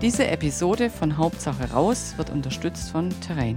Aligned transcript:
Diese 0.00 0.28
Episode 0.28 0.90
von 0.90 1.16
Hauptsache 1.16 1.72
raus 1.72 2.14
wird 2.16 2.30
unterstützt 2.30 2.90
von 2.90 3.10
Terrain. 3.20 3.56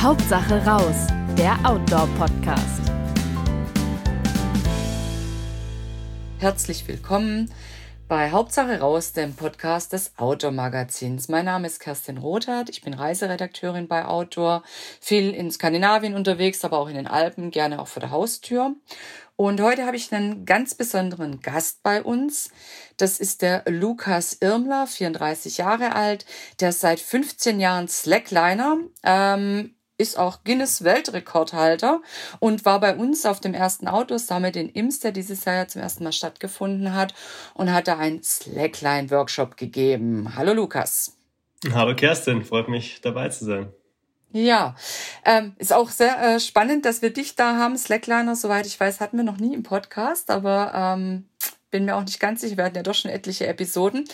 Hauptsache 0.00 0.64
raus, 0.64 1.06
der 1.36 1.58
Outdoor-Podcast. 1.64 2.80
Herzlich 6.38 6.88
willkommen 6.88 7.52
bei 8.08 8.30
Hauptsache 8.30 8.80
raus, 8.80 9.12
dem 9.12 9.34
Podcast 9.34 9.92
des 9.92 10.12
Outdoor 10.16 10.52
Magazins. 10.52 11.28
Mein 11.28 11.44
Name 11.44 11.66
ist 11.66 11.80
Kerstin 11.80 12.16
Rothart, 12.16 12.70
ich 12.70 12.80
bin 12.80 12.94
Reiseredakteurin 12.94 13.86
bei 13.86 14.06
Outdoor, 14.06 14.62
viel 14.98 15.34
in 15.34 15.50
Skandinavien 15.50 16.14
unterwegs, 16.14 16.64
aber 16.64 16.78
auch 16.78 16.88
in 16.88 16.94
den 16.94 17.06
Alpen, 17.06 17.50
gerne 17.50 17.82
auch 17.82 17.88
vor 17.88 18.00
der 18.00 18.12
Haustür. 18.12 18.74
Und 19.36 19.60
heute 19.60 19.84
habe 19.84 19.98
ich 19.98 20.14
einen 20.14 20.46
ganz 20.46 20.74
besonderen 20.74 21.42
Gast 21.42 21.82
bei 21.82 22.02
uns. 22.02 22.50
Das 22.96 23.20
ist 23.20 23.42
der 23.42 23.62
Lukas 23.66 24.38
Irmler, 24.40 24.86
34 24.86 25.58
Jahre 25.58 25.94
alt, 25.94 26.24
der 26.60 26.72
seit 26.72 26.98
15 26.98 27.60
Jahren 27.60 27.88
Slackliner. 27.88 28.78
Ähm, 29.02 29.75
ist 29.98 30.18
auch 30.18 30.44
Guinness 30.44 30.84
Weltrekordhalter 30.84 32.00
und 32.38 32.64
war 32.64 32.80
bei 32.80 32.96
uns 32.96 33.24
auf 33.24 33.40
dem 33.40 33.54
ersten 33.54 33.88
Outdoor 33.88 34.18
Summit 34.18 34.56
in 34.56 34.68
Ims, 34.68 35.00
der 35.00 35.12
dieses 35.12 35.44
Jahr 35.44 35.56
ja 35.56 35.68
zum 35.68 35.82
ersten 35.82 36.04
Mal 36.04 36.12
stattgefunden 36.12 36.94
hat 36.94 37.14
und 37.54 37.72
hat 37.72 37.88
da 37.88 37.98
einen 37.98 38.22
Slackline 38.22 39.10
Workshop 39.10 39.56
gegeben. 39.56 40.34
Hallo 40.36 40.52
Lukas. 40.52 41.16
Hallo 41.72 41.96
Kerstin, 41.96 42.44
freut 42.44 42.68
mich 42.68 43.00
dabei 43.00 43.28
zu 43.30 43.44
sein. 43.44 43.72
Ja, 44.32 44.74
ähm, 45.24 45.54
ist 45.56 45.72
auch 45.72 45.88
sehr 45.88 46.20
äh, 46.20 46.40
spannend, 46.40 46.84
dass 46.84 47.00
wir 47.00 47.10
dich 47.10 47.36
da 47.36 47.56
haben. 47.56 47.78
Slackliner, 47.78 48.36
soweit 48.36 48.66
ich 48.66 48.78
weiß, 48.78 49.00
hatten 49.00 49.16
wir 49.16 49.24
noch 49.24 49.38
nie 49.38 49.54
im 49.54 49.62
Podcast, 49.62 50.30
aber 50.30 50.72
ähm, 50.74 51.26
bin 51.70 51.86
mir 51.86 51.96
auch 51.96 52.04
nicht 52.04 52.20
ganz 52.20 52.42
sicher. 52.42 52.58
Wir 52.58 52.64
hatten 52.64 52.76
ja 52.76 52.82
doch 52.82 52.94
schon 52.94 53.10
etliche 53.10 53.46
Episoden. 53.46 54.04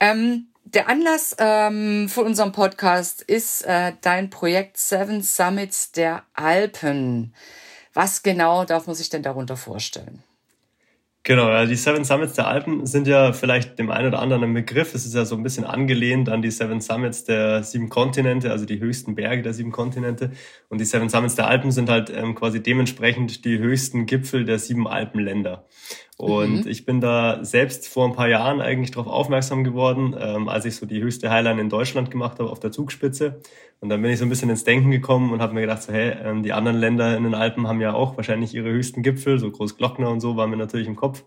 Ähm, 0.00 0.48
der 0.64 0.88
Anlass 0.88 1.36
ähm, 1.38 2.08
für 2.08 2.22
unseren 2.22 2.52
Podcast 2.52 3.22
ist 3.22 3.62
äh, 3.62 3.92
dein 4.00 4.30
Projekt 4.30 4.76
Seven 4.78 5.22
Summits 5.22 5.92
der 5.92 6.24
Alpen. 6.34 7.34
Was 7.92 8.22
genau 8.22 8.64
darf 8.64 8.86
man 8.86 8.96
sich 8.96 9.08
denn 9.08 9.22
darunter 9.22 9.56
vorstellen? 9.56 10.22
Genau, 11.26 11.48
ja, 11.48 11.64
die 11.64 11.74
Seven 11.74 12.04
Summits 12.04 12.34
der 12.34 12.48
Alpen 12.48 12.84
sind 12.84 13.06
ja 13.06 13.32
vielleicht 13.32 13.78
dem 13.78 13.90
einen 13.90 14.08
oder 14.08 14.18
anderen 14.18 14.44
ein 14.44 14.52
Begriff. 14.52 14.94
Es 14.94 15.06
ist 15.06 15.14
ja 15.14 15.24
so 15.24 15.36
ein 15.36 15.42
bisschen 15.42 15.64
angelehnt 15.64 16.28
an 16.28 16.42
die 16.42 16.50
Seven 16.50 16.82
Summits 16.82 17.24
der 17.24 17.62
sieben 17.62 17.88
Kontinente, 17.88 18.50
also 18.50 18.66
die 18.66 18.78
höchsten 18.78 19.14
Berge 19.14 19.40
der 19.40 19.54
sieben 19.54 19.72
Kontinente. 19.72 20.32
Und 20.68 20.82
die 20.82 20.84
Seven 20.84 21.08
Summits 21.08 21.34
der 21.34 21.46
Alpen 21.48 21.70
sind 21.70 21.88
halt 21.88 22.10
ähm, 22.14 22.34
quasi 22.34 22.62
dementsprechend 22.62 23.46
die 23.46 23.58
höchsten 23.58 24.04
Gipfel 24.04 24.44
der 24.44 24.58
sieben 24.58 24.86
Alpenländer. 24.86 25.64
Und 26.16 26.64
mhm. 26.64 26.68
ich 26.68 26.86
bin 26.86 27.00
da 27.00 27.44
selbst 27.44 27.88
vor 27.88 28.06
ein 28.06 28.14
paar 28.14 28.28
Jahren 28.28 28.60
eigentlich 28.60 28.92
darauf 28.92 29.08
aufmerksam 29.08 29.64
geworden, 29.64 30.14
ähm, 30.18 30.48
als 30.48 30.64
ich 30.64 30.76
so 30.76 30.86
die 30.86 31.02
höchste 31.02 31.30
Highline 31.30 31.60
in 31.60 31.68
Deutschland 31.68 32.10
gemacht 32.10 32.38
habe 32.38 32.50
auf 32.50 32.60
der 32.60 32.70
Zugspitze. 32.70 33.40
Und 33.80 33.88
dann 33.88 34.00
bin 34.00 34.12
ich 34.12 34.18
so 34.18 34.24
ein 34.24 34.28
bisschen 34.28 34.48
ins 34.48 34.64
Denken 34.64 34.92
gekommen 34.92 35.32
und 35.32 35.42
habe 35.42 35.54
mir 35.54 35.62
gedacht, 35.62 35.82
so, 35.82 35.92
hey, 35.92 36.14
ähm, 36.22 36.42
die 36.42 36.52
anderen 36.52 36.78
Länder 36.78 37.16
in 37.16 37.24
den 37.24 37.34
Alpen 37.34 37.66
haben 37.66 37.80
ja 37.80 37.94
auch 37.94 38.16
wahrscheinlich 38.16 38.54
ihre 38.54 38.70
höchsten 38.70 39.02
Gipfel, 39.02 39.38
so 39.38 39.50
Großglockner 39.50 40.08
und 40.08 40.20
so 40.20 40.36
waren 40.36 40.50
mir 40.50 40.56
natürlich 40.56 40.86
im 40.86 40.96
Kopf 40.96 41.24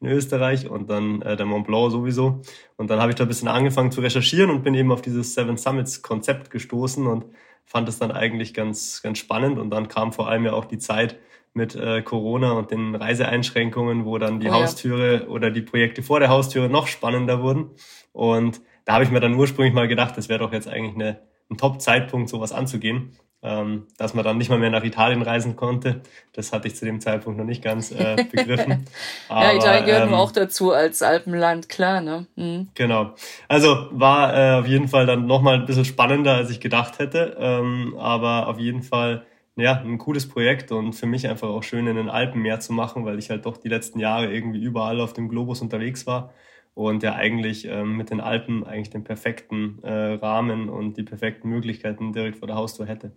in 0.00 0.08
Österreich 0.08 0.68
und 0.68 0.90
dann 0.90 1.22
äh, 1.22 1.36
der 1.36 1.46
Mont 1.46 1.66
Blanc 1.66 1.90
sowieso. 1.90 2.42
Und 2.76 2.90
dann 2.90 3.00
habe 3.00 3.10
ich 3.10 3.16
da 3.16 3.24
ein 3.24 3.28
bisschen 3.28 3.48
angefangen 3.48 3.90
zu 3.90 4.02
recherchieren 4.02 4.50
und 4.50 4.62
bin 4.62 4.74
eben 4.74 4.92
auf 4.92 5.00
dieses 5.00 5.34
Seven 5.34 5.56
Summits 5.56 6.02
Konzept 6.02 6.50
gestoßen 6.50 7.06
und 7.06 7.24
fand 7.64 7.88
es 7.88 7.98
dann 7.98 8.12
eigentlich 8.12 8.52
ganz, 8.52 9.00
ganz 9.02 9.18
spannend. 9.18 9.58
Und 9.58 9.70
dann 9.70 9.88
kam 9.88 10.12
vor 10.12 10.28
allem 10.28 10.44
ja 10.44 10.52
auch 10.52 10.66
die 10.66 10.78
Zeit, 10.78 11.18
mit 11.56 11.74
äh, 11.74 12.02
Corona 12.02 12.52
und 12.52 12.70
den 12.70 12.94
Reiseeinschränkungen, 12.94 14.04
wo 14.04 14.18
dann 14.18 14.38
die 14.40 14.48
oh, 14.48 14.52
Haustüre 14.52 15.22
ja. 15.22 15.26
oder 15.26 15.50
die 15.50 15.62
Projekte 15.62 16.02
vor 16.02 16.20
der 16.20 16.28
Haustüre 16.28 16.68
noch 16.68 16.86
spannender 16.86 17.42
wurden. 17.42 17.70
Und 18.12 18.60
da 18.84 18.94
habe 18.94 19.04
ich 19.04 19.10
mir 19.10 19.20
dann 19.20 19.34
ursprünglich 19.34 19.74
mal 19.74 19.88
gedacht, 19.88 20.16
das 20.16 20.28
wäre 20.28 20.38
doch 20.38 20.52
jetzt 20.52 20.68
eigentlich 20.68 20.94
eine, 20.94 21.18
ein 21.50 21.56
Top-Zeitpunkt, 21.56 22.28
sowas 22.28 22.52
anzugehen. 22.52 23.16
Ähm, 23.42 23.86
dass 23.96 24.14
man 24.14 24.24
dann 24.24 24.38
nicht 24.38 24.48
mal 24.48 24.58
mehr 24.58 24.70
nach 24.70 24.82
Italien 24.82 25.22
reisen 25.22 25.56
konnte. 25.56 26.00
Das 26.32 26.52
hatte 26.52 26.66
ich 26.66 26.74
zu 26.74 26.84
dem 26.84 27.00
Zeitpunkt 27.00 27.38
noch 27.38 27.44
nicht 27.44 27.62
ganz 27.62 27.92
äh, 27.92 28.16
begriffen. 28.32 28.86
Aber, 29.28 29.44
ja, 29.44 29.52
Italien 29.54 29.86
gehört 29.86 30.08
ähm, 30.08 30.14
auch 30.14 30.32
dazu 30.32 30.72
als 30.72 31.02
Alpenland, 31.02 31.68
klar, 31.68 32.00
ne? 32.00 32.26
Mhm. 32.34 32.68
Genau. 32.74 33.14
Also 33.46 33.88
war 33.92 34.34
äh, 34.34 34.60
auf 34.60 34.66
jeden 34.66 34.88
Fall 34.88 35.06
dann 35.06 35.26
nochmal 35.26 35.60
ein 35.60 35.66
bisschen 35.66 35.84
spannender, 35.84 36.34
als 36.34 36.50
ich 36.50 36.60
gedacht 36.60 36.98
hätte. 36.98 37.36
Ähm, 37.38 37.94
aber 37.98 38.48
auf 38.48 38.58
jeden 38.58 38.82
Fall 38.82 39.26
ja, 39.56 39.80
ein 39.80 39.98
cooles 39.98 40.28
Projekt 40.28 40.70
und 40.70 40.92
für 40.92 41.06
mich 41.06 41.28
einfach 41.28 41.48
auch 41.48 41.62
schön 41.62 41.86
in 41.86 41.96
den 41.96 42.10
Alpen 42.10 42.42
mehr 42.42 42.60
zu 42.60 42.72
machen, 42.72 43.04
weil 43.04 43.18
ich 43.18 43.30
halt 43.30 43.46
doch 43.46 43.56
die 43.56 43.68
letzten 43.68 43.98
Jahre 43.98 44.32
irgendwie 44.32 44.60
überall 44.60 45.00
auf 45.00 45.14
dem 45.14 45.28
Globus 45.28 45.62
unterwegs 45.62 46.06
war 46.06 46.34
und 46.74 47.02
ja 47.02 47.14
eigentlich 47.14 47.64
ähm, 47.64 47.96
mit 47.96 48.10
den 48.10 48.20
Alpen 48.20 48.64
eigentlich 48.64 48.90
den 48.90 49.02
perfekten 49.02 49.82
äh, 49.82 50.14
Rahmen 50.14 50.68
und 50.68 50.98
die 50.98 51.02
perfekten 51.02 51.48
Möglichkeiten 51.48 52.12
direkt 52.12 52.36
vor 52.36 52.48
der 52.48 52.56
Haustür 52.56 52.86
hätte. 52.86 53.12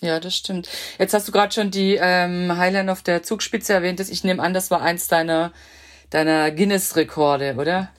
Ja, 0.00 0.18
das 0.18 0.36
stimmt. 0.36 0.68
Jetzt 0.98 1.14
hast 1.14 1.28
du 1.28 1.32
gerade 1.32 1.54
schon 1.54 1.70
die 1.70 1.96
ähm, 2.00 2.56
Highline 2.56 2.90
auf 2.90 3.02
der 3.02 3.22
Zugspitze 3.22 3.72
erwähnt. 3.72 4.00
Ich 4.00 4.24
nehme 4.24 4.42
an, 4.42 4.52
das 4.52 4.72
war 4.72 4.82
eins 4.82 5.06
deiner, 5.06 5.52
deiner 6.10 6.50
Guinness-Rekorde, 6.50 7.54
oder? 7.56 7.90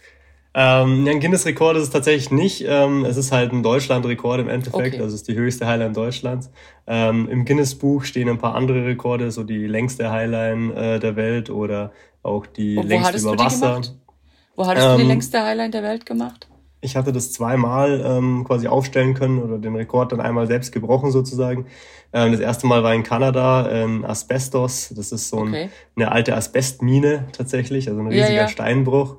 Ähm, 0.57 1.05
ein 1.05 1.19
Guinness-Rekord 1.19 1.75
ist 1.75 1.83
es 1.83 1.89
tatsächlich 1.89 2.31
nicht. 2.31 2.63
Ähm, 2.65 3.03
es 3.03 3.17
ist 3.17 3.33
halt 3.33 3.51
ein 3.51 3.61
Deutschland-Rekord 3.61 4.39
im 4.39 4.47
Endeffekt. 4.47 4.93
Okay. 4.93 5.01
Also 5.01 5.07
es 5.13 5.21
ist 5.21 5.27
die 5.27 5.35
höchste 5.35 5.67
Highline 5.67 5.91
Deutschlands. 5.91 6.49
Ähm, 6.87 7.27
Im 7.27 7.43
Guinness-Buch 7.43 8.05
stehen 8.05 8.29
ein 8.29 8.37
paar 8.37 8.55
andere 8.55 8.85
Rekorde, 8.85 9.31
so 9.31 9.43
die 9.43 9.67
längste 9.67 10.09
Highline 10.11 10.73
äh, 10.73 10.99
der 11.01 11.17
Welt 11.17 11.49
oder 11.49 11.91
auch 12.23 12.45
die 12.45 12.77
Und 12.77 12.87
längste 12.87 13.17
über 13.17 13.37
Wasser. 13.37 13.81
Wo 14.55 14.65
hattest 14.65 14.87
du 14.87 14.95
die 14.95 15.01
ähm, 15.01 15.07
längste 15.09 15.43
Highline 15.43 15.71
der 15.71 15.83
Welt 15.83 16.05
gemacht? 16.05 16.47
Ich 16.79 16.95
hatte 16.95 17.11
das 17.11 17.33
zweimal 17.33 18.01
ähm, 18.05 18.45
quasi 18.45 18.67
aufstellen 18.67 19.13
können 19.13 19.41
oder 19.41 19.57
den 19.57 19.75
Rekord 19.75 20.13
dann 20.13 20.21
einmal 20.21 20.47
selbst 20.47 20.71
gebrochen 20.71 21.11
sozusagen. 21.11 21.65
Ähm, 22.13 22.31
das 22.31 22.39
erste 22.39 22.65
Mal 22.65 22.81
war 22.81 22.93
in 22.93 23.03
Kanada 23.03 23.67
in 23.67 24.05
Asbestos. 24.05 24.93
Das 24.95 25.11
ist 25.11 25.27
so 25.27 25.39
ein, 25.39 25.49
okay. 25.49 25.69
eine 25.97 26.13
alte 26.13 26.33
Asbestmine 26.33 27.27
tatsächlich, 27.33 27.89
also 27.89 27.99
ein 27.99 28.07
riesiger 28.07 28.29
ja, 28.29 28.41
ja. 28.43 28.47
Steinbruch 28.47 29.17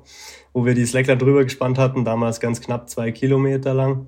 wo 0.57 0.65
wir 0.65 0.73
die 0.73 0.87
Slackler 0.87 1.15
drüber 1.15 1.43
gespannt 1.43 1.77
hatten, 1.77 2.03
damals 2.03 2.39
ganz 2.39 2.61
knapp 2.61 2.89
zwei 2.89 3.11
Kilometer 3.11 3.75
lang. 3.75 4.07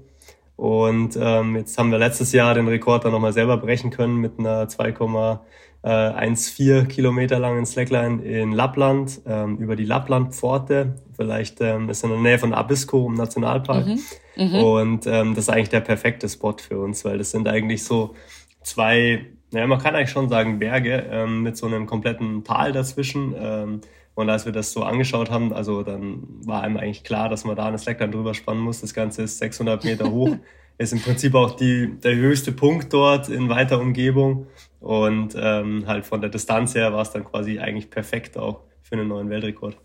Und 0.55 1.15
ähm, 1.21 1.55
jetzt 1.55 1.77
haben 1.77 1.91
wir 1.91 1.99
letztes 1.99 2.31
Jahr 2.31 2.55
den 2.55 2.67
Rekord 2.67 3.05
dann 3.05 3.11
nochmal 3.11 3.33
selber 3.33 3.57
brechen 3.57 3.91
können 3.91 4.15
mit 4.15 4.39
einer 4.39 4.67
2,14 4.67 6.87
Kilometer 6.87 7.37
langen 7.37 7.67
Slackline 7.67 8.23
in 8.23 8.51
Lappland 8.51 9.21
ähm, 9.27 9.57
über 9.57 9.75
die 9.75 9.85
Lapplandpforte. 9.85 10.95
Vielleicht 11.15 11.61
ähm, 11.61 11.87
ist 11.87 12.03
in 12.03 12.09
der 12.09 12.17
Nähe 12.17 12.39
von 12.39 12.55
Abisko 12.55 13.05
im 13.05 13.13
Nationalpark. 13.13 13.85
Mhm. 13.85 13.99
Mhm. 14.35 14.55
Und 14.55 15.05
ähm, 15.05 15.35
das 15.35 15.43
ist 15.43 15.49
eigentlich 15.49 15.69
der 15.69 15.81
perfekte 15.81 16.27
Spot 16.27 16.55
für 16.57 16.79
uns, 16.79 17.05
weil 17.05 17.19
das 17.19 17.29
sind 17.29 17.47
eigentlich 17.47 17.83
so 17.83 18.15
zwei, 18.63 19.23
naja, 19.51 19.67
man 19.67 19.77
kann 19.77 19.95
eigentlich 19.95 20.09
schon 20.09 20.29
sagen 20.29 20.57
Berge 20.57 21.05
ähm, 21.11 21.43
mit 21.43 21.57
so 21.57 21.67
einem 21.67 21.85
kompletten 21.85 22.43
Tal 22.43 22.71
dazwischen. 22.71 23.35
Ähm, 23.37 23.81
Und 24.19 24.29
als 24.29 24.43
wir 24.43 24.51
das 24.51 24.73
so 24.73 24.83
angeschaut 24.83 25.31
haben, 25.31 25.53
also 25.53 25.81
dann 25.81 26.23
war 26.45 26.61
einem 26.61 26.75
eigentlich 26.75 27.05
klar, 27.05 27.29
dass 27.29 27.45
man 27.45 27.55
da 27.55 27.67
eine 27.67 27.77
Slackline 27.77 28.11
drüber 28.11 28.33
spannen 28.33 28.61
muss. 28.61 28.81
Das 28.81 28.93
Ganze 28.93 29.21
ist 29.21 29.37
600 29.37 29.85
Meter 29.85 30.11
hoch, 30.11 30.35
ist 30.77 30.91
im 30.91 30.99
Prinzip 30.99 31.35
auch 31.35 31.55
die, 31.55 31.97
der 32.03 32.15
höchste 32.15 32.51
Punkt 32.51 32.91
dort 32.91 33.29
in 33.29 33.47
weiter 33.47 33.79
Umgebung. 33.79 34.47
Und 34.81 35.37
ähm, 35.39 35.85
halt 35.87 36.05
von 36.05 36.19
der 36.19 36.29
Distanz 36.29 36.75
her 36.75 36.91
war 36.91 37.01
es 37.01 37.11
dann 37.11 37.23
quasi 37.23 37.59
eigentlich 37.59 37.89
perfekt 37.89 38.37
auch 38.37 38.59
für 38.81 38.95
einen 38.95 39.07
neuen 39.07 39.29
Weltrekord. 39.29 39.77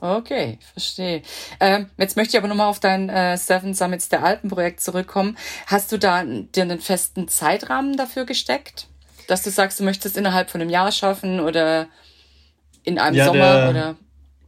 Okay, 0.00 0.60
verstehe. 0.72 1.22
Ähm, 1.58 1.90
jetzt 1.98 2.16
möchte 2.16 2.36
ich 2.36 2.38
aber 2.38 2.46
nochmal 2.46 2.68
auf 2.68 2.78
dein 2.78 3.08
äh, 3.08 3.36
Seven 3.36 3.74
Summits 3.74 4.08
der 4.08 4.22
Alpen-Projekt 4.22 4.78
zurückkommen. 4.80 5.36
Hast 5.66 5.90
du 5.90 5.98
da 5.98 6.22
dir 6.22 6.62
einen 6.62 6.78
festen 6.78 7.26
Zeitrahmen 7.26 7.96
dafür 7.96 8.26
gesteckt? 8.26 8.86
Dass 9.26 9.42
du 9.42 9.50
sagst, 9.50 9.80
du 9.80 9.84
möchtest 9.84 10.16
innerhalb 10.16 10.50
von 10.50 10.60
einem 10.60 10.70
Jahr 10.70 10.92
schaffen 10.92 11.40
oder 11.40 11.88
in 12.84 12.98
einem 12.98 13.16
ja, 13.16 13.26
Sommer 13.26 13.56
der, 13.56 13.70
oder? 13.70 13.96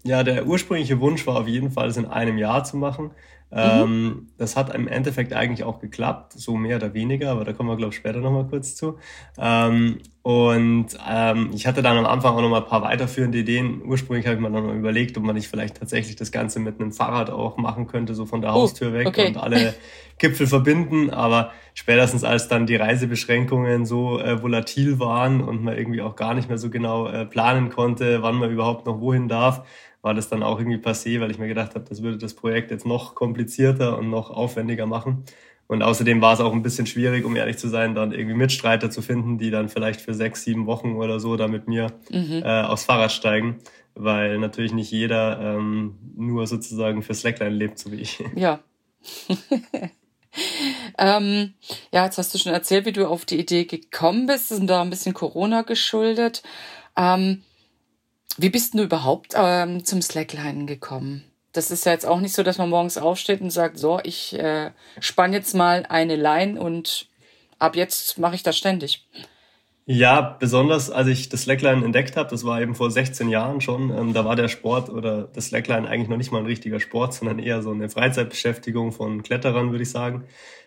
Ja, 0.04 0.22
der 0.22 0.46
ursprüngliche 0.46 1.00
Wunsch 1.00 1.26
war 1.26 1.36
auf 1.36 1.48
jeden 1.48 1.70
Fall, 1.70 1.88
es 1.88 1.96
in 1.96 2.06
einem 2.06 2.38
Jahr 2.38 2.64
zu 2.64 2.76
machen. 2.76 3.12
Mhm. 3.50 3.58
Ähm, 3.60 4.28
das 4.36 4.56
hat 4.56 4.74
im 4.74 4.88
Endeffekt 4.88 5.32
eigentlich 5.32 5.64
auch 5.64 5.80
geklappt, 5.80 6.32
so 6.32 6.56
mehr 6.56 6.76
oder 6.76 6.92
weniger, 6.92 7.30
aber 7.30 7.44
da 7.44 7.52
kommen 7.52 7.68
wir, 7.68 7.76
glaube 7.76 7.92
ich, 7.92 7.98
später 7.98 8.20
nochmal 8.20 8.46
kurz 8.46 8.74
zu. 8.74 8.98
Ähm, 9.38 9.98
und 10.24 10.86
ähm, 11.06 11.50
ich 11.52 11.66
hatte 11.66 11.82
dann 11.82 11.98
am 11.98 12.06
Anfang 12.06 12.34
auch 12.34 12.40
nochmal 12.40 12.62
ein 12.62 12.66
paar 12.66 12.80
weiterführende 12.80 13.36
Ideen. 13.36 13.82
Ursprünglich 13.84 14.26
habe 14.26 14.36
ich 14.36 14.40
mir 14.40 14.50
dann 14.50 14.66
noch 14.66 14.72
überlegt, 14.72 15.18
ob 15.18 15.22
man 15.22 15.34
nicht 15.34 15.48
vielleicht 15.48 15.76
tatsächlich 15.76 16.16
das 16.16 16.32
Ganze 16.32 16.60
mit 16.60 16.80
einem 16.80 16.92
Fahrrad 16.92 17.28
auch 17.28 17.58
machen 17.58 17.86
könnte, 17.86 18.14
so 18.14 18.24
von 18.24 18.40
der 18.40 18.52
oh, 18.52 18.62
Haustür 18.62 18.94
weg 18.94 19.06
okay. 19.06 19.28
und 19.28 19.36
alle 19.36 19.74
Gipfel 20.18 20.46
verbinden. 20.46 21.10
Aber 21.10 21.52
spätestens 21.74 22.24
als 22.24 22.48
dann 22.48 22.64
die 22.64 22.76
Reisebeschränkungen 22.76 23.84
so 23.84 24.18
äh, 24.18 24.42
volatil 24.42 24.98
waren 24.98 25.42
und 25.42 25.62
man 25.62 25.76
irgendwie 25.76 26.00
auch 26.00 26.16
gar 26.16 26.32
nicht 26.32 26.48
mehr 26.48 26.56
so 26.56 26.70
genau 26.70 27.06
äh, 27.06 27.26
planen 27.26 27.68
konnte, 27.68 28.22
wann 28.22 28.36
man 28.36 28.50
überhaupt 28.50 28.86
noch 28.86 29.02
wohin 29.02 29.28
darf, 29.28 29.66
war 30.00 30.14
das 30.14 30.30
dann 30.30 30.42
auch 30.42 30.58
irgendwie 30.58 30.78
passé, 30.78 31.20
weil 31.20 31.30
ich 31.30 31.38
mir 31.38 31.48
gedacht 31.48 31.74
habe, 31.74 31.84
das 31.86 32.02
würde 32.02 32.16
das 32.16 32.32
Projekt 32.32 32.70
jetzt 32.70 32.86
noch 32.86 33.14
komplizierter 33.14 33.98
und 33.98 34.08
noch 34.08 34.30
aufwendiger 34.30 34.86
machen. 34.86 35.24
Und 35.66 35.82
außerdem 35.82 36.20
war 36.20 36.34
es 36.34 36.40
auch 36.40 36.52
ein 36.52 36.62
bisschen 36.62 36.86
schwierig, 36.86 37.24
um 37.24 37.36
ehrlich 37.36 37.56
zu 37.58 37.68
sein, 37.68 37.94
dann 37.94 38.12
irgendwie 38.12 38.36
Mitstreiter 38.36 38.90
zu 38.90 39.00
finden, 39.00 39.38
die 39.38 39.50
dann 39.50 39.68
vielleicht 39.68 40.00
für 40.00 40.12
sechs, 40.12 40.44
sieben 40.44 40.66
Wochen 40.66 40.96
oder 40.96 41.20
so 41.20 41.36
da 41.36 41.48
mit 41.48 41.68
mir 41.68 41.92
mhm. 42.10 42.42
äh, 42.44 42.62
aufs 42.62 42.84
Fahrrad 42.84 43.12
steigen, 43.12 43.58
weil 43.94 44.38
natürlich 44.38 44.72
nicht 44.72 44.90
jeder 44.90 45.40
ähm, 45.40 45.98
nur 46.16 46.46
sozusagen 46.46 47.02
für 47.02 47.14
Slackline 47.14 47.54
lebt, 47.54 47.78
so 47.78 47.90
wie 47.92 47.96
ich. 47.96 48.22
Ja. 48.36 48.60
ähm, 50.98 51.54
ja, 51.92 52.04
jetzt 52.04 52.16
hast 52.16 52.34
du 52.34 52.38
schon 52.38 52.52
erzählt, 52.52 52.86
wie 52.86 52.92
du 52.92 53.06
auf 53.06 53.24
die 53.24 53.38
Idee 53.38 53.64
gekommen 53.64 54.26
bist. 54.26 54.50
Das 54.50 54.58
ist 54.58 54.66
da 54.66 54.82
ein 54.82 54.90
bisschen 54.90 55.14
Corona 55.14 55.62
geschuldet. 55.62 56.42
Ähm, 56.96 57.42
wie 58.36 58.50
bist 58.50 58.74
du 58.74 58.82
überhaupt 58.82 59.34
ähm, 59.36 59.84
zum 59.84 60.02
Slackline 60.02 60.66
gekommen? 60.66 61.24
Das 61.54 61.70
ist 61.70 61.86
ja 61.86 61.92
jetzt 61.92 62.04
auch 62.04 62.20
nicht 62.20 62.34
so, 62.34 62.42
dass 62.42 62.58
man 62.58 62.68
morgens 62.68 62.98
aufsteht 62.98 63.40
und 63.40 63.50
sagt, 63.50 63.78
so, 63.78 64.00
ich 64.02 64.38
äh, 64.38 64.70
spann 65.00 65.32
jetzt 65.32 65.54
mal 65.54 65.86
eine 65.88 66.16
Line 66.16 66.60
und 66.60 67.08
ab 67.58 67.76
jetzt 67.76 68.18
mache 68.18 68.34
ich 68.34 68.42
das 68.42 68.58
ständig. 68.58 69.06
Ja, 69.86 70.36
besonders 70.40 70.90
als 70.90 71.08
ich 71.08 71.28
das 71.28 71.42
Slackline 71.42 71.84
entdeckt 71.84 72.16
habe, 72.16 72.30
das 72.30 72.44
war 72.44 72.60
eben 72.60 72.74
vor 72.74 72.90
16 72.90 73.28
Jahren 73.28 73.60
schon, 73.60 73.90
ähm, 73.90 74.14
da 74.14 74.24
war 74.24 74.34
der 74.34 74.48
Sport 74.48 74.88
oder 74.88 75.24
das 75.34 75.46
Slackline 75.46 75.86
eigentlich 75.86 76.08
noch 76.08 76.16
nicht 76.16 76.32
mal 76.32 76.38
ein 76.38 76.46
richtiger 76.46 76.80
Sport, 76.80 77.12
sondern 77.12 77.38
eher 77.38 77.62
so 77.62 77.70
eine 77.70 77.90
Freizeitbeschäftigung 77.90 78.92
von 78.92 79.22
Kletterern, 79.22 79.72
würde 79.72 79.82
ich 79.82 79.90
sagen. 79.90 80.24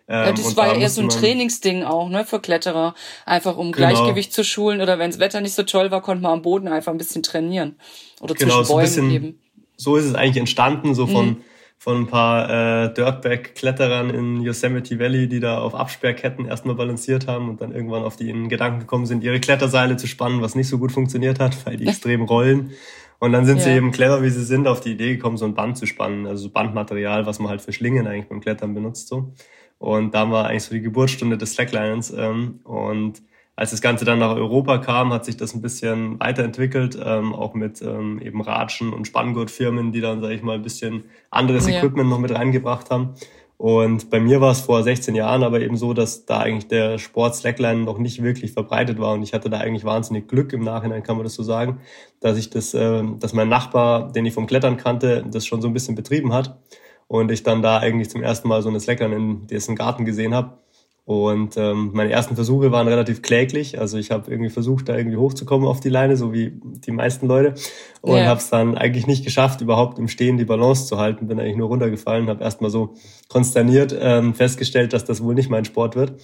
Ähm, 0.08 0.26
ja, 0.26 0.32
das 0.32 0.56
war 0.56 0.68
ja 0.68 0.76
eher 0.76 0.90
so 0.90 1.02
ein 1.02 1.10
Trainingsding 1.10 1.84
auch, 1.84 2.10
ne, 2.10 2.26
für 2.26 2.40
Kletterer. 2.40 2.94
Einfach 3.26 3.58
um 3.58 3.72
genau. 3.72 3.90
Gleichgewicht 3.90 4.32
zu 4.32 4.44
schulen 4.44 4.82
oder 4.82 5.00
wenn 5.00 5.10
das 5.10 5.20
Wetter 5.20 5.42
nicht 5.42 5.56
so 5.56 5.64
toll 5.64 5.90
war, 5.90 6.02
konnte 6.02 6.22
man 6.22 6.34
am 6.34 6.42
Boden 6.44 6.68
einfach 6.68 6.92
ein 6.92 6.98
bisschen 6.98 7.24
trainieren. 7.24 7.76
Oder 8.22 8.36
genau, 8.36 8.62
zwischen 8.62 8.68
Bäumen 8.68 8.88
so 8.88 9.02
bisschen, 9.02 9.12
eben. 9.12 9.40
So 9.78 9.96
ist 9.96 10.06
es 10.06 10.16
eigentlich 10.16 10.38
entstanden, 10.38 10.94
so 10.94 11.08
von, 11.08 11.28
mhm. 11.28 11.38
von 11.78 11.98
ein 11.98 12.08
paar 12.08 12.50
äh, 12.86 12.94
Dirtbag-Kletterern 12.94 14.10
in 14.10 14.42
Yosemite 14.42 15.00
Valley, 15.00 15.28
die 15.28 15.40
da 15.40 15.60
auf 15.60 15.76
Absperrketten 15.76 16.46
erstmal 16.46 16.76
balanciert 16.76 17.28
haben 17.28 17.50
und 17.50 17.62
dann 17.62 17.72
irgendwann 17.72 18.04
auf 18.04 18.16
die 18.16 18.30
in 18.30 18.50
Gedanken 18.50 18.80
gekommen 18.80 19.06
sind, 19.06 19.24
ihre 19.24 19.40
Kletterseile 19.40 19.96
zu 19.96 20.08
spannen, 20.08 20.42
was 20.42 20.56
nicht 20.56 20.68
so 20.68 20.80
gut 20.80 20.92
funktioniert 20.92 21.40
hat, 21.40 21.66
weil 21.66 21.78
die 21.78 21.88
extrem 21.88 22.24
rollen. 22.24 22.72
Und 23.20 23.32
dann 23.32 23.46
sind 23.46 23.58
ja. 23.58 23.64
sie 23.64 23.72
eben 23.72 23.92
clever, 23.92 24.22
wie 24.22 24.30
sie 24.30 24.44
sind, 24.44 24.68
auf 24.68 24.82
die 24.82 24.92
Idee 24.92 25.16
gekommen, 25.16 25.38
so 25.38 25.46
ein 25.46 25.56
Band 25.56 25.78
zu 25.78 25.86
spannen, 25.86 26.28
also 26.28 26.44
so 26.44 26.50
Bandmaterial, 26.50 27.26
was 27.26 27.40
man 27.40 27.50
halt 27.50 27.62
für 27.62 27.74
Schlingen 27.74 28.06
eigentlich 28.06 28.28
beim 28.28 28.42
Klettern 28.42 28.74
benutzt 28.74 29.08
so. 29.08 29.34
Und 29.80 30.14
da 30.14 30.30
war 30.32 30.48
eigentlich 30.48 30.64
so 30.64 30.74
die 30.74 30.82
Geburtsstunde 30.82 31.38
des 31.38 31.54
Slacklinens. 31.54 32.12
Ähm, 32.12 32.60
und 32.64 33.22
als 33.58 33.72
das 33.72 33.82
Ganze 33.82 34.06
dann 34.06 34.20
nach 34.20 34.36
Europa 34.36 34.78
kam, 34.78 35.12
hat 35.12 35.26
sich 35.26 35.36
das 35.36 35.56
ein 35.56 35.62
bisschen 35.64 36.20
weiterentwickelt, 36.20 36.98
ähm, 37.04 37.34
auch 37.34 37.56
mit 37.56 37.82
ähm, 37.82 38.22
eben 38.22 38.40
Ratschen 38.40 38.94
und 38.94 39.08
Spanngurtfirmen, 39.08 39.92
die 39.92 40.00
dann, 40.00 40.22
sage 40.22 40.36
ich 40.36 40.44
mal, 40.44 40.56
ein 40.56 40.62
bisschen 40.62 41.06
anderes 41.32 41.68
ja. 41.68 41.78
Equipment 41.80 42.08
noch 42.08 42.20
mit 42.20 42.32
reingebracht 42.32 42.92
haben. 42.92 43.16
Und 43.58 44.12
bei 44.12 44.20
mir 44.20 44.42
war 44.42 44.52
es 44.52 44.62
vor 44.62 44.84
16 44.84 45.16
Jahren 45.16 45.42
aber 45.42 45.60
eben 45.62 45.76
so, 45.76 45.96
dass 45.96 46.28
da 46.28 46.42
eigentlich 46.42 46.68
der 46.68 47.00
Sport 47.00 47.36
Slackline 47.36 47.82
noch 47.82 47.98
nicht 47.98 48.22
wirklich 48.22 48.52
verbreitet 48.52 49.00
war 49.00 49.16
und 49.16 49.24
ich 49.24 49.34
hatte 49.34 49.50
da 49.50 49.58
eigentlich 49.58 49.84
wahnsinnig 49.84 50.28
Glück 50.28 50.54
im 50.54 50.64
Nachhinein, 50.64 51.02
kann 51.02 51.18
man 51.18 51.24
das 51.24 51.34
so 51.34 51.42
sagen, 51.42 51.80
dass 52.20 52.38
ich 52.38 52.52
das, 52.52 52.76
äh, 52.76 53.02
dass 53.18 53.34
mein 53.34 53.50
Nachbar, 53.50 54.12
den 54.12 54.28
ich 54.28 54.36
vom 54.36 54.46
Klettern 54.46 54.78
kannte, 54.78 55.26
das 55.28 55.48
schon 55.48 55.64
so 55.64 55.68
ein 55.68 55.74
bisschen 55.74 55.96
betrieben 55.96 56.32
hat 56.32 56.60
und 57.08 57.32
ich 57.32 57.42
dann 57.42 57.64
da 57.64 57.80
eigentlich 57.80 58.12
zum 58.12 58.22
ersten 58.22 58.48
Mal 58.48 58.62
so 58.62 58.70
eine 58.70 58.80
Slackline 58.80 59.16
in 59.16 59.48
dessen 59.48 59.76
Garten 59.76 60.06
gesehen 60.06 60.36
habe. 60.36 60.60
Und 61.08 61.56
ähm, 61.56 61.92
meine 61.94 62.12
ersten 62.12 62.36
Versuche 62.36 62.74
waren 62.74 62.86
relativ 62.90 63.22
kläglich. 63.22 63.80
Also 63.80 63.98
ich 63.98 64.12
habe 64.12 64.30
irgendwie 64.30 64.50
versucht, 64.50 64.90
da 64.90 64.98
irgendwie 64.98 65.16
hochzukommen 65.16 65.66
auf 65.66 65.80
die 65.80 65.88
Leine, 65.88 66.18
so 66.18 66.34
wie 66.34 66.60
die 66.62 66.92
meisten 66.92 67.28
Leute. 67.28 67.54
Und 68.02 68.18
ja. 68.18 68.26
habe 68.26 68.42
es 68.42 68.50
dann 68.50 68.78
eigentlich 68.78 69.08
nicht 69.08 69.24
geschafft, 69.24 69.62
überhaupt 69.62 70.00
im 70.00 70.10
Stehen 70.10 70.38
die 70.38 70.44
Balance 70.44 70.86
zu 70.86 70.98
halten. 70.98 71.28
Bin 71.28 71.40
eigentlich 71.40 71.56
nur 71.56 71.70
runtergefallen, 71.70 72.28
habe 72.28 72.44
erstmal 72.44 72.72
so 72.72 72.96
konsterniert 73.30 73.96
ähm, 73.98 74.34
festgestellt, 74.34 74.92
dass 74.92 75.06
das 75.06 75.24
wohl 75.24 75.34
nicht 75.34 75.50
mein 75.50 75.64
Sport 75.64 75.96
wird. 75.96 76.16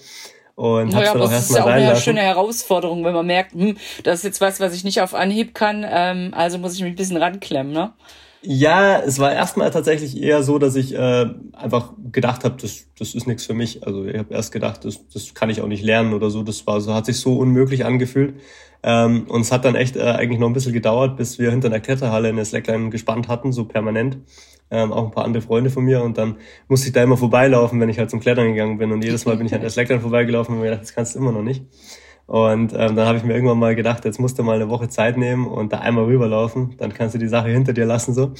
Und 0.54 0.92
naja, 0.92 1.06
hab's 1.06 1.12
dann 1.14 1.22
auch 1.22 1.30
erstmal 1.30 1.30
Das 1.32 1.48
ist 1.48 1.56
ja 1.56 1.64
auch 1.64 1.68
eine 1.68 1.86
lassen. 1.86 2.02
schöne 2.02 2.20
Herausforderung, 2.20 3.04
wenn 3.06 3.14
man 3.14 3.26
merkt, 3.26 3.52
hm, 3.54 3.78
das 4.02 4.16
ist 4.16 4.24
jetzt 4.24 4.42
was, 4.42 4.60
was 4.60 4.74
ich 4.74 4.84
nicht 4.84 5.00
auf 5.00 5.14
Anhieb 5.14 5.54
kann, 5.54 5.86
ähm, 5.88 6.34
also 6.36 6.58
muss 6.58 6.74
ich 6.74 6.82
mich 6.82 6.92
ein 6.92 6.96
bisschen 6.96 7.16
ranklemmen, 7.16 7.72
ne? 7.72 7.94
Ja, 8.46 9.00
es 9.00 9.18
war 9.18 9.32
erstmal 9.32 9.70
tatsächlich 9.70 10.20
eher 10.20 10.42
so, 10.42 10.58
dass 10.58 10.76
ich 10.76 10.94
äh, 10.94 11.26
einfach 11.54 11.94
gedacht 12.12 12.44
habe, 12.44 12.56
das, 12.60 12.84
das 12.98 13.14
ist 13.14 13.26
nichts 13.26 13.46
für 13.46 13.54
mich. 13.54 13.86
Also 13.86 14.04
ich 14.04 14.18
habe 14.18 14.34
erst 14.34 14.52
gedacht, 14.52 14.84
das, 14.84 15.08
das 15.08 15.32
kann 15.32 15.48
ich 15.48 15.62
auch 15.62 15.66
nicht 15.66 15.82
lernen 15.82 16.12
oder 16.12 16.28
so. 16.28 16.42
Das 16.42 16.66
war 16.66 16.78
so, 16.82 16.92
hat 16.92 17.06
sich 17.06 17.18
so 17.18 17.38
unmöglich 17.38 17.86
angefühlt. 17.86 18.34
Ähm, 18.82 19.24
und 19.28 19.40
es 19.40 19.50
hat 19.50 19.64
dann 19.64 19.76
echt 19.76 19.96
äh, 19.96 20.02
eigentlich 20.02 20.38
noch 20.38 20.48
ein 20.48 20.52
bisschen 20.52 20.74
gedauert, 20.74 21.16
bis 21.16 21.38
wir 21.38 21.50
hinter 21.50 21.68
einer 21.68 21.80
Kletterhalle 21.80 22.28
eine 22.28 22.44
Slackline 22.44 22.90
gespannt 22.90 23.28
hatten, 23.28 23.50
so 23.50 23.64
permanent. 23.64 24.18
Ähm, 24.70 24.92
auch 24.92 25.06
ein 25.06 25.10
paar 25.10 25.24
andere 25.24 25.42
Freunde 25.42 25.70
von 25.70 25.84
mir 25.84 26.02
und 26.02 26.18
dann 26.18 26.36
musste 26.68 26.88
ich 26.88 26.92
da 26.92 27.02
immer 27.02 27.16
vorbeilaufen, 27.16 27.80
wenn 27.80 27.88
ich 27.88 27.98
halt 27.98 28.10
zum 28.10 28.20
Klettern 28.20 28.48
gegangen 28.48 28.76
bin. 28.76 28.92
Und 28.92 29.02
jedes 29.04 29.24
Mal 29.24 29.38
bin 29.38 29.46
ich 29.46 29.54
an 29.54 29.62
der 29.62 29.70
Slackline 29.70 30.02
vorbeigelaufen 30.02 30.54
und 30.54 30.60
mir 30.60 30.66
gedacht, 30.66 30.82
das 30.82 30.94
kannst 30.94 31.14
du 31.14 31.18
immer 31.18 31.32
noch 31.32 31.42
nicht. 31.42 31.64
Und 32.26 32.72
ähm, 32.72 32.96
dann 32.96 33.06
habe 33.06 33.18
ich 33.18 33.24
mir 33.24 33.34
irgendwann 33.34 33.58
mal 33.58 33.74
gedacht, 33.74 34.04
jetzt 34.04 34.18
musst 34.18 34.38
du 34.38 34.42
mal 34.42 34.56
eine 34.56 34.70
Woche 34.70 34.88
Zeit 34.88 35.18
nehmen 35.18 35.46
und 35.46 35.72
da 35.72 35.80
einmal 35.80 36.04
rüberlaufen, 36.04 36.74
dann 36.78 36.94
kannst 36.94 37.14
du 37.14 37.18
die 37.18 37.28
Sache 37.28 37.48
hinter 37.48 37.74
dir 37.74 37.84
lassen 37.84 38.14
so. 38.14 38.32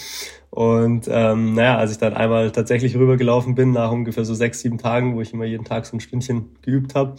Und 0.50 1.07
ähm, 1.11 1.55
naja, 1.55 1.76
als 1.76 1.93
ich 1.93 1.99
dann 1.99 2.14
einmal 2.14 2.50
tatsächlich 2.50 2.97
rübergelaufen 2.97 3.55
bin, 3.55 3.73
nach 3.73 3.91
ungefähr 3.91 4.25
so 4.25 4.35
sechs, 4.35 4.61
sieben 4.61 4.79
Tagen, 4.79 5.14
wo 5.17 5.21
ich 5.21 5.35
immer 5.35 5.45
jeden 5.45 5.64
Tag 5.64 5.85
so 5.85 5.97
ein 5.97 6.00
Stündchen 6.00 6.57
geübt 6.62 6.95
habe, 6.95 7.17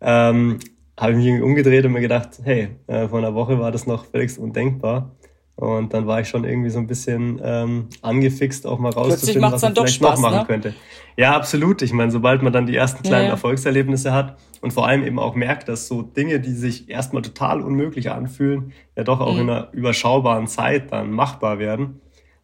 ähm, 0.00 0.58
habe 0.98 1.12
ich 1.12 1.18
mich 1.18 1.26
irgendwie 1.26 1.44
umgedreht 1.44 1.84
und 1.86 1.92
mir 1.92 2.00
gedacht, 2.00 2.40
hey, 2.42 2.76
äh, 2.86 3.08
vor 3.08 3.18
einer 3.18 3.34
Woche 3.34 3.58
war 3.58 3.70
das 3.70 3.86
noch 3.86 4.04
völlig 4.06 4.36
undenkbar. 4.38 5.12
Und 5.60 5.92
dann 5.92 6.06
war 6.06 6.20
ich 6.20 6.28
schon 6.28 6.44
irgendwie 6.44 6.70
so 6.70 6.78
ein 6.78 6.86
bisschen 6.86 7.38
ähm, 7.44 7.88
angefixt, 8.00 8.66
auch 8.66 8.78
mal 8.78 8.90
rauszufinden, 8.90 9.42
was 9.42 9.60
man 9.60 9.74
vielleicht 9.74 9.96
Spaß, 9.96 10.18
noch 10.18 10.30
machen 10.30 10.38
ne? 10.38 10.46
könnte. 10.46 10.74
Ja, 11.18 11.36
absolut. 11.36 11.82
Ich 11.82 11.92
meine, 11.92 12.10
sobald 12.10 12.42
man 12.42 12.50
dann 12.50 12.64
die 12.64 12.74
ersten 12.74 13.02
kleinen 13.02 13.26
ja. 13.26 13.32
Erfolgserlebnisse 13.32 14.14
hat 14.14 14.38
und 14.62 14.72
vor 14.72 14.86
allem 14.86 15.04
eben 15.04 15.18
auch 15.18 15.34
merkt, 15.34 15.68
dass 15.68 15.86
so 15.86 16.00
Dinge, 16.00 16.40
die 16.40 16.52
sich 16.52 16.88
erstmal 16.88 17.20
total 17.20 17.60
unmöglich 17.60 18.10
anfühlen, 18.10 18.72
ja 18.96 19.04
doch 19.04 19.20
auch 19.20 19.34
mhm. 19.34 19.40
in 19.40 19.50
einer 19.50 19.68
überschaubaren 19.72 20.46
Zeit 20.46 20.92
dann 20.92 21.10
machbar 21.10 21.58
werden, 21.58 22.00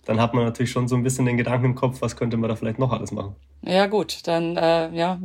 dann 0.06 0.20
hat 0.20 0.34
man 0.34 0.44
natürlich 0.44 0.70
schon 0.70 0.88
so 0.88 0.94
ein 0.94 1.02
bisschen 1.02 1.26
den 1.26 1.36
Gedanken 1.36 1.66
im 1.66 1.74
Kopf, 1.74 2.00
was 2.00 2.16
könnte 2.16 2.36
man 2.36 2.48
da 2.48 2.56
vielleicht 2.56 2.78
noch 2.78 2.92
alles 2.92 3.12
machen. 3.12 3.34
Ja 3.62 3.86
gut, 3.86 4.26
dann 4.28 4.56
äh, 4.56 4.90
ja, 4.96 5.18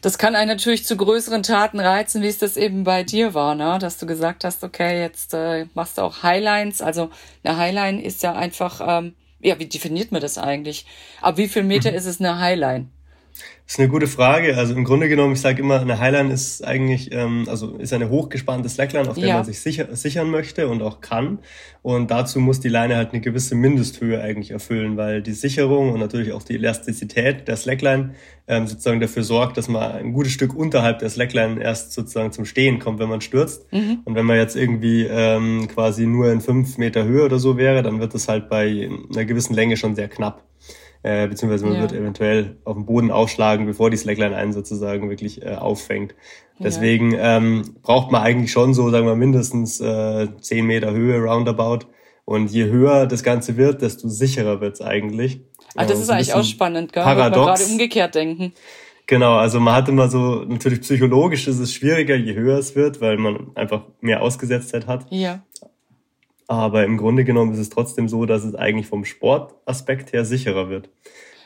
das 0.00 0.18
kann 0.18 0.34
einen 0.34 0.48
natürlich 0.48 0.84
zu 0.84 0.96
größeren 0.96 1.42
Taten 1.42 1.78
reizen, 1.78 2.22
wie 2.22 2.28
es 2.28 2.38
das 2.38 2.56
eben 2.56 2.84
bei 2.84 3.02
dir 3.04 3.34
war, 3.34 3.54
ne? 3.54 3.78
dass 3.78 3.98
du 3.98 4.06
gesagt 4.06 4.44
hast, 4.44 4.64
okay, 4.64 5.00
jetzt 5.00 5.34
äh, 5.34 5.66
machst 5.74 5.98
du 5.98 6.02
auch 6.02 6.22
Highlines. 6.22 6.80
Also 6.80 7.10
eine 7.44 7.58
Highline 7.58 8.02
ist 8.02 8.22
ja 8.22 8.32
einfach, 8.32 8.80
ähm, 8.84 9.14
ja, 9.40 9.58
wie 9.58 9.66
definiert 9.66 10.10
man 10.10 10.22
das 10.22 10.38
eigentlich? 10.38 10.86
Ab 11.20 11.36
wie 11.36 11.48
viel 11.48 11.62
Meter 11.62 11.90
mhm. 11.90 11.96
ist 11.96 12.06
es 12.06 12.20
eine 12.20 12.38
Highline? 12.38 12.90
Das 13.64 13.74
ist 13.74 13.80
eine 13.80 13.88
gute 13.88 14.06
Frage. 14.06 14.56
Also 14.56 14.74
im 14.74 14.84
Grunde 14.84 15.08
genommen, 15.08 15.32
ich 15.32 15.40
sage 15.40 15.62
immer, 15.62 15.80
eine 15.80 15.98
Highline 15.98 16.30
ist 16.30 16.62
eigentlich, 16.64 17.10
ähm, 17.12 17.46
also 17.48 17.76
ist 17.76 17.92
eine 17.92 18.10
hochgespannte 18.10 18.68
Slackline, 18.68 19.08
auf 19.08 19.16
der 19.16 19.28
ja. 19.28 19.36
man 19.36 19.44
sich 19.44 19.60
sicher, 19.60 19.94
sichern 19.96 20.30
möchte 20.30 20.68
und 20.68 20.82
auch 20.82 21.00
kann. 21.00 21.38
Und 21.80 22.10
dazu 22.10 22.38
muss 22.38 22.60
die 22.60 22.68
Leine 22.68 22.96
halt 22.96 23.12
eine 23.12 23.20
gewisse 23.20 23.54
Mindesthöhe 23.54 24.20
eigentlich 24.20 24.50
erfüllen, 24.50 24.96
weil 24.96 25.22
die 25.22 25.32
Sicherung 25.32 25.92
und 25.92 26.00
natürlich 26.00 26.32
auch 26.32 26.42
die 26.42 26.56
Elastizität 26.56 27.48
der 27.48 27.56
Slackline 27.56 28.14
ähm, 28.46 28.66
sozusagen 28.66 29.00
dafür 29.00 29.22
sorgt, 29.22 29.56
dass 29.56 29.68
man 29.68 29.92
ein 29.92 30.12
gutes 30.12 30.32
Stück 30.32 30.54
unterhalb 30.54 30.98
der 30.98 31.08
Slackline 31.08 31.62
erst 31.62 31.92
sozusagen 31.92 32.32
zum 32.32 32.44
Stehen 32.44 32.78
kommt, 32.78 32.98
wenn 32.98 33.08
man 33.08 33.20
stürzt. 33.20 33.72
Mhm. 33.72 34.00
Und 34.04 34.14
wenn 34.14 34.26
man 34.26 34.36
jetzt 34.36 34.56
irgendwie 34.56 35.04
ähm, 35.04 35.68
quasi 35.72 36.06
nur 36.06 36.30
in 36.30 36.40
fünf 36.40 36.78
Meter 36.78 37.04
Höhe 37.04 37.24
oder 37.24 37.38
so 37.38 37.56
wäre, 37.56 37.82
dann 37.82 38.00
wird 38.00 38.14
es 38.14 38.28
halt 38.28 38.48
bei 38.48 38.90
einer 39.10 39.24
gewissen 39.24 39.54
Länge 39.54 39.76
schon 39.76 39.94
sehr 39.94 40.08
knapp 40.08 40.42
äh, 41.02 41.26
beziehungsweise 41.26 41.64
man 41.64 41.74
ja. 41.74 41.80
wird 41.82 41.92
eventuell 41.92 42.56
auf 42.64 42.74
den 42.76 42.86
Boden 42.86 43.10
aufschlagen, 43.10 43.66
bevor 43.66 43.90
die 43.90 43.96
Slackline 43.96 44.36
einen 44.36 44.52
sozusagen 44.52 45.10
wirklich 45.10 45.42
äh, 45.42 45.54
auffängt. 45.54 46.14
Deswegen 46.58 47.12
ja. 47.12 47.38
ähm, 47.38 47.76
braucht 47.82 48.12
man 48.12 48.22
eigentlich 48.22 48.52
schon 48.52 48.72
so, 48.74 48.90
sagen 48.90 49.06
wir, 49.06 49.16
mindestens 49.16 49.80
äh, 49.80 50.28
10 50.40 50.66
Meter 50.66 50.92
Höhe 50.92 51.20
roundabout. 51.20 51.86
Und 52.24 52.52
je 52.52 52.66
höher 52.66 53.06
das 53.06 53.24
Ganze 53.24 53.56
wird, 53.56 53.82
desto 53.82 54.08
sicherer 54.08 54.60
wird's 54.60 54.80
eigentlich. 54.80 55.40
Ah, 55.74 55.86
das 55.86 56.00
ist 56.00 56.10
eigentlich 56.10 56.34
auch 56.34 56.44
spannend, 56.44 56.92
gell? 56.92 57.02
Paradox. 57.02 57.60
Gerade 57.60 57.72
umgekehrt 57.72 58.14
denken. 58.14 58.52
Genau, 59.06 59.34
also 59.34 59.58
man 59.58 59.74
hat 59.74 59.88
immer 59.88 60.08
so, 60.08 60.44
natürlich 60.46 60.82
psychologisch 60.82 61.48
ist 61.48 61.58
es 61.58 61.74
schwieriger, 61.74 62.14
je 62.14 62.34
höher 62.34 62.58
es 62.58 62.76
wird, 62.76 63.00
weil 63.00 63.16
man 63.18 63.50
einfach 63.56 63.82
mehr 64.00 64.22
Ausgesetztheit 64.22 64.86
hat. 64.86 65.06
Ja. 65.10 65.42
Aber 66.48 66.84
im 66.84 66.96
Grunde 66.96 67.24
genommen 67.24 67.52
ist 67.52 67.58
es 67.58 67.70
trotzdem 67.70 68.08
so, 68.08 68.26
dass 68.26 68.44
es 68.44 68.54
eigentlich 68.54 68.86
vom 68.86 69.04
Sportaspekt 69.04 70.12
her 70.12 70.24
sicherer 70.24 70.68
wird. 70.68 70.90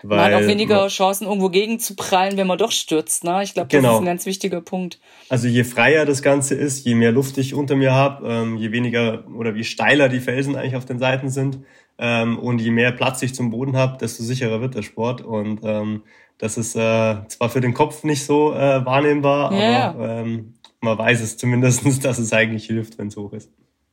Weil 0.02 0.18
man 0.18 0.34
hat 0.34 0.42
auch 0.42 0.48
weniger 0.48 0.80
man, 0.80 0.88
Chancen, 0.88 1.26
irgendwo 1.26 1.48
gegen 1.48 1.78
zu 1.78 1.96
prallen, 1.96 2.36
wenn 2.36 2.46
man 2.46 2.58
doch 2.58 2.70
stürzt. 2.70 3.24
Ne? 3.24 3.42
Ich 3.42 3.54
glaube, 3.54 3.68
das 3.68 3.80
genau. 3.80 3.94
ist 3.94 4.00
ein 4.00 4.06
ganz 4.06 4.26
wichtiger 4.26 4.60
Punkt. 4.60 5.00
Also 5.28 5.48
je 5.48 5.64
freier 5.64 6.04
das 6.04 6.22
Ganze 6.22 6.54
ist, 6.54 6.84
je 6.84 6.94
mehr 6.94 7.12
Luft 7.12 7.38
ich 7.38 7.54
unter 7.54 7.76
mir 7.76 7.92
habe, 7.92 8.26
ähm, 8.28 8.56
je 8.56 8.72
weniger 8.72 9.24
oder 9.34 9.54
wie 9.54 9.64
steiler 9.64 10.08
die 10.08 10.20
Felsen 10.20 10.56
eigentlich 10.56 10.76
auf 10.76 10.84
den 10.84 10.98
Seiten 10.98 11.30
sind 11.30 11.60
ähm, 11.98 12.38
und 12.38 12.60
je 12.60 12.70
mehr 12.70 12.92
Platz 12.92 13.22
ich 13.22 13.34
zum 13.34 13.50
Boden 13.50 13.76
habe, 13.76 13.98
desto 13.98 14.22
sicherer 14.22 14.60
wird 14.60 14.74
der 14.74 14.82
Sport. 14.82 15.22
Und 15.22 15.60
ähm, 15.62 16.02
das 16.38 16.58
ist 16.58 16.76
äh, 16.76 17.16
zwar 17.28 17.48
für 17.48 17.60
den 17.60 17.74
Kopf 17.74 18.04
nicht 18.04 18.24
so 18.24 18.52
äh, 18.52 18.84
wahrnehmbar, 18.84 19.52
ja. 19.52 19.90
aber 19.90 20.08
ähm, 20.08 20.54
man 20.80 20.98
weiß 20.98 21.22
es 21.22 21.36
zumindestens, 21.36 22.00
dass 22.00 22.18
es 22.18 22.32
eigentlich 22.32 22.66
hilft, 22.66 22.98
wenn 22.98 23.08
es 23.08 23.16
hoch 23.16 23.32
ist. 23.32 23.50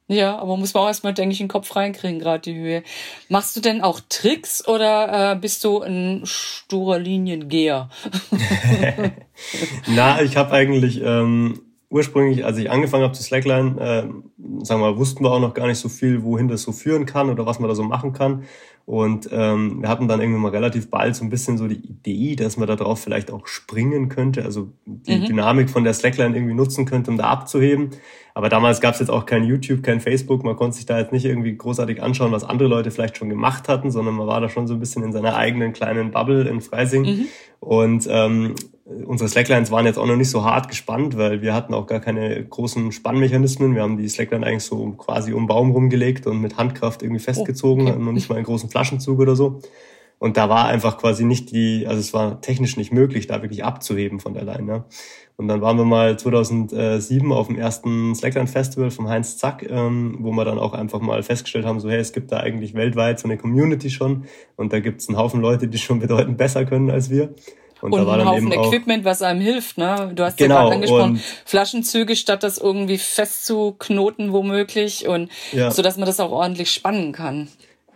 Ja, 0.07 0.37
aber 0.37 0.57
muss 0.57 0.73
man 0.73 0.83
auch 0.83 0.87
erstmal, 0.87 1.13
denke 1.13 1.33
ich, 1.33 1.39
in 1.39 1.45
den 1.45 1.51
Kopf 1.51 1.75
reinkriegen, 1.75 2.19
gerade 2.19 2.41
die 2.41 2.55
Höhe. 2.55 2.83
Machst 3.29 3.55
du 3.55 3.61
denn 3.61 3.81
auch 3.81 4.01
Tricks 4.09 4.67
oder 4.67 5.31
äh, 5.31 5.35
bist 5.35 5.63
du 5.63 5.81
ein 5.81 6.21
sturer 6.25 6.99
Liniengeher? 6.99 7.89
Na, 9.87 10.21
ich 10.21 10.35
habe 10.35 10.51
eigentlich 10.51 11.01
ähm, 11.01 11.61
ursprünglich, 11.93 12.43
als 12.43 12.57
ich 12.57 12.71
angefangen 12.71 13.03
habe 13.03 13.13
zu 13.13 13.21
Slackline, 13.21 13.79
äh, 13.79 14.01
sagen 14.65 14.81
wir 14.81 14.91
mal, 14.91 14.97
wussten 14.97 15.23
wir 15.23 15.31
auch 15.31 15.39
noch 15.39 15.53
gar 15.53 15.67
nicht 15.67 15.77
so 15.77 15.89
viel, 15.89 16.23
wohin 16.23 16.47
das 16.47 16.63
so 16.63 16.71
führen 16.71 17.05
kann 17.05 17.29
oder 17.29 17.45
was 17.45 17.59
man 17.59 17.69
da 17.69 17.75
so 17.75 17.83
machen 17.83 18.13
kann. 18.13 18.45
Und 18.85 19.29
ähm, 19.31 19.81
wir 19.81 19.89
hatten 19.89 20.07
dann 20.07 20.19
irgendwann 20.19 20.41
mal 20.41 20.49
relativ 20.49 20.89
bald 20.89 21.15
so 21.15 21.23
ein 21.23 21.29
bisschen 21.29 21.57
so 21.59 21.67
die 21.67 21.75
Idee, 21.75 22.35
dass 22.35 22.57
man 22.57 22.67
da 22.67 22.75
drauf 22.75 22.99
vielleicht 22.99 23.31
auch 23.31 23.45
springen 23.45 24.09
könnte, 24.09 24.43
also 24.43 24.73
die 24.85 25.17
mhm. 25.17 25.25
Dynamik 25.25 25.69
von 25.69 25.83
der 25.83 25.93
Slackline 25.93 26.35
irgendwie 26.35 26.55
nutzen 26.55 26.85
könnte, 26.85 27.11
um 27.11 27.17
da 27.17 27.25
abzuheben. 27.25 27.91
Aber 28.33 28.49
damals 28.49 28.81
gab 28.81 28.95
es 28.95 28.99
jetzt 28.99 29.09
auch 29.09 29.27
kein 29.27 29.43
YouTube, 29.43 29.83
kein 29.83 30.01
Facebook. 30.01 30.43
Man 30.43 30.55
konnte 30.55 30.75
sich 30.75 30.87
da 30.87 30.97
jetzt 30.97 31.13
nicht 31.13 31.25
irgendwie 31.25 31.55
großartig 31.55 32.01
anschauen, 32.01 32.31
was 32.31 32.43
andere 32.43 32.67
Leute 32.67 32.89
vielleicht 32.89 33.17
schon 33.17 33.29
gemacht 33.29 33.69
hatten, 33.69 33.91
sondern 33.91 34.15
man 34.15 34.25
war 34.25 34.41
da 34.41 34.49
schon 34.49 34.65
so 34.65 34.73
ein 34.73 34.79
bisschen 34.79 35.03
in 35.03 35.13
seiner 35.13 35.35
eigenen 35.35 35.73
kleinen 35.73 36.09
Bubble 36.09 36.49
in 36.49 36.59
Freising. 36.59 37.03
Mhm. 37.03 37.25
Und 37.59 38.07
ähm, 38.09 38.55
unsere 39.05 39.29
Slacklines 39.29 39.71
waren 39.71 39.85
jetzt 39.85 39.97
auch 39.97 40.05
noch 40.05 40.15
nicht 40.15 40.29
so 40.29 40.43
hart 40.43 40.69
gespannt, 40.69 41.17
weil 41.17 41.41
wir 41.41 41.53
hatten 41.53 41.73
auch 41.73 41.87
gar 41.87 41.99
keine 41.99 42.43
großen 42.45 42.91
Spannmechanismen. 42.91 43.75
Wir 43.75 43.81
haben 43.81 43.97
die 43.97 44.07
Slackline 44.09 44.45
eigentlich 44.45 44.63
so 44.63 44.91
quasi 44.91 45.33
um 45.33 45.47
Baum 45.47 45.71
rumgelegt 45.71 46.27
und 46.27 46.39
mit 46.39 46.57
Handkraft 46.57 47.03
irgendwie 47.03 47.21
festgezogen, 47.21 47.87
oh, 47.87 47.91
okay. 47.91 47.99
noch 47.99 48.11
nicht 48.11 48.29
mal 48.29 48.35
einen 48.35 48.45
großen 48.45 48.69
Flaschenzug 48.69 49.19
oder 49.19 49.35
so. 49.35 49.61
Und 50.19 50.37
da 50.37 50.47
war 50.47 50.67
einfach 50.67 50.97
quasi 50.97 51.25
nicht 51.25 51.51
die, 51.51 51.85
also 51.85 51.99
es 51.99 52.13
war 52.13 52.39
technisch 52.39 52.77
nicht 52.77 52.93
möglich, 52.93 53.27
da 53.27 53.41
wirklich 53.41 53.65
abzuheben 53.65 54.21
von 54.21 54.33
der 54.33 54.45
Line. 54.45 54.85
Und 55.35 55.49
dann 55.49 55.59
waren 55.59 55.77
wir 55.77 55.83
mal 55.83 56.17
2007 56.17 57.31
auf 57.33 57.47
dem 57.47 57.57
ersten 57.57 58.15
Slackline 58.15 58.47
Festival 58.47 58.89
vom 58.89 59.09
Heinz 59.09 59.37
Zack, 59.37 59.69
ähm, 59.69 60.15
wo 60.19 60.31
wir 60.31 60.45
dann 60.45 60.59
auch 60.59 60.73
einfach 60.73 61.01
mal 61.01 61.23
festgestellt 61.23 61.65
haben, 61.65 61.81
so 61.81 61.89
hey, 61.89 61.99
es 61.99 62.13
gibt 62.13 62.31
da 62.31 62.37
eigentlich 62.37 62.73
weltweit 62.73 63.19
so 63.19 63.27
eine 63.27 63.37
Community 63.37 63.89
schon 63.89 64.23
und 64.55 64.71
da 64.71 64.79
gibt 64.79 65.01
es 65.01 65.09
einen 65.09 65.17
Haufen 65.17 65.41
Leute, 65.41 65.67
die 65.67 65.77
schon 65.77 65.99
bedeutend 65.99 66.37
besser 66.37 66.63
können 66.63 66.89
als 66.89 67.09
wir. 67.09 67.33
Und, 67.83 67.91
und 67.91 67.99
da 67.99 68.07
war 68.07 68.17
ein 68.17 68.25
Haufen 68.25 68.53
Equipment, 68.53 69.03
was 69.03 69.21
einem 69.21 69.41
hilft, 69.41 69.77
ne? 69.77 70.13
Du 70.15 70.23
hast 70.23 70.37
genau, 70.37 70.55
ja 70.55 70.61
gerade 70.61 70.75
angesprochen, 70.75 71.21
Flaschenzüge, 71.43 72.15
statt 72.15 72.41
das 72.41 72.57
irgendwie 72.57 72.97
festzuknoten 72.97 74.31
womöglich 74.31 75.05
und 75.05 75.29
ja. 75.51 75.69
so, 75.69 75.81
dass 75.81 75.97
man 75.97 76.05
das 76.05 76.21
auch 76.21 76.31
ordentlich 76.31 76.71
spannen 76.71 77.11
kann. 77.11 77.49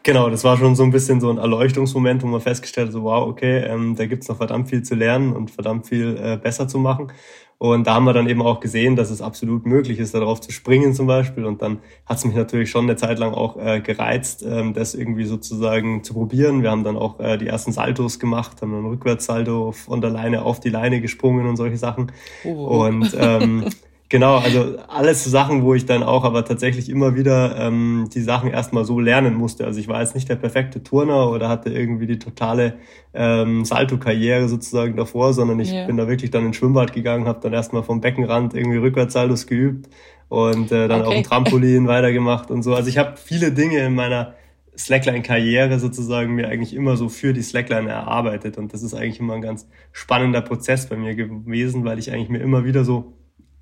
Genau, 0.03 0.29
das 0.29 0.44
war 0.44 0.58
schon 0.58 0.75
so 0.75 0.84
ein 0.84 0.91
bisschen 0.91 1.22
so 1.22 1.29
ein 1.29 1.38
Erleuchtungsmoment, 1.38 2.22
wo 2.22 2.27
man 2.27 2.41
festgestellt 2.41 2.88
hat, 2.88 2.94
so 2.94 3.03
wow, 3.03 3.29
okay, 3.29 3.60
ähm, 3.60 3.96
da 3.96 4.08
gibt's 4.08 4.27
noch 4.27 4.36
verdammt 4.36 4.70
viel 4.70 4.84
zu 4.84 4.94
lernen 4.94 5.34
und 5.34 5.51
verdammt 5.51 5.88
viel 5.88 6.17
äh, 6.22 6.36
besser 6.36 6.67
zu 6.67 6.79
machen. 6.79 7.13
Und 7.60 7.88
da 7.88 7.96
haben 7.96 8.06
wir 8.06 8.14
dann 8.14 8.30
eben 8.30 8.44
auch 8.44 8.60
gesehen, 8.60 8.96
dass 8.96 9.10
es 9.10 9.20
absolut 9.20 9.66
möglich 9.66 9.98
ist, 9.98 10.14
darauf 10.14 10.40
zu 10.42 10.52
springen 10.52 10.94
zum 10.94 11.08
Beispiel. 11.08 11.44
Und 11.46 11.64
dann 11.64 11.80
hat's 12.06 12.24
mich 12.24 12.36
natürlich 12.36 12.70
schon 12.70 12.84
eine 12.84 12.98
Zeit 12.98 13.18
lang 13.18 13.34
auch 13.34 13.58
äh, 13.58 13.82
gereizt, 13.82 14.46
ähm, 14.48 14.74
das 14.74 14.94
irgendwie 14.94 15.26
sozusagen 15.26 16.04
zu 16.04 16.14
probieren. 16.14 16.62
Wir 16.62 16.70
haben 16.70 16.84
dann 16.84 16.96
auch 16.96 17.20
äh, 17.20 17.38
die 17.38 17.48
ersten 17.48 17.72
Saltos 17.72 18.20
gemacht, 18.20 18.62
haben 18.62 18.74
dann 18.74 18.86
Rückwärtssalto 18.86 19.72
von 19.72 20.02
der 20.02 20.12
Leine 20.12 20.44
auf 20.44 20.60
die 20.60 20.70
Leine 20.70 21.02
gesprungen 21.02 21.48
und 21.48 21.56
solche 21.56 21.78
Sachen. 21.78 22.12
Oh. 22.46 22.86
Und 22.86 23.16
ähm, 23.20 23.66
Genau, 24.10 24.38
also 24.38 24.78
alles 24.88 25.26
Sachen, 25.26 25.64
wo 25.64 25.74
ich 25.74 25.86
dann 25.86 26.02
auch 26.02 26.24
aber 26.24 26.46
tatsächlich 26.46 26.88
immer 26.88 27.16
wieder 27.16 27.58
ähm, 27.60 28.08
die 28.14 28.22
Sachen 28.22 28.50
erstmal 28.50 28.86
so 28.86 29.02
lernen 29.02 29.34
musste. 29.34 29.66
Also 29.66 29.82
ich 29.82 29.90
war 29.90 30.00
jetzt 30.00 30.16
nicht 30.16 30.30
der 30.30 30.38
perfekte 30.38 30.82
Turner 30.82 31.30
oder 31.30 31.50
hatte 31.50 31.70
irgendwie 31.70 32.08
die 32.08 32.18
totale 32.18 32.76
ähm, 33.14 33.66
Salto-Karriere 33.66 34.48
sozusagen 34.48 34.96
davor, 34.96 35.34
sondern 35.34 35.60
ich 35.60 35.74
yeah. 35.74 35.86
bin 35.88 35.98
da 35.98 36.08
wirklich 36.08 36.32
dann 36.32 36.46
ins 36.46 36.56
Schwimmbad 36.56 36.94
gegangen, 36.94 37.28
habe 37.28 37.42
dann 37.42 37.52
erstmal 37.52 37.84
vom 37.84 38.00
Beckenrand 38.00 38.54
irgendwie 38.54 38.78
Rückwärtssaltos 38.78 39.46
geübt 39.46 39.90
und 40.30 40.72
äh, 40.72 40.88
dann 40.88 41.02
okay. 41.02 41.08
auf 41.08 41.14
dem 41.14 41.24
Trampolin 41.24 41.88
weitergemacht 41.90 42.50
und 42.50 42.64
so. 42.64 42.76
Also 42.76 42.88
ich 42.88 42.98
habe 42.98 43.16
viele 43.18 43.52
Dinge 43.52 43.80
in 43.80 43.94
meiner 43.94 44.36
Slackline-Karriere 44.78 45.80
sozusagen 45.80 46.34
mir 46.34 46.48
eigentlich 46.48 46.74
immer 46.74 46.96
so 46.96 47.10
für 47.10 47.34
die 47.34 47.42
Slackline 47.42 47.90
erarbeitet 47.90 48.58
und 48.58 48.74
das 48.74 48.84
ist 48.84 48.94
eigentlich 48.94 49.20
immer 49.20 49.34
ein 49.34 49.42
ganz 49.42 49.68
spannender 49.92 50.42
Prozess 50.42 50.88
bei 50.88 50.96
mir 50.96 51.14
gewesen, 51.14 51.84
weil 51.84 52.00
ich 52.00 52.14
eigentlich 52.14 52.30
mir 52.30 52.40
immer 52.40 52.64
wieder 52.64 52.86
so 52.86 53.17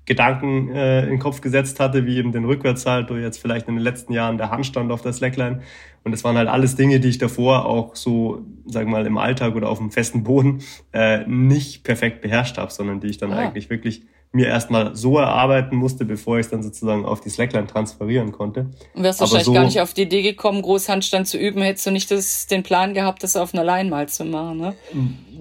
Gedanken 0.06 0.68
äh, 0.68 1.02
in 1.02 1.10
den 1.10 1.18
Kopf 1.18 1.40
gesetzt 1.40 1.80
hatte, 1.80 2.06
wie 2.06 2.16
eben 2.16 2.30
den 2.32 2.44
Rückwärtssalto, 2.44 3.16
jetzt 3.16 3.38
vielleicht 3.38 3.68
in 3.68 3.74
den 3.74 3.82
letzten 3.82 4.12
Jahren 4.12 4.38
der 4.38 4.50
Handstand 4.50 4.92
auf 4.92 5.02
der 5.02 5.12
Slackline. 5.12 5.62
Und 6.04 6.12
das 6.12 6.22
waren 6.22 6.36
halt 6.36 6.48
alles 6.48 6.76
Dinge, 6.76 7.00
die 7.00 7.08
ich 7.08 7.18
davor 7.18 7.66
auch 7.66 7.96
so, 7.96 8.44
sagen 8.66 8.88
wir 8.90 8.98
mal, 8.98 9.06
im 9.06 9.18
Alltag 9.18 9.56
oder 9.56 9.68
auf 9.68 9.78
dem 9.78 9.90
festen 9.90 10.22
Boden 10.22 10.60
äh, 10.92 11.26
nicht 11.26 11.82
perfekt 11.82 12.20
beherrscht 12.20 12.56
habe, 12.56 12.70
sondern 12.72 13.00
die 13.00 13.08
ich 13.08 13.18
dann 13.18 13.32
ah. 13.32 13.38
eigentlich 13.38 13.68
wirklich 13.68 14.02
mir 14.36 14.48
erstmal 14.48 14.94
so 14.94 15.16
erarbeiten 15.18 15.76
musste, 15.76 16.04
bevor 16.04 16.38
ich 16.38 16.46
es 16.46 16.50
dann 16.50 16.62
sozusagen 16.62 17.06
auf 17.06 17.20
die 17.20 17.30
Slackline 17.30 17.66
transferieren 17.66 18.32
konnte. 18.32 18.66
Und 18.94 19.02
wärst 19.02 19.20
wahrscheinlich 19.20 19.46
so, 19.46 19.52
gar 19.54 19.64
nicht 19.64 19.80
auf 19.80 19.94
die 19.94 20.02
Idee 20.02 20.22
gekommen, 20.22 20.60
Großhandstand 20.60 21.26
zu 21.26 21.38
üben, 21.38 21.62
hättest 21.62 21.86
du 21.86 21.90
nicht 21.90 22.10
das, 22.10 22.46
den 22.46 22.62
Plan 22.62 22.92
gehabt, 22.92 23.22
das 23.22 23.34
auf 23.34 23.54
einer 23.54 23.64
Line 23.64 23.88
mal 23.88 24.08
zu 24.08 24.24
machen, 24.26 24.58
ne? 24.58 24.74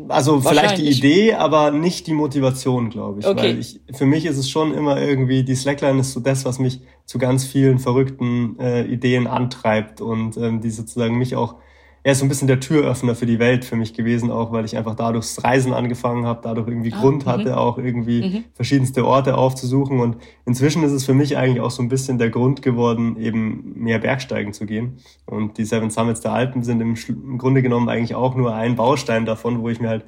Also 0.07 0.39
vielleicht 0.39 0.77
die 0.77 0.89
Idee, 0.89 1.33
aber 1.33 1.71
nicht 1.71 2.07
die 2.07 2.13
Motivation, 2.13 2.89
glaube 2.89 3.19
ich. 3.19 3.27
Okay. 3.27 3.41
Weil 3.41 3.59
ich, 3.59 3.81
für 3.93 4.05
mich 4.05 4.25
ist 4.25 4.37
es 4.37 4.49
schon 4.49 4.73
immer 4.73 5.01
irgendwie, 5.01 5.43
die 5.43 5.55
Slackline 5.55 5.99
ist 5.99 6.13
so 6.13 6.19
das, 6.19 6.45
was 6.45 6.57
mich 6.57 6.79
zu 7.05 7.17
ganz 7.17 7.45
vielen 7.45 7.79
verrückten 7.79 8.57
äh, 8.59 8.83
Ideen 8.85 9.27
antreibt 9.27 10.01
und 10.01 10.37
ähm, 10.37 10.61
die 10.61 10.69
sozusagen 10.69 11.17
mich 11.17 11.35
auch 11.35 11.55
er 12.05 12.11
ist 12.11 12.19
so 12.19 12.25
ein 12.25 12.29
bisschen 12.29 12.47
der 12.47 12.59
Türöffner 12.59 13.15
für 13.15 13.25
die 13.25 13.39
Welt 13.39 13.65
für 13.65 13.75
mich 13.75 13.95
gewesen, 13.95 14.29
auch 14.29 14.51
weil 14.51 14.63
ich 14.63 14.77
einfach 14.77 14.93
dadurch 14.93 15.43
Reisen 15.43 15.73
angefangen 15.73 16.27
habe, 16.27 16.39
dadurch 16.43 16.67
irgendwie 16.67 16.93
ah, 16.93 17.01
Grund 17.01 17.25
hatte, 17.25 17.49
mhm. 17.49 17.55
auch 17.55 17.79
irgendwie 17.79 18.21
mhm. 18.21 18.43
verschiedenste 18.53 19.07
Orte 19.07 19.35
aufzusuchen. 19.35 19.99
Und 19.99 20.17
inzwischen 20.45 20.83
ist 20.83 20.91
es 20.91 21.03
für 21.03 21.15
mich 21.15 21.35
eigentlich 21.35 21.61
auch 21.61 21.71
so 21.71 21.81
ein 21.81 21.89
bisschen 21.89 22.19
der 22.19 22.29
Grund 22.29 22.61
geworden, 22.61 23.17
eben 23.19 23.73
mehr 23.75 23.97
Bergsteigen 23.97 24.53
zu 24.53 24.67
gehen. 24.67 24.97
Und 25.25 25.57
die 25.57 25.65
Seven 25.65 25.89
Summits 25.89 26.21
der 26.21 26.33
Alpen 26.33 26.61
sind 26.61 26.79
im, 26.79 26.95
im 27.09 27.39
Grunde 27.39 27.63
genommen 27.63 27.89
eigentlich 27.89 28.13
auch 28.13 28.35
nur 28.35 28.53
ein 28.53 28.75
Baustein 28.75 29.25
davon, 29.25 29.63
wo 29.63 29.69
ich 29.69 29.79
mir 29.79 29.89
halt 29.89 30.05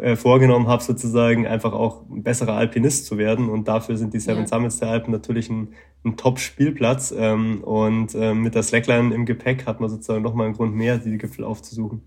äh, 0.00 0.16
vorgenommen 0.16 0.68
habe, 0.68 0.82
sozusagen 0.82 1.46
einfach 1.46 1.72
auch 1.72 2.02
ein 2.10 2.22
besserer 2.22 2.54
Alpinist 2.54 3.06
zu 3.06 3.18
werden. 3.18 3.48
Und 3.48 3.68
dafür 3.68 3.96
sind 3.96 4.14
die 4.14 4.20
Seven 4.20 4.42
ja. 4.42 4.46
Summits 4.46 4.78
der 4.78 4.88
Alpen 4.88 5.12
natürlich 5.12 5.50
ein, 5.50 5.74
ein 6.04 6.16
Top-Spielplatz. 6.16 7.14
Ähm, 7.16 7.62
und 7.62 8.14
äh, 8.14 8.34
mit 8.34 8.54
der 8.54 8.62
Slackline 8.62 9.14
im 9.14 9.26
Gepäck 9.26 9.66
hat 9.66 9.80
man 9.80 9.90
sozusagen 9.90 10.22
nochmal 10.22 10.46
einen 10.46 10.56
Grund 10.56 10.74
mehr, 10.74 10.98
die 10.98 11.18
Gipfel 11.18 11.44
aufzusuchen. 11.44 12.02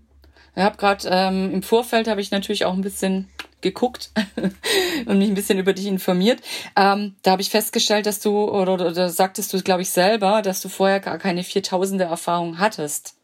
Ich 0.56 0.62
habe 0.62 0.76
gerade 0.76 1.08
ähm, 1.10 1.50
im 1.52 1.62
Vorfeld 1.62 2.06
habe 2.06 2.20
ich 2.20 2.30
natürlich 2.30 2.64
auch 2.64 2.74
ein 2.74 2.82
bisschen 2.82 3.28
geguckt 3.60 4.12
und 5.06 5.18
mich 5.18 5.28
ein 5.28 5.34
bisschen 5.34 5.58
über 5.58 5.72
dich 5.72 5.86
informiert. 5.86 6.40
Ähm, 6.76 7.16
da 7.22 7.32
habe 7.32 7.42
ich 7.42 7.50
festgestellt, 7.50 8.06
dass 8.06 8.20
du 8.20 8.48
oder, 8.48 8.74
oder 8.74 9.08
sagtest 9.08 9.52
du, 9.52 9.60
glaube 9.62 9.82
ich 9.82 9.90
selber, 9.90 10.42
dass 10.42 10.60
du 10.60 10.68
vorher 10.68 11.00
gar 11.00 11.18
keine 11.18 11.42
4000er 11.42 12.04
Erfahrung 12.04 12.58
hattest. 12.58 13.16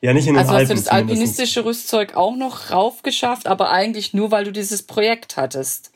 Ja, 0.00 0.12
nicht 0.12 0.28
in 0.28 0.34
den 0.34 0.40
also 0.40 0.52
Alpen. 0.52 0.60
Also 0.60 0.74
hast 0.74 0.86
du 0.86 0.90
das 0.90 0.92
alpinistische 0.92 1.64
Rüstzeug 1.64 2.14
auch 2.16 2.36
noch 2.36 2.70
raufgeschafft, 2.70 3.46
aber 3.46 3.70
eigentlich 3.70 4.14
nur, 4.14 4.30
weil 4.30 4.44
du 4.44 4.52
dieses 4.52 4.82
Projekt 4.84 5.36
hattest. 5.36 5.90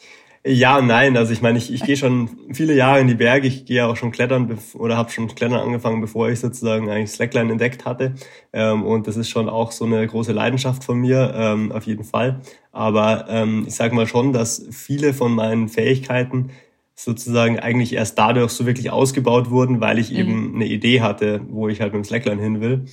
Ja 0.45 0.81
nein. 0.81 1.17
Also 1.17 1.33
ich 1.33 1.41
meine, 1.41 1.59
ich, 1.59 1.73
ich 1.73 1.85
gehe 1.85 1.97
schon 1.97 2.29
viele 2.53 2.75
Jahre 2.75 3.01
in 3.01 3.07
die 3.07 3.15
Berge. 3.15 3.47
Ich 3.47 3.65
gehe 3.65 3.87
auch 3.87 3.97
schon 3.97 4.11
klettern 4.11 4.59
oder 4.75 4.97
habe 4.97 5.11
schon 5.11 5.29
klettern 5.29 5.61
angefangen, 5.61 6.01
bevor 6.01 6.31
ich 6.31 6.41
sozusagen 6.41 6.91
eigentlich 6.91 7.13
Slackline 7.13 7.53
entdeckt 7.53 7.85
hatte. 7.85 8.15
Ähm, 8.53 8.83
und 8.83 9.07
das 9.07 9.17
ist 9.17 9.29
schon 9.29 9.49
auch 9.49 9.71
so 9.71 9.85
eine 9.85 10.05
große 10.05 10.33
Leidenschaft 10.33 10.83
von 10.83 10.99
mir, 10.99 11.33
ähm, 11.37 11.71
auf 11.71 11.87
jeden 11.87 12.03
Fall. 12.03 12.41
Aber 12.73 13.27
ähm, 13.29 13.67
ich 13.69 13.75
sage 13.77 13.95
mal 13.95 14.09
schon, 14.09 14.33
dass 14.33 14.67
viele 14.73 15.15
von 15.15 15.33
meinen 15.33 15.69
Fähigkeiten 15.69 16.51
sozusagen 16.97 17.61
eigentlich 17.61 17.93
erst 17.93 18.19
dadurch 18.19 18.51
so 18.51 18.67
wirklich 18.67 18.91
ausgebaut 18.91 19.51
wurden, 19.51 19.81
weil 19.81 20.01
ich 20.01 20.11
mhm. 20.11 20.17
eben 20.19 20.55
eine 20.57 20.67
Idee 20.67 21.03
hatte, 21.03 21.41
wo 21.51 21.69
ich 21.69 21.81
halt 21.81 21.93
mit 21.93 22.03
dem 22.03 22.05
Slackline 22.05 22.43
hin 22.43 22.61
will. 22.61 22.87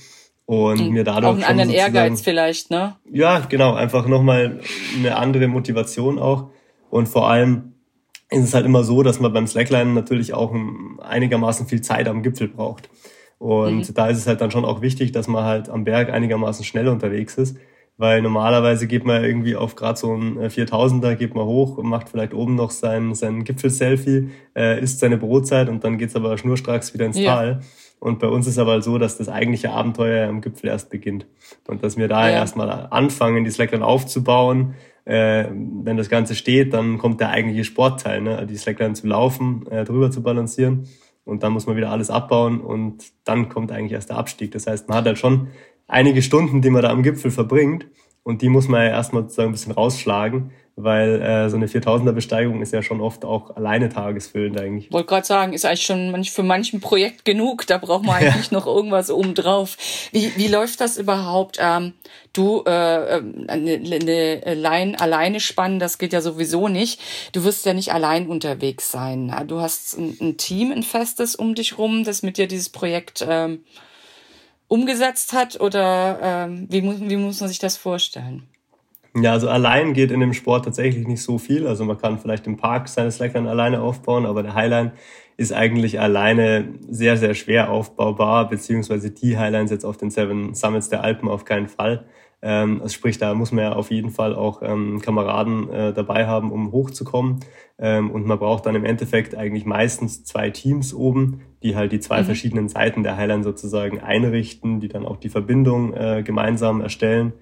Und 0.50 0.84
mhm. 0.84 0.94
mir 0.94 1.04
dadurch. 1.04 1.26
Auch 1.26 1.34
einen 1.34 1.44
anderen 1.44 1.70
Ehrgeiz 1.70 2.22
vielleicht, 2.22 2.72
ne? 2.72 2.96
Ja, 3.08 3.38
genau. 3.48 3.74
Einfach 3.74 4.08
nochmal 4.08 4.58
eine 4.98 5.16
andere 5.16 5.46
Motivation 5.46 6.18
auch. 6.18 6.48
Und 6.90 7.08
vor 7.08 7.30
allem 7.30 7.74
ist 8.30 8.42
es 8.42 8.52
halt 8.52 8.66
immer 8.66 8.82
so, 8.82 9.04
dass 9.04 9.20
man 9.20 9.32
beim 9.32 9.46
Slackline 9.46 9.92
natürlich 9.92 10.34
auch 10.34 10.52
einigermaßen 10.98 11.68
viel 11.68 11.82
Zeit 11.82 12.08
am 12.08 12.24
Gipfel 12.24 12.48
braucht. 12.48 12.90
Und 13.38 13.88
mhm. 13.88 13.94
da 13.94 14.08
ist 14.08 14.18
es 14.18 14.26
halt 14.26 14.40
dann 14.40 14.50
schon 14.50 14.64
auch 14.64 14.82
wichtig, 14.82 15.12
dass 15.12 15.28
man 15.28 15.44
halt 15.44 15.68
am 15.68 15.84
Berg 15.84 16.10
einigermaßen 16.10 16.64
schnell 16.64 16.88
unterwegs 16.88 17.36
ist. 17.36 17.56
Weil 17.96 18.20
normalerweise 18.20 18.88
geht 18.88 19.04
man 19.04 19.22
irgendwie 19.22 19.54
auf 19.54 19.76
gerade 19.76 20.00
so 20.00 20.12
ein 20.12 20.36
4000er, 20.36 21.14
geht 21.14 21.36
man 21.36 21.44
hoch 21.44 21.78
und 21.78 21.86
macht 21.86 22.08
vielleicht 22.08 22.34
oben 22.34 22.56
noch 22.56 22.72
sein, 22.72 23.14
sein 23.14 23.44
Gipfel-Selfie, 23.44 24.30
äh, 24.56 24.80
isst 24.82 24.98
seine 24.98 25.16
Brotzeit 25.16 25.68
und 25.68 25.84
dann 25.84 25.96
geht's 25.96 26.16
aber 26.16 26.36
schnurstracks 26.36 26.92
wieder 26.92 27.06
ins 27.06 27.18
ja. 27.18 27.36
Tal. 27.36 27.60
Und 28.00 28.18
bei 28.18 28.26
uns 28.26 28.46
ist 28.46 28.58
aber 28.58 28.72
halt 28.72 28.84
so, 28.84 28.98
dass 28.98 29.18
das 29.18 29.28
eigentliche 29.28 29.70
Abenteuer 29.70 30.28
am 30.28 30.40
Gipfel 30.40 30.70
erst 30.70 30.90
beginnt. 30.90 31.26
Und 31.68 31.84
dass 31.84 31.96
wir 31.96 32.08
da 32.08 32.28
ja. 32.28 32.36
erstmal 32.36 32.88
anfangen, 32.90 33.44
die 33.44 33.50
Slackline 33.50 33.84
aufzubauen, 33.84 34.74
äh, 35.04 35.44
wenn 35.50 35.96
das 35.96 36.08
Ganze 36.08 36.34
steht, 36.34 36.72
dann 36.72 36.98
kommt 36.98 37.20
der 37.20 37.30
eigentliche 37.30 37.64
Sportteil, 37.64 38.22
ne? 38.22 38.46
die 38.46 38.56
Slackline 38.56 38.94
zu 38.94 39.06
laufen, 39.06 39.66
äh, 39.70 39.84
drüber 39.84 40.10
zu 40.10 40.22
balancieren 40.22 40.88
und 41.24 41.42
dann 41.42 41.52
muss 41.52 41.66
man 41.66 41.76
wieder 41.76 41.90
alles 41.90 42.10
abbauen 42.10 42.60
und 42.60 43.04
dann 43.24 43.48
kommt 43.48 43.72
eigentlich 43.72 43.92
erst 43.92 44.10
der 44.10 44.16
Abstieg. 44.16 44.50
Das 44.52 44.66
heißt, 44.66 44.88
man 44.88 44.98
hat 44.98 45.06
halt 45.06 45.18
schon 45.18 45.48
einige 45.86 46.22
Stunden, 46.22 46.62
die 46.62 46.70
man 46.70 46.82
da 46.82 46.90
am 46.90 47.02
Gipfel 47.02 47.30
verbringt 47.30 47.86
und 48.22 48.42
die 48.42 48.48
muss 48.48 48.68
man 48.68 48.82
ja 48.82 48.88
erstmal 48.88 49.22
sozusagen 49.22 49.50
ein 49.50 49.52
bisschen 49.52 49.72
rausschlagen, 49.72 50.50
weil 50.82 51.22
äh, 51.22 51.50
so 51.50 51.56
eine 51.56 51.66
4000er 51.66 52.12
Besteigung 52.12 52.62
ist 52.62 52.72
ja 52.72 52.82
schon 52.82 53.00
oft 53.00 53.24
auch 53.24 53.56
alleine 53.56 53.88
tagesfüllend 53.88 54.60
eigentlich. 54.60 54.92
Wollte 54.92 55.08
gerade 55.08 55.26
sagen, 55.26 55.52
ist 55.52 55.64
eigentlich 55.64 55.86
schon 55.86 56.24
für 56.24 56.42
manchen 56.42 56.80
Projekt 56.80 57.24
genug, 57.24 57.66
da 57.66 57.78
braucht 57.78 58.04
man 58.04 58.16
eigentlich 58.22 58.50
ja. 58.50 58.58
noch 58.58 58.66
irgendwas 58.66 59.10
obendrauf. 59.10 59.76
Wie, 60.12 60.32
wie 60.36 60.48
läuft 60.48 60.80
das 60.80 60.96
überhaupt? 60.96 61.58
Ähm, 61.60 61.92
du, 62.32 62.62
äh, 62.66 63.16
ähm, 63.16 63.46
eine, 63.48 63.72
eine 63.72 64.54
Line 64.54 65.00
alleine 65.00 65.40
spannen, 65.40 65.78
das 65.78 65.98
geht 65.98 66.12
ja 66.12 66.20
sowieso 66.20 66.68
nicht. 66.68 67.00
Du 67.32 67.44
wirst 67.44 67.66
ja 67.66 67.74
nicht 67.74 67.92
allein 67.92 68.28
unterwegs 68.28 68.90
sein. 68.90 69.34
Du 69.46 69.60
hast 69.60 69.98
ein, 69.98 70.16
ein 70.20 70.36
Team, 70.36 70.72
ein 70.72 70.82
festes 70.82 71.34
um 71.34 71.54
dich 71.54 71.78
rum, 71.78 72.04
das 72.04 72.22
mit 72.22 72.36
dir 72.38 72.46
dieses 72.46 72.68
Projekt 72.68 73.24
ähm, 73.28 73.64
umgesetzt 74.68 75.32
hat 75.32 75.60
oder 75.60 76.18
ähm, 76.22 76.66
wie, 76.70 76.80
muss, 76.80 77.00
wie 77.00 77.16
muss 77.16 77.40
man 77.40 77.48
sich 77.48 77.58
das 77.58 77.76
vorstellen? 77.76 78.48
Ja, 79.14 79.32
also 79.32 79.48
allein 79.48 79.92
geht 79.92 80.12
in 80.12 80.20
dem 80.20 80.32
Sport 80.32 80.64
tatsächlich 80.64 81.06
nicht 81.06 81.22
so 81.22 81.38
viel. 81.38 81.66
Also 81.66 81.84
man 81.84 81.98
kann 81.98 82.18
vielleicht 82.18 82.46
im 82.46 82.56
Park 82.56 82.88
seine 82.88 83.10
Slackline 83.10 83.48
alleine 83.48 83.80
aufbauen, 83.80 84.24
aber 84.24 84.42
der 84.42 84.54
Highline 84.54 84.92
ist 85.36 85.52
eigentlich 85.52 85.98
alleine 85.98 86.68
sehr, 86.88 87.16
sehr 87.16 87.34
schwer 87.34 87.70
aufbaubar, 87.70 88.48
beziehungsweise 88.48 89.10
die 89.10 89.36
Highlines 89.36 89.70
jetzt 89.70 89.84
auf 89.84 89.96
den 89.96 90.10
Seven 90.10 90.54
Summits 90.54 90.90
der 90.90 91.02
Alpen 91.02 91.28
auf 91.28 91.44
keinen 91.44 91.66
Fall. 91.66 92.04
Ähm, 92.42 92.80
also 92.82 92.94
sprich, 92.94 93.18
da 93.18 93.34
muss 93.34 93.50
man 93.50 93.64
ja 93.64 93.72
auf 93.72 93.90
jeden 93.90 94.10
Fall 94.10 94.34
auch 94.34 94.62
ähm, 94.62 95.00
Kameraden 95.00 95.70
äh, 95.70 95.92
dabei 95.92 96.26
haben, 96.26 96.52
um 96.52 96.70
hochzukommen. 96.70 97.40
Ähm, 97.78 98.10
und 98.10 98.26
man 98.26 98.38
braucht 98.38 98.66
dann 98.66 98.76
im 98.76 98.84
Endeffekt 98.84 99.34
eigentlich 99.34 99.64
meistens 99.64 100.24
zwei 100.24 100.50
Teams 100.50 100.94
oben, 100.94 101.40
die 101.62 101.74
halt 101.74 101.90
die 101.92 102.00
zwei 102.00 102.20
mhm. 102.20 102.26
verschiedenen 102.26 102.68
Seiten 102.68 103.02
der 103.02 103.16
Highline 103.16 103.42
sozusagen 103.42 103.98
einrichten, 104.00 104.78
die 104.78 104.88
dann 104.88 105.04
auch 105.04 105.16
die 105.16 105.30
Verbindung 105.30 105.94
äh, 105.94 106.22
gemeinsam 106.22 106.80
erstellen 106.80 107.32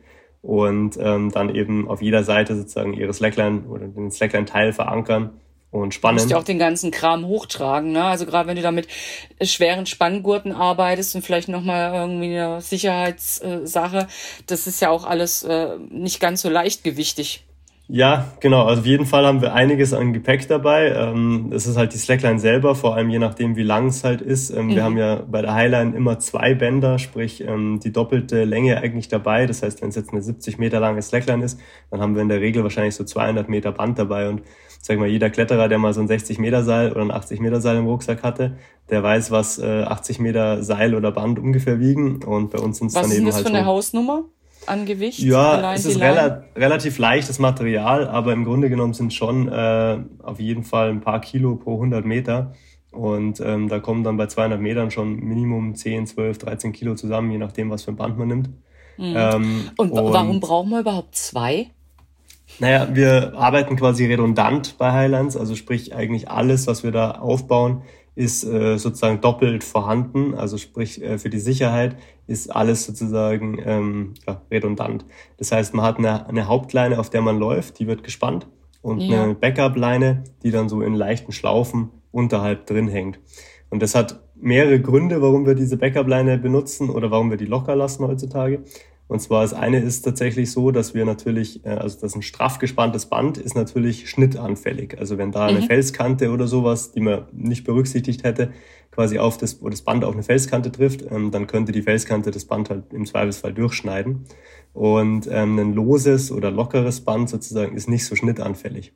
und 0.42 0.97
ähm, 1.00 1.30
dann 1.33 1.54
eben 1.54 1.88
auf 1.88 2.02
jeder 2.02 2.25
Seite 2.25 2.57
sozusagen 2.57 2.95
ihre 2.95 3.12
Slackline 3.12 3.62
oder 3.68 3.87
den 3.87 4.11
Slackline-Teil 4.11 4.73
verankern 4.73 5.30
und 5.71 5.92
spannend. 5.92 6.21
Du 6.21 6.25
musst 6.25 6.30
ja 6.30 6.38
auch 6.38 6.45
den 6.45 6.59
ganzen 6.59 6.90
Kram 6.90 7.26
hochtragen, 7.26 7.92
ne? 7.92 8.04
Also 8.04 8.25
gerade 8.25 8.49
wenn 8.49 8.57
du 8.57 8.62
da 8.62 8.71
mit 8.71 8.88
schweren 9.42 9.87
Spanngurten 9.87 10.52
arbeitest 10.52 11.14
und 11.14 11.23
vielleicht 11.23 11.49
nochmal 11.49 11.92
irgendwie 11.95 12.38
eine 12.38 12.61
Sicherheitssache, 12.61 14.09
das 14.47 14.66
ist 14.66 14.80
ja 14.80 14.90
auch 14.90 15.05
alles 15.05 15.42
äh, 15.42 15.77
nicht 15.90 16.20
ganz 16.20 16.42
so 16.42 16.48
leichtgewichtig. 16.48 17.44
Ja, 17.90 18.33
genau. 18.40 18.66
Also 18.66 18.83
auf 18.83 18.87
jeden 18.87 19.07
Fall 19.07 19.24
haben 19.24 19.40
wir 19.40 19.55
einiges 19.55 19.94
an 19.94 20.12
Gepäck 20.12 20.46
dabei. 20.46 20.88
Ähm, 20.88 21.51
es 21.55 21.66
ist 21.66 21.79
halt 21.79 21.94
die 21.94 21.98
Slackline 21.98 22.38
selber, 22.38 22.74
vor 22.74 22.94
allem 22.94 23.09
je 23.09 23.18
nachdem, 23.18 23.57
wie 23.57 23.62
lang 23.62 23.87
es 23.87 24.05
halt 24.05 24.20
ist. 24.20 24.51
Ähm, 24.51 24.66
mhm. 24.66 24.74
Wir 24.74 24.85
haben 24.85 24.98
ja 24.98 25.22
bei 25.27 25.40
der 25.40 25.55
Highline 25.55 25.96
immer 25.96 26.18
zwei 26.18 26.55
Bänder, 26.55 26.98
sprich 26.98 27.40
ähm, 27.40 27.81
die 27.83 27.90
doppelte 27.90 28.44
Länge 28.44 28.77
eigentlich 28.77 29.09
dabei. 29.09 29.46
Das 29.46 29.62
heißt, 29.62 29.81
wenn 29.81 29.88
es 29.88 29.94
jetzt 29.94 30.12
eine 30.12 30.20
70 30.20 30.59
Meter 30.59 30.81
lange 30.81 31.01
Slackline 31.01 31.42
ist, 31.42 31.59
dann 31.90 32.03
haben 32.03 32.14
wir 32.14 32.20
in 32.20 32.29
der 32.29 32.42
Regel 32.42 32.62
wahrscheinlich 32.62 32.94
so 32.94 33.05
200 33.05 33.48
Meter 33.48 33.72
Band 33.72 33.98
dabei. 33.98 34.29
Und 34.29 34.42
sag 34.83 34.98
mal, 34.98 35.09
jeder 35.09 35.31
Kletterer, 35.31 35.68
der 35.68 35.79
mal 35.79 35.94
so 35.94 36.03
ein 36.03 36.09
60 36.09 36.38
Meter 36.38 36.64
Seil 36.64 36.92
oder 36.92 37.01
ein 37.01 37.11
80 37.11 37.40
Meter 37.40 37.62
Seil 37.62 37.79
im 37.79 37.87
Rucksack 37.87 38.22
hatte, 38.22 38.59
der 38.90 39.03
weiß, 39.03 39.31
was 39.31 39.59
äh, 39.59 39.85
80 39.85 40.18
Meter 40.18 40.62
Seil 40.62 40.94
oder 40.94 41.11
Band 41.11 41.38
ungefähr 41.38 41.81
wiegen. 41.81 42.22
Und 42.22 42.51
bei 42.51 42.59
uns 42.59 42.79
sind 42.79 42.88
es 42.88 42.92
dann 42.92 43.05
eben 43.05 43.12
halt. 43.12 43.29
Was 43.29 43.37
ist 43.37 43.44
das 43.44 43.51
für 43.51 43.57
eine 43.57 43.64
Hausnummer? 43.64 44.24
An 44.68 44.87
Gewicht? 44.87 45.18
Ja, 45.20 45.74
es 45.74 45.85
ist 45.85 46.00
rela 46.00 46.44
relativ 46.57 46.98
leichtes 46.98 47.38
Material, 47.38 48.07
aber 48.07 48.33
im 48.33 48.44
Grunde 48.44 48.68
genommen 48.68 48.94
sind 48.94 49.12
schon 49.12 49.48
äh, 49.48 49.98
auf 50.22 50.40
jeden 50.40 50.64
Fall 50.64 50.90
ein 50.90 51.00
paar 51.00 51.20
Kilo 51.20 51.57
pro 51.57 51.74
100 51.74 52.04
Meter. 52.04 52.52
Und 52.90 53.40
ähm, 53.40 53.68
da 53.68 53.81
kommen 53.81 54.02
dann 54.02 54.16
bei 54.16 54.26
200 54.26 54.61
Metern 54.61 54.90
schon 54.90 55.16
Minimum 55.16 55.74
10, 55.74 56.07
12, 56.07 56.38
13 56.38 56.72
Kilo 56.72 56.94
zusammen, 56.94 57.31
je 57.31 57.38
nachdem, 57.38 57.70
was 57.70 57.85
für 57.85 57.90
ein 57.90 57.96
Band 57.96 58.18
man 58.18 58.28
nimmt. 58.28 58.48
Mhm. 58.96 59.14
Ähm, 59.16 59.70
und, 59.76 59.92
und 59.92 60.12
warum 60.12 60.40
brauchen 60.40 60.70
wir 60.70 60.81
überhaupt 60.81 61.14
zwei? 61.14 61.68
Naja, 62.59 62.88
wir 62.92 63.35
arbeiten 63.37 63.76
quasi 63.76 64.07
redundant 64.07 64.78
bei 64.78 64.92
Highlands, 64.92 65.37
also 65.37 65.54
sprich 65.54 65.94
eigentlich 65.94 66.31
alles, 66.31 66.66
was 66.66 66.83
wir 66.83 66.90
da 66.90 67.12
aufbauen, 67.12 67.83
ist 68.18 68.42
äh, 68.42 68.78
sozusagen 68.78 69.20
doppelt 69.20 69.62
vorhanden. 69.62 70.35
Also 70.35 70.59
sprich, 70.59 71.00
äh, 71.00 71.18
für 71.18 71.31
die 71.31 71.38
Sicherheit 71.38 71.96
ist 72.26 72.54
alles 72.54 72.85
sozusagen 72.85 73.59
ähm, 73.64 74.14
ja, 74.26 74.42
redundant. 74.50 75.04
Das 75.37 75.52
heißt, 75.52 75.72
man 75.72 75.85
hat 75.85 75.98
eine, 75.98 76.26
eine 76.26 76.48
Hauptleine, 76.48 76.98
auf 76.98 77.11
der 77.11 77.22
man 77.22 77.38
läuft, 77.38 77.78
die 77.78 77.87
wird 77.87 78.02
gespannt 78.02 78.48
und 78.83 79.00
ja. 79.00 79.22
eine 79.22 79.35
Backup-Leine, 79.35 80.24
die 80.42 80.50
dann 80.50 80.68
so 80.68 80.83
in 80.83 80.94
leichten 80.94 81.31
Schlaufen 81.31 81.90
unterhalb 82.11 82.66
drin 82.66 82.88
hängt. 82.88 83.20
Und 83.70 83.83
das 83.83 83.94
hat 83.94 84.20
mehrere 84.35 84.81
Gründe, 84.81 85.22
warum 85.22 85.46
wir 85.46 85.54
diese 85.54 85.76
Backup-Leine 85.76 86.38
benutzen 86.38 86.90
oder 86.90 87.12
warum 87.12 87.31
wir 87.31 87.37
die 87.37 87.46
locker 87.46 87.76
lassen 87.76 88.04
heutzutage. 88.04 88.64
Und 89.09 89.21
zwar 89.21 89.42
das 89.42 89.55
eine 89.55 89.81
ist 89.81 90.03
tatsächlich 90.03 90.53
so, 90.53 90.71
dass 90.71 90.94
wir 90.94 91.05
natürlich, 91.07 91.64
äh, 91.64 91.71
also 91.71 91.99
das 92.01 92.14
ein 92.14 92.23
straff 92.23 92.59
gespanntes 92.59 93.07
Band 93.07 93.38
ist 93.38 93.57
natürlich 93.57 94.09
schnittanfällig. 94.09 94.99
Also 94.99 95.18
wenn 95.18 95.33
da 95.33 95.47
eine 95.47 95.61
mhm. 95.61 95.64
Felskante 95.64 96.31
oder 96.31 96.47
sowas, 96.47 96.92
die 96.92 97.01
man 97.01 97.27
nicht 97.33 97.64
berücksichtigt 97.64 98.23
hätte, 98.23 98.53
quasi 98.90 99.18
auf 99.18 99.38
das, 99.38 99.62
wo 99.62 99.68
das 99.68 99.83
Band 99.83 100.05
auf 100.05 100.12
eine 100.12 100.23
Felskante 100.23 100.71
trifft, 100.71 101.05
ähm, 101.11 101.31
dann 101.31 101.47
könnte 101.47 101.73
die 101.73 101.83
Felskante 101.83 102.31
das 102.31 102.44
Band 102.44 102.68
halt 102.68 102.92
im 102.92 103.07
Zweifelsfall 103.07 103.55
durchschneiden. 103.55 104.27
Und 104.75 105.29
ähm, 105.31 105.59
ein 105.59 105.73
loses 105.73 106.31
oder 106.31 106.51
lockeres 106.51 107.01
Band 107.01 107.31
sozusagen 107.31 107.75
ist 107.77 107.88
nicht 107.88 108.05
so 108.05 108.14
schnittanfällig. 108.14 108.92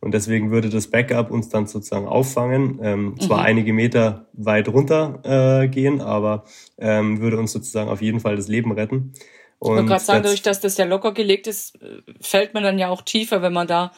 Und 0.00 0.14
deswegen 0.14 0.50
würde 0.50 0.70
das 0.70 0.86
Backup 0.88 1.30
uns 1.30 1.48
dann 1.48 1.66
sozusagen 1.66 2.06
auffangen, 2.06 2.78
ähm, 2.82 3.04
mhm. 3.04 3.20
zwar 3.20 3.42
einige 3.42 3.72
Meter 3.72 4.28
weit 4.32 4.68
runter 4.68 5.20
äh, 5.24 5.68
gehen, 5.68 6.00
aber 6.00 6.44
ähm, 6.78 7.20
würde 7.20 7.38
uns 7.38 7.52
sozusagen 7.52 7.90
auf 7.90 8.00
jeden 8.00 8.20
Fall 8.20 8.36
das 8.36 8.48
Leben 8.48 8.72
retten. 8.72 9.12
Und 9.58 9.68
ich 9.68 9.76
wollte 9.76 9.88
gerade 9.88 10.04
sagen, 10.04 10.22
dadurch, 10.22 10.42
dass 10.42 10.60
das 10.60 10.76
ja 10.76 10.84
locker 10.84 11.12
gelegt 11.12 11.46
ist, 11.46 11.78
fällt 12.20 12.54
man 12.54 12.62
dann 12.62 12.78
ja 12.78 12.88
auch 12.88 13.02
tiefer, 13.02 13.42
wenn 13.42 13.52
man 13.52 13.66
da 13.66 13.92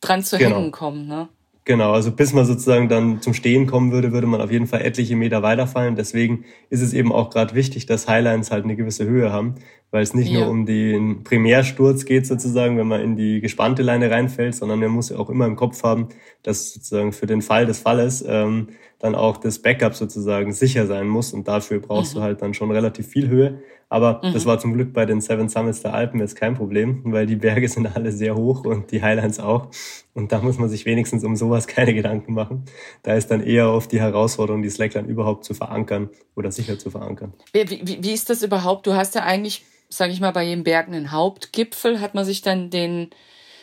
dran 0.00 0.22
zu 0.22 0.36
genau. 0.38 0.56
hängen 0.56 0.70
kommt. 0.70 1.08
Ne? 1.08 1.28
Genau, 1.64 1.92
also 1.92 2.10
bis 2.10 2.32
man 2.32 2.44
sozusagen 2.44 2.88
dann 2.88 3.22
zum 3.22 3.34
Stehen 3.34 3.68
kommen 3.68 3.92
würde, 3.92 4.10
würde 4.12 4.26
man 4.26 4.40
auf 4.40 4.50
jeden 4.50 4.66
Fall 4.66 4.82
etliche 4.82 5.14
Meter 5.14 5.42
weiterfallen. 5.42 5.94
Deswegen 5.94 6.44
ist 6.70 6.80
es 6.80 6.92
eben 6.92 7.12
auch 7.12 7.30
gerade 7.30 7.54
wichtig, 7.54 7.86
dass 7.86 8.08
Highlines 8.08 8.50
halt 8.50 8.64
eine 8.64 8.74
gewisse 8.74 9.04
Höhe 9.04 9.32
haben, 9.32 9.54
weil 9.92 10.02
es 10.02 10.12
nicht 10.12 10.32
ja. 10.32 10.40
nur 10.40 10.50
um 10.50 10.66
den 10.66 11.22
Primärsturz 11.22 12.04
geht 12.04 12.26
sozusagen, 12.26 12.78
wenn 12.78 12.88
man 12.88 13.00
in 13.00 13.14
die 13.14 13.40
gespannte 13.40 13.82
Leine 13.82 14.10
reinfällt, 14.10 14.56
sondern 14.56 14.80
man 14.80 14.90
muss 14.90 15.10
ja 15.10 15.18
auch 15.18 15.30
immer 15.30 15.46
im 15.46 15.54
Kopf 15.54 15.84
haben, 15.84 16.08
dass 16.42 16.74
sozusagen 16.74 17.12
für 17.12 17.26
den 17.26 17.42
Fall 17.42 17.64
des 17.64 17.78
Falles 17.78 18.24
ähm, 18.26 18.70
dann 19.02 19.16
auch 19.16 19.36
das 19.36 19.58
Backup 19.58 19.94
sozusagen 19.94 20.52
sicher 20.52 20.86
sein 20.86 21.08
muss 21.08 21.32
und 21.32 21.48
dafür 21.48 21.80
brauchst 21.80 22.14
mhm. 22.14 22.18
du 22.18 22.24
halt 22.24 22.40
dann 22.40 22.54
schon 22.54 22.70
relativ 22.70 23.08
viel 23.08 23.28
Höhe. 23.28 23.60
Aber 23.88 24.20
mhm. 24.22 24.32
das 24.32 24.46
war 24.46 24.60
zum 24.60 24.72
Glück 24.72 24.92
bei 24.92 25.04
den 25.04 25.20
Seven 25.20 25.48
Summits 25.48 25.82
der 25.82 25.92
Alpen 25.92 26.20
jetzt 26.20 26.36
kein 26.36 26.54
Problem, 26.54 27.02
weil 27.04 27.26
die 27.26 27.34
Berge 27.34 27.68
sind 27.68 27.94
alle 27.94 28.12
sehr 28.12 28.36
hoch 28.36 28.64
und 28.64 28.92
die 28.92 29.02
Highlands 29.02 29.40
auch. 29.40 29.68
Und 30.14 30.30
da 30.30 30.40
muss 30.40 30.56
man 30.56 30.68
sich 30.68 30.86
wenigstens 30.86 31.24
um 31.24 31.34
sowas 31.34 31.66
keine 31.66 31.92
Gedanken 31.94 32.32
machen. 32.32 32.64
Da 33.02 33.14
ist 33.14 33.30
dann 33.32 33.42
eher 33.42 33.68
auf 33.68 33.88
die 33.88 34.00
Herausforderung, 34.00 34.62
die 34.62 34.70
Slackline 34.70 35.08
überhaupt 35.08 35.44
zu 35.44 35.52
verankern 35.52 36.08
oder 36.36 36.52
sicher 36.52 36.78
zu 36.78 36.90
verankern. 36.90 37.34
Wie, 37.52 37.68
wie, 37.68 37.98
wie 38.02 38.12
ist 38.12 38.30
das 38.30 38.44
überhaupt? 38.44 38.86
Du 38.86 38.94
hast 38.94 39.16
ja 39.16 39.24
eigentlich, 39.24 39.64
sage 39.88 40.12
ich 40.12 40.20
mal, 40.20 40.32
bei 40.32 40.44
jedem 40.44 40.62
Berg 40.62 40.86
einen 40.86 41.10
Hauptgipfel. 41.10 42.00
Hat 42.00 42.14
man 42.14 42.24
sich 42.24 42.40
dann 42.40 42.70
den 42.70 43.10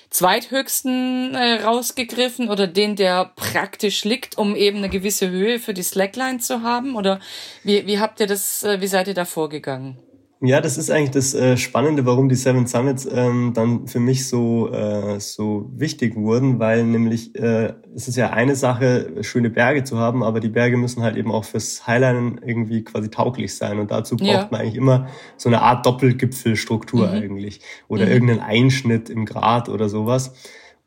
zweithöchsten 0.09 1.35
äh, 1.35 1.63
rausgegriffen 1.63 2.49
oder 2.49 2.67
den, 2.67 2.95
der 2.95 3.31
praktisch 3.35 4.03
liegt, 4.03 4.37
um 4.37 4.55
eben 4.55 4.79
eine 4.79 4.89
gewisse 4.89 5.29
Höhe 5.29 5.59
für 5.59 5.73
die 5.73 5.83
Slackline 5.83 6.39
zu 6.39 6.63
haben? 6.63 6.95
Oder 6.95 7.19
wie, 7.63 7.85
wie 7.85 7.99
habt 7.99 8.19
ihr 8.19 8.27
das, 8.27 8.63
äh, 8.63 8.81
wie 8.81 8.87
seid 8.87 9.07
ihr 9.07 9.13
da 9.13 9.25
vorgegangen? 9.25 9.97
Ja, 10.41 10.61
das 10.61 10.77
ist 10.77 10.89
eigentlich 10.89 11.11
das 11.11 11.33
äh, 11.33 11.57
Spannende, 11.57 12.05
warum 12.05 12.29
die 12.29 12.35
Seven 12.35 12.65
Summits 12.65 13.05
ähm, 13.11 13.51
dann 13.53 13.87
für 13.87 13.99
mich 13.99 14.25
so 14.25 14.71
äh, 14.71 15.19
so 15.19 15.69
wichtig 15.75 16.15
wurden, 16.15 16.59
weil 16.59 16.85
nämlich 16.85 17.35
äh, 17.35 17.73
es 17.93 18.07
ist 18.07 18.15
ja 18.15 18.29
eine 18.29 18.55
Sache, 18.55 19.15
schöne 19.21 19.49
Berge 19.49 19.83
zu 19.83 19.97
haben, 19.97 20.23
aber 20.23 20.39
die 20.39 20.47
Berge 20.47 20.77
müssen 20.77 21.03
halt 21.03 21.17
eben 21.17 21.29
auch 21.29 21.43
fürs 21.43 21.85
Highlinen 21.85 22.39
irgendwie 22.41 22.85
quasi 22.85 23.09
tauglich 23.09 23.57
sein 23.57 23.79
und 23.79 23.91
dazu 23.91 24.15
braucht 24.15 24.29
ja. 24.29 24.47
man 24.49 24.61
eigentlich 24.61 24.77
immer 24.77 25.07
so 25.35 25.49
eine 25.49 25.61
Art 25.61 25.85
Doppelgipfelstruktur 25.85 27.07
mhm. 27.07 27.13
eigentlich 27.13 27.59
oder 27.89 28.05
mhm. 28.05 28.11
irgendeinen 28.11 28.39
Einschnitt 28.39 29.09
im 29.09 29.25
Grat 29.25 29.67
oder 29.67 29.89
sowas. 29.89 30.31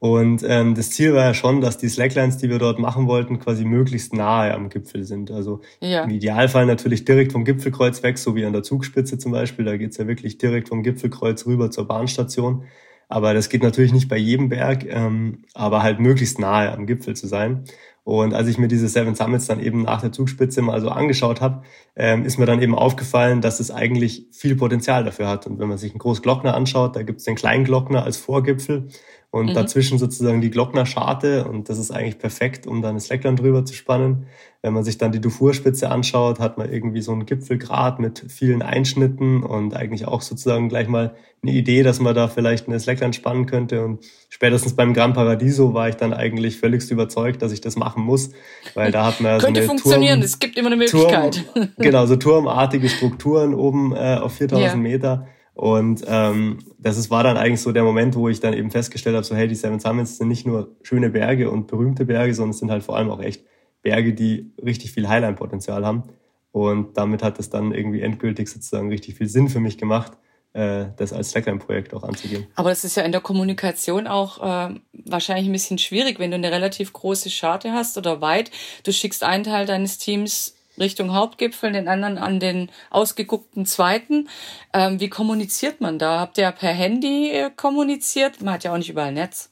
Und 0.03 0.45
ähm, 0.45 0.75
das 0.75 0.91
Ziel 0.91 1.15
war 1.15 1.27
ja 1.27 1.33
schon, 1.33 1.61
dass 1.61 1.79
die 1.79 1.89
Slacklines, 1.89 2.37
die 2.37 2.51
wir 2.51 2.59
dort 2.59 2.81
machen 2.81 3.07
wollten, 3.07 3.39
quasi 3.39 3.65
möglichst 3.65 4.13
nahe 4.13 4.53
am 4.53 4.69
Gipfel 4.69 5.05
sind. 5.05 5.31
Also 5.31 5.61
ja. 5.79 6.03
im 6.03 6.11
Idealfall 6.11 6.67
natürlich 6.67 7.05
direkt 7.05 7.31
vom 7.31 7.45
Gipfelkreuz 7.45 8.03
weg, 8.03 8.19
so 8.19 8.35
wie 8.35 8.45
an 8.45 8.53
der 8.53 8.65
Zugspitze 8.65 9.17
zum 9.17 9.31
Beispiel. 9.31 9.65
Da 9.65 9.77
geht's 9.77 9.99
ja 9.99 10.09
wirklich 10.09 10.39
direkt 10.39 10.71
vom 10.71 10.83
Gipfelkreuz 10.83 11.47
rüber 11.47 11.71
zur 11.71 11.87
Bahnstation. 11.87 12.65
Aber 13.09 13.33
das 13.33 13.49
geht 13.49 13.63
natürlich 13.63 13.93
nicht 13.93 14.09
bei 14.09 14.17
jedem 14.17 14.49
Berg, 14.49 14.85
ähm, 14.89 15.45
aber 15.55 15.85
halt 15.85 16.01
möglichst 16.01 16.41
nahe 16.41 16.73
am 16.73 16.87
Gipfel 16.87 17.15
zu 17.15 17.29
sein. 17.29 17.63
Und 18.03 18.35
als 18.35 18.49
ich 18.49 18.59
mir 18.59 18.67
diese 18.67 18.89
Seven 18.89 19.15
Summits 19.15 19.47
dann 19.47 19.61
eben 19.61 19.83
nach 19.83 20.01
der 20.01 20.11
Zugspitze 20.11 20.61
mal 20.63 20.81
so 20.81 20.89
angeschaut 20.89 21.41
habe, 21.41 21.63
ähm, 21.95 22.25
ist 22.25 22.39
mir 22.39 22.47
dann 22.47 22.61
eben 22.61 22.75
aufgefallen, 22.75 23.41
dass 23.41 23.61
es 23.61 23.71
eigentlich 23.71 24.27
viel 24.33 24.57
Potenzial 24.57 25.05
dafür 25.05 25.29
hat. 25.29 25.47
Und 25.47 25.61
wenn 25.61 25.69
man 25.69 25.79
sich 25.79 25.93
einen 25.93 26.01
Großglockner 26.01 26.55
anschaut, 26.55 26.97
da 26.97 27.05
gibt's 27.05 27.23
den 27.23 27.37
Kleinglockner 27.37 28.03
als 28.03 28.17
Vorgipfel 28.17 28.89
und 29.33 29.47
mhm. 29.47 29.55
dazwischen 29.55 29.99
sozusagen 29.99 30.43
die 30.43 30.51
Glocknerscharte 30.51 31.47
und 31.47 31.71
das 31.71 31.79
ist 31.79 31.91
eigentlich 31.91 32.19
perfekt, 32.19 32.67
um 32.67 32.83
dann 32.83 32.97
das 32.97 33.07
Slackline 33.07 33.37
drüber 33.37 33.65
zu 33.65 33.73
spannen. 33.73 34.27
Wenn 34.61 34.75
man 34.75 34.85
sich 34.85 34.99
dann 34.99 35.11
die 35.11 35.23
Dufourspitze 35.23 35.91
anschaut, 35.91 36.39
hat 36.39 36.59
man 36.59 36.71
irgendwie 36.71 37.01
so 37.01 37.13
einen 37.13 37.25
Gipfelgrat 37.25 37.99
mit 37.99 38.27
vielen 38.29 38.61
Einschnitten 38.61 39.43
und 39.43 39.75
eigentlich 39.75 40.07
auch 40.07 40.21
sozusagen 40.21 40.69
gleich 40.69 40.87
mal 40.87 41.15
eine 41.43 41.53
Idee, 41.53 41.83
dass 41.83 41.99
man 41.99 42.15
da 42.15 42.29
vielleicht 42.29 42.69
eine 42.69 42.79
Slackline 42.79 43.15
spannen 43.15 43.47
könnte 43.47 43.83
und 43.83 44.05
spätestens 44.29 44.77
beim 44.77 44.93
Gran 44.93 45.15
Paradiso 45.15 45.73
war 45.73 45.89
ich 45.89 45.97
dann 45.97 46.13
eigentlich 46.13 46.59
völligst 46.59 46.91
überzeugt, 46.91 47.41
dass 47.41 47.53
ich 47.53 47.63
das 47.63 47.75
machen 47.75 48.05
muss, 48.05 48.33
weil 48.75 48.93
da 48.93 49.07
hat 49.07 49.23
man 49.23 49.41
so 49.41 49.47
eine 49.47 49.63
funktionieren, 49.63 50.21
Turm, 50.21 50.25
es 50.27 50.39
gibt 50.41 50.59
immer 50.59 50.69
eine 50.69 50.77
Möglichkeit. 50.77 51.43
Turm, 51.55 51.69
genau, 51.79 52.05
so 52.05 52.17
turmartige 52.17 52.91
Strukturen 52.91 53.55
oben 53.55 53.97
äh, 53.97 54.19
auf 54.21 54.35
4000 54.35 54.67
ja. 54.67 54.77
Meter 54.77 55.27
und 55.55 56.03
ähm, 56.07 56.59
das 56.79 56.97
ist, 56.97 57.11
war 57.11 57.25
dann 57.25 57.37
eigentlich 57.37 57.61
so 57.61 57.73
der 57.73 57.85
Moment, 57.85 58.17
wo 58.17 58.29
ich 58.29 58.41
dann 58.41 58.55
eben 58.55 58.71
festgestellt 58.71 59.17
habe, 59.17 59.25
so 59.25 59.35
hey, 59.35 59.49
die 59.49 59.55
Seven 59.55 59.81
Summits 59.81 60.17
sind 60.17 60.29
nicht 60.29 60.47
nur 60.47 60.75
schöne 60.83 61.11
Berge 61.11 61.51
und 61.51 61.67
berühmte 61.67 62.07
Berge, 62.07 62.35
sondern 62.35 62.51
es 62.51 62.59
sind 62.59 62.71
halt 62.71 62.83
vor 62.83 62.97
allem 62.97 63.11
auch 63.11 63.21
echt 63.21 63.45
Berge, 63.83 64.15
die 64.15 64.53
richtig 64.65 64.93
viel 64.93 65.09
Highline-Potenzial 65.09 65.85
haben. 65.85 66.05
Und 66.53 66.97
damit 66.97 67.23
hat 67.23 67.39
es 67.39 67.51
dann 67.51 67.73
irgendwie 67.73 68.01
endgültig 68.01 68.49
sozusagen 68.49 68.89
richtig 68.89 69.17
viel 69.17 69.29
Sinn 69.29 69.49
für 69.49 69.61
mich 69.61 69.79
gemacht, 69.79 70.13
äh, 70.55 70.87
das 70.97 71.13
als 71.13 71.31
Slackline-Projekt 71.31 71.93
auch 71.93 72.03
anzugehen. 72.03 72.47
Aber 72.55 72.71
das 72.71 72.85
ist 72.85 72.97
ja 72.97 73.03
in 73.03 73.13
der 73.13 73.21
Kommunikation 73.21 74.07
auch 74.07 74.43
äh, 74.43 74.75
wahrscheinlich 75.05 75.47
ein 75.47 75.53
bisschen 75.53 75.79
schwierig, 75.79 76.19
wenn 76.19 76.31
du 76.31 76.37
eine 76.37 76.51
relativ 76.51 76.93
große 76.93 77.31
Scharte 77.31 77.73
hast 77.73 77.99
oder 77.99 78.21
weit. 78.21 78.51
Du 78.85 78.93
schickst 78.93 79.23
einen 79.23 79.45
Teil 79.45 79.67
deines 79.67 79.99
Teams 79.99 80.55
Richtung 80.83 81.15
Hauptgipfel, 81.15 81.73
den 81.73 81.89
anderen 81.89 82.19
an 82.19 82.41
den 82.41 82.69
ausgeguckten 82.91 83.65
zweiten. 83.65 84.29
Ähm, 84.75 85.01
wie 85.01 85.09
kommuniziert 85.09 85.81
man 85.81 85.99
da? 85.99 86.21
Habt 86.21 86.37
ihr 86.37 86.51
per 86.53 86.73
Handy 86.73 87.31
äh, 87.31 87.51
kommuniziert? 87.55 88.43
Man 88.43 88.55
hat 88.55 88.65
ja 88.65 88.73
auch 88.73 88.79
nicht 88.79 88.91
überall 88.91 89.13
Netz. 89.13 89.49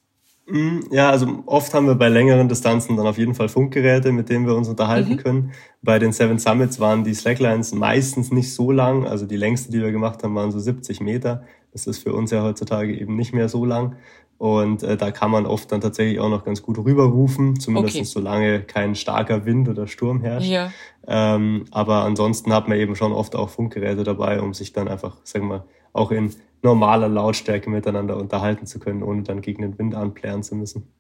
Mm, 0.51 0.81
ja, 0.91 1.11
also 1.11 1.43
oft 1.47 1.73
haben 1.75 1.87
wir 1.87 1.95
bei 1.95 2.09
längeren 2.09 2.49
Distanzen 2.49 2.97
dann 2.97 3.07
auf 3.07 3.19
jeden 3.19 3.35
Fall 3.35 3.49
Funkgeräte, 3.49 4.13
mit 4.13 4.29
denen 4.29 4.47
wir 4.47 4.55
uns 4.55 4.69
unterhalten 4.69 5.13
mhm. 5.13 5.17
können. 5.19 5.53
Bei 5.83 5.99
den 5.99 6.13
Seven 6.13 6.39
Summits 6.39 6.81
waren 6.81 7.05
die 7.05 7.15
Slacklines 7.15 7.73
meistens 7.73 8.33
nicht 8.33 8.53
so 8.53 8.73
lang. 8.73 9.07
Also 9.07 9.27
die 9.27 9.37
längste, 9.37 9.71
die 9.71 9.81
wir 9.81 9.93
gemacht 9.93 10.23
haben, 10.23 10.35
waren 10.35 10.51
so 10.51 10.59
70 10.59 11.01
Meter. 11.01 11.45
Das 11.73 11.87
ist 11.87 12.03
für 12.03 12.13
uns 12.13 12.31
ja 12.31 12.43
heutzutage 12.43 12.99
eben 12.99 13.17
nicht 13.17 13.33
mehr 13.33 13.49
so 13.49 13.65
lang. 13.65 13.97
Und 14.39 14.83
äh, 14.83 14.97
da 14.97 15.11
kann 15.11 15.31
man 15.31 15.45
oft 15.45 15.71
dann 15.71 15.83
tatsächlich 15.83 16.19
auch 16.19 16.31
noch 16.31 16.45
ganz 16.45 16.63
gut 16.63 16.79
rüberrufen, 16.79 17.61
zumindest 17.61 17.97
okay. 17.97 18.05
solange 18.05 18.63
kein 18.63 18.95
starker 18.95 19.45
Wind 19.45 19.69
oder 19.69 19.87
Sturm 19.87 20.23
herrscht. 20.23 20.49
Ja. 20.49 20.73
Ähm, 21.07 21.67
aber 21.71 22.05
ansonsten 22.05 22.53
hat 22.53 22.67
man 22.67 22.79
eben 22.79 22.97
schon 22.97 23.13
oft 23.13 23.37
auch 23.37 23.51
Funkgeräte 23.51 24.03
dabei, 24.03 24.41
um 24.41 24.55
sich 24.55 24.73
dann 24.73 24.89
einfach, 24.89 25.19
sagen 25.25 25.49
wir 25.49 25.59
mal, 25.59 25.65
auch 25.93 26.11
in 26.11 26.35
normaler 26.63 27.09
Lautstärke 27.09 27.69
miteinander 27.69 28.17
unterhalten 28.17 28.67
zu 28.67 28.79
können, 28.79 29.03
ohne 29.03 29.25
dann 29.25 29.43
gegen 29.43 29.61
den 29.61 29.79
Wind 29.79 29.95
anplären 29.95 30.43
zu 30.43 30.55
müssen. 30.55 30.91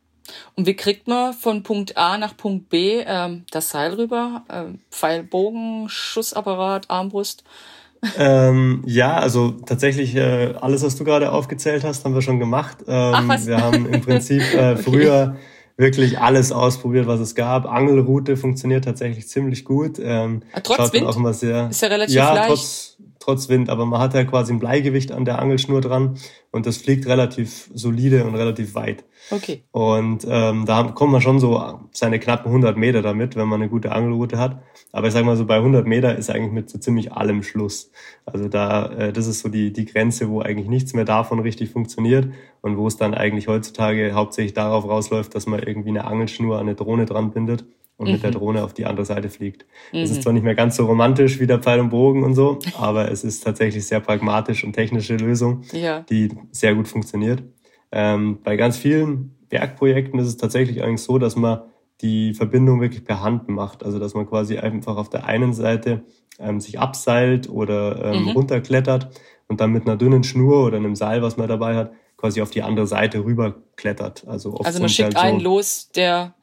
Und 0.54 0.66
wie 0.66 0.76
kriegt 0.76 1.08
man 1.08 1.32
von 1.32 1.62
Punkt 1.62 1.96
A 1.96 2.18
nach 2.18 2.36
Punkt 2.36 2.68
B 2.68 3.02
ähm, 3.06 3.44
das 3.50 3.70
Seil 3.70 3.94
rüber? 3.94 4.44
Ähm, 4.50 4.80
Pfeilbogen, 4.90 5.88
Schussapparat, 5.88 6.90
Armbrust? 6.90 7.44
Ähm, 8.18 8.82
ja, 8.86 9.16
also 9.18 9.50
tatsächlich 9.50 10.14
äh, 10.16 10.54
alles, 10.60 10.82
was 10.82 10.96
du 10.96 11.04
gerade 11.04 11.32
aufgezählt 11.32 11.84
hast, 11.84 12.04
haben 12.04 12.14
wir 12.14 12.22
schon 12.22 12.38
gemacht. 12.38 12.78
Ähm, 12.86 13.14
Ach? 13.30 13.46
Wir 13.46 13.58
haben 13.58 13.86
im 13.92 14.00
Prinzip 14.00 14.42
äh, 14.54 14.72
okay. 14.72 14.82
früher 14.82 15.36
wirklich 15.76 16.18
alles 16.18 16.52
ausprobiert, 16.52 17.06
was 17.06 17.20
es 17.20 17.34
gab. 17.34 17.66
Angelroute 17.66 18.36
funktioniert 18.36 18.84
tatsächlich 18.84 19.28
ziemlich 19.28 19.64
gut. 19.64 19.98
Ähm, 20.02 20.42
ah, 20.52 20.60
trotz 20.60 20.92
Wind? 20.92 21.06
Auch 21.06 21.16
immer 21.16 21.32
sehr, 21.32 21.70
ist 21.70 21.82
ja 21.82 21.88
relativ 21.88 22.14
ja, 22.14 22.34
leicht. 22.34 22.48
Trotz, 22.48 22.96
trotz 23.20 23.48
Wind, 23.48 23.68
aber 23.68 23.86
man 23.86 24.00
hat 24.00 24.14
ja 24.14 24.24
quasi 24.24 24.52
ein 24.52 24.58
Bleigewicht 24.58 25.12
an 25.12 25.24
der 25.24 25.38
Angelschnur 25.38 25.80
dran 25.80 26.16
und 26.50 26.66
das 26.66 26.78
fliegt 26.78 27.06
relativ 27.06 27.70
solide 27.72 28.24
und 28.24 28.34
relativ 28.34 28.74
weit. 28.74 29.04
Okay. 29.30 29.62
Und 29.70 30.26
ähm, 30.28 30.64
da 30.64 30.82
kommt 30.84 31.12
man 31.12 31.20
schon 31.20 31.38
so 31.38 31.80
seine 31.92 32.18
knappen 32.18 32.46
100 32.46 32.76
Meter 32.76 33.02
damit, 33.02 33.36
wenn 33.36 33.46
man 33.46 33.60
eine 33.60 33.70
gute 33.70 33.92
Angelroute 33.92 34.38
hat. 34.38 34.62
Aber 34.90 35.06
ich 35.06 35.12
sag 35.12 35.24
mal 35.24 35.36
so, 35.36 35.44
bei 35.44 35.56
100 35.56 35.86
Meter 35.86 36.16
ist 36.16 36.30
eigentlich 36.30 36.52
mit 36.52 36.70
so 36.70 36.78
ziemlich 36.78 37.12
allem 37.12 37.42
Schluss. 37.42 37.92
Also 38.24 38.48
da, 38.48 38.86
äh, 38.86 39.12
das 39.12 39.26
ist 39.26 39.40
so 39.40 39.50
die, 39.50 39.72
die 39.72 39.84
Grenze, 39.84 40.30
wo 40.30 40.40
eigentlich 40.40 40.68
nichts 40.68 40.94
mehr 40.94 41.04
davon 41.04 41.40
richtig 41.40 41.70
funktioniert 41.70 42.32
und 42.62 42.78
wo 42.78 42.86
es 42.86 42.96
dann 42.96 43.14
eigentlich 43.14 43.48
heutzutage 43.48 44.12
hauptsächlich 44.14 44.54
darauf 44.54 44.84
rausläuft, 44.88 45.34
dass 45.34 45.46
man 45.46 45.62
irgendwie 45.62 45.90
eine 45.90 46.06
Angelschnur 46.06 46.56
an 46.56 46.62
eine 46.62 46.74
Drohne 46.74 47.04
dran 47.04 47.30
bindet 47.30 47.64
und 48.00 48.06
mhm. 48.06 48.14
mit 48.14 48.22
der 48.22 48.30
mhm. 48.30 48.34
Drohne 48.34 48.64
auf 48.64 48.72
die 48.72 48.86
andere 48.86 49.04
Seite 49.04 49.28
fliegt. 49.28 49.66
Es 49.92 50.08
mhm. 50.08 50.16
ist 50.16 50.22
zwar 50.22 50.32
nicht 50.32 50.42
mehr 50.42 50.54
ganz 50.54 50.76
so 50.76 50.86
romantisch 50.86 51.38
wie 51.38 51.46
der 51.46 51.58
Pfeil 51.58 51.80
und 51.80 51.90
Bogen 51.90 52.24
und 52.24 52.34
so, 52.34 52.58
aber 52.78 53.10
es 53.10 53.24
ist 53.24 53.44
tatsächlich 53.44 53.86
sehr 53.86 54.00
pragmatisch 54.00 54.64
und 54.64 54.72
technische 54.72 55.16
Lösung, 55.16 55.64
ja. 55.72 56.00
die 56.00 56.30
sehr 56.50 56.74
gut 56.74 56.88
funktioniert. 56.88 57.42
Ähm, 57.92 58.38
bei 58.42 58.56
ganz 58.56 58.78
vielen 58.78 59.36
Bergprojekten 59.50 60.18
ist 60.18 60.28
es 60.28 60.38
tatsächlich 60.38 60.82
eigentlich 60.82 61.02
so, 61.02 61.18
dass 61.18 61.36
man 61.36 61.60
die 62.00 62.32
Verbindung 62.32 62.80
wirklich 62.80 63.04
per 63.04 63.22
Hand 63.22 63.50
macht. 63.50 63.84
Also 63.84 63.98
dass 63.98 64.14
man 64.14 64.26
quasi 64.26 64.56
einfach 64.56 64.96
auf 64.96 65.10
der 65.10 65.26
einen 65.26 65.52
Seite 65.52 66.02
ähm, 66.38 66.58
sich 66.58 66.78
abseilt 66.78 67.50
oder 67.50 68.02
ähm, 68.02 68.22
mhm. 68.22 68.28
runterklettert 68.30 69.10
und 69.46 69.60
dann 69.60 69.72
mit 69.72 69.86
einer 69.86 69.98
dünnen 69.98 70.24
Schnur 70.24 70.64
oder 70.64 70.78
einem 70.78 70.96
Seil, 70.96 71.20
was 71.20 71.36
man 71.36 71.48
dabei 71.48 71.76
hat, 71.76 71.92
quasi 72.16 72.40
auf 72.40 72.50
die 72.50 72.62
andere 72.62 72.86
Seite 72.86 73.24
rüberklettert. 73.24 74.26
Also, 74.26 74.54
also 74.54 74.80
man 74.80 74.88
schickt 74.88 75.14
halt 75.16 75.18
so, 75.18 75.20
einen 75.20 75.40
los, 75.40 75.90
der 75.94 76.34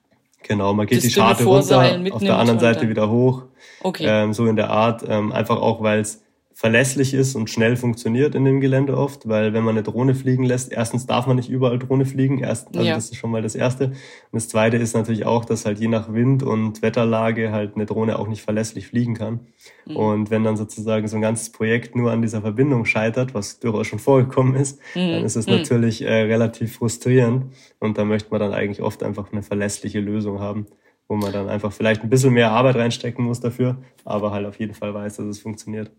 Genau, 0.47 0.73
man 0.73 0.87
geht 0.87 1.03
die 1.03 1.09
Scharte 1.09 1.43
runter, 1.43 1.99
auf 2.11 2.21
der 2.21 2.37
anderen 2.37 2.59
Seite 2.59 2.87
wieder 2.87 3.09
hoch. 3.09 3.43
Okay. 3.81 4.05
Ähm, 4.07 4.33
so 4.33 4.45
in 4.45 4.55
der 4.55 4.69
Art, 4.69 5.03
ähm, 5.07 5.31
einfach 5.31 5.57
auch, 5.57 5.81
weil 5.81 5.99
es 5.99 6.23
verlässlich 6.57 7.13
ist 7.13 7.35
und 7.35 7.51
schnell 7.51 7.75
funktioniert 7.75 8.33
in 8.33 8.43
dem 8.43 8.59
Gelände 8.59 8.97
oft, 8.97 9.27
weil 9.27 9.53
wenn 9.53 9.63
man 9.63 9.75
eine 9.75 9.83
Drohne 9.83 10.15
fliegen 10.15 10.43
lässt, 10.43 10.71
erstens 10.71 11.05
darf 11.05 11.27
man 11.27 11.35
nicht 11.35 11.51
überall 11.51 11.77
Drohne 11.77 12.03
fliegen, 12.03 12.39
erst, 12.39 12.69
also 12.75 12.81
ja. 12.81 12.95
das 12.95 13.11
ist 13.11 13.17
schon 13.17 13.29
mal 13.29 13.43
das 13.43 13.53
Erste. 13.53 13.89
Und 13.89 13.95
das 14.31 14.49
Zweite 14.49 14.77
ist 14.77 14.95
natürlich 14.95 15.27
auch, 15.27 15.45
dass 15.45 15.67
halt 15.67 15.77
je 15.79 15.87
nach 15.87 16.11
Wind 16.11 16.41
und 16.41 16.81
Wetterlage 16.81 17.51
halt 17.51 17.75
eine 17.75 17.85
Drohne 17.85 18.17
auch 18.17 18.27
nicht 18.27 18.41
verlässlich 18.41 18.87
fliegen 18.87 19.13
kann. 19.13 19.41
Mhm. 19.85 19.97
Und 19.97 20.31
wenn 20.31 20.43
dann 20.43 20.57
sozusagen 20.57 21.07
so 21.07 21.17
ein 21.17 21.21
ganzes 21.21 21.51
Projekt 21.51 21.95
nur 21.95 22.11
an 22.11 22.23
dieser 22.23 22.41
Verbindung 22.41 22.85
scheitert, 22.85 23.35
was 23.35 23.59
durchaus 23.59 23.85
schon 23.85 23.99
vorgekommen 23.99 24.55
ist, 24.55 24.79
mhm. 24.95 25.11
dann 25.11 25.25
ist 25.25 25.35
es 25.35 25.45
mhm. 25.45 25.57
natürlich 25.57 26.01
äh, 26.01 26.23
relativ 26.23 26.77
frustrierend 26.77 27.53
und 27.77 27.99
da 27.99 28.03
möchte 28.03 28.31
man 28.31 28.39
dann 28.39 28.53
eigentlich 28.53 28.81
oft 28.81 29.03
einfach 29.03 29.31
eine 29.31 29.43
verlässliche 29.43 29.99
Lösung 29.99 30.39
haben 30.39 30.65
wo 31.09 31.15
man 31.15 31.31
dann 31.31 31.47
einfach 31.47 31.71
vielleicht 31.71 32.03
ein 32.03 32.09
bisschen 32.09 32.33
mehr 32.33 32.51
Arbeit 32.51 32.75
reinstecken 32.75 33.23
muss 33.23 33.39
dafür, 33.39 33.77
aber 34.03 34.31
halt 34.31 34.45
auf 34.45 34.59
jeden 34.59 34.73
Fall 34.73 34.93
weiß, 34.93 35.15
dass 35.15 35.25
es 35.27 35.39
funktioniert. 35.39 35.89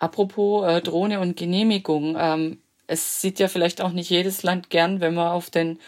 Apropos 0.00 0.66
äh, 0.66 0.80
Drohne 0.80 1.20
und 1.20 1.36
Genehmigung. 1.36 2.16
Ähm, 2.18 2.58
es 2.88 3.20
sieht 3.20 3.38
ja 3.38 3.46
vielleicht 3.46 3.80
auch 3.80 3.92
nicht 3.92 4.10
jedes 4.10 4.42
Land 4.42 4.68
gern, 4.70 5.00
wenn 5.00 5.14
man 5.14 5.28
auf 5.28 5.50
den 5.50 5.78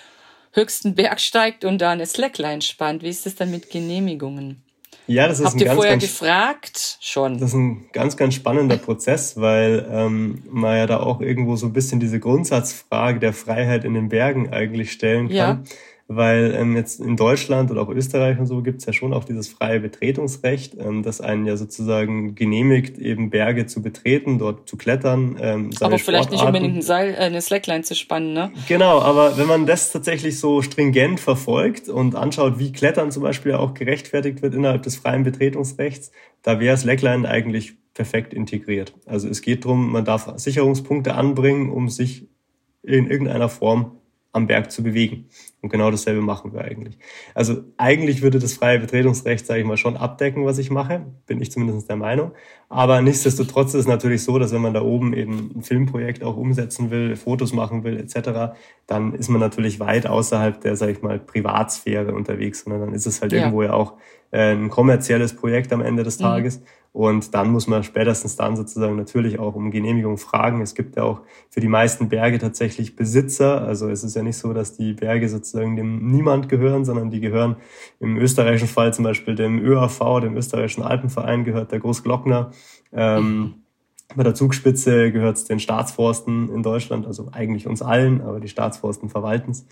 höchsten 0.52 0.94
Berg 0.94 1.20
steigt 1.20 1.64
und 1.64 1.78
da 1.78 1.90
eine 1.90 2.06
Slackline 2.06 2.62
spannt. 2.62 3.02
Wie 3.02 3.08
ist 3.08 3.26
es 3.26 3.34
dann 3.34 3.50
mit 3.50 3.70
Genehmigungen? 3.70 4.62
Ja, 5.08 5.26
das 5.26 5.40
ist 5.40 5.46
Habt 5.46 5.56
ein 5.56 5.60
ihr 5.60 5.64
ganz, 5.66 5.76
vorher 5.76 5.92
ganz, 5.94 6.02
gefragt? 6.04 6.98
Schon. 7.00 7.38
Das 7.38 7.48
ist 7.48 7.56
ein 7.56 7.86
ganz, 7.92 8.16
ganz 8.16 8.34
spannender 8.34 8.76
Prozess, 8.76 9.40
weil 9.40 9.88
ähm, 9.90 10.44
man 10.48 10.76
ja 10.76 10.86
da 10.86 11.00
auch 11.00 11.20
irgendwo 11.20 11.56
so 11.56 11.66
ein 11.66 11.72
bisschen 11.72 11.98
diese 11.98 12.20
Grundsatzfrage 12.20 13.18
der 13.18 13.32
Freiheit 13.32 13.84
in 13.84 13.94
den 13.94 14.10
Bergen 14.10 14.52
eigentlich 14.52 14.92
stellen 14.92 15.28
kann. 15.28 15.36
Ja 15.36 15.62
weil 16.16 16.54
ähm, 16.54 16.76
jetzt 16.76 17.00
in 17.00 17.16
Deutschland 17.16 17.70
oder 17.70 17.82
auch 17.82 17.88
Österreich 17.88 18.38
und 18.38 18.46
so 18.46 18.62
gibt 18.62 18.80
es 18.80 18.86
ja 18.86 18.92
schon 18.92 19.12
auch 19.12 19.24
dieses 19.24 19.48
freie 19.48 19.80
Betretungsrecht, 19.80 20.76
ähm, 20.78 21.02
das 21.02 21.20
einen 21.20 21.46
ja 21.46 21.56
sozusagen 21.56 22.34
genehmigt, 22.34 22.98
eben 22.98 23.30
Berge 23.30 23.66
zu 23.66 23.82
betreten, 23.82 24.38
dort 24.38 24.68
zu 24.68 24.76
klettern. 24.76 25.36
Ähm, 25.40 25.70
aber 25.80 25.98
vielleicht 25.98 26.02
Sportarten. 26.02 26.32
nicht 26.32 26.44
unbedingt 26.44 26.76
ein 26.76 26.82
Seil, 26.82 27.14
äh, 27.14 27.18
eine 27.18 27.40
Slackline 27.40 27.82
zu 27.82 27.94
spannen, 27.94 28.32
ne? 28.32 28.52
Genau, 28.68 29.00
aber 29.00 29.36
wenn 29.38 29.46
man 29.46 29.66
das 29.66 29.92
tatsächlich 29.92 30.38
so 30.38 30.62
stringent 30.62 31.20
verfolgt 31.20 31.88
und 31.88 32.14
anschaut, 32.14 32.58
wie 32.58 32.72
Klettern 32.72 33.10
zum 33.10 33.22
Beispiel 33.22 33.54
auch 33.54 33.74
gerechtfertigt 33.74 34.42
wird 34.42 34.54
innerhalb 34.54 34.82
des 34.82 34.96
freien 34.96 35.22
Betretungsrechts, 35.22 36.12
da 36.42 36.60
wäre 36.60 36.76
Slackline 36.76 37.28
eigentlich 37.28 37.74
perfekt 37.94 38.34
integriert. 38.34 38.94
Also 39.06 39.28
es 39.28 39.42
geht 39.42 39.64
darum, 39.64 39.92
man 39.92 40.04
darf 40.04 40.32
Sicherungspunkte 40.36 41.14
anbringen, 41.14 41.70
um 41.70 41.88
sich 41.88 42.26
in 42.82 43.08
irgendeiner 43.08 43.48
Form 43.48 43.92
am 44.32 44.46
Berg 44.46 44.72
zu 44.72 44.82
bewegen. 44.82 45.28
Und 45.62 45.68
genau 45.68 45.92
dasselbe 45.92 46.20
machen 46.20 46.52
wir 46.52 46.62
eigentlich. 46.62 46.98
Also 47.34 47.62
eigentlich 47.76 48.20
würde 48.20 48.40
das 48.40 48.54
freie 48.54 48.80
Betretungsrecht, 48.80 49.46
sage 49.46 49.60
ich 49.60 49.66
mal, 49.66 49.76
schon 49.76 49.96
abdecken, 49.96 50.44
was 50.44 50.58
ich 50.58 50.72
mache, 50.72 51.06
bin 51.26 51.40
ich 51.40 51.52
zumindest 51.52 51.88
der 51.88 51.94
Meinung. 51.94 52.32
Aber 52.68 53.00
nichtsdestotrotz 53.00 53.68
ist 53.68 53.82
es 53.82 53.86
natürlich 53.86 54.24
so, 54.24 54.40
dass 54.40 54.52
wenn 54.52 54.60
man 54.60 54.74
da 54.74 54.82
oben 54.82 55.14
eben 55.14 55.52
ein 55.54 55.62
Filmprojekt 55.62 56.24
auch 56.24 56.36
umsetzen 56.36 56.90
will, 56.90 57.14
Fotos 57.14 57.52
machen 57.52 57.84
will 57.84 57.96
etc., 57.96 58.56
dann 58.88 59.14
ist 59.14 59.28
man 59.28 59.40
natürlich 59.40 59.78
weit 59.78 60.08
außerhalb 60.08 60.60
der, 60.60 60.74
sage 60.74 60.92
ich 60.92 61.02
mal, 61.02 61.20
Privatsphäre 61.20 62.12
unterwegs, 62.12 62.64
sondern 62.64 62.80
dann 62.80 62.94
ist 62.94 63.06
es 63.06 63.22
halt 63.22 63.30
ja. 63.30 63.38
irgendwo 63.38 63.62
ja 63.62 63.72
auch 63.72 63.94
äh, 64.32 64.52
ein 64.52 64.68
kommerzielles 64.68 65.36
Projekt 65.36 65.72
am 65.72 65.80
Ende 65.80 66.02
des 66.02 66.18
mhm. 66.18 66.24
Tages. 66.24 66.58
Mhm. 66.58 66.64
Und 66.92 67.34
dann 67.34 67.50
muss 67.50 67.66
man 67.68 67.82
spätestens 67.84 68.36
dann 68.36 68.54
sozusagen 68.54 68.96
natürlich 68.96 69.38
auch 69.38 69.54
um 69.54 69.70
Genehmigung 69.70 70.18
fragen. 70.18 70.60
Es 70.60 70.74
gibt 70.74 70.96
ja 70.96 71.04
auch 71.04 71.22
für 71.48 71.60
die 71.60 71.68
meisten 71.68 72.10
Berge 72.10 72.38
tatsächlich 72.38 72.96
Besitzer. 72.96 73.62
Also 73.62 73.88
es 73.88 74.04
ist 74.04 74.14
ja 74.14 74.22
nicht 74.22 74.36
so, 74.36 74.52
dass 74.52 74.76
die 74.76 74.92
Berge 74.92 75.30
sozusagen 75.30 75.74
dem 75.76 76.06
niemand 76.08 76.50
gehören, 76.50 76.84
sondern 76.84 77.10
die 77.10 77.20
gehören 77.20 77.56
im 77.98 78.18
österreichischen 78.18 78.68
Fall 78.68 78.92
zum 78.92 79.04
Beispiel 79.04 79.34
dem 79.34 79.58
ÖAV, 79.58 80.20
dem 80.20 80.36
österreichischen 80.36 80.82
Alpenverein 80.82 81.44
gehört 81.44 81.72
der 81.72 81.80
Großglockner. 81.80 82.50
Ähm, 82.92 83.54
bei 84.14 84.22
der 84.22 84.34
Zugspitze 84.34 85.10
gehört 85.12 85.38
es 85.38 85.44
den 85.44 85.60
Staatsforsten 85.60 86.50
in 86.52 86.62
Deutschland, 86.62 87.06
also 87.06 87.30
eigentlich 87.32 87.66
uns 87.66 87.80
allen, 87.80 88.20
aber 88.20 88.40
die 88.40 88.48
Staatsforsten 88.48 89.08
verwalten 89.08 89.52
es. 89.52 89.66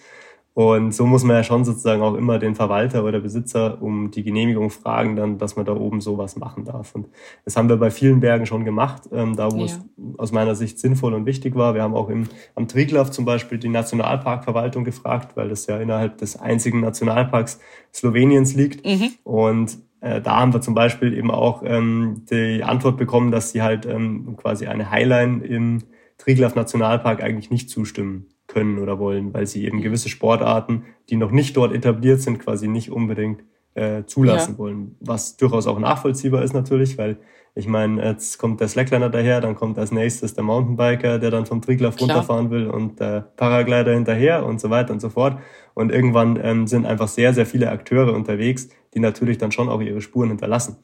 Und 0.53 0.93
so 0.93 1.07
muss 1.07 1.23
man 1.23 1.37
ja 1.37 1.45
schon 1.45 1.65
sozusagen 1.65 2.03
auch 2.03 2.15
immer 2.15 2.39
den 2.41 2.57
Verwalter 2.57 3.05
oder 3.05 3.21
Besitzer 3.21 3.81
um 3.81 4.11
die 4.11 4.25
Genehmigung 4.25 4.71
fragen, 4.71 5.15
dann, 5.15 5.39
dass 5.39 5.55
man 5.55 5.65
da 5.65 5.75
oben 5.75 6.01
sowas 6.01 6.37
machen 6.37 6.65
darf. 6.65 6.95
Und 6.95 7.07
das 7.45 7.57
haben 7.57 7.69
wir 7.69 7.77
bei 7.77 7.91
vielen 7.91 8.19
Bergen 8.19 8.47
schon 8.47 8.65
gemacht, 8.65 9.05
ähm, 9.13 9.37
da 9.37 9.53
wo 9.53 9.59
ja. 9.59 9.67
es 9.67 9.81
aus 10.19 10.33
meiner 10.33 10.57
Sicht 10.57 10.81
sinnvoll 10.81 11.15
und 11.15 11.25
wichtig 11.25 11.55
war. 11.55 11.75
Wir 11.75 11.83
haben 11.83 11.95
auch 11.95 12.09
im, 12.09 12.27
am 12.57 12.67
Triglav 12.67 13.11
zum 13.11 13.25
Beispiel 13.25 13.59
die 13.59 13.69
Nationalparkverwaltung 13.69 14.85
gefragt, 14.85 15.37
weil 15.37 15.49
das 15.49 15.67
ja 15.67 15.79
innerhalb 15.79 16.19
des 16.19 16.37
einzigen 16.37 16.81
Nationalparks 16.81 17.61
Sloweniens 17.95 18.55
liegt. 18.55 18.85
Mhm. 18.85 19.11
Und 19.23 19.79
äh, 20.01 20.21
da 20.21 20.41
haben 20.41 20.53
wir 20.53 20.61
zum 20.61 20.75
Beispiel 20.75 21.17
eben 21.17 21.31
auch 21.31 21.63
ähm, 21.65 22.25
die 22.29 22.65
Antwort 22.65 22.97
bekommen, 22.97 23.31
dass 23.31 23.53
sie 23.53 23.63
halt 23.63 23.87
ähm, 23.87 24.37
quasi 24.37 24.67
eine 24.67 24.91
Highline 24.91 25.45
im 25.45 25.85
Triglav 26.19 26.57
Nationalpark 26.57 27.23
eigentlich 27.23 27.51
nicht 27.51 27.71
zustimmen 27.71 28.27
können 28.51 28.79
oder 28.79 28.99
wollen, 28.99 29.33
weil 29.33 29.47
sie 29.47 29.65
eben 29.65 29.79
mhm. 29.79 29.83
gewisse 29.83 30.09
Sportarten, 30.09 30.85
die 31.09 31.17
noch 31.17 31.31
nicht 31.31 31.57
dort 31.57 31.73
etabliert 31.73 32.21
sind, 32.21 32.39
quasi 32.39 32.69
nicht 32.69 32.91
unbedingt 32.91 33.43
äh, 33.75 34.05
zulassen 34.05 34.53
ja. 34.53 34.59
wollen. 34.59 34.97
Was 35.01 35.37
durchaus 35.37 35.67
auch 35.67 35.79
nachvollziehbar 35.79 36.43
ist 36.43 36.53
natürlich, 36.53 36.99
weil 36.99 37.19
ich 37.55 37.67
meine, 37.67 38.05
jetzt 38.05 38.39
kommt 38.39 38.61
der 38.61 38.69
Slackliner 38.69 39.11
daher, 39.11 39.41
dann 39.41 39.57
kommt 39.57 39.77
als 39.79 39.91
nächstes 39.91 40.35
der 40.35 40.45
Mountainbiker, 40.45 41.19
der 41.19 41.31
dann 41.31 41.47
vom 41.47 41.61
Triglav 41.61 42.01
runterfahren 42.01 42.51
will 42.51 42.69
und 42.69 43.01
der 43.01 43.23
Paraglider 43.37 43.93
hinterher 43.93 44.47
und 44.47 44.61
so 44.61 44.71
weiter 44.71 44.93
und 44.93 45.01
so 45.01 45.09
fort. 45.11 45.39
Und 45.75 45.91
irgendwann 45.91 46.39
ähm, 46.43 46.67
sind 46.67 46.87
einfach 46.87 47.09
sehr, 47.09 47.35
sehr 47.35 47.47
viele 47.47 47.71
Akteure 47.71 48.15
unterwegs, 48.15 48.69
die 48.95 49.01
natürlich 49.01 49.39
dann 49.39 49.51
schon 49.51 49.69
auch 49.69 49.81
ihre 49.81 50.01
Spuren 50.01 50.29
hinterlassen. 50.29 50.77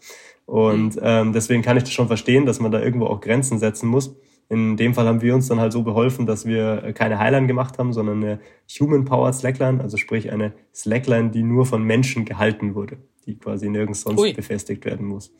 Und 0.44 0.96
mhm. 0.96 1.02
ähm, 1.02 1.32
deswegen 1.32 1.62
kann 1.62 1.76
ich 1.76 1.84
das 1.84 1.92
schon 1.92 2.08
verstehen, 2.08 2.46
dass 2.46 2.60
man 2.60 2.72
da 2.72 2.80
irgendwo 2.80 3.06
auch 3.06 3.20
Grenzen 3.20 3.58
setzen 3.58 3.88
muss. 3.88 4.16
In 4.48 4.76
dem 4.76 4.94
Fall 4.94 5.06
haben 5.06 5.22
wir 5.22 5.34
uns 5.34 5.48
dann 5.48 5.58
halt 5.58 5.72
so 5.72 5.82
beholfen, 5.82 6.24
dass 6.24 6.46
wir 6.46 6.92
keine 6.94 7.18
Highline 7.18 7.48
gemacht 7.48 7.78
haben, 7.78 7.92
sondern 7.92 8.22
eine 8.22 8.40
Human-Powered 8.78 9.34
Slackline, 9.34 9.80
also 9.80 9.96
sprich 9.96 10.30
eine 10.30 10.52
Slackline, 10.72 11.30
die 11.30 11.42
nur 11.42 11.66
von 11.66 11.82
Menschen 11.82 12.24
gehalten 12.24 12.74
wurde, 12.74 12.98
die 13.26 13.36
quasi 13.36 13.68
nirgends 13.68 14.02
sonst 14.02 14.20
Ui. 14.20 14.32
befestigt 14.32 14.84
werden 14.84 15.06
muss. 15.06 15.32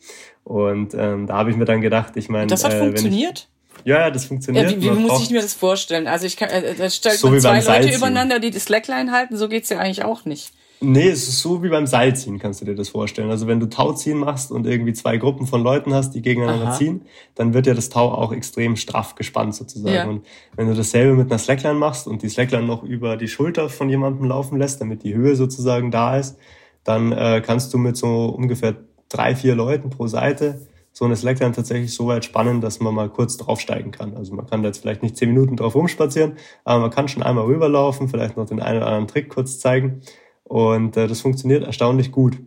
Und 0.43 0.93
ähm, 0.93 1.25
da 1.25 1.35
habe 1.37 1.51
ich 1.51 1.57
mir 1.57 1.65
dann 1.65 1.79
gedacht, 1.79 2.17
ich 2.17 2.27
meine, 2.27 2.47
das 2.47 2.65
hat 2.65 2.73
äh, 2.73 2.79
funktioniert. 2.79 3.47
Ich, 3.79 3.85
ja, 3.85 4.11
das 4.11 4.25
funktioniert. 4.25 4.71
Ja, 4.71 4.77
wie, 4.77 4.83
wie 4.83 4.89
muss 4.89 5.21
ich 5.21 5.29
mir 5.29 5.41
das 5.41 5.53
vorstellen? 5.53 6.07
Also 6.07 6.25
ich 6.25 6.35
kann, 6.35 6.49
äh, 6.49 6.75
da 6.75 6.89
stellt 6.89 7.17
so 7.17 7.29
man 7.29 7.39
zwei 7.39 7.61
Leute 7.61 7.95
übereinander, 7.95 8.39
die 8.39 8.51
die 8.51 8.59
Slackline 8.59 9.11
halten, 9.11 9.37
so 9.37 9.47
geht's 9.47 9.69
ja 9.69 9.77
eigentlich 9.79 10.03
auch 10.03 10.25
nicht. 10.25 10.51
Nee, 10.79 11.09
es 11.09 11.27
ist 11.27 11.41
so 11.41 11.63
wie 11.63 11.69
beim 11.69 11.87
Seilziehen, 11.87 12.37
kannst 12.37 12.61
du 12.61 12.65
dir 12.65 12.75
das 12.75 12.89
vorstellen. 12.89 13.31
Also 13.31 13.47
wenn 13.47 13.59
du 13.59 13.67
Tauziehen 13.67 14.19
machst 14.19 14.51
und 14.51 14.67
irgendwie 14.67 14.93
zwei 14.93 15.17
Gruppen 15.17 15.47
von 15.47 15.63
Leuten 15.63 15.93
hast, 15.93 16.11
die 16.11 16.21
gegeneinander 16.21 16.67
Aha. 16.67 16.73
ziehen, 16.73 17.01
dann 17.33 17.55
wird 17.55 17.65
ja 17.65 17.73
das 17.73 17.89
Tau 17.89 18.11
auch 18.11 18.31
extrem 18.31 18.75
straff 18.75 19.15
gespannt 19.15 19.55
sozusagen. 19.55 19.95
Ja. 19.95 20.05
Und 20.05 20.25
wenn 20.55 20.67
du 20.67 20.75
dasselbe 20.75 21.15
mit 21.15 21.31
einer 21.31 21.39
Slackline 21.39 21.79
machst 21.79 22.07
und 22.07 22.21
die 22.21 22.29
Slackline 22.29 22.65
noch 22.65 22.83
über 22.83 23.17
die 23.17 23.27
Schulter 23.27 23.69
von 23.69 23.89
jemandem 23.89 24.27
laufen 24.27 24.59
lässt, 24.59 24.79
damit 24.79 25.03
die 25.03 25.15
Höhe 25.15 25.35
sozusagen 25.35 25.89
da 25.89 26.17
ist, 26.17 26.37
dann 26.83 27.11
äh, 27.11 27.41
kannst 27.43 27.73
du 27.73 27.79
mit 27.79 27.97
so 27.97 28.25
ungefähr 28.25 28.75
drei, 29.09 29.35
vier 29.35 29.55
Leuten 29.55 29.89
pro 29.89 30.05
Seite 30.05 30.67
so 30.93 31.05
eine 31.05 31.15
Slackline 31.15 31.51
tatsächlich 31.51 31.93
so 31.93 32.07
weit 32.07 32.25
spannen, 32.25 32.59
dass 32.59 32.79
man 32.79 32.93
mal 32.93 33.09
kurz 33.09 33.37
draufsteigen 33.37 33.91
kann. 33.91 34.15
Also 34.15 34.33
man 34.33 34.47
kann 34.47 34.63
da 34.63 34.69
jetzt 34.69 34.79
vielleicht 34.79 35.03
nicht 35.03 35.15
zehn 35.15 35.29
Minuten 35.29 35.55
drauf 35.55 35.75
rumspazieren, 35.75 36.37
aber 36.63 36.81
man 36.81 36.89
kann 36.89 37.07
schon 37.07 37.21
einmal 37.21 37.45
rüberlaufen, 37.45 38.09
vielleicht 38.09 38.35
noch 38.35 38.47
den 38.47 38.59
einen 38.59 38.77
oder 38.77 38.87
anderen 38.87 39.07
Trick 39.07 39.29
kurz 39.29 39.59
zeigen. 39.59 40.01
Und 40.47 40.95
äh, 40.97 41.07
das 41.07 41.21
funktioniert 41.21 41.63
erstaunlich 41.63 42.11
gut. 42.11 42.37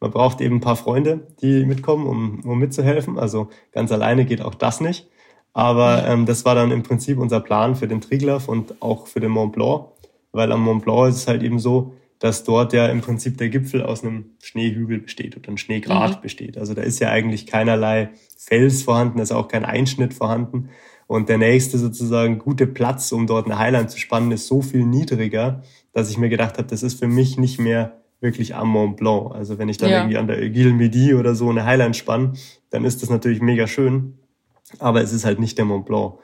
Man 0.00 0.10
braucht 0.10 0.40
eben 0.40 0.56
ein 0.56 0.60
paar 0.60 0.76
Freunde, 0.76 1.28
die 1.40 1.64
mitkommen, 1.64 2.06
um, 2.06 2.40
um 2.44 2.58
mitzuhelfen. 2.58 3.18
Also 3.18 3.50
ganz 3.72 3.92
alleine 3.92 4.24
geht 4.24 4.42
auch 4.42 4.54
das 4.54 4.80
nicht. 4.80 5.08
Aber 5.52 6.06
ähm, 6.06 6.26
das 6.26 6.44
war 6.44 6.54
dann 6.54 6.70
im 6.70 6.82
Prinzip 6.82 7.18
unser 7.18 7.40
Plan 7.40 7.76
für 7.76 7.86
den 7.86 8.00
Triglav 8.00 8.48
und 8.48 8.80
auch 8.80 9.06
für 9.06 9.20
den 9.20 9.30
Mont 9.30 9.52
Blanc. 9.52 9.86
Weil 10.32 10.50
am 10.50 10.62
Mont 10.62 10.84
Blanc 10.84 11.10
ist 11.10 11.16
es 11.16 11.28
halt 11.28 11.42
eben 11.42 11.58
so, 11.58 11.92
dass 12.18 12.44
dort 12.44 12.72
ja 12.72 12.86
im 12.86 13.00
Prinzip 13.00 13.36
der 13.36 13.48
Gipfel 13.48 13.82
aus 13.82 14.02
einem 14.02 14.36
Schneehügel 14.42 15.00
besteht 15.00 15.36
oder 15.36 15.50
ein 15.50 15.58
Schneegrat 15.58 16.16
mhm. 16.16 16.22
besteht. 16.22 16.56
Also 16.56 16.72
da 16.72 16.82
ist 16.82 17.00
ja 17.00 17.10
eigentlich 17.10 17.46
keinerlei 17.46 18.10
Fels 18.38 18.82
vorhanden, 18.82 19.18
ist 19.18 19.32
auch 19.32 19.48
kein 19.48 19.64
Einschnitt 19.64 20.14
vorhanden. 20.14 20.70
Und 21.06 21.28
der 21.28 21.38
nächste 21.38 21.78
sozusagen 21.78 22.38
gute 22.38 22.66
Platz, 22.66 23.12
um 23.12 23.26
dort 23.26 23.46
eine 23.46 23.58
Highline 23.58 23.88
zu 23.88 23.98
spannen, 23.98 24.32
ist 24.32 24.46
so 24.46 24.62
viel 24.62 24.86
niedriger, 24.86 25.62
dass 25.92 26.10
ich 26.10 26.18
mir 26.18 26.28
gedacht 26.28 26.58
habe, 26.58 26.68
das 26.68 26.82
ist 26.82 26.98
für 26.98 27.08
mich 27.08 27.38
nicht 27.38 27.58
mehr 27.58 28.02
wirklich 28.20 28.54
am 28.54 28.68
Mont 28.68 28.96
Blanc. 28.96 29.34
Also 29.34 29.58
wenn 29.58 29.68
ich 29.68 29.78
dann 29.78 29.90
ja. 29.90 29.98
irgendwie 29.98 30.16
an 30.16 30.26
der 30.26 30.38
Aiguille 30.38 30.72
Midi 30.72 31.14
oder 31.14 31.34
so 31.34 31.50
eine 31.50 31.64
Highline 31.64 31.94
spann, 31.94 32.36
dann 32.70 32.84
ist 32.84 33.02
das 33.02 33.10
natürlich 33.10 33.42
mega 33.42 33.66
schön, 33.66 34.18
aber 34.78 35.02
es 35.02 35.12
ist 35.12 35.24
halt 35.24 35.40
nicht 35.40 35.58
der 35.58 35.64
Mont 35.64 35.86
Blanc. 35.86 36.14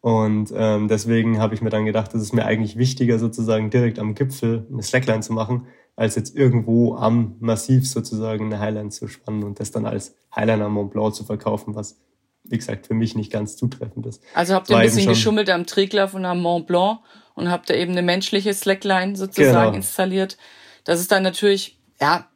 Und 0.00 0.52
ähm, 0.54 0.88
deswegen 0.88 1.38
habe 1.38 1.54
ich 1.54 1.62
mir 1.62 1.70
dann 1.70 1.84
gedacht, 1.84 2.14
es 2.14 2.22
ist 2.22 2.32
mir 2.32 2.44
eigentlich 2.44 2.76
wichtiger, 2.76 3.18
sozusagen 3.18 3.70
direkt 3.70 3.98
am 3.98 4.14
Gipfel 4.14 4.66
eine 4.70 4.82
Slackline 4.82 5.20
zu 5.20 5.32
machen, 5.32 5.66
als 5.96 6.14
jetzt 6.14 6.36
irgendwo 6.36 6.94
am 6.94 7.36
Massiv 7.40 7.88
sozusagen 7.88 8.46
eine 8.46 8.60
Highline 8.60 8.90
zu 8.90 9.08
spannen 9.08 9.42
und 9.42 9.58
das 9.58 9.70
dann 9.70 9.86
als 9.86 10.14
Highline 10.34 10.64
am 10.64 10.74
Mont 10.74 10.92
Blanc 10.92 11.14
zu 11.14 11.24
verkaufen, 11.24 11.74
was 11.74 11.98
wie 12.44 12.58
gesagt 12.58 12.86
für 12.86 12.94
mich 12.94 13.16
nicht 13.16 13.32
ganz 13.32 13.56
zutreffend 13.56 14.06
ist. 14.06 14.22
Also 14.34 14.54
habt 14.54 14.70
ihr 14.70 14.76
ein 14.76 14.86
bisschen 14.86 15.08
geschummelt 15.08 15.50
am 15.50 15.66
Triglav 15.66 16.14
und 16.14 16.24
am 16.24 16.40
Mont 16.40 16.66
Blanc 16.66 17.00
und 17.36 17.50
habt 17.50 17.70
da 17.70 17.74
eben 17.74 17.92
eine 17.92 18.02
menschliche 18.02 18.52
Slackline 18.52 19.14
sozusagen 19.14 19.66
genau. 19.66 19.76
installiert. 19.76 20.36
Das 20.82 20.98
ist 20.98 21.12
dann 21.12 21.22
natürlich, 21.22 21.78
ja, 22.00 22.26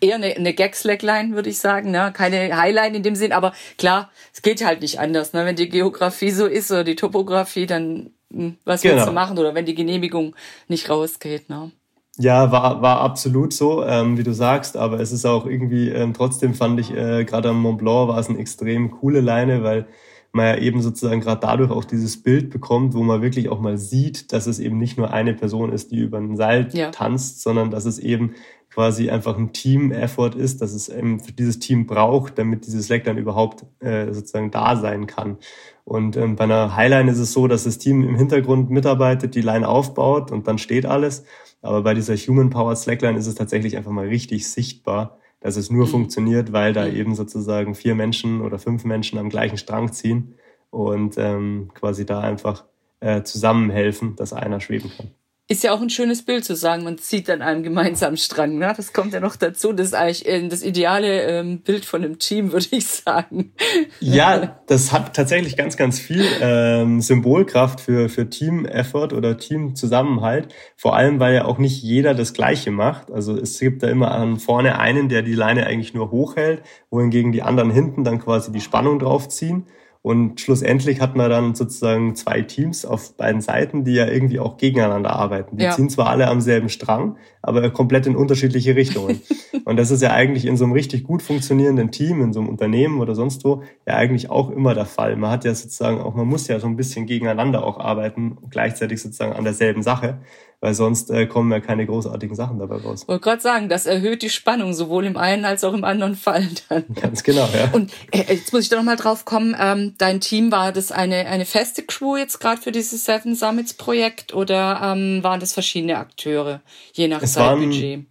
eher 0.00 0.14
eine, 0.14 0.34
eine 0.34 0.54
Gag-Slackline, 0.54 1.34
würde 1.34 1.50
ich 1.50 1.58
sagen, 1.58 1.90
ne? 1.90 2.10
keine 2.14 2.56
Highline 2.56 2.96
in 2.96 3.02
dem 3.02 3.14
Sinn, 3.14 3.32
aber 3.32 3.52
klar, 3.76 4.10
es 4.32 4.40
geht 4.40 4.64
halt 4.64 4.80
nicht 4.80 4.98
anders. 4.98 5.34
Ne? 5.34 5.44
Wenn 5.44 5.56
die 5.56 5.68
Geografie 5.68 6.30
so 6.30 6.46
ist 6.46 6.70
oder 6.70 6.84
die 6.84 6.96
Topografie, 6.96 7.66
dann 7.66 8.10
hm, 8.32 8.56
was 8.64 8.82
genau. 8.82 8.94
willst 8.94 9.08
du 9.08 9.12
machen? 9.12 9.38
Oder 9.38 9.54
wenn 9.54 9.66
die 9.66 9.74
Genehmigung 9.74 10.34
nicht 10.68 10.88
rausgeht. 10.88 11.48
Ne? 11.48 11.70
Ja, 12.16 12.50
war, 12.50 12.82
war 12.82 13.00
absolut 13.00 13.52
so, 13.52 13.84
ähm, 13.84 14.18
wie 14.18 14.24
du 14.24 14.34
sagst, 14.34 14.76
aber 14.76 15.00
es 15.00 15.12
ist 15.12 15.24
auch 15.24 15.46
irgendwie, 15.46 15.88
ähm, 15.88 16.14
trotzdem 16.14 16.54
fand 16.54 16.80
ich, 16.80 16.90
äh, 16.90 17.24
gerade 17.24 17.50
am 17.50 17.62
Mont 17.62 17.78
Blanc 17.78 18.08
war 18.08 18.18
es 18.18 18.28
eine 18.28 18.38
extrem 18.38 18.90
coole 18.90 19.20
Leine, 19.20 19.62
weil 19.62 19.86
man 20.32 20.46
ja 20.46 20.56
eben 20.58 20.82
sozusagen 20.82 21.20
gerade 21.20 21.40
dadurch 21.40 21.70
auch 21.70 21.84
dieses 21.84 22.22
Bild 22.22 22.50
bekommt, 22.50 22.94
wo 22.94 23.02
man 23.02 23.22
wirklich 23.22 23.48
auch 23.48 23.60
mal 23.60 23.78
sieht, 23.78 24.32
dass 24.32 24.46
es 24.46 24.58
eben 24.58 24.78
nicht 24.78 24.98
nur 24.98 25.12
eine 25.12 25.34
Person 25.34 25.72
ist, 25.72 25.90
die 25.90 25.98
über 25.98 26.18
ein 26.18 26.36
Seil 26.36 26.68
ja. 26.72 26.90
tanzt, 26.90 27.42
sondern 27.42 27.70
dass 27.70 27.84
es 27.84 27.98
eben 27.98 28.34
quasi 28.70 29.10
einfach 29.10 29.36
ein 29.38 29.52
Team-Effort 29.52 30.34
ist, 30.36 30.60
dass 30.60 30.72
es 30.72 30.88
eben 30.88 31.20
dieses 31.38 31.58
Team 31.58 31.86
braucht, 31.86 32.38
damit 32.38 32.66
dieses 32.66 32.86
Slack 32.86 33.04
dann 33.04 33.16
überhaupt 33.16 33.64
äh, 33.80 34.12
sozusagen 34.12 34.50
da 34.50 34.76
sein 34.76 35.06
kann. 35.06 35.38
Und 35.84 36.16
ähm, 36.16 36.36
bei 36.36 36.44
einer 36.44 36.76
Highline 36.76 37.10
ist 37.10 37.18
es 37.18 37.32
so, 37.32 37.48
dass 37.48 37.64
das 37.64 37.78
Team 37.78 38.06
im 38.06 38.14
Hintergrund 38.14 38.68
mitarbeitet, 38.70 39.34
die 39.34 39.40
Line 39.40 39.66
aufbaut 39.66 40.30
und 40.30 40.46
dann 40.46 40.58
steht 40.58 40.84
alles. 40.84 41.24
Aber 41.62 41.82
bei 41.82 41.94
dieser 41.94 42.14
Human 42.14 42.50
Powered 42.50 42.78
Slackline 42.78 43.18
ist 43.18 43.26
es 43.26 43.34
tatsächlich 43.34 43.76
einfach 43.76 43.90
mal 43.90 44.06
richtig 44.06 44.48
sichtbar, 44.48 45.18
dass 45.40 45.56
es 45.56 45.70
nur 45.70 45.86
mhm. 45.86 45.90
funktioniert, 45.90 46.52
weil 46.52 46.72
da 46.72 46.86
mhm. 46.86 46.96
eben 46.96 47.14
sozusagen 47.14 47.74
vier 47.74 47.94
Menschen 47.94 48.40
oder 48.40 48.58
fünf 48.58 48.84
Menschen 48.84 49.18
am 49.18 49.28
gleichen 49.28 49.58
Strang 49.58 49.92
ziehen 49.92 50.34
und 50.70 51.16
ähm, 51.18 51.70
quasi 51.74 52.04
da 52.04 52.20
einfach 52.20 52.64
äh, 53.00 53.22
zusammenhelfen, 53.22 54.16
dass 54.16 54.32
einer 54.32 54.60
schweben 54.60 54.90
kann. 54.96 55.10
Ist 55.50 55.64
ja 55.64 55.72
auch 55.72 55.80
ein 55.80 55.88
schönes 55.88 56.26
Bild 56.26 56.44
zu 56.44 56.54
sagen, 56.54 56.84
man 56.84 56.98
zieht 56.98 57.30
an 57.30 57.40
einem 57.40 57.62
gemeinsamen 57.62 58.18
Strang. 58.18 58.58
Ne? 58.58 58.70
Das 58.76 58.92
kommt 58.92 59.14
ja 59.14 59.20
noch 59.20 59.34
dazu. 59.34 59.72
Das 59.72 59.86
ist 59.86 59.94
eigentlich 59.94 60.28
äh, 60.28 60.46
das 60.46 60.62
ideale 60.62 61.22
ähm, 61.22 61.60
Bild 61.60 61.86
von 61.86 62.04
einem 62.04 62.18
Team, 62.18 62.52
würde 62.52 62.66
ich 62.70 62.86
sagen. 62.86 63.54
Ja, 63.98 64.60
das 64.66 64.92
hat 64.92 65.16
tatsächlich 65.16 65.56
ganz, 65.56 65.78
ganz 65.78 65.98
viel 65.98 66.22
ähm, 66.42 67.00
Symbolkraft 67.00 67.80
für, 67.80 68.10
für 68.10 68.28
Team-Effort 68.28 69.14
oder 69.14 69.38
Team-Zusammenhalt. 69.38 70.54
Vor 70.76 70.94
allem, 70.94 71.18
weil 71.18 71.34
ja 71.34 71.46
auch 71.46 71.56
nicht 71.56 71.82
jeder 71.82 72.12
das 72.12 72.34
Gleiche 72.34 72.70
macht. 72.70 73.10
Also 73.10 73.34
es 73.34 73.58
gibt 73.58 73.82
da 73.82 73.88
immer 73.88 74.10
an 74.10 74.36
vorne 74.36 74.78
einen, 74.78 75.08
der 75.08 75.22
die 75.22 75.32
Leine 75.32 75.66
eigentlich 75.66 75.94
nur 75.94 76.10
hochhält, 76.10 76.60
wohingegen 76.90 77.32
die 77.32 77.40
anderen 77.42 77.70
hinten 77.70 78.04
dann 78.04 78.18
quasi 78.18 78.52
die 78.52 78.60
Spannung 78.60 78.98
draufziehen. 78.98 79.64
Und 80.08 80.40
schlussendlich 80.40 81.02
hat 81.02 81.16
man 81.16 81.28
dann 81.28 81.54
sozusagen 81.54 82.16
zwei 82.16 82.40
Teams 82.40 82.86
auf 82.86 83.14
beiden 83.18 83.42
Seiten, 83.42 83.84
die 83.84 83.92
ja 83.92 84.06
irgendwie 84.06 84.40
auch 84.40 84.56
gegeneinander 84.56 85.10
arbeiten. 85.10 85.58
Die 85.58 85.64
ja. 85.64 85.72
ziehen 85.72 85.90
zwar 85.90 86.06
alle 86.06 86.28
am 86.28 86.40
selben 86.40 86.70
Strang, 86.70 87.18
aber 87.42 87.70
komplett 87.70 88.06
in 88.06 88.16
unterschiedliche 88.16 88.74
Richtungen. 88.76 89.20
und 89.64 89.76
das 89.76 89.90
ist 89.90 90.02
ja 90.02 90.12
eigentlich 90.12 90.46
in 90.46 90.56
so 90.56 90.64
einem 90.64 90.72
richtig 90.72 91.04
gut 91.04 91.22
funktionierenden 91.22 91.90
Team, 91.90 92.22
in 92.22 92.32
so 92.32 92.40
einem 92.40 92.48
Unternehmen 92.48 93.00
oder 93.00 93.14
sonst 93.14 93.44
wo, 93.44 93.62
ja 93.86 93.94
eigentlich 93.94 94.30
auch 94.30 94.50
immer 94.50 94.74
der 94.74 94.86
Fall. 94.86 95.16
Man 95.16 95.30
hat 95.30 95.44
ja 95.44 95.54
sozusagen 95.54 96.00
auch, 96.00 96.14
man 96.14 96.26
muss 96.26 96.48
ja 96.48 96.60
so 96.60 96.66
ein 96.66 96.76
bisschen 96.76 97.06
gegeneinander 97.06 97.64
auch 97.64 97.78
arbeiten, 97.78 98.38
gleichzeitig 98.50 99.00
sozusagen 99.00 99.32
an 99.32 99.44
derselben 99.44 99.82
Sache 99.82 100.18
weil 100.60 100.74
sonst 100.74 101.10
äh, 101.10 101.26
kommen 101.26 101.52
ja 101.52 101.60
keine 101.60 101.86
großartigen 101.86 102.34
Sachen 102.34 102.58
dabei 102.58 102.76
raus. 102.76 103.02
Ich 103.02 103.08
wollte 103.08 103.22
gerade 103.22 103.40
sagen, 103.40 103.68
das 103.68 103.86
erhöht 103.86 104.22
die 104.22 104.30
Spannung 104.30 104.74
sowohl 104.74 105.04
im 105.04 105.16
einen 105.16 105.44
als 105.44 105.62
auch 105.62 105.72
im 105.72 105.84
anderen 105.84 106.16
Fall 106.16 106.48
dann. 106.68 106.84
Ganz 107.00 107.22
genau, 107.22 107.48
ja. 107.54 107.70
Und 107.72 107.92
äh, 108.10 108.24
jetzt 108.28 108.52
muss 108.52 108.62
ich 108.62 108.68
da 108.68 108.76
nochmal 108.76 108.96
drauf 108.96 109.24
kommen, 109.24 109.56
ähm, 109.58 109.94
dein 109.98 110.20
Team, 110.20 110.50
war 110.50 110.72
das 110.72 110.90
eine, 110.90 111.26
eine 111.26 111.44
feste 111.44 111.84
Crew 111.84 112.16
jetzt 112.16 112.40
gerade 112.40 112.60
für 112.60 112.72
dieses 112.72 113.04
Seven 113.04 113.36
Summits 113.36 113.74
Projekt 113.74 114.34
oder 114.34 114.80
ähm, 114.82 115.22
waren 115.22 115.38
das 115.38 115.52
verschiedene 115.52 115.96
Akteure, 115.96 116.60
je 116.92 117.06
nach 117.06 117.22
es 117.28 117.34
Zeitbudget? 117.34 117.98
Waren, 117.98 118.06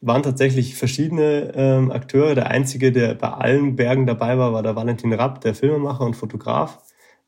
waren 0.00 0.22
tatsächlich 0.22 0.74
verschiedene 0.74 1.52
ähm, 1.54 1.90
Akteure. 1.90 2.34
Der 2.34 2.48
einzige, 2.48 2.92
der 2.92 3.14
bei 3.14 3.28
allen 3.28 3.76
Bergen 3.76 4.06
dabei 4.06 4.38
war, 4.38 4.52
war 4.52 4.62
der 4.62 4.76
Valentin 4.76 5.12
Rapp, 5.12 5.40
der 5.40 5.54
Filmemacher 5.54 6.04
und 6.04 6.14
Fotograf. 6.14 6.78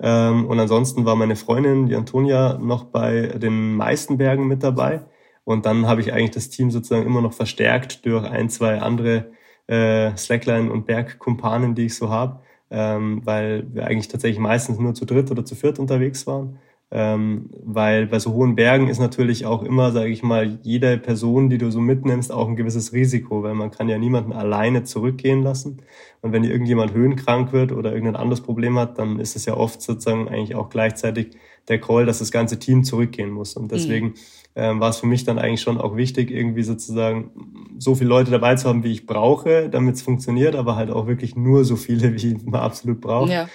Ähm, 0.00 0.46
und 0.46 0.58
ansonsten 0.58 1.04
war 1.04 1.16
meine 1.16 1.36
Freundin, 1.36 1.86
die 1.86 1.94
Antonia, 1.94 2.58
noch 2.58 2.84
bei 2.84 3.28
den 3.38 3.74
meisten 3.76 4.18
Bergen 4.18 4.48
mit 4.48 4.62
dabei. 4.62 5.02
Und 5.44 5.66
dann 5.66 5.86
habe 5.86 6.00
ich 6.00 6.12
eigentlich 6.12 6.30
das 6.32 6.50
Team 6.50 6.70
sozusagen 6.70 7.06
immer 7.06 7.20
noch 7.20 7.32
verstärkt 7.32 8.04
durch 8.06 8.24
ein, 8.24 8.48
zwei 8.48 8.80
andere 8.80 9.32
äh, 9.66 10.16
Slackline- 10.16 10.70
und 10.70 10.86
Bergkumpanen, 10.86 11.74
die 11.74 11.86
ich 11.86 11.96
so 11.96 12.10
habe, 12.10 12.40
ähm, 12.70 13.22
weil 13.24 13.66
wir 13.72 13.86
eigentlich 13.86 14.08
tatsächlich 14.08 14.38
meistens 14.38 14.78
nur 14.78 14.94
zu 14.94 15.04
dritt 15.04 15.30
oder 15.30 15.44
zu 15.44 15.54
viert 15.54 15.78
unterwegs 15.78 16.26
waren. 16.26 16.58
Ähm, 16.94 17.48
weil 17.64 18.06
bei 18.06 18.18
so 18.18 18.34
hohen 18.34 18.54
Bergen 18.54 18.88
ist 18.88 18.98
natürlich 18.98 19.46
auch 19.46 19.62
immer, 19.62 19.92
sage 19.92 20.10
ich 20.10 20.22
mal, 20.22 20.58
jede 20.60 20.98
Person, 20.98 21.48
die 21.48 21.56
du 21.56 21.70
so 21.70 21.80
mitnimmst, 21.80 22.30
auch 22.30 22.46
ein 22.46 22.54
gewisses 22.54 22.92
Risiko, 22.92 23.42
weil 23.42 23.54
man 23.54 23.70
kann 23.70 23.88
ja 23.88 23.96
niemanden 23.96 24.34
alleine 24.34 24.84
zurückgehen 24.84 25.42
lassen. 25.42 25.78
Und 26.20 26.32
wenn 26.32 26.44
irgendjemand 26.44 26.92
höhenkrank 26.92 27.54
wird 27.54 27.72
oder 27.72 27.94
irgendein 27.94 28.16
anderes 28.16 28.42
Problem 28.42 28.78
hat, 28.78 28.98
dann 28.98 29.20
ist 29.20 29.36
es 29.36 29.46
ja 29.46 29.56
oft 29.56 29.80
sozusagen 29.80 30.28
eigentlich 30.28 30.54
auch 30.54 30.68
gleichzeitig 30.68 31.30
der 31.68 31.80
Call, 31.80 32.04
dass 32.04 32.18
das 32.18 32.30
ganze 32.30 32.58
Team 32.58 32.84
zurückgehen 32.84 33.30
muss. 33.30 33.54
Und 33.54 33.72
deswegen 33.72 34.08
mhm. 34.08 34.14
ähm, 34.56 34.80
war 34.80 34.90
es 34.90 34.98
für 34.98 35.06
mich 35.06 35.24
dann 35.24 35.38
eigentlich 35.38 35.62
schon 35.62 35.78
auch 35.78 35.96
wichtig, 35.96 36.30
irgendwie 36.30 36.62
sozusagen 36.62 37.30
so 37.78 37.94
viele 37.94 38.10
Leute 38.10 38.30
dabei 38.30 38.56
zu 38.56 38.68
haben, 38.68 38.84
wie 38.84 38.92
ich 38.92 39.06
brauche, 39.06 39.70
damit 39.70 39.94
es 39.94 40.02
funktioniert, 40.02 40.54
aber 40.54 40.76
halt 40.76 40.90
auch 40.90 41.06
wirklich 41.06 41.36
nur 41.36 41.64
so 41.64 41.76
viele, 41.76 42.20
wie 42.20 42.36
man 42.44 42.60
absolut 42.60 43.00
braucht. 43.00 43.30
Ja 43.30 43.48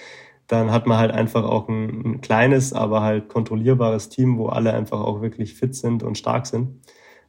dann 0.48 0.72
hat 0.72 0.86
man 0.86 0.98
halt 0.98 1.12
einfach 1.12 1.44
auch 1.44 1.68
ein, 1.68 2.04
ein, 2.04 2.20
kleines, 2.20 2.72
aber 2.72 3.02
halt 3.02 3.28
kontrollierbares 3.28 4.08
Team, 4.08 4.38
wo 4.38 4.48
alle 4.48 4.72
einfach 4.74 5.00
auch 5.00 5.20
wirklich 5.20 5.54
fit 5.54 5.74
sind 5.74 6.02
und 6.02 6.18
stark 6.18 6.46
sind. 6.46 6.80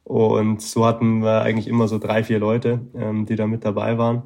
Und 0.04 0.62
so 0.62 0.86
hatten 0.86 1.22
wir 1.22 1.42
eigentlich 1.42 1.68
immer 1.68 1.86
so 1.86 1.98
drei, 1.98 2.24
vier 2.24 2.38
Leute, 2.38 2.80
ähm, 2.94 3.26
die 3.26 3.36
da 3.36 3.46
mit 3.46 3.64
dabei 3.64 3.98
waren. 3.98 4.22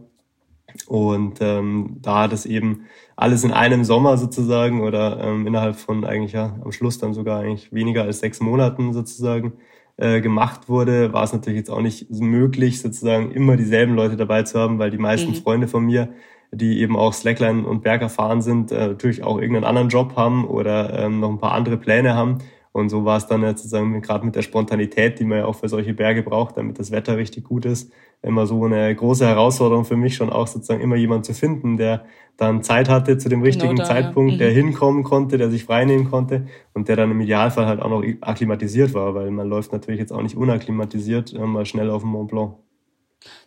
Und 0.87 1.38
ähm, 1.40 1.98
da 2.02 2.28
das 2.28 2.46
eben 2.46 2.87
alles 3.16 3.44
in 3.44 3.52
einem 3.52 3.85
Sommer 3.85 4.16
sozusagen 4.16 4.80
oder 4.80 5.20
ähm, 5.20 5.46
innerhalb 5.46 5.76
von 5.76 6.04
eigentlich 6.04 6.33
ja 6.33 6.57
am 6.64 6.72
Schluss 6.72 6.98
dann 6.98 7.14
sogar 7.14 7.40
eigentlich 7.40 7.72
weniger 7.72 8.02
als 8.02 8.20
sechs 8.20 8.40
Monaten 8.40 8.92
sozusagen 8.92 9.54
äh, 9.96 10.20
gemacht 10.20 10.68
wurde, 10.68 11.12
war 11.12 11.22
es 11.22 11.33
natürlich 11.33 11.59
jetzt 11.59 11.70
auch 11.70 11.80
nicht 11.80 12.11
möglich, 12.11 12.80
sozusagen 12.80 13.30
immer 13.30 13.57
dieselben 13.57 13.94
Leute 13.94 14.16
dabei 14.16 14.42
zu 14.42 14.59
haben, 14.59 14.78
weil 14.78 14.90
die 14.90 14.98
meisten 14.98 15.30
mhm. 15.30 15.37
Freunde 15.37 15.68
von 15.68 15.85
mir 15.85 16.09
die 16.57 16.81
eben 16.81 16.97
auch 16.97 17.12
Slackline 17.12 17.67
und 17.67 17.83
Berg 17.83 18.03
erfahren 18.03 18.43
sind, 18.43 18.73
äh, 18.73 18.88
natürlich 18.88 19.23
auch 19.23 19.38
irgendeinen 19.38 19.64
anderen 19.64 19.88
Job 19.88 20.17
haben 20.17 20.47
oder 20.47 20.99
ähm, 20.99 21.21
noch 21.21 21.31
ein 21.31 21.38
paar 21.38 21.53
andere 21.53 21.77
Pläne 21.77 22.14
haben. 22.14 22.38
Und 22.73 22.88
so 22.88 23.05
war 23.05 23.17
es 23.17 23.29
dann 23.29 23.43
jetzt 23.45 23.62
sozusagen 23.62 24.03
gerade 24.03 24.27
mit 24.27 24.35
der 24.35 24.43
Spontanität, 24.43 25.21
die 25.21 25.25
man 25.25 25.38
ja 25.38 25.45
auch 25.45 25.55
für 25.55 25.69
solche 25.69 25.95
Berge 25.95 26.25
braucht, 26.25 26.57
damit 26.57 26.81
das 26.81 26.90
Wetter 26.90 27.17
richtig 27.17 27.45
gut 27.45 27.67
ist, 27.67 27.93
immer 28.21 28.49
so 28.49 28.64
eine 28.64 28.93
große 28.93 29.25
Herausforderung 29.25 29.85
für 29.85 29.97
mich 29.97 30.17
schon 30.17 30.29
auch 30.29 30.49
sozusagen 30.49 30.81
immer 30.81 30.97
jemand 30.97 31.25
zu 31.25 31.35
finden, 31.35 31.77
der 31.77 32.05
dann 32.37 32.64
Zeit 32.64 32.88
hatte 32.88 33.17
zu 33.17 33.29
dem 33.29 33.43
genau 33.43 33.47
richtigen 33.47 33.77
genau 33.77 33.88
da, 33.88 33.95
Zeitpunkt, 33.95 34.33
ja. 34.33 34.35
mhm. 34.35 34.38
der 34.40 34.51
hinkommen 34.51 35.05
konnte, 35.05 35.38
der 35.38 35.51
sich 35.51 35.64
freinehmen 35.64 36.11
konnte 36.11 36.49
und 36.73 36.88
der 36.88 36.97
dann 36.97 37.12
im 37.12 37.21
Idealfall 37.21 37.67
halt 37.67 37.81
auch 37.81 37.90
noch 37.90 38.03
akklimatisiert 38.23 38.93
war, 38.93 39.14
weil 39.14 39.31
man 39.31 39.49
läuft 39.49 39.73
natürlich 39.73 40.01
jetzt 40.01 40.12
auch 40.12 40.23
nicht 40.23 40.37
unakklimatisiert 40.37 41.33
äh, 41.33 41.47
mal 41.47 41.67
schnell 41.67 41.90
auf 41.90 42.03
dem 42.03 42.11
Mont 42.11 42.33
Blanc. 42.33 42.55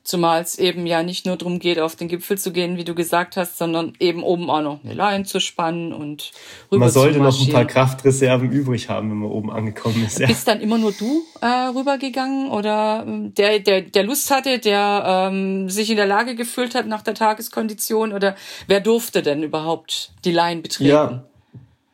Zumal 0.04 0.42
es 0.42 0.58
eben 0.58 0.88
ja 0.88 1.04
nicht 1.04 1.26
nur 1.26 1.36
darum 1.36 1.60
geht, 1.60 1.80
auf 1.80 1.98
den 1.98 2.08
Gipfel 2.08 2.38
zu 2.38 2.54
gehen, 2.54 2.78
wie 2.78 2.86
du 2.86 2.96
gesagt 2.96 3.36
hast, 3.36 3.58
sondern 3.58 3.94
eben 4.00 4.24
oben 4.24 4.50
auch 4.50 4.62
noch 4.62 4.80
eine 4.84 4.94
Leine 4.94 5.26
zu 5.26 5.42
spannen 5.42 5.92
und 5.92 6.32
rüber 6.72 6.86
Man 6.86 6.90
sollte 6.90 7.20
noch 7.20 7.38
ein 7.40 7.52
paar 7.52 7.66
Kraftreserven 7.66 8.50
übrig 8.50 8.88
haben, 8.88 9.10
wenn 9.10 9.18
man 9.18 9.32
oben 9.32 9.52
angekommen 9.52 10.06
ist. 10.06 10.20
Ja. 10.20 10.28
Bist 10.28 10.48
dann 10.48 10.62
immer 10.62 10.78
nur 10.78 10.94
du 10.94 11.24
äh, 11.42 11.46
rübergegangen 11.46 12.50
oder 12.50 13.04
ähm, 13.06 13.34
der, 13.34 13.60
der, 13.60 13.82
der 13.82 14.04
Lust 14.04 14.32
hatte, 14.32 14.60
der 14.60 15.30
ähm, 15.30 15.70
sich 15.70 15.90
in 15.90 15.98
der 15.98 16.08
Lage 16.08 16.36
gefühlt 16.36 16.74
hat 16.74 16.88
nach 16.88 17.02
der 17.02 17.14
Tageskondition 17.14 18.14
oder 18.14 18.36
wer 18.68 18.80
durfte 18.80 19.22
denn 19.22 19.44
überhaupt 19.44 20.12
die 20.24 20.32
Leine 20.32 20.62
betreten? 20.62 20.90
Ja 20.90 21.27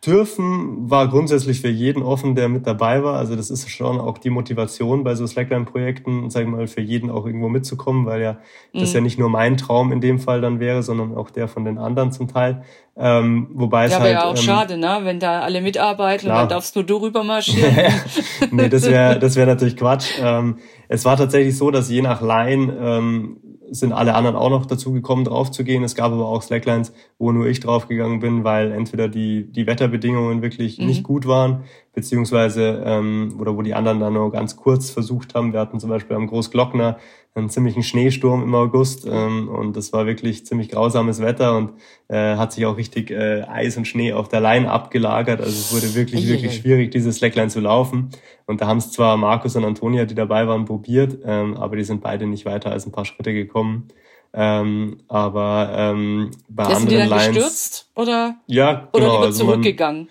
dürfen 0.06 0.90
war 0.90 1.08
grundsätzlich 1.08 1.62
für 1.62 1.70
jeden 1.70 2.04
offen, 2.04 2.36
der 2.36 2.50
mit 2.50 2.68
dabei 2.68 3.04
war. 3.04 3.18
Also 3.18 3.36
das 3.36 3.50
ist 3.50 3.70
schon 3.70 4.00
auch 4.02 4.18
die 4.18 4.30
Motivation 4.30 5.04
bei 5.04 5.16
so 5.16 5.26
Slackline-Projekten, 5.26 6.30
sag 6.30 6.44
ich 6.44 6.50
mal, 6.50 6.68
für 6.68 6.82
jeden 6.82 7.10
auch 7.10 7.26
irgendwo 7.26 7.48
mitzukommen, 7.48 8.06
weil 8.06 8.22
ja 8.22 8.34
mhm. 8.74 8.80
das 8.80 8.94
ja 8.94 9.00
nicht 9.00 9.18
nur 9.18 9.30
mein 9.30 9.56
Traum 9.56 9.92
in 9.94 10.02
dem 10.02 10.20
Fall 10.20 10.42
dann 10.42 10.60
wäre, 10.60 10.84
sondern 10.84 11.16
auch 11.16 11.30
der 11.30 11.48
von 11.48 11.64
den 11.64 11.78
anderen 11.78 12.12
zum 12.12 12.28
Teil. 12.28 12.64
Ähm, 12.96 13.48
wobei 13.54 13.88
ja, 13.88 13.88
es 13.88 14.00
halt, 14.00 14.12
ja 14.12 14.26
auch 14.26 14.32
ähm, 14.32 14.38
schade, 14.38 14.78
ne? 14.78 15.00
wenn 15.04 15.20
da 15.20 15.42
alle 15.42 15.62
mitarbeiten 15.62 16.26
klar. 16.26 16.36
und 16.36 16.42
dann 16.42 16.50
darfst 16.50 16.76
nur 16.76 16.84
du 16.84 16.98
rüber 17.02 17.24
marschieren. 17.24 17.74
nee, 18.52 18.70
das 18.70 18.86
wäre 18.86 19.18
das 19.20 19.36
wäre 19.36 19.48
natürlich 19.48 19.78
Quatsch. 19.78 20.12
Ähm, 20.22 20.58
es 20.90 21.06
war 21.06 21.18
tatsächlich 21.18 21.58
so, 21.58 21.72
dass 21.72 21.90
je 21.90 22.02
nach 22.02 22.22
Line 22.22 22.78
ähm, 22.80 23.38
sind 23.74 23.92
alle 23.92 24.14
anderen 24.14 24.36
auch 24.36 24.52
noch 24.52 24.66
dazu 24.68 24.92
gekommen, 24.94 25.26
draufzugehen. 25.26 25.84
Es 25.84 25.96
gab 25.96 26.12
aber 26.12 26.28
auch 26.28 26.44
Slacklines, 26.44 26.94
wo 27.18 27.32
nur 27.32 27.48
ich 27.48 27.60
draufgegangen 27.60 28.20
bin, 28.20 28.44
weil 28.44 28.72
entweder 28.72 29.08
die, 29.08 29.52
die 29.52 29.66
Wetterbedingungen 29.66 30.44
wirklich 30.44 30.78
mhm. 30.78 30.86
nicht 30.86 31.04
gut 31.04 31.26
waren, 31.26 31.64
beziehungsweise 31.94 32.84
ähm, 32.86 33.36
oder 33.40 33.58
wo 33.58 33.64
die 33.64 33.74
anderen 33.74 34.00
dann 34.00 34.14
nur 34.14 34.32
ganz 34.32 34.56
kurz 34.56 34.92
versucht 34.92 35.34
haben. 35.34 35.54
Wir 35.54 35.60
hatten 35.60 35.80
zum 35.80 35.90
Beispiel 35.90 36.16
am 36.16 36.28
Großglockner 36.28 36.98
einen 37.36 37.50
ziemlichen 37.50 37.82
Schneesturm 37.82 38.44
im 38.44 38.54
August 38.54 39.08
ähm, 39.10 39.50
und 39.50 39.76
das 39.76 39.92
war 39.92 40.06
wirklich 40.06 40.46
ziemlich 40.46 40.70
grausames 40.70 41.20
Wetter 41.20 41.58
und 41.58 41.74
äh, 42.08 42.36
hat 42.36 42.54
sich 42.54 42.66
auch 42.66 42.78
richtig 42.78 43.10
äh, 43.10 43.42
Eis 43.48 43.76
und 43.76 43.88
Schnee 43.88 44.14
auf 44.14 44.30
der 44.30 44.40
Line 44.40 44.70
abgelagert. 44.70 45.40
Also 45.40 45.52
es 45.52 45.74
wurde 45.74 45.96
wirklich, 45.96 46.28
wirklich 46.28 46.56
schwierig, 46.56 46.92
diese 46.92 47.12
Slackline 47.12 47.50
zu 47.50 47.60
laufen. 47.60 48.10
Und 48.46 48.62
da 48.62 48.68
haben 48.68 48.78
es 48.78 48.92
zwar 48.92 49.18
Markus 49.18 49.56
und 49.56 49.66
Antonia, 49.66 50.06
die 50.06 50.14
dabei 50.14 50.48
waren, 50.48 50.66
probiert, 50.66 51.18
ähm, 51.26 51.58
aber 51.58 51.76
die 51.76 51.84
sind 51.84 52.02
beide 52.02 52.28
nicht 52.28 52.46
weiter 52.46 52.72
als 52.72 52.86
ein 52.86 52.92
paar 52.92 53.06
Schritte 53.06 53.34
gekommen. 53.34 53.88
Ähm, 54.36 54.98
aber 55.08 55.72
ähm, 55.76 56.32
bei 56.50 56.64
ja, 56.64 56.70
anderen 56.70 56.90
die 56.90 56.98
dann 56.98 57.10
Lines, 57.10 57.28
gestürzt 57.36 57.92
oder, 57.96 58.36
ja, 58.48 58.74
genau, 58.74 58.90
oder 58.94 59.06
lieber 59.06 59.26
also 59.26 59.46
zurückgegangen? 59.46 60.02
Man, 60.04 60.10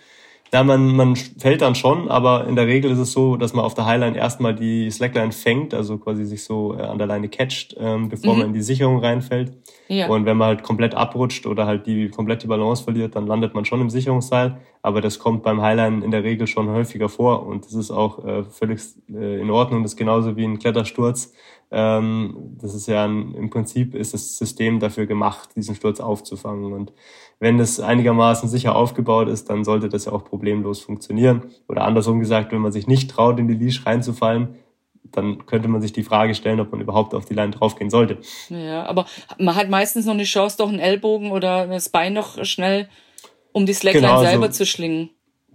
ja, 0.52 0.62
man, 0.62 0.94
man 0.94 1.16
fällt 1.16 1.62
dann 1.62 1.74
schon, 1.74 2.10
aber 2.10 2.46
in 2.46 2.56
der 2.56 2.66
Regel 2.66 2.90
ist 2.90 2.98
es 2.98 3.12
so, 3.12 3.36
dass 3.36 3.54
man 3.54 3.64
auf 3.64 3.72
der 3.72 3.86
Highline 3.86 4.16
erstmal 4.18 4.54
die 4.54 4.90
Slackline 4.90 5.32
fängt, 5.32 5.72
also 5.72 5.96
quasi 5.96 6.26
sich 6.26 6.44
so 6.44 6.76
äh, 6.76 6.82
an 6.82 6.98
der 6.98 7.06
Leine 7.06 7.30
catcht, 7.30 7.74
ähm, 7.78 8.10
bevor 8.10 8.34
mhm. 8.34 8.38
man 8.38 8.48
in 8.48 8.52
die 8.52 8.60
Sicherung 8.60 8.98
reinfällt. 8.98 9.56
Ja. 9.88 10.08
Und 10.08 10.26
wenn 10.26 10.36
man 10.36 10.48
halt 10.48 10.62
komplett 10.62 10.94
abrutscht 10.94 11.46
oder 11.46 11.66
halt 11.66 11.86
die 11.86 12.10
komplette 12.10 12.48
Balance 12.48 12.84
verliert, 12.84 13.16
dann 13.16 13.26
landet 13.26 13.54
man 13.54 13.64
schon 13.64 13.80
im 13.80 13.88
Sicherungsseil. 13.88 14.58
Aber 14.82 15.00
das 15.00 15.18
kommt 15.18 15.42
beim 15.42 15.62
Highline 15.62 16.04
in 16.04 16.10
der 16.10 16.22
Regel 16.22 16.46
schon 16.46 16.68
häufiger 16.68 17.08
vor 17.08 17.46
und 17.46 17.64
das 17.64 17.72
ist 17.72 17.90
auch 17.90 18.22
äh, 18.24 18.44
völlig 18.44 18.82
äh, 19.10 19.40
in 19.40 19.50
Ordnung. 19.50 19.82
Das 19.82 19.92
ist 19.92 19.98
genauso 19.98 20.36
wie 20.36 20.44
ein 20.44 20.58
Klettersturz. 20.58 21.32
Ähm, 21.70 22.56
das 22.60 22.74
ist 22.74 22.86
ja 22.86 23.04
ein, 23.06 23.34
im 23.34 23.48
Prinzip 23.48 23.94
ist 23.94 24.12
das 24.12 24.36
System 24.36 24.80
dafür 24.80 25.06
gemacht, 25.06 25.48
diesen 25.56 25.74
Sturz 25.74 26.00
aufzufangen. 26.00 26.74
Und 26.74 26.92
wenn 27.42 27.58
es 27.58 27.80
einigermaßen 27.80 28.48
sicher 28.48 28.76
aufgebaut 28.76 29.26
ist, 29.26 29.50
dann 29.50 29.64
sollte 29.64 29.88
das 29.88 30.04
ja 30.04 30.12
auch 30.12 30.24
problemlos 30.24 30.78
funktionieren. 30.78 31.42
Oder 31.68 31.82
andersrum 31.82 32.20
gesagt, 32.20 32.52
wenn 32.52 32.60
man 32.60 32.70
sich 32.70 32.86
nicht 32.86 33.10
traut, 33.10 33.40
in 33.40 33.48
die 33.48 33.54
Leash 33.54 33.84
reinzufallen, 33.84 34.54
dann 35.10 35.44
könnte 35.44 35.66
man 35.66 35.82
sich 35.82 35.92
die 35.92 36.04
Frage 36.04 36.36
stellen, 36.36 36.60
ob 36.60 36.70
man 36.70 36.80
überhaupt 36.80 37.16
auf 37.16 37.24
die 37.24 37.34
Leine 37.34 37.50
draufgehen 37.50 37.90
sollte. 37.90 38.18
Ja, 38.48 38.86
aber 38.86 39.06
man 39.40 39.56
hat 39.56 39.68
meistens 39.68 40.06
noch 40.06 40.14
eine 40.14 40.22
Chance, 40.22 40.56
doch 40.56 40.68
einen 40.68 40.78
Ellbogen 40.78 41.32
oder 41.32 41.66
das 41.66 41.88
Bein 41.88 42.12
noch 42.12 42.44
schnell 42.44 42.88
um 43.50 43.66
die 43.66 43.74
Slackline 43.74 44.06
genau, 44.06 44.18
also 44.18 44.30
selber 44.30 44.52
zu 44.52 44.64
schlingen. 44.64 45.10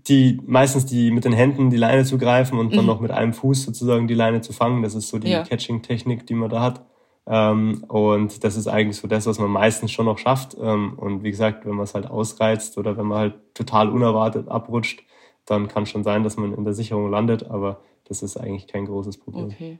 Die 0.09 0.41
meistens 0.45 0.87
die 0.87 1.09
mit 1.11 1.23
den 1.23 1.31
Händen 1.31 1.69
die 1.69 1.77
Leine 1.77 2.03
zu 2.03 2.17
greifen 2.17 2.59
und 2.59 2.75
dann 2.75 2.81
mhm. 2.81 2.87
noch 2.87 2.99
mit 2.99 3.11
einem 3.11 3.31
Fuß 3.31 3.63
sozusagen 3.63 4.09
die 4.09 4.13
Leine 4.13 4.41
zu 4.41 4.51
fangen. 4.51 4.83
Das 4.83 4.93
ist 4.93 5.07
so 5.07 5.19
die 5.19 5.29
ja. 5.29 5.43
Catching-Technik, 5.43 6.27
die 6.27 6.33
man 6.33 6.49
da 6.49 6.61
hat. 6.61 6.81
Ähm, 7.27 7.83
und 7.87 8.43
das 8.43 8.55
ist 8.55 8.67
eigentlich 8.67 8.97
so 8.97 9.07
das, 9.07 9.25
was 9.25 9.37
man 9.37 9.49
meistens 9.49 9.91
schon 9.91 10.05
noch 10.05 10.17
schafft. 10.17 10.55
Ähm, 10.59 10.93
und 10.97 11.23
wie 11.23 11.31
gesagt, 11.31 11.65
wenn 11.65 11.75
man 11.75 11.83
es 11.83 11.93
halt 11.93 12.07
ausreizt 12.07 12.77
oder 12.77 12.97
wenn 12.97 13.07
man 13.07 13.17
halt 13.19 13.33
total 13.53 13.89
unerwartet 13.89 14.47
abrutscht, 14.47 15.03
dann 15.45 15.67
kann 15.67 15.85
schon 15.85 16.03
sein, 16.03 16.23
dass 16.23 16.37
man 16.37 16.53
in 16.53 16.63
der 16.63 16.73
Sicherung 16.73 17.09
landet, 17.09 17.49
aber 17.49 17.81
das 18.05 18.21
ist 18.21 18.37
eigentlich 18.37 18.67
kein 18.67 18.85
großes 18.85 19.17
Problem. 19.17 19.45
Okay. 19.45 19.79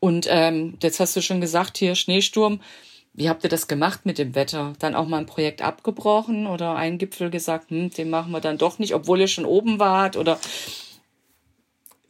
Und 0.00 0.26
ähm, 0.30 0.78
jetzt 0.82 0.98
hast 1.00 1.14
du 1.16 1.20
schon 1.20 1.40
gesagt, 1.40 1.76
hier 1.76 1.94
Schneesturm. 1.94 2.60
Wie 3.12 3.28
habt 3.28 3.42
ihr 3.42 3.50
das 3.50 3.68
gemacht 3.68 4.06
mit 4.06 4.18
dem 4.18 4.34
Wetter? 4.34 4.74
Dann 4.78 4.94
auch 4.94 5.06
mal 5.06 5.18
ein 5.18 5.26
Projekt 5.26 5.60
abgebrochen 5.60 6.46
oder 6.46 6.76
einen 6.76 6.98
Gipfel 6.98 7.30
gesagt, 7.30 7.70
hm, 7.70 7.90
den 7.90 8.10
machen 8.10 8.32
wir 8.32 8.40
dann 8.40 8.58
doch 8.58 8.78
nicht, 8.78 8.94
obwohl 8.94 9.20
ihr 9.20 9.28
schon 9.28 9.44
oben 9.44 9.78
wart? 9.78 10.16
Oder 10.16 10.38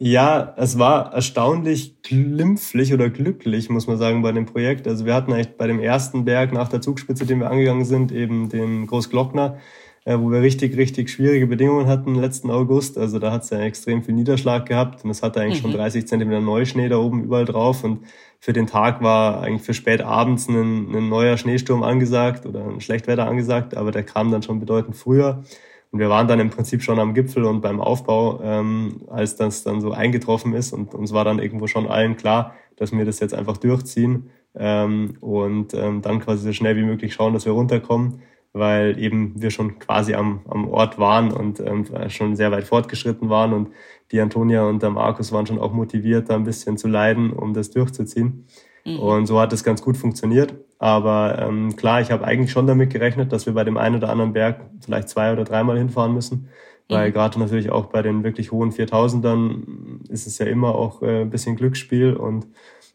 ja, 0.01 0.53
es 0.55 0.79
war 0.79 1.13
erstaunlich 1.13 2.01
glimpflich 2.03 2.93
oder 2.93 3.09
glücklich, 3.09 3.69
muss 3.69 3.85
man 3.85 3.97
sagen, 3.97 4.21
bei 4.21 4.31
dem 4.31 4.45
Projekt. 4.45 4.87
Also 4.87 5.05
wir 5.05 5.13
hatten 5.13 5.33
eigentlich 5.33 5.57
bei 5.57 5.67
dem 5.67 5.81
ersten 5.81 6.23
Berg 6.23 6.53
nach 6.53 6.69
der 6.69 6.79
Zugspitze, 6.79 7.25
den 7.25 7.41
wir 7.41 7.51
angegangen 7.51 7.83
sind, 7.83 8.13
eben 8.13 8.47
den 8.47 8.87
Großglockner, 8.87 9.57
äh, 10.05 10.17
wo 10.17 10.31
wir 10.31 10.41
richtig, 10.41 10.77
richtig 10.77 11.09
schwierige 11.09 11.47
Bedingungen 11.47 11.87
hatten 11.87 12.15
letzten 12.15 12.49
August. 12.49 12.97
Also 12.97 13.19
da 13.19 13.33
hat 13.33 13.43
es 13.43 13.49
ja 13.49 13.59
extrem 13.59 14.01
viel 14.01 14.13
Niederschlag 14.13 14.65
gehabt 14.65 15.03
und 15.03 15.09
es 15.09 15.21
hatte 15.21 15.41
eigentlich 15.41 15.61
mhm. 15.63 15.71
schon 15.71 15.77
30 15.77 16.07
Zentimeter 16.07 16.39
Neuschnee 16.39 16.87
da 16.87 16.97
oben 16.97 17.25
überall 17.25 17.43
drauf. 17.43 17.83
Und 17.83 18.05
für 18.39 18.53
den 18.53 18.67
Tag 18.67 19.03
war 19.03 19.41
eigentlich 19.41 19.63
für 19.63 19.73
spät 19.73 19.99
abends 19.99 20.47
ein, 20.47 20.95
ein 20.95 21.09
neuer 21.09 21.35
Schneesturm 21.35 21.83
angesagt 21.83 22.45
oder 22.45 22.65
ein 22.65 22.79
Schlechtwetter 22.79 23.27
angesagt, 23.27 23.75
aber 23.75 23.91
der 23.91 24.03
kam 24.03 24.31
dann 24.31 24.43
schon 24.43 24.61
bedeutend 24.61 24.95
früher. 24.95 25.43
Und 25.91 25.99
wir 25.99 26.09
waren 26.09 26.27
dann 26.27 26.39
im 26.39 26.49
Prinzip 26.49 26.83
schon 26.83 26.99
am 26.99 27.13
Gipfel 27.13 27.45
und 27.45 27.61
beim 27.61 27.81
Aufbau, 27.81 28.41
ähm, 28.43 29.01
als 29.07 29.35
das 29.35 29.63
dann 29.63 29.81
so 29.81 29.91
eingetroffen 29.91 30.53
ist. 30.53 30.71
Und 30.71 30.93
uns 30.93 31.13
war 31.13 31.25
dann 31.25 31.39
irgendwo 31.39 31.67
schon 31.67 31.87
allen 31.87 32.15
klar, 32.15 32.53
dass 32.75 32.91
wir 32.91 33.05
das 33.05 33.19
jetzt 33.19 33.33
einfach 33.33 33.57
durchziehen 33.57 34.29
ähm, 34.55 35.17
und 35.19 35.73
ähm, 35.73 36.01
dann 36.01 36.19
quasi 36.19 36.43
so 36.43 36.53
schnell 36.53 36.75
wie 36.75 36.83
möglich 36.83 37.13
schauen, 37.13 37.33
dass 37.33 37.45
wir 37.45 37.53
runterkommen, 37.53 38.21
weil 38.53 38.99
eben 38.99 39.41
wir 39.41 39.49
schon 39.49 39.79
quasi 39.79 40.13
am, 40.13 40.41
am 40.47 40.67
Ort 40.69 40.99
waren 40.99 41.31
und 41.31 41.59
ähm, 41.59 41.85
schon 42.09 42.35
sehr 42.35 42.51
weit 42.51 42.65
fortgeschritten 42.65 43.29
waren. 43.29 43.53
Und 43.53 43.69
die 44.11 44.21
Antonia 44.21 44.63
und 44.63 44.83
der 44.83 44.91
Markus 44.91 45.31
waren 45.31 45.47
schon 45.47 45.59
auch 45.59 45.73
motiviert, 45.73 46.29
da 46.29 46.35
ein 46.35 46.43
bisschen 46.43 46.77
zu 46.77 46.87
leiden, 46.87 47.33
um 47.33 47.53
das 47.53 47.71
durchzuziehen. 47.71 48.45
Mhm. 48.89 48.99
Und 48.99 49.25
so 49.27 49.39
hat 49.39 49.53
es 49.53 49.63
ganz 49.63 49.81
gut 49.81 49.97
funktioniert. 49.97 50.53
Aber 50.77 51.37
ähm, 51.39 51.75
klar, 51.75 52.01
ich 52.01 52.11
habe 52.11 52.25
eigentlich 52.25 52.51
schon 52.51 52.67
damit 52.67 52.91
gerechnet, 52.91 53.31
dass 53.31 53.45
wir 53.45 53.53
bei 53.53 53.63
dem 53.63 53.77
einen 53.77 53.95
oder 53.95 54.09
anderen 54.09 54.33
Berg 54.33 54.61
vielleicht 54.83 55.09
zwei 55.09 55.33
oder 55.33 55.43
dreimal 55.43 55.77
hinfahren 55.77 56.13
müssen. 56.13 56.49
Weil 56.87 57.09
mhm. 57.09 57.13
gerade 57.13 57.39
natürlich 57.39 57.69
auch 57.69 57.87
bei 57.87 58.01
den 58.01 58.23
wirklich 58.23 58.51
hohen 58.51 58.71
4000ern 58.71 60.09
ist 60.09 60.25
es 60.25 60.39
ja 60.39 60.47
immer 60.47 60.75
auch 60.75 61.01
äh, 61.01 61.21
ein 61.21 61.29
bisschen 61.29 61.55
Glücksspiel 61.55 62.13
und 62.13 62.47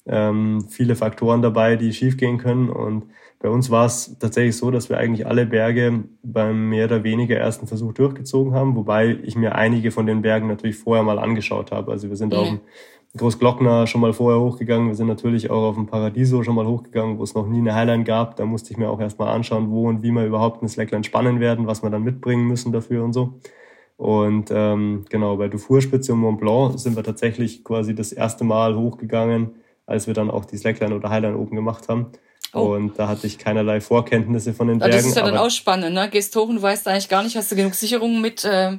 ähm, 0.06 0.66
viele 0.68 0.96
Faktoren 0.96 1.42
dabei, 1.42 1.76
die 1.76 1.92
schiefgehen 1.92 2.38
können. 2.38 2.68
Und 2.68 3.04
bei 3.38 3.48
uns 3.48 3.70
war 3.70 3.86
es 3.86 4.18
tatsächlich 4.18 4.56
so, 4.56 4.70
dass 4.70 4.88
wir 4.88 4.98
eigentlich 4.98 5.26
alle 5.26 5.46
Berge 5.46 6.04
beim 6.22 6.70
mehr 6.70 6.86
oder 6.86 7.04
weniger 7.04 7.36
ersten 7.36 7.66
Versuch 7.66 7.92
durchgezogen 7.92 8.54
haben, 8.54 8.74
wobei 8.74 9.18
ich 9.22 9.36
mir 9.36 9.54
einige 9.54 9.90
von 9.90 10.06
den 10.06 10.22
Bergen 10.22 10.48
natürlich 10.48 10.76
vorher 10.76 11.04
mal 11.04 11.18
angeschaut 11.18 11.70
habe. 11.70 11.92
Also 11.92 12.08
wir 12.08 12.16
sind 12.16 12.32
mhm. 12.32 12.38
auf 12.38 12.48
dem 12.48 12.60
Großglockner 13.16 13.86
schon 13.86 14.00
mal 14.00 14.12
vorher 14.12 14.40
hochgegangen. 14.40 14.88
Wir 14.88 14.96
sind 14.96 15.06
natürlich 15.06 15.50
auch 15.50 15.62
auf 15.68 15.76
dem 15.76 15.86
Paradiso 15.86 16.42
schon 16.42 16.56
mal 16.56 16.66
hochgegangen, 16.66 17.18
wo 17.18 17.22
es 17.22 17.34
noch 17.34 17.46
nie 17.46 17.58
eine 17.58 17.74
Highline 17.74 18.02
gab. 18.02 18.36
Da 18.36 18.44
musste 18.44 18.72
ich 18.72 18.76
mir 18.76 18.88
auch 18.88 19.00
erstmal 19.00 19.28
anschauen, 19.28 19.70
wo 19.70 19.88
und 19.88 20.02
wie 20.02 20.10
wir 20.10 20.24
überhaupt 20.24 20.62
eine 20.62 20.68
Slackline 20.68 21.04
spannen 21.04 21.38
werden, 21.38 21.66
was 21.66 21.82
wir 21.82 21.90
dann 21.90 22.02
mitbringen 22.02 22.46
müssen 22.46 22.72
dafür 22.72 23.04
und 23.04 23.12
so. 23.12 23.34
Und 23.96 24.50
ähm, 24.50 25.04
genau, 25.08 25.36
bei 25.36 25.46
Dufourspitze 25.46 26.12
und 26.12 26.20
Mont 26.20 26.40
Blanc 26.40 26.78
sind 26.80 26.96
wir 26.96 27.04
tatsächlich 27.04 27.62
quasi 27.62 27.94
das 27.94 28.12
erste 28.12 28.42
Mal 28.42 28.74
hochgegangen, 28.74 29.54
als 29.86 30.08
wir 30.08 30.14
dann 30.14 30.30
auch 30.30 30.44
die 30.44 30.56
Slackline 30.56 30.96
oder 30.96 31.10
Highline 31.10 31.36
oben 31.36 31.54
gemacht 31.54 31.88
haben. 31.88 32.06
Oh. 32.52 32.74
Und 32.74 32.98
da 32.98 33.08
hatte 33.08 33.26
ich 33.26 33.38
keinerlei 33.38 33.80
Vorkenntnisse 33.80 34.54
von 34.54 34.68
den 34.68 34.78
Bergen. 34.78 34.94
Das 34.94 35.06
ist 35.06 35.16
ja 35.16 35.24
dann 35.24 35.36
auch 35.36 35.50
spannend, 35.50 35.94
ne? 35.94 36.08
Gehst 36.08 36.34
hoch 36.36 36.48
und 36.48 36.62
weißt 36.62 36.86
eigentlich 36.88 37.08
gar 37.08 37.22
nicht, 37.22 37.36
hast 37.36 37.50
du 37.50 37.56
genug 37.56 37.74
Sicherungen 37.74 38.20
mit, 38.20 38.44
äh, 38.44 38.78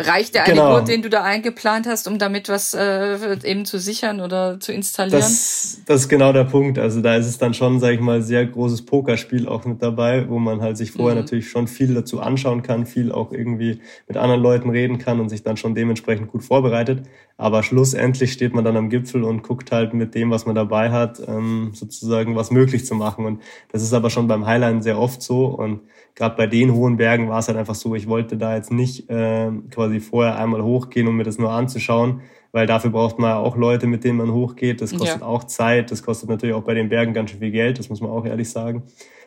Reicht 0.00 0.36
der 0.36 0.44
eine 0.44 0.54
genau. 0.54 0.74
Gurt, 0.74 0.86
den 0.86 1.02
du 1.02 1.10
da 1.10 1.24
eingeplant 1.24 1.88
hast, 1.88 2.06
um 2.06 2.20
damit 2.20 2.48
was 2.48 2.72
äh, 2.72 3.36
eben 3.42 3.64
zu 3.64 3.80
sichern 3.80 4.20
oder 4.20 4.60
zu 4.60 4.72
installieren? 4.72 5.18
Das, 5.18 5.80
das 5.86 6.02
ist 6.02 6.08
genau 6.08 6.32
der 6.32 6.44
Punkt. 6.44 6.78
Also 6.78 7.00
da 7.00 7.16
ist 7.16 7.26
es 7.26 7.38
dann 7.38 7.52
schon, 7.52 7.80
sage 7.80 7.94
ich 7.94 8.00
mal, 8.00 8.22
sehr 8.22 8.46
großes 8.46 8.82
Pokerspiel 8.82 9.48
auch 9.48 9.64
mit 9.64 9.82
dabei, 9.82 10.28
wo 10.28 10.38
man 10.38 10.60
halt 10.60 10.76
sich 10.76 10.92
vorher 10.92 11.16
mhm. 11.16 11.22
natürlich 11.22 11.50
schon 11.50 11.66
viel 11.66 11.94
dazu 11.94 12.20
anschauen 12.20 12.62
kann, 12.62 12.86
viel 12.86 13.10
auch 13.10 13.32
irgendwie 13.32 13.80
mit 14.06 14.16
anderen 14.16 14.40
Leuten 14.40 14.70
reden 14.70 14.98
kann 14.98 15.18
und 15.18 15.30
sich 15.30 15.42
dann 15.42 15.56
schon 15.56 15.74
dementsprechend 15.74 16.30
gut 16.30 16.44
vorbereitet. 16.44 17.02
Aber 17.36 17.62
schlussendlich 17.64 18.32
steht 18.32 18.52
man 18.52 18.64
dann 18.64 18.76
am 18.76 18.90
Gipfel 18.90 19.22
und 19.24 19.42
guckt 19.42 19.70
halt 19.72 19.94
mit 19.94 20.14
dem, 20.14 20.30
was 20.30 20.44
man 20.44 20.56
dabei 20.56 20.90
hat, 20.90 21.20
ähm, 21.26 21.70
sozusagen 21.72 22.36
was 22.36 22.50
möglich 22.50 22.84
zu 22.84 22.96
machen. 22.96 23.24
Und 23.24 23.42
das 23.70 23.82
ist 23.82 23.92
aber 23.92 24.10
schon 24.10 24.26
beim 24.26 24.44
Highline 24.44 24.82
sehr 24.82 24.98
oft 24.98 25.22
so. 25.22 25.46
Und 25.46 25.80
gerade 26.16 26.36
bei 26.36 26.48
den 26.48 26.74
hohen 26.74 26.96
Bergen 26.96 27.28
war 27.28 27.38
es 27.38 27.46
halt 27.46 27.56
einfach 27.56 27.76
so, 27.76 27.94
ich 27.94 28.08
wollte 28.08 28.36
da 28.36 28.56
jetzt 28.56 28.72
nicht 28.72 29.08
äh, 29.08 29.52
quasi 29.70 29.87
vorher 30.00 30.38
einmal 30.38 30.62
hochgehen, 30.62 31.08
um 31.08 31.16
mir 31.16 31.24
das 31.24 31.38
nur 31.38 31.50
anzuschauen, 31.50 32.20
weil 32.52 32.66
dafür 32.66 32.90
braucht 32.90 33.18
man 33.18 33.30
ja 33.30 33.38
auch 33.38 33.56
Leute, 33.56 33.86
mit 33.86 34.04
denen 34.04 34.18
man 34.18 34.32
hochgeht. 34.32 34.80
Das 34.80 34.92
kostet 34.96 35.20
ja. 35.20 35.26
auch 35.26 35.44
Zeit, 35.44 35.90
das 35.90 36.02
kostet 36.02 36.28
natürlich 36.28 36.54
auch 36.54 36.62
bei 36.62 36.74
den 36.74 36.88
Bergen 36.88 37.12
ganz 37.12 37.30
schön 37.30 37.40
viel 37.40 37.50
Geld, 37.50 37.78
das 37.78 37.88
muss 37.88 38.00
man 38.00 38.10
auch 38.10 38.24
ehrlich 38.24 38.50
sagen. 38.50 38.84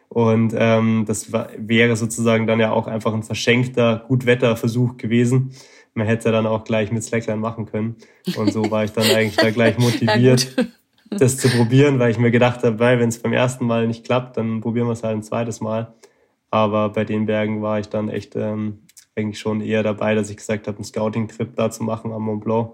Und 0.10 0.54
ähm, 0.58 1.06
das 1.08 1.32
war, 1.32 1.48
wäre 1.58 1.96
sozusagen 1.96 2.46
dann 2.46 2.60
ja 2.60 2.72
auch 2.72 2.88
einfach 2.88 3.14
ein 3.14 3.24
verschenkter 3.24 4.04
Gutwetterversuch 4.08 4.98
gewesen. 4.98 5.52
Man 5.94 6.06
hätte 6.06 6.32
dann 6.32 6.46
auch 6.46 6.66
gleich 6.66 6.92
mit 6.92 7.04
Slackline 7.04 7.40
machen 7.40 7.66
können. 7.66 7.96
Und 8.36 8.52
so 8.52 8.70
war 8.72 8.84
ich 8.84 8.92
dann 8.92 9.06
eigentlich 9.06 9.38
da 9.38 9.52
gleich 9.52 9.78
motiviert, 9.80 10.56
das 11.10 11.38
zu 11.38 11.50
probieren, 11.50 12.00
weil 12.00 12.12
ich 12.12 12.18
mir 12.18 12.32
gedacht 12.32 12.64
habe, 12.64 12.80
wenn 12.80 13.08
es 13.08 13.20
beim 13.22 13.34
ersten 13.34 13.66
Mal 13.66 13.88
nicht 13.88 14.06
klappt, 14.06 14.36
dann 14.36 14.60
probieren 14.60 14.88
wir 14.88 14.94
es 14.94 15.04
halt 15.04 15.16
ein 15.16 15.24
zweites 15.24 15.62
Mal. 15.62 15.94
Aber 16.50 16.90
bei 16.90 17.06
den 17.06 17.26
Bergen 17.26 17.62
war 17.62 17.80
ich 17.80 17.88
dann 17.88 18.10
echt 18.10 18.36
ähm, 18.36 18.80
eigentlich 19.16 19.40
schon 19.40 19.62
eher 19.62 19.84
dabei, 19.84 20.16
dass 20.16 20.30
ich 20.30 20.38
gesagt 20.38 20.68
habe, 20.68 20.78
einen 20.78 20.86
Scouting-Trip 20.86 21.56
da 21.56 21.70
zu 21.70 21.84
machen 21.84 22.12
am 22.12 22.24
Mont 22.24 22.44
Blanc. 22.44 22.74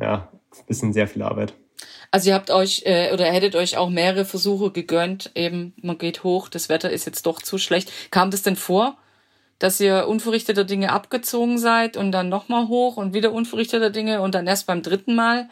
Ja, 0.00 0.30
ein 0.58 0.66
bisschen 0.66 0.92
sehr 0.92 1.06
viel 1.06 1.22
Arbeit. 1.22 1.54
Also 2.10 2.28
ihr 2.28 2.34
habt 2.34 2.50
euch 2.50 2.82
äh, 2.84 3.12
oder 3.12 3.24
hättet 3.26 3.56
euch 3.56 3.76
auch 3.76 3.88
mehrere 3.88 4.24
Versuche 4.24 4.70
gegönnt, 4.70 5.30
eben 5.34 5.74
man 5.82 5.98
geht 5.98 6.24
hoch, 6.24 6.48
das 6.48 6.68
Wetter 6.68 6.90
ist 6.90 7.06
jetzt 7.06 7.26
doch 7.26 7.40
zu 7.40 7.58
schlecht. 7.58 7.90
Kam 8.10 8.30
das 8.30 8.42
denn 8.42 8.56
vor, 8.56 8.98
dass 9.58 9.80
ihr 9.80 10.06
unverrichteter 10.08 10.64
Dinge 10.64 10.92
abgezogen 10.92 11.58
seid 11.58 11.96
und 11.96 12.12
dann 12.12 12.28
nochmal 12.28 12.68
hoch 12.68 12.96
und 12.96 13.14
wieder 13.14 13.32
unverrichteter 13.32 13.90
Dinge 13.90 14.20
und 14.20 14.34
dann 14.34 14.46
erst 14.46 14.66
beim 14.66 14.82
dritten 14.82 15.14
Mal 15.14 15.48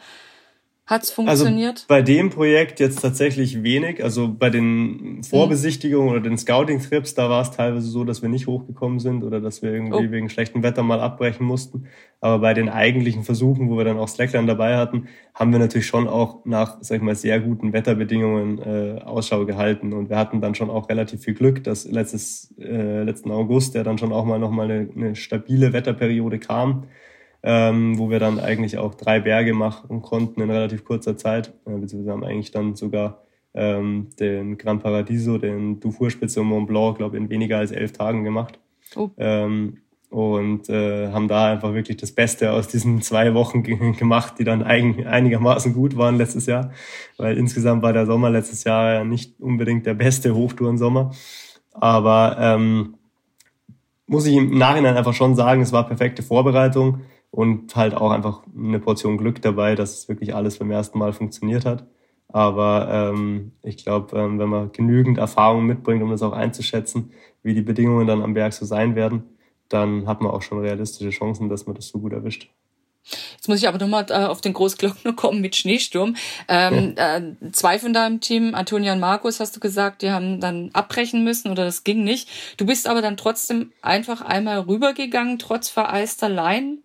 Hat's 0.87 1.17
also 1.17 1.23
funktioniert? 1.45 1.75
Also 1.75 1.85
bei 1.87 2.01
dem 2.01 2.31
Projekt 2.31 2.79
jetzt 2.79 3.01
tatsächlich 3.01 3.63
wenig. 3.63 4.03
Also 4.03 4.33
bei 4.33 4.49
den 4.49 5.23
Vorbesichtigungen 5.23 6.07
mhm. 6.07 6.11
oder 6.11 6.21
den 6.21 6.37
Scouting-Trips, 6.37 7.13
da 7.13 7.29
war 7.29 7.43
es 7.43 7.51
teilweise 7.51 7.87
so, 7.87 8.03
dass 8.03 8.21
wir 8.21 8.29
nicht 8.29 8.47
hochgekommen 8.47 8.99
sind 8.99 9.23
oder 9.23 9.39
dass 9.39 9.61
wir 9.61 9.71
irgendwie 9.71 10.07
oh. 10.07 10.11
wegen 10.11 10.29
schlechtem 10.29 10.63
Wetter 10.63 10.83
mal 10.83 10.99
abbrechen 10.99 11.45
mussten. 11.45 11.85
Aber 12.19 12.39
bei 12.39 12.53
den 12.53 12.67
eigentlichen 12.67 13.23
Versuchen, 13.23 13.69
wo 13.69 13.77
wir 13.77 13.85
dann 13.85 13.97
auch 13.97 14.09
Slackline 14.09 14.47
dabei 14.47 14.75
hatten, 14.75 15.07
haben 15.33 15.51
wir 15.51 15.59
natürlich 15.59 15.87
schon 15.87 16.07
auch 16.07 16.45
nach, 16.45 16.77
sag 16.81 16.97
ich 16.97 17.03
mal, 17.03 17.15
sehr 17.15 17.39
guten 17.39 17.73
Wetterbedingungen 17.73 18.59
äh, 18.59 19.01
Ausschau 19.01 19.45
gehalten. 19.45 19.93
Und 19.93 20.09
wir 20.09 20.17
hatten 20.17 20.41
dann 20.41 20.55
schon 20.55 20.69
auch 20.69 20.89
relativ 20.89 21.21
viel 21.21 21.35
Glück, 21.35 21.63
dass 21.63 21.85
letztes, 21.85 22.53
äh, 22.59 23.03
letzten 23.03 23.31
August, 23.31 23.75
der 23.75 23.83
dann 23.83 23.97
schon 23.97 24.11
auch 24.11 24.25
mal 24.25 24.39
nochmal 24.39 24.69
eine, 24.69 24.89
eine 24.93 25.15
stabile 25.15 25.73
Wetterperiode 25.73 26.39
kam 26.39 26.87
ähm, 27.43 27.97
wo 27.97 28.09
wir 28.09 28.19
dann 28.19 28.39
eigentlich 28.39 28.77
auch 28.77 28.93
drei 28.95 29.19
Berge 29.19 29.53
machen 29.53 30.01
konnten 30.01 30.41
in 30.41 30.49
relativ 30.49 30.85
kurzer 30.85 31.17
Zeit. 31.17 31.53
Äh, 31.65 31.77
beziehungsweise 31.77 32.11
haben 32.11 32.23
eigentlich 32.23 32.51
dann 32.51 32.75
sogar 32.75 33.23
ähm, 33.53 34.09
den 34.19 34.57
Gran 34.57 34.79
Paradiso, 34.79 35.37
den 35.37 35.79
Dufourspitze 35.79 36.41
und 36.41 36.47
Mont 36.47 36.67
Blanc, 36.67 36.97
glaube 36.97 37.17
ich, 37.17 37.23
in 37.23 37.29
weniger 37.29 37.57
als 37.57 37.71
elf 37.71 37.93
Tagen 37.93 38.23
gemacht. 38.23 38.59
Oh. 38.95 39.09
Ähm, 39.17 39.77
und 40.11 40.67
äh, 40.69 41.09
haben 41.13 41.29
da 41.29 41.53
einfach 41.53 41.73
wirklich 41.73 41.95
das 41.95 42.11
Beste 42.11 42.51
aus 42.51 42.67
diesen 42.67 43.01
zwei 43.01 43.33
Wochen 43.33 43.63
gemacht, 43.97 44.35
die 44.39 44.43
dann 44.43 44.61
eigen 44.61 45.07
einigermaßen 45.07 45.73
gut 45.73 45.95
waren 45.95 46.17
letztes 46.17 46.47
Jahr, 46.47 46.71
weil 47.17 47.37
insgesamt 47.37 47.81
war 47.81 47.93
der 47.93 48.05
Sommer 48.05 48.29
letztes 48.29 48.65
Jahr 48.65 48.93
ja 48.93 49.03
nicht 49.05 49.39
unbedingt 49.39 49.85
der 49.85 49.93
beste 49.93 50.35
Hochtourensommer, 50.35 51.11
aber 51.71 52.35
ähm, 52.39 52.95
muss 54.05 54.25
ich 54.25 54.35
im 54.35 54.57
Nachhinein 54.57 54.97
einfach 54.97 55.13
schon 55.13 55.35
sagen, 55.35 55.61
es 55.61 55.71
war 55.71 55.87
perfekte 55.87 56.23
Vorbereitung 56.23 56.99
und 57.31 57.75
halt 57.75 57.95
auch 57.95 58.11
einfach 58.11 58.43
eine 58.55 58.79
Portion 58.79 59.17
Glück 59.17 59.41
dabei, 59.41 59.75
dass 59.75 59.97
es 59.97 60.09
wirklich 60.09 60.35
alles 60.35 60.59
beim 60.59 60.71
ersten 60.71 60.99
Mal 60.99 61.13
funktioniert 61.13 61.65
hat. 61.65 61.85
Aber 62.27 62.87
ähm, 62.91 63.53
ich 63.63 63.77
glaube, 63.77 64.17
ähm, 64.17 64.39
wenn 64.39 64.49
man 64.49 64.71
genügend 64.71 65.17
Erfahrung 65.17 65.65
mitbringt, 65.65 66.03
um 66.03 66.11
das 66.11 66.21
auch 66.21 66.33
einzuschätzen, 66.33 67.11
wie 67.43 67.53
die 67.53 67.61
Bedingungen 67.61 68.07
dann 68.07 68.21
am 68.21 68.33
Berg 68.33 68.53
so 68.53 68.65
sein 68.65 68.95
werden, 68.95 69.23
dann 69.69 70.07
hat 70.07 70.21
man 70.21 70.31
auch 70.31 70.41
schon 70.41 70.59
realistische 70.59 71.09
Chancen, 71.09 71.49
dass 71.49 71.65
man 71.65 71.75
das 71.75 71.87
so 71.87 71.99
gut 71.99 72.13
erwischt. 72.13 72.49
Jetzt 73.33 73.47
muss 73.47 73.57
ich 73.57 73.67
aber 73.67 73.79
nochmal 73.79 74.05
äh, 74.09 74.25
auf 74.25 74.41
den 74.41 74.53
Großglockner 74.53 75.13
kommen 75.15 75.41
mit 75.41 75.55
Schneesturm. 75.55 76.15
Ähm, 76.47 76.93
äh, 76.97 77.51
zwei 77.51 77.79
von 77.79 77.93
deinem 77.93 78.19
Team, 78.19 78.53
Antonia 78.53 78.93
und 78.93 78.99
Markus, 78.99 79.39
hast 79.39 79.55
du 79.55 79.59
gesagt, 79.59 80.01
die 80.01 80.11
haben 80.11 80.39
dann 80.39 80.69
abbrechen 80.73 81.23
müssen 81.23 81.49
oder 81.49 81.65
das 81.65 81.83
ging 81.83 82.03
nicht. 82.03 82.29
Du 82.57 82.65
bist 82.65 82.87
aber 82.87 83.01
dann 83.01 83.17
trotzdem 83.17 83.71
einfach 83.81 84.21
einmal 84.21 84.59
rübergegangen, 84.59 85.39
trotz 85.39 85.69
vereister 85.69 86.29
Leinen 86.29 86.83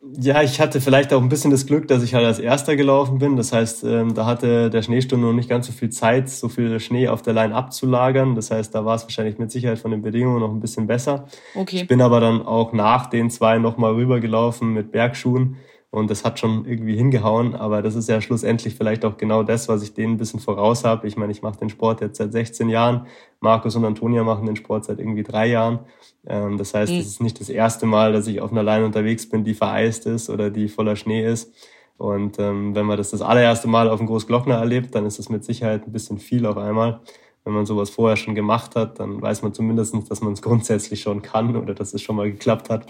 ja, 0.00 0.42
ich 0.42 0.60
hatte 0.60 0.80
vielleicht 0.80 1.12
auch 1.12 1.20
ein 1.20 1.28
bisschen 1.28 1.50
das 1.50 1.66
Glück, 1.66 1.88
dass 1.88 2.04
ich 2.04 2.14
halt 2.14 2.24
als 2.24 2.38
Erster 2.38 2.76
gelaufen 2.76 3.18
bin. 3.18 3.36
Das 3.36 3.52
heißt, 3.52 3.82
ähm, 3.84 4.14
da 4.14 4.26
hatte 4.26 4.70
der 4.70 4.82
Schneesturm 4.82 5.20
noch 5.20 5.32
nicht 5.32 5.48
ganz 5.48 5.66
so 5.66 5.72
viel 5.72 5.90
Zeit, 5.90 6.28
so 6.28 6.48
viel 6.48 6.78
Schnee 6.78 7.08
auf 7.08 7.22
der 7.22 7.32
Line 7.32 7.54
abzulagern. 7.54 8.36
Das 8.36 8.50
heißt, 8.50 8.74
da 8.74 8.84
war 8.84 8.94
es 8.94 9.02
wahrscheinlich 9.02 9.38
mit 9.38 9.50
Sicherheit 9.50 9.80
von 9.80 9.90
den 9.90 10.02
Bedingungen 10.02 10.40
noch 10.40 10.50
ein 10.50 10.60
bisschen 10.60 10.86
besser. 10.86 11.26
Okay. 11.54 11.76
Ich 11.76 11.88
bin 11.88 12.00
aber 12.00 12.20
dann 12.20 12.42
auch 12.42 12.72
nach 12.72 13.06
den 13.06 13.28
zwei 13.28 13.58
nochmal 13.58 13.94
rübergelaufen 13.94 14.72
mit 14.72 14.92
Bergschuhen 14.92 15.56
und 15.90 16.10
das 16.10 16.22
hat 16.22 16.38
schon 16.38 16.66
irgendwie 16.66 16.96
hingehauen, 16.96 17.54
aber 17.54 17.80
das 17.80 17.94
ist 17.94 18.10
ja 18.10 18.20
schlussendlich 18.20 18.74
vielleicht 18.74 19.06
auch 19.06 19.16
genau 19.16 19.42
das, 19.42 19.68
was 19.68 19.82
ich 19.82 19.94
denen 19.94 20.14
ein 20.14 20.18
bisschen 20.18 20.38
voraus 20.38 20.84
habe. 20.84 21.06
Ich 21.08 21.16
meine, 21.16 21.32
ich 21.32 21.40
mache 21.40 21.58
den 21.58 21.70
Sport 21.70 22.02
jetzt 22.02 22.18
seit 22.18 22.30
16 22.32 22.68
Jahren. 22.68 23.06
Markus 23.40 23.74
und 23.74 23.86
Antonia 23.86 24.22
machen 24.22 24.44
den 24.44 24.56
Sport 24.56 24.84
seit 24.84 24.98
irgendwie 24.98 25.22
drei 25.22 25.46
Jahren. 25.46 25.80
Ähm, 26.26 26.58
das 26.58 26.74
heißt, 26.74 26.92
es 26.92 26.98
mhm. 26.98 27.00
ist 27.00 27.22
nicht 27.22 27.40
das 27.40 27.48
erste 27.48 27.86
Mal, 27.86 28.12
dass 28.12 28.26
ich 28.26 28.42
auf 28.42 28.52
einer 28.52 28.62
Leine 28.62 28.84
unterwegs 28.84 29.28
bin, 29.30 29.44
die 29.44 29.54
vereist 29.54 30.04
ist 30.04 30.28
oder 30.28 30.50
die 30.50 30.68
voller 30.68 30.94
Schnee 30.94 31.26
ist. 31.26 31.54
Und 31.96 32.38
ähm, 32.38 32.74
wenn 32.74 32.84
man 32.84 32.98
das 32.98 33.10
das 33.10 33.22
allererste 33.22 33.66
Mal 33.66 33.88
auf 33.88 33.98
dem 33.98 34.06
Großglockner 34.06 34.56
erlebt, 34.56 34.94
dann 34.94 35.06
ist 35.06 35.18
es 35.18 35.30
mit 35.30 35.44
Sicherheit 35.44 35.86
ein 35.86 35.92
bisschen 35.92 36.18
viel 36.18 36.44
auf 36.44 36.58
einmal 36.58 37.00
wenn 37.48 37.54
man 37.54 37.64
sowas 37.64 37.88
vorher 37.88 38.18
schon 38.18 38.34
gemacht 38.34 38.76
hat, 38.76 39.00
dann 39.00 39.22
weiß 39.22 39.40
man 39.40 39.54
zumindest, 39.54 39.94
dass 40.10 40.20
man 40.20 40.34
es 40.34 40.42
grundsätzlich 40.42 41.00
schon 41.00 41.22
kann 41.22 41.56
oder 41.56 41.72
dass 41.72 41.94
es 41.94 42.02
schon 42.02 42.14
mal 42.14 42.30
geklappt 42.30 42.68
hat. 42.68 42.84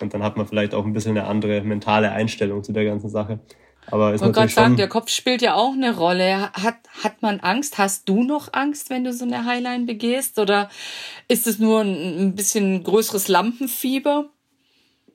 Und 0.00 0.14
dann 0.14 0.22
hat 0.22 0.36
man 0.36 0.46
vielleicht 0.46 0.72
auch 0.72 0.84
ein 0.84 0.92
bisschen 0.92 1.18
eine 1.18 1.26
andere 1.26 1.62
mentale 1.62 2.12
Einstellung 2.12 2.62
zu 2.62 2.72
der 2.72 2.84
ganzen 2.84 3.10
Sache. 3.10 3.40
Aber 3.90 4.14
ist 4.14 4.20
ich 4.20 4.24
wollte 4.24 4.38
gerade 4.38 4.52
sagen, 4.52 4.76
der 4.76 4.86
Kopf 4.86 5.10
spielt 5.10 5.42
ja 5.42 5.54
auch 5.54 5.72
eine 5.72 5.96
Rolle. 5.96 6.52
Hat, 6.52 6.76
hat 7.02 7.22
man 7.22 7.40
Angst? 7.40 7.76
Hast 7.76 8.08
du 8.08 8.22
noch 8.22 8.52
Angst, 8.52 8.88
wenn 8.88 9.02
du 9.02 9.12
so 9.12 9.24
eine 9.24 9.46
Highline 9.46 9.84
begehst? 9.84 10.38
Oder 10.38 10.70
ist 11.26 11.48
es 11.48 11.58
nur 11.58 11.80
ein, 11.80 12.28
ein 12.28 12.34
bisschen 12.36 12.84
größeres 12.84 13.26
Lampenfieber? 13.26 14.30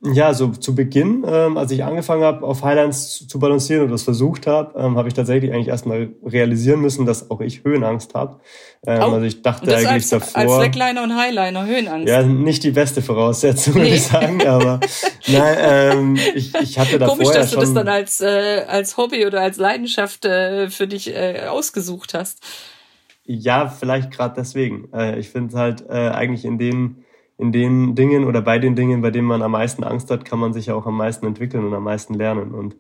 Ja, 0.02 0.34
so 0.34 0.48
zu 0.48 0.76
Beginn, 0.76 1.26
ähm, 1.28 1.58
als 1.58 1.72
ich 1.72 1.84
angefangen 1.84 2.24
habe, 2.24 2.46
auf 2.46 2.64
Highlands 2.64 3.18
zu, 3.18 3.28
zu 3.28 3.38
balancieren 3.38 3.84
oder 3.84 3.92
das 3.92 4.04
versucht 4.04 4.48
habe, 4.48 4.80
ähm, 4.80 4.98
habe 4.98 5.10
ich 5.10 5.14
tatsächlich 5.14 5.52
eigentlich 5.52 5.68
erstmal 5.68 6.10
realisieren 6.26 6.80
müssen, 6.80 7.06
dass 7.06 7.30
auch 7.30 7.42
ich 7.42 7.66
Höhenangst 7.66 8.14
habe. 8.14 8.40
Ähm, 8.88 9.02
oh, 9.02 9.14
also 9.16 9.26
ich 9.26 9.42
dachte 9.42 9.70
eigentlich 9.76 9.90
als, 9.90 10.10
davor. 10.10 10.38
Als 10.38 10.54
Slackliner 10.54 11.04
und 11.04 11.18
Highliner 11.18 11.66
Höhenangst. 11.66 12.08
Ja, 12.08 12.24
nicht 12.24 12.64
die 12.64 12.72
beste 12.72 13.02
Voraussetzung, 13.02 13.74
nee. 13.74 13.82
würde 13.82 13.96
ich 13.96 14.04
sagen, 14.04 14.48
aber 14.48 14.80
nein, 15.28 15.58
ähm, 15.60 16.20
ich, 16.34 16.56
ich 16.56 16.80
hatte 16.80 16.98
davor 16.98 17.18
Komisch, 17.18 17.34
dass 17.34 17.52
ja 17.52 17.56
du 17.58 17.66
das 17.66 17.74
dann 17.74 17.90
als, 17.90 18.22
äh, 18.22 18.64
als 18.70 18.96
Hobby 18.96 19.26
oder 19.26 19.42
als 19.42 19.58
Leidenschaft 19.58 20.24
äh, 20.24 20.70
für 20.70 20.88
dich 20.88 21.14
äh, 21.14 21.48
ausgesucht 21.50 22.14
hast. 22.14 22.42
Ja, 23.26 23.68
vielleicht 23.68 24.12
gerade 24.12 24.36
deswegen. 24.38 24.88
Äh, 24.94 25.20
ich 25.20 25.30
finde 25.30 25.58
halt 25.58 25.84
äh, 25.90 26.10
eigentlich 26.10 26.46
in 26.46 26.58
den 26.58 27.04
in 27.40 27.54
den 27.54 27.96
Dingen 27.96 28.26
oder 28.26 28.42
bei 28.42 28.60
den 28.60 28.76
Dingen, 28.76 29.00
bei 29.02 29.12
denen 29.12 29.26
man 29.26 29.42
am 29.42 29.52
meisten 29.52 29.86
Angst 29.86 30.12
hat, 30.12 30.26
kann 30.26 30.40
man 30.40 30.52
sich 30.52 30.66
ja 30.66 30.76
auch 30.76 30.86
am 30.86 30.98
meisten 30.98 31.26
entwickeln 31.26 31.66
und 31.66 31.74
am 31.74 31.86
meisten 31.86 32.14
lernen. 32.14 32.54
Und 32.54 32.76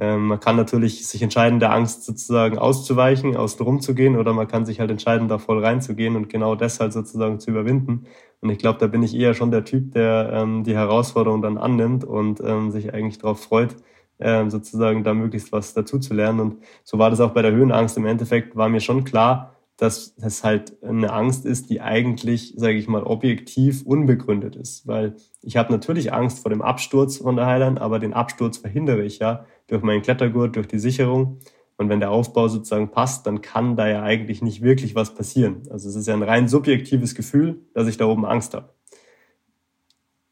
ähm, 0.00 0.28
man 0.28 0.38
kann 0.38 0.54
natürlich 0.54 1.08
sich 1.08 1.20
entscheiden, 1.20 1.58
der 1.58 1.72
Angst 1.72 2.04
sozusagen 2.04 2.56
auszuweichen, 2.56 3.36
außen 3.36 3.66
rumzugehen, 3.66 4.16
oder 4.16 4.32
man 4.32 4.46
kann 4.46 4.66
sich 4.66 4.78
halt 4.78 4.92
entscheiden, 4.92 5.26
da 5.26 5.38
voll 5.38 5.64
reinzugehen 5.64 6.14
und 6.14 6.28
genau 6.28 6.54
das 6.54 6.78
halt 6.78 6.92
sozusagen 6.92 7.40
zu 7.40 7.50
überwinden. 7.50 8.06
Und 8.40 8.50
ich 8.50 8.58
glaube, 8.58 8.78
da 8.78 8.86
bin 8.86 9.02
ich 9.02 9.16
eher 9.16 9.34
schon 9.34 9.50
der 9.50 9.64
Typ, 9.64 9.90
der 9.94 10.30
ähm, 10.32 10.62
die 10.62 10.76
Herausforderung 10.76 11.42
dann 11.42 11.58
annimmt 11.58 12.04
und 12.04 12.40
ähm, 12.40 12.70
sich 12.70 12.94
eigentlich 12.94 13.18
darauf 13.18 13.42
freut, 13.42 13.74
ähm, 14.20 14.48
sozusagen 14.48 15.02
da 15.02 15.12
möglichst 15.12 15.50
was 15.50 15.74
dazu 15.74 15.98
zu 15.98 16.14
lernen. 16.14 16.38
Und 16.38 16.56
so 16.84 17.00
war 17.00 17.10
das 17.10 17.20
auch 17.20 17.32
bei 17.32 17.42
der 17.42 17.50
Höhenangst. 17.50 17.96
Im 17.96 18.06
Endeffekt 18.06 18.54
war 18.54 18.68
mir 18.68 18.80
schon 18.80 19.02
klar, 19.02 19.53
dass 19.84 20.14
das 20.16 20.42
halt 20.42 20.82
eine 20.82 21.12
Angst 21.12 21.44
ist, 21.44 21.68
die 21.68 21.82
eigentlich, 21.82 22.54
sage 22.56 22.78
ich 22.78 22.88
mal, 22.88 23.02
objektiv 23.02 23.82
unbegründet 23.84 24.56
ist. 24.56 24.86
Weil 24.86 25.16
ich 25.42 25.58
habe 25.58 25.70
natürlich 25.70 26.10
Angst 26.10 26.38
vor 26.38 26.48
dem 26.48 26.62
Absturz 26.62 27.18
von 27.18 27.36
der 27.36 27.44
Highline, 27.44 27.78
aber 27.78 27.98
den 27.98 28.14
Absturz 28.14 28.56
verhindere 28.56 29.04
ich 29.04 29.18
ja 29.18 29.44
durch 29.66 29.82
meinen 29.82 30.00
Klettergurt, 30.00 30.56
durch 30.56 30.68
die 30.68 30.78
Sicherung. 30.78 31.40
Und 31.76 31.90
wenn 31.90 32.00
der 32.00 32.10
Aufbau 32.10 32.48
sozusagen 32.48 32.92
passt, 32.92 33.26
dann 33.26 33.42
kann 33.42 33.76
da 33.76 33.86
ja 33.86 34.02
eigentlich 34.02 34.40
nicht 34.40 34.62
wirklich 34.62 34.94
was 34.94 35.14
passieren. 35.14 35.62
Also 35.68 35.90
es 35.90 35.96
ist 35.96 36.06
ja 36.06 36.14
ein 36.14 36.22
rein 36.22 36.48
subjektives 36.48 37.14
Gefühl, 37.14 37.60
dass 37.74 37.86
ich 37.86 37.98
da 37.98 38.06
oben 38.06 38.24
Angst 38.24 38.54
habe. 38.54 38.70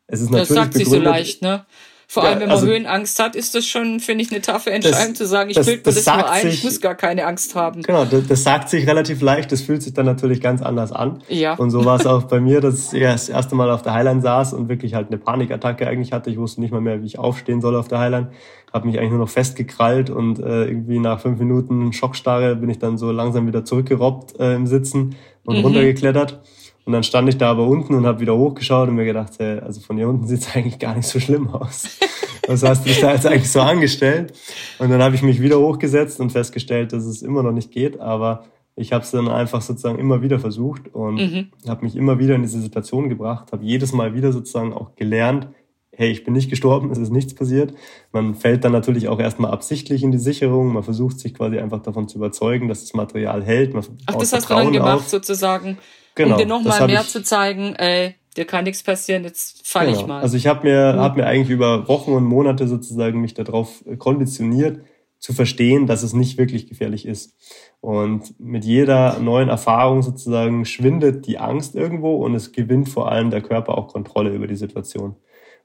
Es 0.06 0.22
ist 0.22 0.30
natürlich 0.30 0.48
das 0.48 0.56
sagt 0.56 0.74
sich 0.74 0.88
so 0.88 0.98
leicht, 0.98 1.42
ne? 1.42 1.66
Vor 2.12 2.24
allem, 2.24 2.40
wenn 2.40 2.48
man 2.48 2.58
also, 2.58 2.66
Höhenangst 2.66 3.18
hat, 3.20 3.34
ist 3.34 3.54
das 3.54 3.64
schon, 3.64 3.98
finde 3.98 4.22
ich, 4.22 4.30
eine 4.30 4.42
taffe 4.42 4.70
Entscheidung 4.70 5.14
das, 5.14 5.18
zu 5.18 5.26
sagen, 5.26 5.48
ich 5.48 5.56
bilde 5.56 5.76
mir 5.76 5.82
das, 5.82 6.04
das 6.04 6.14
nur 6.14 6.30
ein, 6.30 6.42
sich, 6.42 6.58
ich 6.58 6.64
muss 6.64 6.82
gar 6.82 6.94
keine 6.94 7.24
Angst 7.24 7.54
haben. 7.54 7.80
Genau, 7.80 8.04
das, 8.04 8.26
das, 8.26 8.44
sagt 8.44 8.68
sich 8.68 8.86
relativ 8.86 9.22
leicht, 9.22 9.50
das 9.50 9.62
fühlt 9.62 9.82
sich 9.82 9.94
dann 9.94 10.04
natürlich 10.04 10.42
ganz 10.42 10.60
anders 10.60 10.92
an. 10.92 11.22
Ja. 11.30 11.54
Und 11.54 11.70
so 11.70 11.86
war 11.86 11.98
es 11.98 12.04
auch 12.04 12.24
bei 12.24 12.38
mir, 12.38 12.60
dass 12.60 12.92
ich 12.92 13.00
das 13.00 13.30
erste 13.30 13.54
Mal 13.54 13.70
auf 13.70 13.80
der 13.80 13.94
Highline 13.94 14.20
saß 14.20 14.52
und 14.52 14.68
wirklich 14.68 14.92
halt 14.92 15.06
eine 15.06 15.16
Panikattacke 15.16 15.86
eigentlich 15.86 16.12
hatte. 16.12 16.28
Ich 16.28 16.36
wusste 16.36 16.60
nicht 16.60 16.70
mal 16.70 16.82
mehr, 16.82 17.00
wie 17.00 17.06
ich 17.06 17.18
aufstehen 17.18 17.62
soll 17.62 17.76
auf 17.76 17.88
der 17.88 18.00
Highline. 18.00 18.28
Habe 18.74 18.88
mich 18.88 18.98
eigentlich 18.98 19.12
nur 19.12 19.20
noch 19.20 19.30
festgekrallt 19.30 20.10
und 20.10 20.38
äh, 20.38 20.66
irgendwie 20.66 20.98
nach 20.98 21.18
fünf 21.18 21.38
Minuten 21.38 21.94
Schockstarre 21.94 22.56
bin 22.56 22.68
ich 22.68 22.78
dann 22.78 22.98
so 22.98 23.10
langsam 23.10 23.46
wieder 23.46 23.64
zurückgerobbt 23.64 24.38
äh, 24.38 24.54
im 24.54 24.66
Sitzen 24.66 25.16
und 25.46 25.56
mhm. 25.56 25.64
runtergeklettert. 25.64 26.42
Und 26.84 26.92
dann 26.92 27.02
stand 27.02 27.28
ich 27.28 27.38
da 27.38 27.50
aber 27.50 27.66
unten 27.66 27.94
und 27.94 28.06
habe 28.06 28.20
wieder 28.20 28.36
hochgeschaut 28.36 28.88
und 28.88 28.96
mir 28.96 29.04
gedacht, 29.04 29.34
hey, 29.38 29.60
also 29.60 29.80
von 29.80 29.96
hier 29.96 30.08
unten 30.08 30.26
sieht's 30.26 30.48
eigentlich 30.54 30.78
gar 30.78 30.94
nicht 30.94 31.06
so 31.06 31.20
schlimm 31.20 31.48
aus. 31.50 31.98
Was 32.46 32.64
hast 32.64 32.84
du 32.84 32.88
dich 32.88 33.00
da 33.00 33.12
jetzt 33.12 33.26
eigentlich 33.26 33.50
so 33.50 33.60
angestellt? 33.60 34.32
Und 34.78 34.90
dann 34.90 35.02
habe 35.02 35.14
ich 35.14 35.22
mich 35.22 35.40
wieder 35.40 35.60
hochgesetzt 35.60 36.18
und 36.20 36.30
festgestellt, 36.30 36.92
dass 36.92 37.04
es 37.04 37.22
immer 37.22 37.42
noch 37.42 37.52
nicht 37.52 37.70
geht, 37.70 38.00
aber 38.00 38.44
ich 38.74 38.92
habe 38.92 39.04
es 39.04 39.10
dann 39.10 39.28
einfach 39.28 39.60
sozusagen 39.60 39.98
immer 39.98 40.22
wieder 40.22 40.38
versucht 40.38 40.92
und 40.94 41.14
mhm. 41.16 41.46
habe 41.68 41.84
mich 41.84 41.94
immer 41.94 42.18
wieder 42.18 42.34
in 42.34 42.42
diese 42.42 42.60
Situation 42.60 43.08
gebracht, 43.08 43.52
habe 43.52 43.64
jedes 43.64 43.92
Mal 43.92 44.14
wieder 44.14 44.32
sozusagen 44.32 44.72
auch 44.72 44.96
gelernt, 44.96 45.48
hey, 45.94 46.10
ich 46.10 46.24
bin 46.24 46.32
nicht 46.32 46.48
gestorben, 46.48 46.90
es 46.90 46.98
ist 46.98 47.10
nichts 47.10 47.34
passiert. 47.34 47.74
Man 48.12 48.34
fällt 48.34 48.64
dann 48.64 48.72
natürlich 48.72 49.08
auch 49.08 49.20
erstmal 49.20 49.50
absichtlich 49.50 50.02
in 50.02 50.10
die 50.10 50.18
Sicherung, 50.18 50.72
man 50.72 50.82
versucht 50.82 51.20
sich 51.20 51.34
quasi 51.34 51.58
einfach 51.58 51.82
davon 51.82 52.08
zu 52.08 52.16
überzeugen, 52.16 52.68
dass 52.68 52.80
das 52.80 52.94
Material 52.94 53.44
hält. 53.44 53.74
Man 53.74 53.84
Ach, 54.06 54.14
das 54.14 54.32
hast 54.32 54.48
du 54.48 54.54
dann 54.54 54.72
gemacht 54.72 54.96
auf. 54.96 55.08
sozusagen, 55.08 55.78
genau, 56.14 56.34
um 56.34 56.38
dir 56.38 56.46
nochmal 56.46 56.86
mehr 56.86 57.00
ich, 57.02 57.08
zu 57.08 57.22
zeigen, 57.22 57.74
ey, 57.76 58.14
dir 58.36 58.44
kann 58.44 58.64
nichts 58.64 58.82
passieren, 58.82 59.24
jetzt 59.24 59.66
falle 59.66 59.90
genau. 59.90 60.00
ich 60.00 60.06
mal. 60.06 60.22
Also 60.22 60.36
ich 60.36 60.46
habe 60.46 60.66
mir, 60.66 60.94
mhm. 60.94 61.00
hab 61.00 61.16
mir 61.16 61.26
eigentlich 61.26 61.50
über 61.50 61.88
Wochen 61.88 62.12
und 62.12 62.24
Monate 62.24 62.68
sozusagen 62.68 63.20
mich 63.20 63.34
darauf 63.34 63.84
konditioniert, 63.98 64.80
zu 65.18 65.32
verstehen, 65.32 65.86
dass 65.86 66.02
es 66.02 66.14
nicht 66.14 66.36
wirklich 66.36 66.68
gefährlich 66.68 67.06
ist. 67.06 67.36
Und 67.80 68.38
mit 68.40 68.64
jeder 68.64 69.20
neuen 69.20 69.48
Erfahrung 69.48 70.02
sozusagen 70.02 70.64
schwindet 70.64 71.26
die 71.26 71.38
Angst 71.38 71.76
irgendwo 71.76 72.16
und 72.24 72.34
es 72.34 72.50
gewinnt 72.50 72.88
vor 72.88 73.10
allem 73.10 73.30
der 73.30 73.40
Körper 73.40 73.78
auch 73.78 73.86
Kontrolle 73.86 74.30
über 74.30 74.48
die 74.48 74.56
Situation. 74.56 75.14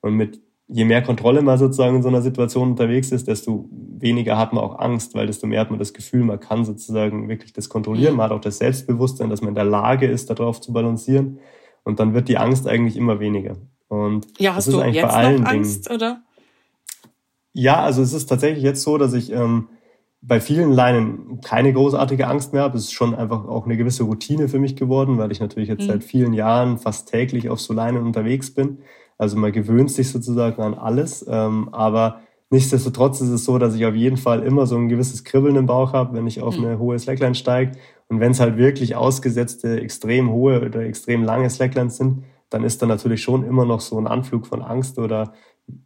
Und 0.01 0.13
mit 0.13 0.39
je 0.67 0.85
mehr 0.85 1.01
Kontrolle 1.01 1.41
man 1.41 1.57
sozusagen 1.57 1.95
in 1.97 2.03
so 2.03 2.09
einer 2.09 2.21
Situation 2.21 2.71
unterwegs 2.71 3.11
ist, 3.11 3.27
desto 3.27 3.69
weniger 3.71 4.37
hat 4.37 4.53
man 4.53 4.63
auch 4.63 4.79
Angst, 4.79 5.15
weil 5.15 5.27
desto 5.27 5.47
mehr 5.47 5.61
hat 5.61 5.69
man 5.69 5.79
das 5.79 5.93
Gefühl, 5.93 6.23
man 6.23 6.39
kann 6.39 6.65
sozusagen 6.65 7.29
wirklich 7.29 7.53
das 7.53 7.69
kontrollieren. 7.69 8.15
Man 8.15 8.25
hat 8.25 8.31
auch 8.31 8.41
das 8.41 8.57
Selbstbewusstsein, 8.57 9.29
dass 9.29 9.41
man 9.41 9.49
in 9.49 9.55
der 9.55 9.63
Lage 9.63 10.07
ist, 10.07 10.29
darauf 10.29 10.59
zu 10.59 10.73
balancieren. 10.73 11.39
Und 11.83 11.99
dann 11.99 12.13
wird 12.13 12.27
die 12.27 12.37
Angst 12.37 12.67
eigentlich 12.67 12.97
immer 12.97 13.19
weniger. 13.19 13.55
Und 13.87 14.27
ja, 14.37 14.55
hast 14.55 14.67
das 14.67 14.73
ist 14.73 14.73
du 14.73 14.83
eigentlich 14.83 14.95
jetzt 14.97 15.07
bei 15.07 15.13
allen 15.13 15.41
noch 15.41 15.49
Angst, 15.49 15.85
Dingen. 15.87 15.95
oder? 15.95 16.21
Ja, 17.53 17.81
also 17.81 18.01
es 18.01 18.13
ist 18.13 18.27
tatsächlich 18.27 18.63
jetzt 18.63 18.83
so, 18.83 18.97
dass 18.97 19.13
ich 19.13 19.31
ähm, 19.31 19.69
bei 20.21 20.41
vielen 20.41 20.71
Leinen 20.71 21.39
keine 21.41 21.71
großartige 21.71 22.27
Angst 22.27 22.51
mehr 22.51 22.63
habe. 22.63 22.77
Es 22.77 22.85
ist 22.85 22.91
schon 22.91 23.15
einfach 23.15 23.47
auch 23.47 23.65
eine 23.65 23.77
gewisse 23.77 24.03
Routine 24.03 24.49
für 24.49 24.59
mich 24.59 24.75
geworden, 24.75 25.17
weil 25.17 25.31
ich 25.31 25.39
natürlich 25.39 25.69
jetzt 25.69 25.83
mhm. 25.83 25.87
seit 25.87 26.03
vielen 26.03 26.33
Jahren 26.33 26.77
fast 26.77 27.09
täglich 27.09 27.49
auf 27.49 27.61
so 27.61 27.73
Leinen 27.73 28.03
unterwegs 28.03 28.53
bin. 28.53 28.79
Also 29.17 29.37
man 29.37 29.51
gewöhnt 29.51 29.91
sich 29.91 30.11
sozusagen 30.11 30.61
an 30.61 30.73
alles. 30.73 31.25
Ähm, 31.27 31.69
aber 31.71 32.21
nichtsdestotrotz 32.49 33.21
ist 33.21 33.29
es 33.29 33.45
so, 33.45 33.57
dass 33.57 33.75
ich 33.75 33.85
auf 33.85 33.95
jeden 33.95 34.17
Fall 34.17 34.43
immer 34.43 34.65
so 34.65 34.77
ein 34.77 34.89
gewisses 34.89 35.23
Kribbeln 35.23 35.55
im 35.55 35.65
Bauch 35.65 35.93
habe, 35.93 36.15
wenn 36.15 36.27
ich 36.27 36.41
auf 36.41 36.57
mhm. 36.57 36.65
eine 36.65 36.79
hohe 36.79 36.97
Slackline 36.97 37.35
steige. 37.35 37.71
Und 38.07 38.19
wenn 38.19 38.31
es 38.31 38.39
halt 38.39 38.57
wirklich 38.57 38.95
ausgesetzte, 38.95 39.81
extrem 39.81 40.31
hohe 40.31 40.61
oder 40.65 40.81
extrem 40.81 41.23
lange 41.23 41.49
Slacklines 41.49 41.97
sind, 41.97 42.23
dann 42.49 42.63
ist 42.63 42.81
da 42.81 42.85
natürlich 42.85 43.21
schon 43.21 43.43
immer 43.43 43.65
noch 43.65 43.81
so 43.81 43.97
ein 43.97 44.07
Anflug 44.07 44.47
von 44.47 44.61
Angst 44.61 44.99
oder 44.99 45.33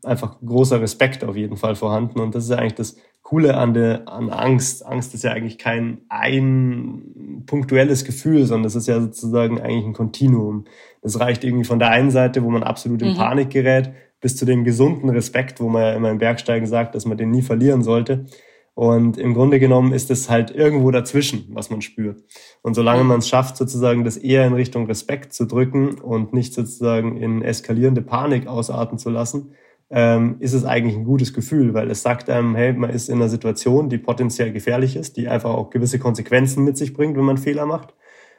einfach 0.04 0.38
großer 0.46 0.82
Respekt 0.82 1.24
auf 1.24 1.36
jeden 1.36 1.58
Fall 1.58 1.76
vorhanden. 1.76 2.20
Und 2.20 2.36
das 2.36 2.46
ist 2.46 2.50
ja 2.52 2.58
eigentlich 2.58 2.76
das 2.76 2.98
Coole 3.24 3.56
an, 3.56 3.74
der, 3.74 4.08
an 4.08 4.30
Angst. 4.30 4.86
Angst 4.86 5.14
ist 5.14 5.24
ja 5.24 5.32
eigentlich 5.32 5.58
kein 5.58 6.02
ein 6.10 7.44
punktuelles 7.46 8.04
Gefühl, 8.04 8.46
sondern 8.46 8.68
es 8.68 8.76
ist 8.76 8.88
ja 8.88 9.00
sozusagen 9.00 9.60
eigentlich 9.60 9.86
ein 9.86 9.94
Kontinuum. 9.94 10.66
Es 11.02 11.20
reicht 11.20 11.44
irgendwie 11.44 11.66
von 11.66 11.80
der 11.80 11.90
einen 11.90 12.12
Seite, 12.12 12.44
wo 12.44 12.50
man 12.50 12.64
absolut 12.64 13.02
in 13.02 13.14
mhm. 13.14 13.18
Panik 13.18 13.50
gerät, 13.50 13.92
bis 14.20 14.36
zu 14.36 14.46
dem 14.46 14.64
gesunden 14.64 15.10
Respekt, 15.10 15.60
wo 15.60 15.70
man 15.70 15.82
ja 15.82 15.94
immer 15.94 16.12
im 16.12 16.20
Bergsteigen 16.20 16.68
sagt, 16.68 16.94
dass 16.94 17.06
man 17.06 17.18
den 17.18 17.32
nie 17.32 17.42
verlieren 17.42 17.84
sollte. 17.84 18.26
Und 18.74 19.18
im 19.18 19.34
Grunde 19.34 19.60
genommen 19.60 19.92
ist 19.92 20.12
es 20.12 20.30
halt 20.30 20.52
irgendwo 20.52 20.92
dazwischen, 20.92 21.50
was 21.50 21.70
man 21.70 21.82
spürt. 21.82 22.24
Und 22.62 22.74
solange 22.74 23.04
man 23.04 23.20
es 23.20 23.28
schafft, 23.28 23.58
sozusagen 23.58 24.04
das 24.04 24.18
eher 24.18 24.46
in 24.46 24.54
Richtung 24.54 24.86
Respekt 24.86 25.34
zu 25.34 25.46
drücken 25.46 26.00
und 26.00 26.34
nicht 26.34 26.54
sozusagen 26.54 27.18
in 27.18 27.42
eskalierende 27.42 28.02
Panik 28.02 28.48
ausarten 28.48 28.98
zu 28.98 29.10
lassen, 29.10 29.54
ähm, 29.92 30.38
ist 30.40 30.54
es 30.54 30.64
eigentlich 30.64 30.96
ein 30.96 31.04
gutes 31.04 31.34
Gefühl, 31.34 31.74
weil 31.74 31.92
es 31.92 32.02
sagt 32.02 32.30
einem, 32.30 32.56
hey, 32.56 32.72
man 32.72 32.90
ist 32.90 33.10
in 33.10 33.16
einer 33.16 33.28
Situation, 33.28 33.90
die 33.90 33.98
potenziell 33.98 34.54
gefährlich 34.54 34.96
ist, 34.96 35.18
die 35.18 35.28
einfach 35.28 35.50
auch 35.50 35.70
gewisse 35.70 36.00
Konsequenzen 36.00 36.64
mit 36.64 36.78
sich 36.78 36.94
bringt, 36.94 37.18
wenn 37.18 37.26
man 37.26 37.38
Fehler 37.38 37.66
macht. 37.66 37.94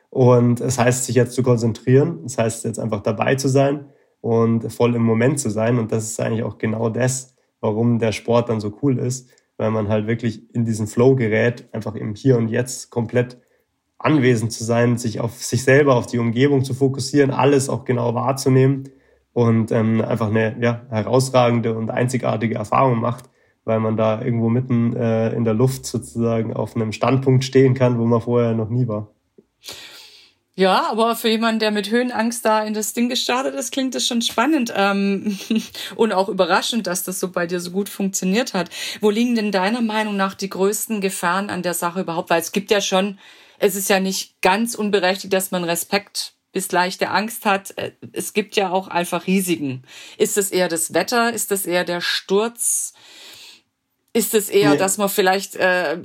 Und 0.08 0.60
es 0.60 0.78
heißt, 0.78 1.04
sich 1.04 1.14
jetzt 1.14 1.34
zu 1.34 1.42
konzentrieren, 1.42 2.20
es 2.24 2.38
heißt 2.38 2.64
jetzt 2.64 2.78
einfach 2.78 3.02
dabei 3.02 3.34
zu 3.34 3.48
sein 3.48 3.86
und 4.22 4.72
voll 4.72 4.94
im 4.94 5.02
Moment 5.02 5.40
zu 5.40 5.50
sein. 5.50 5.78
Und 5.78 5.92
das 5.92 6.04
ist 6.04 6.20
eigentlich 6.20 6.42
auch 6.42 6.56
genau 6.56 6.88
das, 6.88 7.36
warum 7.60 7.98
der 7.98 8.12
Sport 8.12 8.48
dann 8.48 8.60
so 8.60 8.78
cool 8.82 8.98
ist, 8.98 9.28
weil 9.58 9.70
man 9.70 9.88
halt 9.88 10.06
wirklich 10.06 10.54
in 10.54 10.64
diesen 10.64 10.86
Flow 10.86 11.16
gerät, 11.16 11.68
einfach 11.72 11.94
im 11.96 12.14
Hier 12.14 12.38
und 12.38 12.48
Jetzt 12.48 12.90
komplett 12.90 13.38
anwesend 13.98 14.52
zu 14.52 14.64
sein, 14.64 14.96
sich 14.96 15.20
auf 15.20 15.42
sich 15.42 15.64
selber, 15.64 15.96
auf 15.96 16.06
die 16.06 16.18
Umgebung 16.18 16.64
zu 16.64 16.72
fokussieren, 16.72 17.30
alles 17.30 17.68
auch 17.68 17.84
genau 17.84 18.14
wahrzunehmen 18.14 18.84
und 19.32 19.72
ähm, 19.72 20.02
einfach 20.02 20.28
eine 20.28 20.56
ja, 20.60 20.82
herausragende 20.90 21.74
und 21.76 21.90
einzigartige 21.90 22.54
Erfahrung 22.54 23.00
macht, 23.00 23.30
weil 23.64 23.80
man 23.80 23.96
da 23.96 24.22
irgendwo 24.22 24.48
mitten 24.48 24.94
äh, 24.94 25.32
in 25.32 25.44
der 25.44 25.54
Luft 25.54 25.86
sozusagen 25.86 26.52
auf 26.52 26.76
einem 26.76 26.92
Standpunkt 26.92 27.44
stehen 27.44 27.74
kann, 27.74 27.98
wo 27.98 28.04
man 28.04 28.20
vorher 28.20 28.54
noch 28.54 28.68
nie 28.68 28.88
war. 28.88 29.08
Ja, 30.54 30.90
aber 30.90 31.16
für 31.16 31.30
jemanden, 31.30 31.60
der 31.60 31.70
mit 31.70 31.90
Höhenangst 31.90 32.44
da 32.44 32.62
in 32.62 32.74
das 32.74 32.92
Ding 32.92 33.08
gestartet 33.08 33.54
ist, 33.54 33.72
klingt 33.72 33.94
das 33.94 34.06
schon 34.06 34.20
spannend 34.20 34.70
ähm, 34.76 35.38
und 35.96 36.12
auch 36.12 36.28
überraschend, 36.28 36.86
dass 36.86 37.04
das 37.04 37.18
so 37.20 37.30
bei 37.30 37.46
dir 37.46 37.58
so 37.58 37.70
gut 37.70 37.88
funktioniert 37.88 38.52
hat. 38.52 38.68
Wo 39.00 39.08
liegen 39.08 39.34
denn 39.34 39.50
deiner 39.50 39.80
Meinung 39.80 40.14
nach 40.16 40.34
die 40.34 40.50
größten 40.50 41.00
Gefahren 41.00 41.48
an 41.48 41.62
der 41.62 41.72
Sache 41.72 42.02
überhaupt? 42.02 42.28
Weil 42.28 42.40
es 42.40 42.52
gibt 42.52 42.70
ja 42.70 42.82
schon, 42.82 43.18
es 43.58 43.76
ist 43.76 43.88
ja 43.88 43.98
nicht 43.98 44.42
ganz 44.42 44.74
unberechtigt, 44.74 45.32
dass 45.32 45.52
man 45.52 45.64
Respekt 45.64 46.34
bis 46.52 46.70
leichte 46.70 47.10
Angst 47.10 47.44
hat. 47.44 47.76
Äh, 47.76 47.92
es 48.12 48.32
gibt 48.32 48.56
ja 48.56 48.70
auch 48.70 48.88
einfach 48.88 49.26
Risiken. 49.26 49.82
Ist 50.18 50.38
es 50.38 50.50
eher 50.50 50.68
das 50.68 50.94
Wetter? 50.94 51.32
Ist 51.32 51.50
es 51.50 51.66
eher 51.66 51.84
der 51.84 52.00
Sturz? 52.00 52.92
Ist 54.14 54.34
es 54.34 54.50
eher, 54.50 54.72
nee. 54.72 54.76
dass 54.76 54.98
man 54.98 55.08
vielleicht 55.08 55.56
äh, 55.56 55.98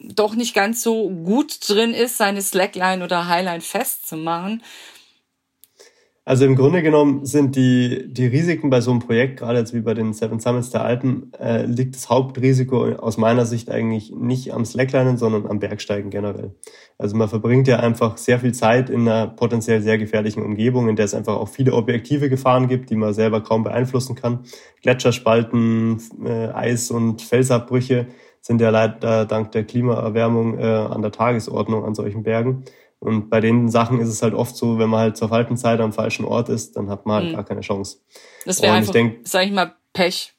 doch 0.00 0.34
nicht 0.34 0.52
ganz 0.52 0.82
so 0.82 1.08
gut 1.08 1.68
drin 1.68 1.94
ist, 1.94 2.16
seine 2.16 2.42
Slackline 2.42 3.04
oder 3.04 3.28
Highline 3.28 3.60
festzumachen? 3.60 4.64
Also 6.24 6.44
im 6.44 6.54
Grunde 6.54 6.82
genommen 6.82 7.26
sind 7.26 7.56
die, 7.56 8.06
die 8.12 8.26
Risiken 8.26 8.70
bei 8.70 8.80
so 8.80 8.92
einem 8.92 9.00
Projekt, 9.00 9.40
gerade 9.40 9.58
jetzt 9.58 9.74
wie 9.74 9.80
bei 9.80 9.92
den 9.92 10.12
Seven 10.12 10.38
Summits 10.38 10.70
der 10.70 10.84
Alpen, 10.84 11.32
äh, 11.40 11.66
liegt 11.66 11.96
das 11.96 12.10
Hauptrisiko 12.10 12.92
aus 12.94 13.16
meiner 13.16 13.44
Sicht 13.44 13.68
eigentlich 13.68 14.12
nicht 14.14 14.52
am 14.54 14.64
Slacklinen, 14.64 15.16
sondern 15.16 15.48
am 15.48 15.58
Bergsteigen 15.58 16.10
generell. 16.10 16.54
Also 16.96 17.16
man 17.16 17.28
verbringt 17.28 17.66
ja 17.66 17.80
einfach 17.80 18.18
sehr 18.18 18.38
viel 18.38 18.54
Zeit 18.54 18.88
in 18.88 19.08
einer 19.08 19.26
potenziell 19.26 19.82
sehr 19.82 19.98
gefährlichen 19.98 20.44
Umgebung, 20.44 20.88
in 20.88 20.94
der 20.94 21.06
es 21.06 21.14
einfach 21.14 21.34
auch 21.34 21.48
viele 21.48 21.72
objektive 21.72 22.28
Gefahren 22.30 22.68
gibt, 22.68 22.90
die 22.90 22.96
man 22.96 23.14
selber 23.14 23.42
kaum 23.42 23.64
beeinflussen 23.64 24.14
kann. 24.14 24.44
Gletscherspalten, 24.82 26.00
äh, 26.24 26.48
Eis- 26.50 26.92
und 26.92 27.20
Felsabbrüche 27.20 28.06
sind 28.40 28.60
ja 28.60 28.70
leider 28.70 29.24
dank 29.24 29.50
der 29.52 29.64
Klimaerwärmung 29.64 30.58
äh, 30.58 30.62
an 30.62 31.02
der 31.02 31.10
Tagesordnung 31.10 31.84
an 31.84 31.96
solchen 31.96 32.22
Bergen. 32.22 32.64
Und 33.02 33.30
bei 33.30 33.40
den 33.40 33.68
Sachen 33.68 33.98
ist 33.98 34.08
es 34.08 34.22
halt 34.22 34.32
oft 34.32 34.56
so, 34.56 34.78
wenn 34.78 34.88
man 34.88 35.00
halt 35.00 35.16
zur 35.16 35.28
falschen 35.28 35.56
Zeit 35.56 35.80
am 35.80 35.92
falschen 35.92 36.24
Ort 36.24 36.48
ist, 36.48 36.76
dann 36.76 36.88
hat 36.88 37.04
man 37.04 37.16
halt 37.16 37.32
mhm. 37.32 37.34
gar 37.34 37.44
keine 37.44 37.60
Chance. 37.60 37.98
Das 38.46 38.62
wäre 38.62 38.74
einfach, 38.74 38.90
ich 38.90 38.92
denk, 38.92 39.26
sag 39.26 39.44
ich 39.44 39.50
mal, 39.50 39.74
Pech, 39.92 40.34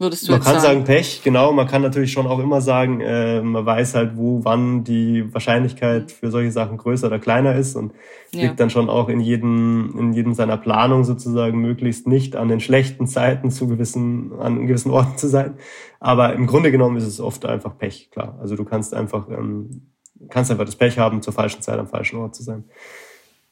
würdest 0.00 0.26
du 0.26 0.32
man 0.32 0.40
jetzt 0.40 0.46
sagen. 0.46 0.56
Man 0.56 0.62
kann 0.64 0.72
sagen 0.74 0.84
Pech, 0.84 1.20
genau. 1.22 1.52
Man 1.52 1.68
kann 1.68 1.80
natürlich 1.80 2.10
schon 2.10 2.26
auch 2.26 2.40
immer 2.40 2.60
sagen, 2.60 3.00
äh, 3.00 3.40
man 3.40 3.64
weiß 3.64 3.94
halt, 3.94 4.16
wo, 4.16 4.44
wann 4.44 4.82
die 4.82 5.32
Wahrscheinlichkeit 5.32 6.10
für 6.10 6.32
solche 6.32 6.50
Sachen 6.50 6.76
größer 6.76 7.06
oder 7.06 7.20
kleiner 7.20 7.54
ist 7.54 7.76
und 7.76 7.92
ja. 8.34 8.42
liegt 8.42 8.58
dann 8.58 8.68
schon 8.68 8.90
auch 8.90 9.08
in 9.08 9.20
jedem, 9.20 9.94
in 9.96 10.12
jedem 10.12 10.34
seiner 10.34 10.56
Planung 10.56 11.04
sozusagen 11.04 11.60
möglichst 11.60 12.08
nicht 12.08 12.34
an 12.34 12.48
den 12.48 12.58
schlechten 12.58 13.06
Zeiten 13.06 13.52
zu 13.52 13.68
gewissen, 13.68 14.32
an 14.40 14.66
gewissen 14.66 14.90
Orten 14.90 15.16
zu 15.18 15.28
sein. 15.28 15.54
Aber 16.00 16.32
im 16.32 16.48
Grunde 16.48 16.72
genommen 16.72 16.96
ist 16.96 17.06
es 17.06 17.20
oft 17.20 17.46
einfach 17.46 17.78
Pech, 17.78 18.10
klar. 18.10 18.38
Also 18.40 18.56
du 18.56 18.64
kannst 18.64 18.92
einfach 18.92 19.28
ähm, 19.28 19.91
kannst 20.28 20.50
einfach 20.50 20.64
das 20.64 20.76
Pech 20.76 20.98
haben, 20.98 21.22
zur 21.22 21.32
falschen 21.32 21.62
Zeit 21.62 21.78
am 21.78 21.88
falschen 21.88 22.18
Ort 22.18 22.34
zu 22.34 22.42
sein. 22.42 22.64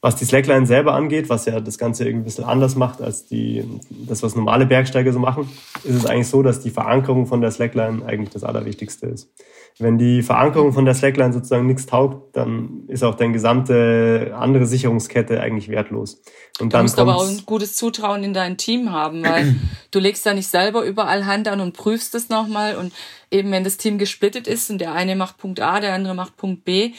Was 0.03 0.15
die 0.15 0.25
Slackline 0.25 0.65
selber 0.65 0.93
angeht, 0.93 1.29
was 1.29 1.45
ja 1.45 1.59
das 1.59 1.77
Ganze 1.77 2.05
irgendwie 2.05 2.23
ein 2.23 2.25
bisschen 2.25 2.43
anders 2.43 2.75
macht 2.75 3.01
als 3.01 3.27
die, 3.27 3.63
das, 3.89 4.23
was 4.23 4.35
normale 4.35 4.65
Bergsteiger 4.65 5.13
so 5.13 5.19
machen, 5.19 5.47
ist 5.83 5.93
es 5.93 6.05
eigentlich 6.07 6.27
so, 6.27 6.41
dass 6.41 6.59
die 6.59 6.71
Verankerung 6.71 7.27
von 7.27 7.39
der 7.39 7.51
Slackline 7.51 8.03
eigentlich 8.05 8.31
das 8.31 8.43
Allerwichtigste 8.43 9.05
ist. 9.05 9.31
Wenn 9.79 9.97
die 9.97 10.21
Verankerung 10.21 10.73
von 10.73 10.85
der 10.85 10.93
Slackline 10.93 11.33
sozusagen 11.33 11.65
nichts 11.65 11.85
taugt, 11.85 12.35
dann 12.35 12.83
ist 12.87 13.03
auch 13.03 13.15
deine 13.15 13.33
gesamte 13.33 14.33
andere 14.37 14.65
Sicherungskette 14.65 15.39
eigentlich 15.39 15.69
wertlos. 15.69 16.21
Und 16.59 16.71
du 16.71 16.77
dann 16.77 16.83
musst 16.83 16.99
aber 16.99 17.15
auch 17.15 17.27
ein 17.27 17.43
gutes 17.45 17.75
Zutrauen 17.75 18.23
in 18.23 18.33
dein 18.33 18.57
Team 18.57 18.91
haben, 18.91 19.23
weil 19.23 19.55
du 19.91 19.99
legst 19.99 20.25
da 20.25 20.33
nicht 20.33 20.47
selber 20.47 20.83
überall 20.83 21.25
Hand 21.25 21.47
an 21.47 21.61
und 21.61 21.73
prüfst 21.73 22.13
es 22.15 22.29
nochmal 22.29 22.75
und 22.75 22.93
eben 23.31 23.51
wenn 23.51 23.63
das 23.63 23.77
Team 23.77 23.97
gesplittet 23.97 24.47
ist 24.47 24.69
und 24.69 24.79
der 24.79 24.93
eine 24.93 25.15
macht 25.15 25.37
Punkt 25.37 25.59
A, 25.61 25.79
der 25.79 25.93
andere 25.93 26.13
macht 26.13 26.37
Punkt 26.37 26.63
B, 26.63 26.93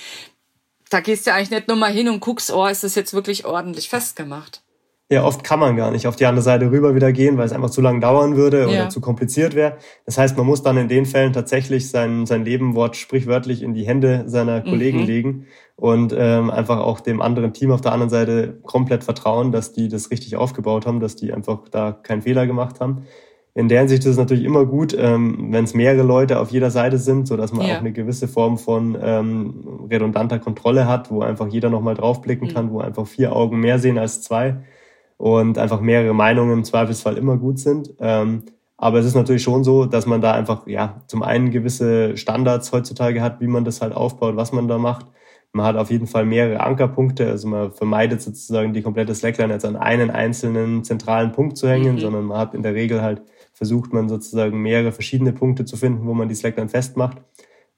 da 0.90 1.00
gehst 1.00 1.26
du 1.26 1.32
eigentlich 1.32 1.50
nicht 1.50 1.68
nur 1.68 1.76
mal 1.76 1.92
hin 1.92 2.08
und 2.08 2.20
guckst, 2.20 2.52
oh, 2.52 2.66
ist 2.66 2.84
das 2.84 2.94
jetzt 2.94 3.14
wirklich 3.14 3.46
ordentlich 3.46 3.88
festgemacht. 3.88 4.62
Ja, 5.12 5.24
oft 5.24 5.44
kann 5.44 5.60
man 5.60 5.76
gar 5.76 5.90
nicht 5.90 6.06
auf 6.06 6.16
die 6.16 6.24
andere 6.24 6.42
Seite 6.42 6.70
rüber 6.70 6.94
wieder 6.94 7.12
gehen, 7.12 7.36
weil 7.36 7.44
es 7.44 7.52
einfach 7.52 7.68
zu 7.68 7.82
lang 7.82 8.00
dauern 8.00 8.34
würde 8.34 8.64
oder 8.64 8.74
ja. 8.74 8.88
zu 8.88 9.02
kompliziert 9.02 9.54
wäre. 9.54 9.76
Das 10.06 10.16
heißt, 10.16 10.38
man 10.38 10.46
muss 10.46 10.62
dann 10.62 10.78
in 10.78 10.88
den 10.88 11.04
Fällen 11.04 11.34
tatsächlich 11.34 11.90
sein, 11.90 12.24
sein 12.24 12.44
Lebenwort 12.44 12.96
sprichwörtlich 12.96 13.62
in 13.62 13.74
die 13.74 13.86
Hände 13.86 14.24
seiner 14.26 14.62
Kollegen 14.62 15.00
mhm. 15.00 15.06
legen 15.06 15.46
und 15.76 16.14
ähm, 16.16 16.50
einfach 16.50 16.78
auch 16.78 17.00
dem 17.00 17.20
anderen 17.20 17.52
Team 17.52 17.72
auf 17.72 17.82
der 17.82 17.92
anderen 17.92 18.08
Seite 18.08 18.58
komplett 18.62 19.04
vertrauen, 19.04 19.52
dass 19.52 19.72
die 19.72 19.88
das 19.88 20.10
richtig 20.10 20.36
aufgebaut 20.36 20.86
haben, 20.86 21.00
dass 21.00 21.14
die 21.14 21.32
einfach 21.32 21.68
da 21.70 21.92
keinen 21.92 22.22
Fehler 22.22 22.46
gemacht 22.46 22.80
haben 22.80 23.04
in 23.54 23.68
der 23.68 23.80
Hinsicht 23.80 24.04
ist 24.04 24.12
es 24.12 24.16
natürlich 24.16 24.44
immer 24.44 24.64
gut, 24.64 24.96
ähm, 24.98 25.48
wenn 25.50 25.64
es 25.64 25.74
mehrere 25.74 26.02
Leute 26.02 26.40
auf 26.40 26.50
jeder 26.50 26.70
Seite 26.70 26.96
sind, 26.96 27.28
so 27.28 27.36
dass 27.36 27.52
man 27.52 27.66
ja. 27.66 27.74
auch 27.74 27.80
eine 27.80 27.92
gewisse 27.92 28.26
Form 28.26 28.56
von 28.56 28.96
ähm, 29.00 29.86
redundanter 29.90 30.38
Kontrolle 30.38 30.88
hat, 30.88 31.10
wo 31.10 31.20
einfach 31.20 31.48
jeder 31.48 31.68
nochmal 31.68 31.94
draufblicken 31.94 32.48
mhm. 32.48 32.54
kann, 32.54 32.70
wo 32.70 32.80
einfach 32.80 33.06
vier 33.06 33.36
Augen 33.36 33.60
mehr 33.60 33.78
sehen 33.78 33.98
als 33.98 34.22
zwei 34.22 34.56
und 35.22 35.56
einfach 35.56 35.80
mehrere 35.80 36.14
Meinungen 36.14 36.52
im 36.52 36.64
Zweifelsfall 36.64 37.16
immer 37.16 37.36
gut 37.36 37.60
sind. 37.60 37.94
Ähm, 38.00 38.42
aber 38.76 38.98
es 38.98 39.06
ist 39.06 39.14
natürlich 39.14 39.44
schon 39.44 39.62
so, 39.62 39.86
dass 39.86 40.04
man 40.04 40.20
da 40.20 40.32
einfach, 40.32 40.66
ja, 40.66 41.00
zum 41.06 41.22
einen 41.22 41.52
gewisse 41.52 42.16
Standards 42.16 42.72
heutzutage 42.72 43.22
hat, 43.22 43.40
wie 43.40 43.46
man 43.46 43.64
das 43.64 43.82
halt 43.82 43.94
aufbaut, 43.94 44.34
was 44.34 44.50
man 44.50 44.66
da 44.66 44.78
macht. 44.78 45.06
Man 45.52 45.64
hat 45.64 45.76
auf 45.76 45.92
jeden 45.92 46.08
Fall 46.08 46.24
mehrere 46.24 46.58
Ankerpunkte, 46.58 47.28
also 47.28 47.46
man 47.46 47.70
vermeidet 47.70 48.20
sozusagen 48.20 48.72
die 48.72 48.82
komplette 48.82 49.14
Slackline 49.14 49.52
jetzt 49.52 49.64
an 49.64 49.76
einen 49.76 50.10
einzelnen 50.10 50.82
zentralen 50.82 51.30
Punkt 51.30 51.56
zu 51.56 51.68
hängen, 51.68 51.94
mhm. 51.94 52.00
sondern 52.00 52.24
man 52.24 52.38
hat 52.38 52.52
in 52.54 52.64
der 52.64 52.74
Regel 52.74 53.00
halt 53.00 53.22
versucht 53.52 53.92
man 53.92 54.08
sozusagen 54.08 54.60
mehrere 54.60 54.90
verschiedene 54.90 55.32
Punkte 55.32 55.64
zu 55.64 55.76
finden, 55.76 56.04
wo 56.08 56.14
man 56.14 56.28
die 56.28 56.34
Slackline 56.34 56.68
festmacht 56.68 57.18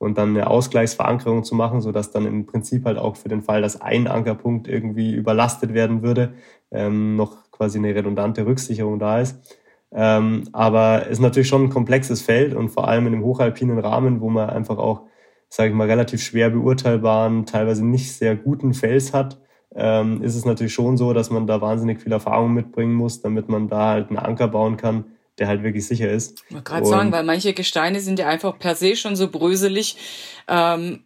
und 0.04 0.18
dann 0.18 0.30
eine 0.30 0.48
Ausgleichsverankerung 0.48 1.44
zu 1.44 1.54
machen, 1.54 1.80
sodass 1.80 2.10
dann 2.10 2.26
im 2.26 2.46
Prinzip 2.46 2.84
halt 2.84 2.98
auch 2.98 3.16
für 3.16 3.28
den 3.28 3.42
Fall, 3.42 3.62
dass 3.62 3.80
ein 3.80 4.06
Ankerpunkt 4.06 4.68
irgendwie 4.68 5.14
überlastet 5.14 5.74
werden 5.74 6.02
würde, 6.02 6.34
ähm, 6.70 7.16
noch 7.16 7.50
quasi 7.50 7.78
eine 7.78 7.94
redundante 7.94 8.46
Rücksicherung 8.46 8.98
da 8.98 9.20
ist. 9.20 9.58
Ähm, 9.92 10.44
aber 10.52 11.02
es 11.06 11.12
ist 11.12 11.20
natürlich 11.20 11.48
schon 11.48 11.64
ein 11.64 11.70
komplexes 11.70 12.20
Feld 12.20 12.54
und 12.54 12.68
vor 12.70 12.88
allem 12.88 13.06
in 13.06 13.14
einem 13.14 13.24
hochalpinen 13.24 13.78
Rahmen, 13.78 14.20
wo 14.20 14.28
man 14.28 14.50
einfach 14.50 14.78
auch, 14.78 15.02
sage 15.48 15.70
ich 15.70 15.74
mal, 15.74 15.88
relativ 15.88 16.22
schwer 16.22 16.50
beurteilbaren, 16.50 17.46
teilweise 17.46 17.86
nicht 17.86 18.12
sehr 18.12 18.34
guten 18.36 18.74
Fels 18.74 19.14
hat, 19.14 19.40
ähm, 19.74 20.22
ist 20.22 20.34
es 20.36 20.44
natürlich 20.44 20.74
schon 20.74 20.96
so, 20.96 21.12
dass 21.12 21.30
man 21.30 21.46
da 21.46 21.60
wahnsinnig 21.60 22.00
viel 22.00 22.12
Erfahrung 22.12 22.54
mitbringen 22.54 22.94
muss, 22.94 23.22
damit 23.22 23.48
man 23.48 23.68
da 23.68 23.88
halt 23.90 24.08
einen 24.08 24.18
Anker 24.18 24.48
bauen 24.48 24.76
kann, 24.76 25.04
der 25.38 25.48
halt 25.48 25.62
wirklich 25.62 25.86
sicher 25.86 26.10
ist. 26.10 26.42
Ich 26.48 26.54
wollte 26.54 26.64
gerade 26.64 26.86
sagen, 26.86 27.12
weil 27.12 27.24
manche 27.24 27.52
Gesteine 27.52 28.00
sind 28.00 28.18
ja 28.18 28.28
einfach 28.28 28.58
per 28.58 28.74
se 28.74 28.96
schon 28.96 29.16
so 29.16 29.28
bröselig. 29.28 29.96
Ähm, 30.48 31.00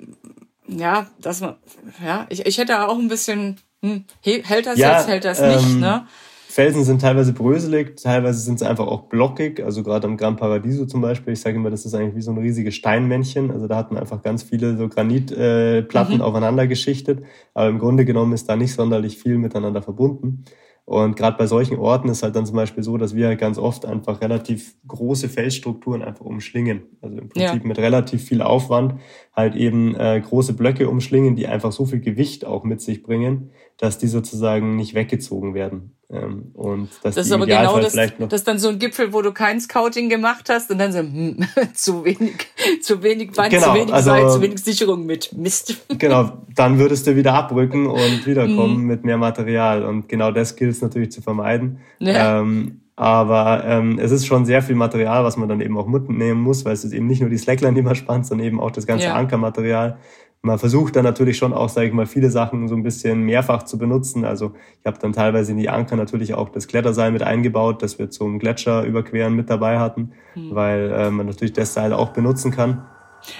ja, 0.67 1.07
dass 1.21 1.41
man, 1.41 1.57
ja, 2.05 2.27
ich, 2.29 2.45
ich 2.47 2.59
hätte 2.59 2.87
auch 2.87 2.99
ein 2.99 3.09
bisschen, 3.09 3.59
hm, 3.83 4.05
hält 4.23 4.67
das 4.67 4.79
ja, 4.79 4.99
jetzt, 4.99 5.09
hält 5.09 5.25
das 5.25 5.41
ähm, 5.41 5.49
nicht, 5.49 5.81
ne? 5.81 6.07
Felsen 6.51 6.83
sind 6.83 7.01
teilweise 7.01 7.35
bröselig, 7.35 8.01
teilweise 8.03 8.41
sind 8.41 8.59
sie 8.59 8.69
einfach 8.69 8.87
auch 8.87 9.03
blockig. 9.03 9.63
Also 9.63 9.85
gerade 9.85 10.09
am 10.09 10.17
Gran 10.17 10.37
Paradiso 10.37 10.87
zum 10.87 11.01
Beispiel, 11.01 11.35
ich 11.35 11.41
sage 11.41 11.57
immer, 11.57 11.71
das 11.71 11.85
ist 11.85 11.95
eigentlich 11.95 12.17
wie 12.17 12.23
so 12.23 12.33
ein 12.33 12.39
riesiges 12.39 12.75
Steinmännchen. 12.75 13.53
Also 13.53 13.69
da 13.69 13.77
hat 13.77 13.93
man 13.93 14.01
einfach 14.01 14.23
ganz 14.23 14.43
viele 14.43 14.77
so 14.77 14.89
Granitplatten 14.89 16.15
äh, 16.15 16.17
mhm. 16.17 16.21
aufeinander 16.21 16.67
geschichtet. 16.67 17.23
Aber 17.55 17.69
im 17.69 17.79
Grunde 17.79 18.05
genommen 18.05 18.33
ist 18.33 18.49
da 18.49 18.57
nicht 18.57 18.75
sonderlich 18.75 19.19
viel 19.19 19.39
miteinander 19.39 19.83
verbunden. 19.83 20.47
Und 20.89 21.17
gerade 21.17 21.37
bei 21.37 21.47
solchen 21.47 21.77
Orten 21.77 22.09
ist 22.09 22.23
halt 22.23 22.35
dann 22.35 22.47
zum 22.47 22.57
Beispiel 22.57 22.83
so, 22.83 22.97
dass 22.97 23.15
wir 23.15 23.27
halt 23.27 23.39
ganz 23.39 23.59
oft 23.59 23.85
einfach 23.85 24.23
relativ 24.23 24.75
große 24.87 25.29
Felsstrukturen 25.29 26.01
einfach 26.03 26.25
umschlingen. 26.25 26.81
Also 27.03 27.19
im 27.19 27.29
Prinzip 27.29 27.63
ja. 27.63 27.69
mit 27.69 27.77
relativ 27.77 28.25
viel 28.25 28.41
Aufwand 28.41 28.95
halt 29.37 29.55
eben 29.55 29.95
äh, 29.97 30.19
große 30.19 30.55
Blöcke 30.55 30.89
umschlingen, 30.89 31.37
die 31.37 31.47
einfach 31.47 31.73
so 31.73 31.85
viel 31.85 32.01
Gewicht 32.01 32.47
auch 32.47 32.65
mit 32.65 32.81
sich 32.81 33.03
bringen, 33.03 33.51
dass 33.79 33.97
die 33.99 34.09
sozusagen 34.09 34.77
nicht 34.77 34.95
weggezogen 34.95 35.55
werden. 35.55 35.95
Ähm, 36.11 36.51
und 36.55 36.89
dass 37.03 37.15
das 37.15 37.27
ist 37.27 37.33
aber 37.33 37.47
genau 37.47 37.79
das, 37.81 37.93
das 37.93 38.33
ist 38.33 38.49
dann 38.49 38.59
so 38.59 38.71
ein 38.71 38.79
Gipfel, 38.79 39.13
wo 39.13 39.21
du 39.21 39.33
kein 39.33 39.61
Scouting 39.61 40.09
gemacht 40.09 40.49
hast 40.49 40.71
und 40.71 40.79
dann 40.79 40.91
so 40.91 41.01
hm, 41.01 41.45
zu 41.75 42.05
wenig, 42.05 42.49
zu 42.83 43.03
wenig 43.03 43.33
Band, 43.33 43.51
genau, 43.51 43.73
zu 43.73 43.75
wenig 43.75 43.93
also, 43.93 44.11
Seil, 44.11 44.31
zu 44.31 44.41
wenig 44.41 44.59
Sicherung 44.61 45.07
mit 45.07 45.33
Mist. 45.33 45.77
Genau, 45.99 46.39
dann 46.55 46.79
würdest 46.79 47.07
du 47.07 47.17
wieder 47.17 47.35
abrücken 47.35 47.87
und 47.87 48.27
wiederkommen 48.27 48.79
mhm. 48.79 48.87
mit 48.87 49.05
mehr 49.05 49.19
Material 49.19 49.85
und 49.85 50.09
genau 50.09 50.31
das 50.31 50.57
gilt 50.57 50.71
es 50.71 50.81
natürlich 50.81 51.11
zu 51.13 51.23
vermeiden. 51.23 51.79
Ja. 51.99 52.41
Ähm, 52.41 52.81
Aber 52.97 53.65
ähm, 53.65 53.99
es 54.01 54.11
ist 54.11 54.27
schon 54.27 54.45
sehr 54.45 54.63
viel 54.63 54.75
Material, 54.75 55.23
was 55.25 55.37
man 55.37 55.49
dann 55.49 55.61
eben 55.61 55.77
auch 55.79 55.87
mitnehmen 55.87 56.41
muss, 56.41 56.65
weil 56.65 56.73
es 56.73 56.85
ist 56.85 56.93
eben 56.93 57.07
nicht 57.07 57.21
nur 57.21 57.31
die 57.31 57.39
Slackline, 57.39 57.75
die 57.75 57.83
man 57.83 57.95
spannt, 57.95 58.27
sondern 58.27 58.47
eben 58.47 58.61
auch 58.61 58.73
das 58.73 58.87
ganze 58.87 59.07
ja. 59.07 59.15
Ankermaterial. 59.15 59.99
Man 60.41 60.59
versucht 60.59 60.95
dann 60.95 61.05
natürlich 61.05 61.37
schon 61.37 61.53
auch, 61.53 61.69
sage 61.69 61.89
ich 61.89 61.93
mal, 61.93 62.07
viele 62.07 62.31
Sachen 62.31 62.69
so 62.69 62.77
ein 62.77 62.85
bisschen 62.85 63.23
mehrfach 63.23 63.65
zu 63.65 63.77
benutzen. 63.77 64.25
Also 64.25 64.53
ich 64.81 64.87
habe 64.87 64.99
dann 64.99 65.13
teilweise 65.13 65.51
in 65.51 65.59
die 65.59 65.69
Anker 65.69 65.97
natürlich 65.97 66.35
auch 66.35 66.49
das 66.49 66.69
Kletterseil 66.69 67.11
mit 67.11 67.23
eingebaut, 67.23 67.83
das 67.83 67.99
wir 67.99 68.11
zum 68.11 68.39
Gletscher 68.39 68.85
überqueren 68.85 69.35
mit 69.35 69.51
dabei 69.51 69.81
hatten, 69.81 70.13
hm. 70.35 70.55
weil 70.55 70.93
äh, 70.93 71.11
man 71.11 71.27
natürlich 71.27 71.55
das 71.55 71.75
Seil 71.75 71.93
auch 71.93 72.11
benutzen 72.11 72.53
kann. 72.53 72.87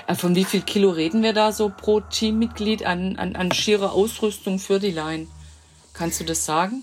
Äh, 0.09 0.17
von 0.17 0.35
wie 0.35 0.45
viel 0.45 0.63
Kilo 0.63 0.91
reden 0.91 1.23
wir 1.23 1.33
da 1.33 1.53
so 1.53 1.71
pro 1.75 2.01
Teammitglied 2.01 2.85
an, 2.85 3.17
an, 3.17 3.37
an 3.37 3.53
schierer 3.53 3.93
Ausrüstung 3.93 4.59
für 4.59 4.81
die 4.81 4.91
Line? 4.91 5.29
Kannst 5.93 6.21
du 6.21 6.25
das 6.25 6.45
sagen? 6.45 6.83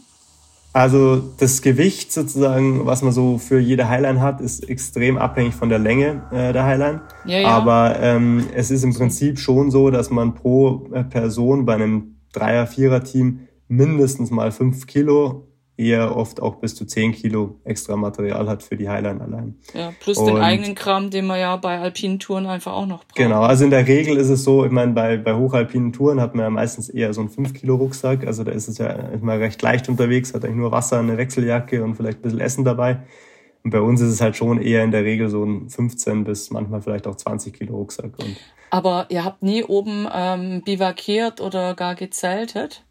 Also 0.75 1.21
das 1.37 1.61
Gewicht 1.61 2.11
sozusagen, 2.11 2.85
was 2.85 3.01
man 3.01 3.13
so 3.13 3.37
für 3.37 3.59
jede 3.59 3.87
Highline 3.87 4.19
hat, 4.19 4.41
ist 4.41 4.67
extrem 4.67 5.17
abhängig 5.17 5.55
von 5.55 5.69
der 5.69 5.79
Länge 5.79 6.23
äh, 6.33 6.51
der 6.51 6.65
Highline. 6.65 6.99
Ja, 7.23 7.39
ja. 7.39 7.47
Aber 7.47 7.95
ähm, 8.01 8.43
es 8.53 8.71
ist 8.71 8.83
im 8.83 8.93
Prinzip 8.93 9.39
schon 9.39 9.71
so, 9.71 9.89
dass 9.89 10.09
man 10.09 10.35
pro 10.35 10.89
äh, 10.91 11.05
Person 11.05 11.65
bei 11.65 11.75
einem 11.75 12.17
Dreier-, 12.33 12.67
Vierer-Team 12.67 13.47
mindestens 13.69 14.31
mal 14.31 14.51
fünf 14.51 14.85
Kilo 14.85 15.47
eher 15.77 16.15
oft 16.15 16.41
auch 16.41 16.55
bis 16.55 16.75
zu 16.75 16.85
10 16.85 17.11
Kilo 17.11 17.59
extra 17.63 17.95
Material 17.95 18.47
hat 18.47 18.63
für 18.63 18.77
die 18.77 18.87
Highline 18.87 19.21
allein. 19.21 19.55
Ja, 19.73 19.91
plus 19.99 20.17
und 20.17 20.27
den 20.27 20.37
eigenen 20.37 20.75
Kram, 20.75 21.09
den 21.09 21.25
man 21.25 21.39
ja 21.39 21.55
bei 21.57 21.79
alpinen 21.79 22.19
Touren 22.19 22.45
einfach 22.45 22.73
auch 22.73 22.85
noch 22.85 23.03
braucht. 23.03 23.15
Genau, 23.15 23.41
also 23.41 23.65
in 23.65 23.71
der 23.71 23.85
Regel 23.85 24.17
ist 24.17 24.29
es 24.29 24.43
so, 24.43 24.65
ich 24.65 24.71
meine, 24.71 24.93
bei, 24.93 25.17
bei 25.17 25.33
hochalpinen 25.35 25.91
Touren 25.91 26.21
hat 26.21 26.33
man 26.33 26.45
ja 26.45 26.49
meistens 26.49 26.89
eher 26.89 27.13
so 27.13 27.21
einen 27.21 27.29
5 27.29 27.53
Kilo 27.53 27.75
Rucksack, 27.75 28.25
also 28.25 28.43
da 28.43 28.51
ist 28.51 28.67
es 28.67 28.77
ja 28.77 28.87
immer 28.87 29.37
recht 29.39 29.61
leicht 29.61 29.89
unterwegs, 29.89 30.33
hat 30.33 30.45
eigentlich 30.45 30.55
nur 30.57 30.71
Wasser, 30.71 30.99
eine 30.99 31.17
Wechseljacke 31.17 31.83
und 31.83 31.95
vielleicht 31.95 32.19
ein 32.19 32.21
bisschen 32.21 32.39
Essen 32.39 32.63
dabei. 32.63 32.99
Und 33.65 33.71
bei 33.71 33.81
uns 33.81 33.99
ist 33.99 34.11
es 34.11 34.21
halt 34.21 34.35
schon 34.35 34.61
eher 34.61 34.83
in 34.83 34.91
der 34.91 35.03
Regel 35.03 35.27
so 35.27 35.43
ein 35.43 35.69
15 35.69 36.23
bis 36.23 36.51
manchmal 36.51 36.83
vielleicht 36.83 37.07
auch 37.07 37.15
20 37.15 37.51
Kilo 37.51 37.75
Rucksack. 37.75 38.11
Und 38.19 38.37
Aber 38.69 39.07
ihr 39.09 39.25
habt 39.25 39.41
nie 39.41 39.63
oben 39.63 40.07
ähm, 40.13 40.61
bivakiert 40.63 41.41
oder 41.41 41.73
gar 41.73 41.95
gezeltet? 41.95 42.85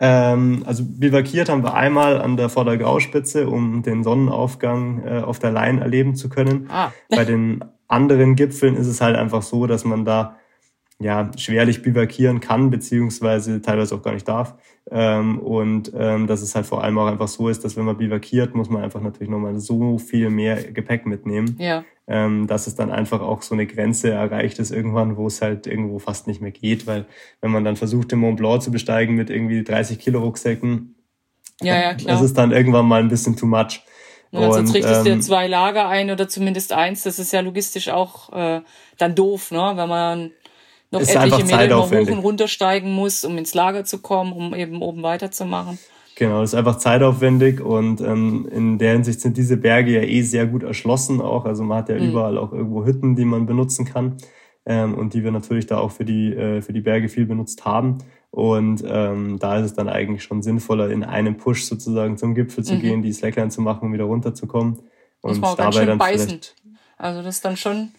Ähm, 0.00 0.62
also 0.64 0.84
bivakiert 0.84 1.48
haben 1.48 1.62
wir 1.62 1.74
einmal 1.74 2.20
an 2.20 2.36
der 2.36 2.48
Vordergrauspitze, 2.48 3.48
um 3.48 3.82
den 3.82 4.04
Sonnenaufgang 4.04 5.04
äh, 5.04 5.18
auf 5.20 5.38
der 5.38 5.50
Line 5.50 5.80
erleben 5.80 6.14
zu 6.14 6.28
können. 6.28 6.68
Ah. 6.70 6.92
Bei 7.08 7.24
den 7.24 7.64
anderen 7.88 8.36
Gipfeln 8.36 8.76
ist 8.76 8.86
es 8.86 9.00
halt 9.00 9.16
einfach 9.16 9.42
so, 9.42 9.66
dass 9.66 9.84
man 9.84 10.04
da 10.04 10.36
ja 11.00 11.30
schwerlich 11.36 11.82
bivakieren 11.82 12.40
kann, 12.40 12.70
beziehungsweise 12.70 13.60
teilweise 13.62 13.94
auch 13.94 14.02
gar 14.02 14.14
nicht 14.14 14.28
darf. 14.28 14.54
Ähm, 14.90 15.38
und 15.38 15.92
ähm, 15.94 16.26
dass 16.26 16.40
es 16.40 16.54
halt 16.54 16.64
vor 16.64 16.82
allem 16.82 16.98
auch 16.98 17.06
einfach 17.06 17.28
so 17.28 17.48
ist, 17.48 17.64
dass 17.64 17.76
wenn 17.76 17.84
man 17.84 17.98
bivakiert, 17.98 18.54
muss 18.54 18.70
man 18.70 18.82
einfach 18.82 19.02
natürlich 19.02 19.28
nochmal 19.28 19.58
so 19.58 19.98
viel 19.98 20.30
mehr 20.30 20.62
Gepäck 20.72 21.04
mitnehmen, 21.04 21.56
ja. 21.58 21.84
ähm, 22.06 22.46
dass 22.46 22.66
es 22.66 22.74
dann 22.74 22.90
einfach 22.90 23.20
auch 23.20 23.42
so 23.42 23.54
eine 23.54 23.66
Grenze 23.66 24.10
erreicht 24.10 24.58
ist 24.58 24.70
irgendwann, 24.70 25.18
wo 25.18 25.26
es 25.26 25.42
halt 25.42 25.66
irgendwo 25.66 25.98
fast 25.98 26.26
nicht 26.26 26.40
mehr 26.40 26.52
geht, 26.52 26.86
weil 26.86 27.04
wenn 27.42 27.50
man 27.50 27.64
dann 27.64 27.76
versucht, 27.76 28.12
den 28.12 28.20
Mont 28.20 28.38
Blanc 28.38 28.62
zu 28.62 28.70
besteigen 28.70 29.14
mit 29.14 29.28
irgendwie 29.28 29.62
30 29.62 29.98
Kilo 29.98 30.20
Rucksäcken, 30.20 30.94
ja, 31.60 31.78
ja, 31.78 31.94
klar. 31.94 32.14
das 32.14 32.22
ist 32.22 32.38
dann 32.38 32.52
irgendwann 32.52 32.86
mal 32.86 33.00
ein 33.00 33.08
bisschen 33.08 33.36
too 33.36 33.46
much. 33.46 33.82
Ja, 34.30 34.40
und, 34.40 34.52
sonst 34.52 34.74
richtest 34.74 35.06
du 35.06 35.10
ähm, 35.10 35.22
zwei 35.22 35.46
Lager 35.46 35.88
ein 35.88 36.10
oder 36.10 36.28
zumindest 36.28 36.72
eins. 36.72 37.02
Das 37.02 37.18
ist 37.18 37.32
ja 37.32 37.40
logistisch 37.40 37.88
auch 37.88 38.32
äh, 38.32 38.60
dann 38.98 39.14
doof, 39.14 39.50
ne? 39.50 39.72
wenn 39.74 39.88
man 39.88 40.32
noch 40.90 41.00
ist 41.00 41.14
etliche 41.14 41.44
Meter 41.44 41.82
hoch 41.82 41.90
und 41.90 42.18
runtersteigen 42.18 42.92
muss, 42.92 43.24
um 43.24 43.36
ins 43.38 43.54
Lager 43.54 43.84
zu 43.84 43.98
kommen, 43.98 44.32
um 44.32 44.54
eben 44.54 44.82
oben 44.82 45.02
weiterzumachen. 45.02 45.78
Genau, 46.16 46.40
das 46.40 46.52
ist 46.52 46.58
einfach 46.58 46.78
zeitaufwendig 46.78 47.60
und 47.60 48.00
ähm, 48.00 48.48
in 48.50 48.78
der 48.78 48.94
Hinsicht 48.94 49.20
sind 49.20 49.36
diese 49.36 49.56
Berge 49.56 49.92
ja 49.92 50.02
eh 50.02 50.22
sehr 50.22 50.46
gut 50.46 50.64
erschlossen 50.64 51.20
auch. 51.20 51.44
Also 51.44 51.62
man 51.62 51.78
hat 51.78 51.88
ja 51.90 51.96
mhm. 51.96 52.10
überall 52.10 52.38
auch 52.38 52.52
irgendwo 52.52 52.84
Hütten, 52.84 53.14
die 53.14 53.24
man 53.24 53.46
benutzen 53.46 53.84
kann 53.84 54.16
ähm, 54.66 54.94
und 54.94 55.14
die 55.14 55.22
wir 55.22 55.30
natürlich 55.30 55.66
da 55.66 55.78
auch 55.78 55.92
für 55.92 56.04
die, 56.04 56.34
äh, 56.34 56.60
für 56.60 56.72
die 56.72 56.80
Berge 56.80 57.08
viel 57.08 57.24
benutzt 57.24 57.64
haben. 57.64 57.98
Und 58.30 58.82
ähm, 58.86 59.38
da 59.38 59.58
ist 59.58 59.66
es 59.66 59.74
dann 59.74 59.88
eigentlich 59.88 60.24
schon 60.24 60.42
sinnvoller, 60.42 60.90
in 60.90 61.04
einem 61.04 61.36
Push 61.36 61.64
sozusagen 61.64 62.16
zum 62.18 62.34
Gipfel 62.34 62.64
zu 62.64 62.74
mhm. 62.74 62.80
gehen, 62.80 63.02
die 63.02 63.12
Slackline 63.12 63.50
zu 63.50 63.60
machen, 63.60 63.86
um 63.86 63.92
wieder 63.92 64.04
runterzukommen. 64.04 64.80
Und 65.20 65.42
dabei 65.42 65.84
dann 65.84 65.98
beißend. 65.98 66.54
Also 66.96 67.22
das 67.22 67.36
ist 67.36 67.44
dann 67.44 67.56
schon 67.56 67.90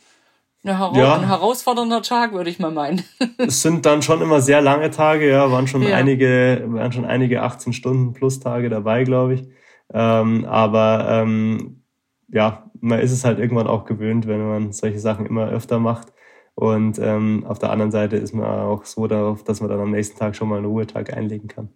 eine 0.64 0.74
ja. 0.74 1.16
Ein 1.16 1.28
herausfordernder 1.28 2.02
Tag, 2.02 2.34
würde 2.34 2.50
ich 2.50 2.60
mal 2.60 2.72
meinen. 2.72 3.04
es 3.38 3.62
sind 3.62 3.86
dann 3.86 4.02
schon 4.02 4.22
immer 4.22 4.42
sehr 4.42 4.62
lange 4.62 4.92
Tage, 4.92 5.30
ja, 5.30 5.50
waren 5.52 5.68
schon 5.68 5.84
ja. 5.84 5.96
einige, 5.96 6.66
waren 6.68 6.92
schon 6.92 7.06
einige 7.06 7.44
18 7.44 7.72
Stunden 7.72 8.14
plus 8.14 8.40
Tage 8.40 8.70
dabei, 8.70 9.04
glaube 9.06 9.36
ich. 9.36 9.48
Ähm, 9.94 10.46
aber 10.46 11.08
ähm, 11.10 11.84
ja, 12.28 12.70
man 12.82 13.00
ist 13.00 13.12
es 13.12 13.24
halt 13.24 13.40
irgendwann 13.40 13.68
auch 13.68 13.86
gewöhnt, 13.86 14.28
wenn 14.28 14.46
man 14.48 14.72
solche 14.74 15.00
Sachen 15.00 15.26
immer 15.26 15.48
öfter 15.48 15.80
macht. 15.80 16.14
Und 16.56 17.00
ähm, 17.00 17.46
auf 17.48 17.60
der 17.60 17.72
anderen 17.72 17.92
Seite 17.92 18.18
ist 18.18 18.34
man 18.34 18.46
auch 18.46 18.84
so 18.84 19.08
darauf, 19.08 19.46
dass 19.46 19.62
man 19.62 19.70
dann 19.70 19.80
am 19.80 19.92
nächsten 19.92 20.20
Tag 20.20 20.36
schon 20.36 20.50
mal 20.50 20.58
einen 20.58 20.66
Ruhetag 20.66 21.14
einlegen 21.14 21.48
kann. 21.48 21.70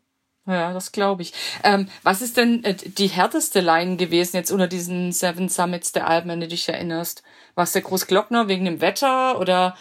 Ja, 0.45 0.73
das 0.73 0.91
glaube 0.91 1.21
ich. 1.21 1.34
Ähm, 1.63 1.88
was 2.03 2.21
ist 2.21 2.36
denn 2.36 2.65
äh, 2.65 2.75
die 2.75 3.07
härteste 3.07 3.61
Line 3.61 3.95
gewesen 3.95 4.36
jetzt 4.36 4.51
unter 4.51 4.67
diesen 4.67 5.13
Seven 5.13 5.47
Summits 5.47 5.93
der 5.93 6.07
Alpen, 6.07 6.29
wenn 6.29 6.41
du 6.41 6.49
dich 6.49 6.67
erinnerst? 6.67 7.23
War 7.55 7.65
es 7.65 7.73
der 7.73 7.81
Großglockner 7.81 8.47
wegen 8.47 8.65
dem 8.65 8.81
Wetter 8.81 9.39
oder 9.39 9.75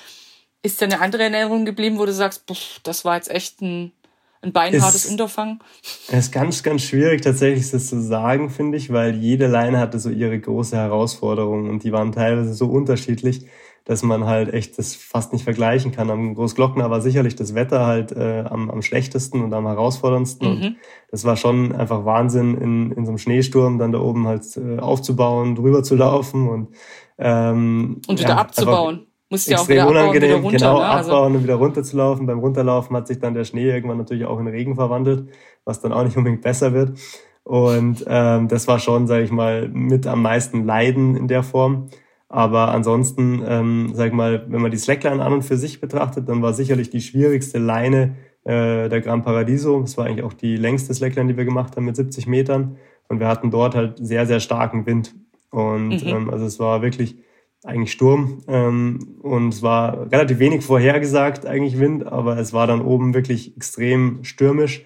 ist 0.62 0.80
da 0.80 0.86
eine 0.86 1.00
andere 1.00 1.22
Erinnerung 1.22 1.64
geblieben, 1.64 1.98
wo 1.98 2.06
du 2.06 2.12
sagst, 2.12 2.44
pff, 2.48 2.80
das 2.82 3.04
war 3.04 3.16
jetzt 3.16 3.30
echt 3.30 3.60
ein, 3.60 3.92
ein 4.42 4.52
beinhartes 4.52 5.04
ist, 5.04 5.10
Unterfangen? 5.10 5.60
Es 6.08 6.26
ist 6.26 6.32
ganz, 6.32 6.62
ganz 6.62 6.82
schwierig 6.82 7.22
tatsächlich 7.22 7.70
das 7.70 7.86
zu 7.86 8.02
sagen, 8.02 8.50
finde 8.50 8.76
ich, 8.76 8.92
weil 8.92 9.14
jede 9.16 9.46
Line 9.46 9.78
hatte 9.78 9.98
so 9.98 10.10
ihre 10.10 10.38
große 10.38 10.76
Herausforderung 10.76 11.70
und 11.70 11.84
die 11.84 11.92
waren 11.92 12.12
teilweise 12.12 12.52
so 12.54 12.66
unterschiedlich 12.66 13.46
dass 13.84 14.02
man 14.02 14.26
halt 14.26 14.54
echt 14.54 14.78
das 14.78 14.94
fast 14.94 15.32
nicht 15.32 15.42
vergleichen 15.42 15.90
kann. 15.92 16.10
Am 16.10 16.34
Großglockner 16.34 16.90
war 16.90 17.00
sicherlich 17.00 17.34
das 17.34 17.54
Wetter 17.54 17.84
halt 17.84 18.12
äh, 18.12 18.44
am, 18.48 18.70
am 18.70 18.82
schlechtesten 18.82 19.42
und 19.42 19.52
am 19.52 19.66
herausforderndsten. 19.66 20.48
Mhm. 20.48 20.64
Und 20.64 20.76
das 21.10 21.24
war 21.24 21.36
schon 21.36 21.74
einfach 21.74 22.04
Wahnsinn, 22.04 22.56
in, 22.56 22.92
in 22.92 23.04
so 23.04 23.10
einem 23.10 23.18
Schneesturm 23.18 23.78
dann 23.78 23.92
da 23.92 23.98
oben 23.98 24.28
halt 24.28 24.44
äh, 24.56 24.78
aufzubauen, 24.78 25.56
drüber 25.56 25.82
zu 25.82 25.96
laufen 25.96 26.48
und 26.48 26.68
ähm, 27.18 28.00
und 28.06 28.20
wieder 28.20 28.30
ja, 28.30 28.38
abzubauen. 28.38 29.06
Musst 29.32 29.48
ja 29.48 29.56
auch 29.56 29.66
wieder 29.66 29.84
abbauen, 29.84 29.96
unangenehm, 29.96 30.28
wieder 30.28 30.42
runter, 30.42 30.58
genau, 30.58 30.78
ne? 30.78 30.84
Also 30.84 31.10
abbauen 31.12 31.36
und 31.36 31.42
wieder 31.42 31.54
runterzulaufen. 31.54 32.26
Beim 32.26 32.38
Runterlaufen 32.38 32.94
hat 32.94 33.06
sich 33.06 33.18
dann 33.18 33.32
der 33.32 33.44
Schnee 33.44 33.64
irgendwann 33.64 33.96
natürlich 33.96 34.26
auch 34.26 34.38
in 34.38 34.46
Regen 34.46 34.74
verwandelt, 34.74 35.30
was 35.64 35.80
dann 35.80 35.94
auch 35.94 36.04
nicht 36.04 36.18
unbedingt 36.18 36.42
besser 36.42 36.74
wird. 36.74 36.98
Und 37.42 38.04
ähm, 38.06 38.48
das 38.48 38.68
war 38.68 38.78
schon, 38.78 39.06
sage 39.06 39.24
ich 39.24 39.30
mal, 39.30 39.68
mit 39.68 40.06
am 40.06 40.20
meisten 40.20 40.66
Leiden 40.66 41.16
in 41.16 41.28
der 41.28 41.42
Form. 41.42 41.88
Aber 42.28 42.72
ansonsten, 42.72 43.42
ähm, 43.48 43.92
sag 43.94 44.12
mal, 44.12 44.44
wenn 44.48 44.60
man 44.60 44.70
die 44.70 44.76
Slackline 44.76 45.24
an 45.24 45.32
und 45.32 45.42
für 45.42 45.56
sich 45.56 45.80
betrachtet, 45.80 46.28
dann 46.28 46.42
war 46.42 46.52
sicherlich 46.52 46.90
die 46.90 47.00
schwierigste 47.00 47.58
Leine 47.58 48.16
äh, 48.44 48.90
der 48.90 49.00
Gran 49.00 49.22
Paradiso. 49.22 49.80
Das 49.80 49.96
war 49.96 50.04
eigentlich 50.04 50.24
auch 50.24 50.34
die 50.34 50.58
längste 50.58 50.92
Slackline, 50.92 51.32
die 51.32 51.38
wir 51.38 51.46
gemacht 51.46 51.74
haben 51.74 51.86
mit 51.86 51.96
70 51.96 52.26
Metern. 52.26 52.76
Und 53.08 53.18
wir 53.18 53.28
hatten 53.28 53.50
dort 53.50 53.74
halt 53.74 53.94
sehr, 53.96 54.26
sehr 54.26 54.40
starken 54.40 54.84
Wind. 54.84 55.14
Und 55.48 56.04
mhm. 56.04 56.08
ähm, 56.08 56.30
also 56.30 56.44
es 56.44 56.60
war 56.60 56.82
wirklich 56.82 57.16
eigentlich 57.64 57.92
Sturm. 57.92 58.42
Ähm, 58.48 59.18
und 59.22 59.54
es 59.54 59.62
war 59.62 60.10
relativ 60.10 60.38
wenig 60.38 60.64
vorhergesagt, 60.64 61.46
eigentlich 61.46 61.78
Wind, 61.78 62.06
aber 62.06 62.38
es 62.38 62.52
war 62.52 62.66
dann 62.66 62.82
oben 62.82 63.14
wirklich 63.14 63.56
extrem 63.56 64.24
stürmisch. 64.24 64.84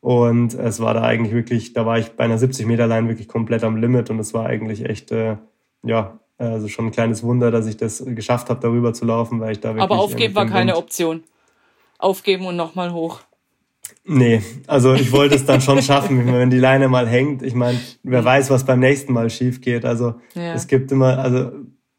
Und 0.00 0.54
es 0.54 0.80
war 0.80 0.94
da 0.94 1.02
eigentlich 1.02 1.34
wirklich, 1.34 1.72
da 1.72 1.84
war 1.84 1.98
ich 1.98 2.10
bei 2.10 2.24
einer 2.24 2.38
70 2.38 2.66
Meter 2.66 2.86
Line 2.86 3.08
wirklich 3.08 3.28
komplett 3.28 3.64
am 3.64 3.76
Limit 3.76 4.10
und 4.10 4.18
es 4.20 4.32
war 4.32 4.46
eigentlich 4.46 4.84
echt, 4.84 5.10
äh, 5.10 5.36
ja, 5.82 6.20
also 6.38 6.68
schon 6.68 6.86
ein 6.86 6.90
kleines 6.92 7.24
Wunder, 7.24 7.50
dass 7.50 7.66
ich 7.66 7.76
das 7.76 8.04
geschafft 8.06 8.48
habe, 8.48 8.60
darüber 8.60 8.94
zu 8.94 9.04
laufen, 9.04 9.40
weil 9.40 9.52
ich 9.52 9.60
da 9.60 9.70
wirklich. 9.70 9.82
Aber 9.82 9.98
aufgeben 9.98 10.36
war 10.36 10.46
keine 10.46 10.72
Wind 10.72 10.84
Option. 10.84 11.24
Aufgeben 11.98 12.46
und 12.46 12.54
nochmal 12.54 12.92
hoch. 12.92 13.20
Nee, 14.04 14.42
also 14.68 14.94
ich 14.94 15.10
wollte 15.10 15.34
es 15.34 15.44
dann 15.44 15.60
schon 15.60 15.82
schaffen, 15.82 16.26
wenn 16.32 16.50
die 16.50 16.58
Leine 16.58 16.88
mal 16.88 17.08
hängt. 17.08 17.42
Ich 17.42 17.54
meine, 17.54 17.80
wer 18.04 18.24
weiß, 18.24 18.50
was 18.50 18.64
beim 18.64 18.78
nächsten 18.78 19.12
Mal 19.12 19.30
schief 19.30 19.60
geht. 19.60 19.84
Also 19.84 20.14
ja. 20.34 20.54
es 20.54 20.68
gibt 20.68 20.92
immer, 20.92 21.18
also 21.18 21.50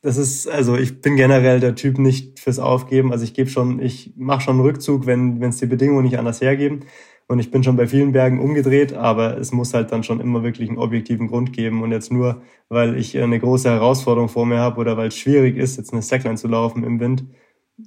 das 0.02 0.18
ist, 0.18 0.48
also 0.48 0.78
ich 0.78 1.02
bin 1.02 1.16
generell 1.16 1.60
der 1.60 1.76
Typ 1.76 1.98
nicht 1.98 2.40
fürs 2.40 2.60
Aufgeben. 2.60 3.12
Also 3.12 3.24
ich 3.24 3.34
gebe 3.34 3.50
schon, 3.50 3.82
ich 3.82 4.14
mache 4.16 4.42
schon 4.42 4.56
einen 4.56 4.66
Rückzug, 4.66 5.06
wenn 5.06 5.42
es 5.44 5.58
die 5.58 5.66
Bedingungen 5.66 6.04
nicht 6.04 6.18
anders 6.18 6.42
hergeben. 6.42 6.86
Und 7.28 7.38
ich 7.38 7.52
bin 7.52 7.64
schon 7.64 7.76
bei 7.76 7.86
vielen 7.86 8.12
Bergen 8.12 8.40
umgedreht, 8.40 8.94
aber 8.94 9.38
es 9.38 9.52
muss 9.52 9.76
halt 9.76 9.92
dann 9.92 10.04
schon 10.04 10.20
immer 10.20 10.42
wirklich 10.42 10.68
einen 10.68 10.80
objektiven 10.80 11.28
Grund 11.28 11.54
geben. 11.54 11.84
Und 11.84 11.92
jetzt 11.92 12.12
nur, 12.12 12.42
weil 12.70 12.98
ich 12.98 13.16
eine 13.18 13.40
große 13.40 13.70
Herausforderung 13.70 14.30
vor 14.30 14.48
mir 14.48 14.58
habe 14.58 14.80
oder 14.80 14.98
weil 14.98 15.10
es 15.10 15.18
schwierig 15.18 15.56
ist, 15.58 15.78
jetzt 15.78 15.94
eine 15.94 16.02
Slackline 16.02 16.38
zu 16.38 16.48
laufen 16.48 16.84
im 16.84 17.00
Wind, 17.00 17.26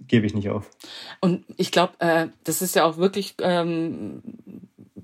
gebe 0.06 0.26
ich 0.26 0.34
nicht 0.34 0.48
auf. 0.50 0.70
Und 1.20 1.44
ich 1.56 1.72
glaube, 1.72 1.94
äh, 1.98 2.28
das 2.44 2.62
ist 2.62 2.76
ja 2.76 2.84
auch 2.84 2.98
wirklich, 2.98 3.34
ähm, 3.40 4.22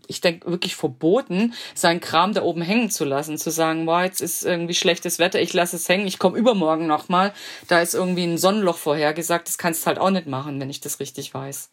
ich 0.08 0.20
denke, 0.20 0.50
wirklich 0.50 0.74
verboten, 0.74 1.54
seinen 1.74 2.00
Kram 2.00 2.32
da 2.32 2.42
oben 2.42 2.62
hängen 2.62 2.90
zu 2.90 3.04
lassen. 3.04 3.38
Zu 3.38 3.50
sagen, 3.50 3.86
boah, 3.86 4.02
jetzt 4.02 4.20
ist 4.20 4.44
irgendwie 4.44 4.74
schlechtes 4.74 5.18
Wetter, 5.18 5.40
ich 5.40 5.52
lasse 5.52 5.76
es 5.76 5.88
hängen, 5.88 6.06
ich 6.06 6.18
komme 6.18 6.38
übermorgen 6.38 6.86
nochmal. 6.86 7.32
Da 7.68 7.80
ist 7.80 7.94
irgendwie 7.94 8.24
ein 8.24 8.38
Sonnenloch 8.38 8.78
vorhergesagt. 8.78 9.46
Das 9.46 9.58
kannst 9.58 9.82
du 9.82 9.86
halt 9.86 9.98
auch 9.98 10.10
nicht 10.10 10.26
machen, 10.26 10.60
wenn 10.60 10.70
ich 10.70 10.80
das 10.80 10.98
richtig 10.98 11.32
weiß. 11.32 11.70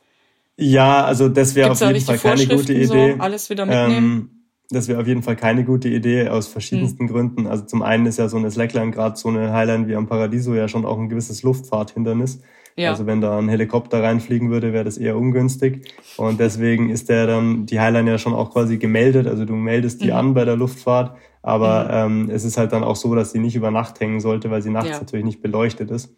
Ja, 0.57 1.03
also 1.03 1.27
das 1.29 1.55
wäre 1.55 1.71
auf 1.71 1.81
jeden 1.81 1.99
Fall 2.01 2.17
keine 2.17 2.45
gute 2.45 2.73
Idee. 2.73 2.85
So, 2.85 3.15
alles 3.19 3.49
wieder 3.49 3.65
mitnehmen? 3.65 3.95
Ähm, 3.97 4.29
das 4.69 4.87
wäre 4.87 4.99
auf 4.99 5.07
jeden 5.07 5.21
Fall 5.21 5.35
keine 5.35 5.63
gute 5.63 5.89
Idee 5.89 6.29
aus 6.29 6.47
verschiedensten 6.47 7.03
mhm. 7.03 7.09
Gründen. 7.09 7.47
Also 7.47 7.65
zum 7.65 7.81
einen 7.81 8.05
ist 8.05 8.17
ja 8.17 8.29
so 8.29 8.37
eine 8.37 8.49
Slackline, 8.49 8.91
gerade 8.91 9.15
so 9.15 9.29
eine 9.29 9.51
Highline 9.51 9.87
wie 9.87 9.95
am 9.95 10.07
Paradiso 10.07 10.55
ja 10.55 10.67
schon 10.67 10.85
auch 10.85 10.97
ein 10.97 11.09
gewisses 11.09 11.43
Luftfahrthindernis. 11.43 12.39
Ja. 12.77 12.89
Also 12.89 13.05
wenn 13.05 13.21
da 13.21 13.37
ein 13.37 13.47
Helikopter 13.47 14.03
reinfliegen 14.03 14.51
würde, 14.51 14.73
wäre 14.73 14.83
das 14.83 14.97
eher 14.97 15.15
ungünstig. 15.15 15.93
Und 16.17 16.39
deswegen 16.39 16.89
ist 16.89 17.07
der 17.07 17.25
dann 17.25 17.65
die 17.65 17.79
Highline 17.79 18.09
ja 18.11 18.17
schon 18.17 18.33
auch 18.33 18.51
quasi 18.51 18.77
gemeldet. 18.77 19.27
Also 19.27 19.45
du 19.45 19.55
meldest 19.55 20.01
die 20.01 20.07
mhm. 20.07 20.17
an 20.17 20.33
bei 20.33 20.43
der 20.43 20.57
Luftfahrt, 20.57 21.15
aber 21.41 22.07
mhm. 22.07 22.27
ähm, 22.27 22.29
es 22.29 22.43
ist 22.43 22.57
halt 22.57 22.73
dann 22.73 22.83
auch 22.83 22.97
so, 22.97 23.15
dass 23.15 23.31
sie 23.31 23.39
nicht 23.39 23.55
über 23.55 23.71
Nacht 23.71 23.99
hängen 23.99 24.19
sollte, 24.19 24.51
weil 24.51 24.61
sie 24.61 24.71
nachts 24.71 24.89
ja. 24.89 24.99
natürlich 24.99 25.25
nicht 25.25 25.41
beleuchtet 25.41 25.89
ist. 25.89 26.15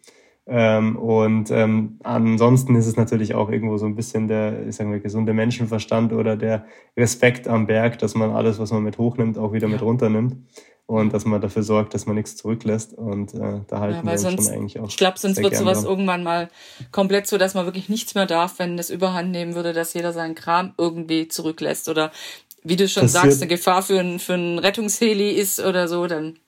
Ähm, 0.50 0.96
und 0.96 1.50
ähm, 1.50 1.98
ansonsten 2.02 2.74
ist 2.74 2.86
es 2.86 2.96
natürlich 2.96 3.34
auch 3.34 3.50
irgendwo 3.50 3.76
so 3.76 3.84
ein 3.84 3.94
bisschen 3.94 4.28
der, 4.28 4.66
ich 4.66 4.76
sag 4.76 4.88
mal, 4.88 4.98
gesunde 4.98 5.34
Menschenverstand 5.34 6.12
oder 6.12 6.36
der 6.36 6.64
Respekt 6.96 7.46
am 7.46 7.66
Berg, 7.66 7.98
dass 7.98 8.14
man 8.14 8.30
alles, 8.30 8.58
was 8.58 8.72
man 8.72 8.82
mit 8.82 8.98
hochnimmt, 8.98 9.38
auch 9.38 9.52
wieder 9.52 9.68
ja. 9.68 9.74
mit 9.74 9.82
runternimmt 9.82 10.36
und 10.88 11.12
dass 11.12 11.26
man 11.26 11.38
dafür 11.42 11.62
sorgt, 11.62 11.92
dass 11.92 12.06
man 12.06 12.16
nichts 12.16 12.34
zurücklässt. 12.36 12.94
Und 12.94 13.34
äh, 13.34 13.60
da 13.68 13.78
halten 13.78 13.98
ja, 13.98 14.04
wir 14.04 14.12
uns 14.12 14.22
sonst, 14.22 14.44
schon 14.46 14.54
eigentlich 14.54 14.80
auch. 14.80 14.88
Ich 14.88 14.96
glaube, 14.96 15.18
sonst 15.18 15.36
wird 15.36 15.54
sowas 15.54 15.84
irgendwann 15.84 16.22
mal 16.22 16.48
komplett 16.92 17.26
so, 17.26 17.36
dass 17.36 17.52
man 17.52 17.66
wirklich 17.66 17.90
nichts 17.90 18.14
mehr 18.14 18.24
darf, 18.24 18.58
wenn 18.58 18.78
das 18.78 18.88
überhand 18.88 19.30
nehmen 19.30 19.54
würde, 19.54 19.74
dass 19.74 19.92
jeder 19.92 20.14
seinen 20.14 20.34
Kram 20.34 20.72
irgendwie 20.78 21.28
zurücklässt. 21.28 21.90
Oder 21.90 22.10
wie 22.64 22.76
du 22.76 22.88
schon 22.88 23.02
das 23.02 23.12
sagst, 23.12 23.42
eine 23.42 23.50
Gefahr 23.50 23.82
für 23.82 24.00
ein, 24.00 24.18
für 24.18 24.32
ein 24.32 24.58
Rettungsheli 24.58 25.32
ist 25.32 25.60
oder 25.60 25.88
so, 25.88 26.06
dann 26.06 26.38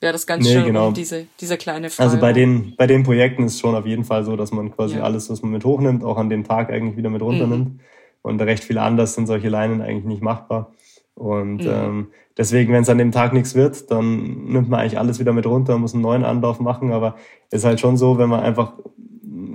wäre 0.00 0.12
das 0.12 0.26
ganz 0.26 0.44
nee, 0.44 0.54
schön, 0.54 0.64
genau. 0.64 0.90
diese, 0.90 1.28
diese 1.40 1.56
kleine 1.56 1.88
Frage. 1.88 2.10
Also 2.10 2.20
bei 2.20 2.32
den, 2.32 2.74
bei 2.76 2.88
den 2.88 3.04
Projekten 3.04 3.44
ist 3.44 3.54
es 3.54 3.60
schon 3.60 3.76
auf 3.76 3.86
jeden 3.86 4.04
Fall 4.04 4.24
so, 4.24 4.34
dass 4.34 4.50
man 4.50 4.72
quasi 4.72 4.96
ja. 4.96 5.04
alles, 5.04 5.30
was 5.30 5.40
man 5.42 5.52
mit 5.52 5.64
hochnimmt, 5.64 6.02
auch 6.02 6.16
an 6.16 6.28
dem 6.28 6.42
Tag 6.42 6.70
eigentlich 6.70 6.96
wieder 6.96 7.10
mit 7.10 7.22
runternimmt. 7.22 7.74
Mhm. 7.74 7.80
Und 8.22 8.42
recht 8.42 8.64
viel 8.64 8.78
anders 8.78 9.14
sind 9.14 9.28
solche 9.28 9.50
Leinen 9.50 9.82
eigentlich 9.82 10.04
nicht 10.04 10.22
machbar. 10.22 10.72
Und 11.14 11.64
mhm. 11.64 11.70
ähm, 11.70 12.06
deswegen, 12.36 12.72
wenn 12.72 12.82
es 12.82 12.88
an 12.88 12.98
dem 12.98 13.12
Tag 13.12 13.32
nichts 13.32 13.54
wird, 13.54 13.90
dann 13.90 14.46
nimmt 14.46 14.68
man 14.68 14.80
eigentlich 14.80 14.98
alles 14.98 15.20
wieder 15.20 15.32
mit 15.32 15.46
runter, 15.46 15.78
muss 15.78 15.94
einen 15.94 16.02
neuen 16.02 16.24
Anlauf 16.24 16.60
machen. 16.60 16.92
Aber 16.92 17.16
es 17.50 17.58
ist 17.60 17.64
halt 17.64 17.80
schon 17.80 17.96
so, 17.96 18.18
wenn 18.18 18.28
man 18.28 18.40
einfach 18.40 18.72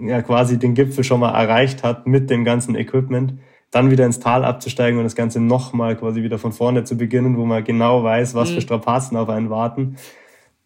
ja 0.05 0.22
quasi 0.22 0.57
den 0.57 0.74
Gipfel 0.74 1.03
schon 1.03 1.20
mal 1.20 1.32
erreicht 1.32 1.84
hat 1.84 2.07
mit 2.07 2.30
dem 2.30 2.45
ganzen 2.45 2.76
Equipment, 2.76 3.34
dann 3.72 3.91
wieder 3.91 4.05
ins 4.05 4.20
Tal 4.20 4.45
abzusteigen 4.45 4.97
und 4.97 5.03
das 5.03 5.16
Ganze 5.16 5.39
nochmal 5.39 5.95
quasi 5.95 6.24
wieder 6.24 6.39
von 6.39 6.53
vorne 6.53 6.86
zu 6.86 6.97
beginnen, 6.97 7.38
wo 7.38 7.45
man 7.45 7.64
genau 7.64 8.03
weiß, 8.03 8.34
was 8.34 8.49
mhm. 8.49 8.55
für 8.55 8.62
Strapazen 8.62 9.18
auf 9.18 9.30
einen 9.30 9.49
warten 9.49 9.97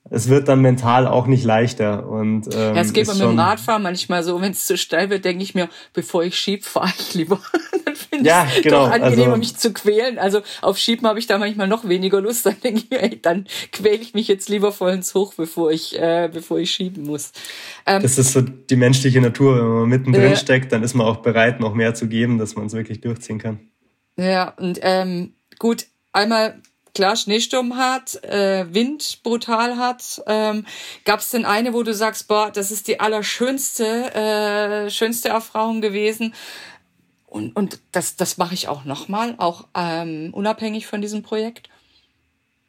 es 0.10 0.28
wird 0.28 0.50
dann 0.50 0.62
mental 0.62 1.08
auch 1.08 1.28
nicht 1.28 1.46
leichter. 1.46 2.08
Und, 2.08 2.54
ähm, 2.54 2.76
ja, 2.76 2.82
es 2.82 2.92
geht 2.92 3.08
mir 3.08 3.14
mit 3.14 3.24
dem 3.24 3.40
Radfahren 3.40 3.82
manchmal 3.82 4.24
so, 4.24 4.40
wenn 4.42 4.52
es 4.52 4.68
zu 4.68 4.78
steil 4.78 5.10
wird, 5.10 5.24
denke 5.24 5.44
ich 5.44 5.56
mir, 5.56 5.70
bevor 5.94 6.24
ich 6.24 6.38
schieb, 6.38 6.66
fahre 6.66 6.92
ich 7.00 7.14
lieber. 7.16 7.40
dann 7.86 7.96
finde 7.96 8.30
ja, 8.30 8.46
ich 8.54 8.64
genau, 8.64 8.86
doch 8.86 8.92
angenehmer, 8.92 9.28
also, 9.28 9.38
mich 9.38 9.56
zu 9.56 9.72
quälen. 9.72 10.20
Also 10.20 10.42
auf 10.62 10.78
Schieben 10.78 11.08
habe 11.08 11.20
ich 11.20 11.28
da 11.28 11.38
manchmal 11.38 11.68
noch 11.68 11.88
weniger 11.88 12.20
Lust. 12.20 12.46
Dann 12.46 12.60
denke 12.62 12.82
ich 12.82 12.90
mir, 12.90 13.02
ey, 13.02 13.22
dann 13.22 13.48
quäle 13.72 14.02
ich 14.02 14.14
mich 14.14 14.28
jetzt 14.28 14.50
lieber 14.50 14.72
voll 14.72 14.92
ins 14.92 15.16
Hoch, 15.16 15.34
bevor 15.36 15.72
ich, 15.72 15.98
äh, 16.00 16.30
bevor 16.32 16.60
ich 16.60 16.72
schieben 16.72 17.06
muss. 17.06 17.32
Ähm, 17.86 18.02
das 18.02 18.18
ist 18.18 18.34
so 18.34 18.42
die 18.42 18.76
menschliche 18.76 19.22
Natur. 19.22 19.58
Wenn 19.58 19.68
man 19.68 19.90
mittendrin 19.90 20.34
äh, 20.34 20.36
steckt, 20.36 20.72
dann 20.72 20.84
ist 20.84 20.94
man 20.94 21.08
auch 21.08 21.18
bereit, 21.18 21.60
noch 21.60 21.74
mehr 21.74 21.94
zu 21.94 22.08
geben, 22.08 22.38
dass 22.38 22.56
man 22.56 22.66
es 22.66 22.74
wirklich 22.74 23.02
durchziehen 23.02 23.40
kann. 23.40 23.60
Ja, 24.18 24.50
und 24.58 24.80
ähm, 24.82 25.34
gut, 25.58 25.88
einmal 26.12 26.62
klar 26.94 27.16
Schneesturm 27.16 27.76
hat, 27.76 28.24
äh, 28.24 28.66
Wind 28.74 29.20
brutal 29.24 29.78
hat. 29.78 30.22
Ähm, 30.28 30.66
Gab 31.06 31.20
es 31.20 31.30
denn 31.30 31.46
eine, 31.46 31.74
wo 31.74 31.84
du 31.84 31.94
sagst, 31.94 32.28
boah, 32.28 32.52
das 32.52 32.72
ist 32.72 32.88
die 32.88 33.00
allerschönste, 33.00 34.14
äh, 34.14 34.90
schönste 34.90 35.30
Erfahrung 35.30 35.82
gewesen? 35.82 36.34
Und, 37.26 37.56
und 37.56 37.80
das, 37.92 38.16
das 38.16 38.38
mache 38.38 38.54
ich 38.54 38.68
auch 38.68 38.86
nochmal, 38.86 39.34
auch 39.38 39.66
ähm, 39.76 40.30
unabhängig 40.34 40.86
von 40.86 41.02
diesem 41.02 41.24
Projekt. 41.24 41.70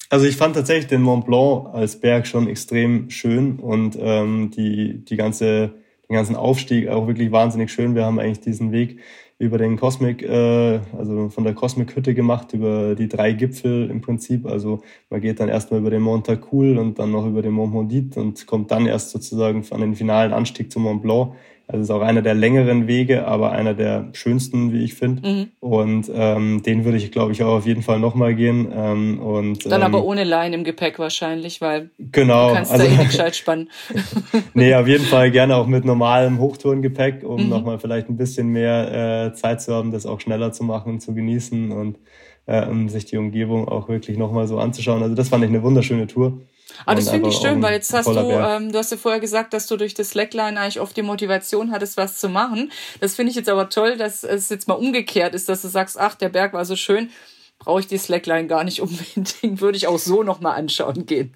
Also 0.09 0.27
ich 0.27 0.37
fand 0.37 0.55
tatsächlich 0.55 0.87
den 0.87 1.03
Mont 1.03 1.27
Blanc 1.27 1.75
als 1.75 2.01
Berg 2.01 2.27
schon 2.27 2.49
extrem 2.49 3.11
schön 3.11 3.59
und 3.59 3.97
ähm, 4.01 4.51
die, 4.57 5.05
die 5.05 5.17
ganze, 5.17 5.75
den 6.09 6.15
ganzen 6.15 6.37
Aufstieg 6.37 6.89
auch 6.89 7.07
wirklich 7.07 7.31
wahnsinnig 7.31 7.73
schön. 7.73 7.95
Wir 7.95 8.05
haben 8.05 8.19
eigentlich 8.19 8.41
diesen 8.41 8.73
Weg 8.73 9.01
über 9.39 9.59
den 9.59 9.77
Cosmic, 9.77 10.23
äh, 10.23 10.81
also 10.97 11.29
von 11.29 11.45
der 11.45 11.55
Cosmic 11.55 11.97
Hütte 11.97 12.15
gemacht, 12.15 12.53
über 12.53 12.95
die 12.95 13.09
drei 13.09 13.33
Gipfel 13.33 13.91
im 13.91 14.01
Prinzip. 14.01 14.47
Also 14.47 14.83
man 15.11 15.21
geht 15.21 15.41
dann 15.41 15.49
erstmal 15.49 15.81
über 15.81 15.91
den 15.91 16.03
Mont 16.03 16.27
Tacul 16.27 16.79
und 16.79 16.99
dann 16.99 17.11
noch 17.11 17.27
über 17.27 17.43
den 17.43 17.53
Mont 17.53 17.73
Maudit 17.73 18.17
und 18.17 18.47
kommt 18.47 18.71
dann 18.71 18.87
erst 18.87 19.11
sozusagen 19.11 19.65
an 19.71 19.81
den 19.81 19.95
finalen 19.95 20.33
Anstieg 20.33 20.71
zum 20.71 20.85
Mont 20.85 21.03
Blanc. 21.03 21.35
Also 21.67 21.83
ist 21.83 21.91
auch 21.91 22.03
einer 22.03 22.21
der 22.21 22.35
längeren 22.35 22.87
Wege, 22.89 23.27
aber 23.27 23.53
einer 23.53 23.73
der 23.73 24.11
schönsten, 24.13 24.73
wie 24.73 24.85
ich 24.85 24.95
finde. 24.95 25.27
Mhm. 25.27 25.49
Und 25.61 26.11
ähm, 26.15 26.63
den 26.63 26.85
würde 26.85 26.99
ich, 26.99 27.11
glaube 27.11 27.33
ich, 27.33 27.43
auch 27.43 27.57
auf 27.57 27.67
jeden 27.67 27.83
Fall 27.83 27.99
nochmal 27.99 28.35
gehen. 28.35 28.71
Ähm, 28.75 29.19
und, 29.19 29.65
Dann 29.65 29.81
ähm, 29.81 29.87
aber 29.87 30.05
ohne 30.05 30.25
Leinen 30.25 30.55
im 30.61 30.65
Gepäck 30.65 30.99
wahrscheinlich, 30.99 31.63
weil 31.63 31.89
genau, 31.99 32.49
du 32.49 32.55
kannst 32.57 32.71
also, 32.71 32.85
da 32.85 32.93
eh 32.93 32.97
nicht 32.97 33.11
gescheit 33.11 33.35
spannen. 33.35 33.71
nee, 34.55 34.75
auf 34.75 34.87
jeden 34.87 35.05
Fall 35.05 35.31
gerne 35.31 35.57
auch 35.57 35.67
mit 35.67 35.87
normalem 35.87 36.39
Hochtourengepäck, 36.39 37.25
um 37.25 37.45
mhm. 37.45 37.49
nochmal 37.49 37.79
vielleicht 37.79 38.11
ein 38.11 38.19
bisschen 38.19 38.49
mehr 38.49 39.31
äh, 39.31 39.35
Zeit 39.35 39.63
zu 39.63 39.73
haben, 39.73 39.91
das 39.91 40.05
auch 40.05 40.21
schneller 40.21 40.53
zu 40.53 40.65
machen, 40.65 41.01
zu 41.01 41.15
genießen 41.15 41.73
und 41.73 41.97
äh, 42.45 42.67
um 42.67 42.91
sich 42.91 43.07
die 43.07 43.17
Umgebung 43.17 43.69
auch 43.69 43.89
wirklich 43.89 44.19
nochmal 44.19 44.47
so 44.47 44.59
anzuschauen. 44.59 45.03
Also 45.03 45.15
das 45.15 45.31
fand 45.31 45.45
ich 45.45 45.51
eine 45.51 45.63
wunderschöne 45.63 46.07
Tour. 46.07 46.41
Aber 46.87 46.97
das 46.97 47.11
finde 47.11 47.29
ich 47.29 47.37
schön, 47.37 47.63
weil 47.63 47.75
jetzt 47.75 47.93
hast 47.93 48.09
du, 48.09 48.31
ähm, 48.31 48.73
du 48.73 48.79
hast 48.79 48.91
ja 48.91 48.97
vorher 48.97 49.21
gesagt, 49.21 49.53
dass 49.53 49.67
du 49.67 49.77
durch 49.77 49.95
das 49.95 50.11
Slackline 50.11 50.59
eigentlich 50.59 50.81
oft 50.81 50.97
die 50.97 51.03
Motivation 51.03 51.71
hattest, 51.71 51.97
was 51.97 52.19
zu 52.19 52.29
machen. 52.29 52.73
Das 53.01 53.15
finde 53.15 53.31
ich 53.31 53.37
jetzt 53.37 53.49
aber 53.49 53.69
toll, 53.69 53.97
dass 53.97 54.25
es 54.25 54.49
jetzt 54.49 54.67
mal 54.69 54.75
umgekehrt 54.75 55.35
ist, 55.35 55.49
dass 55.49 55.63
du 55.63 55.69
sagst, 55.69 55.99
ach, 55.99 56.15
der 56.15 56.29
Berg 56.29 56.53
war 56.53 56.65
so 56.65 56.77
schön, 56.77 57.11
brauche 57.59 57.81
ich 57.81 57.87
die 57.87 57.99
Slackline 57.99 58.47
gar 58.47 58.65
nicht 58.65 58.81
unbedingt, 58.83 59.61
würde 59.61 59.77
ich 59.77 59.87
auch 59.87 59.99
so 59.99 60.23
nochmal 60.23 60.59
anschauen 60.59 61.07
gehen. 61.07 61.35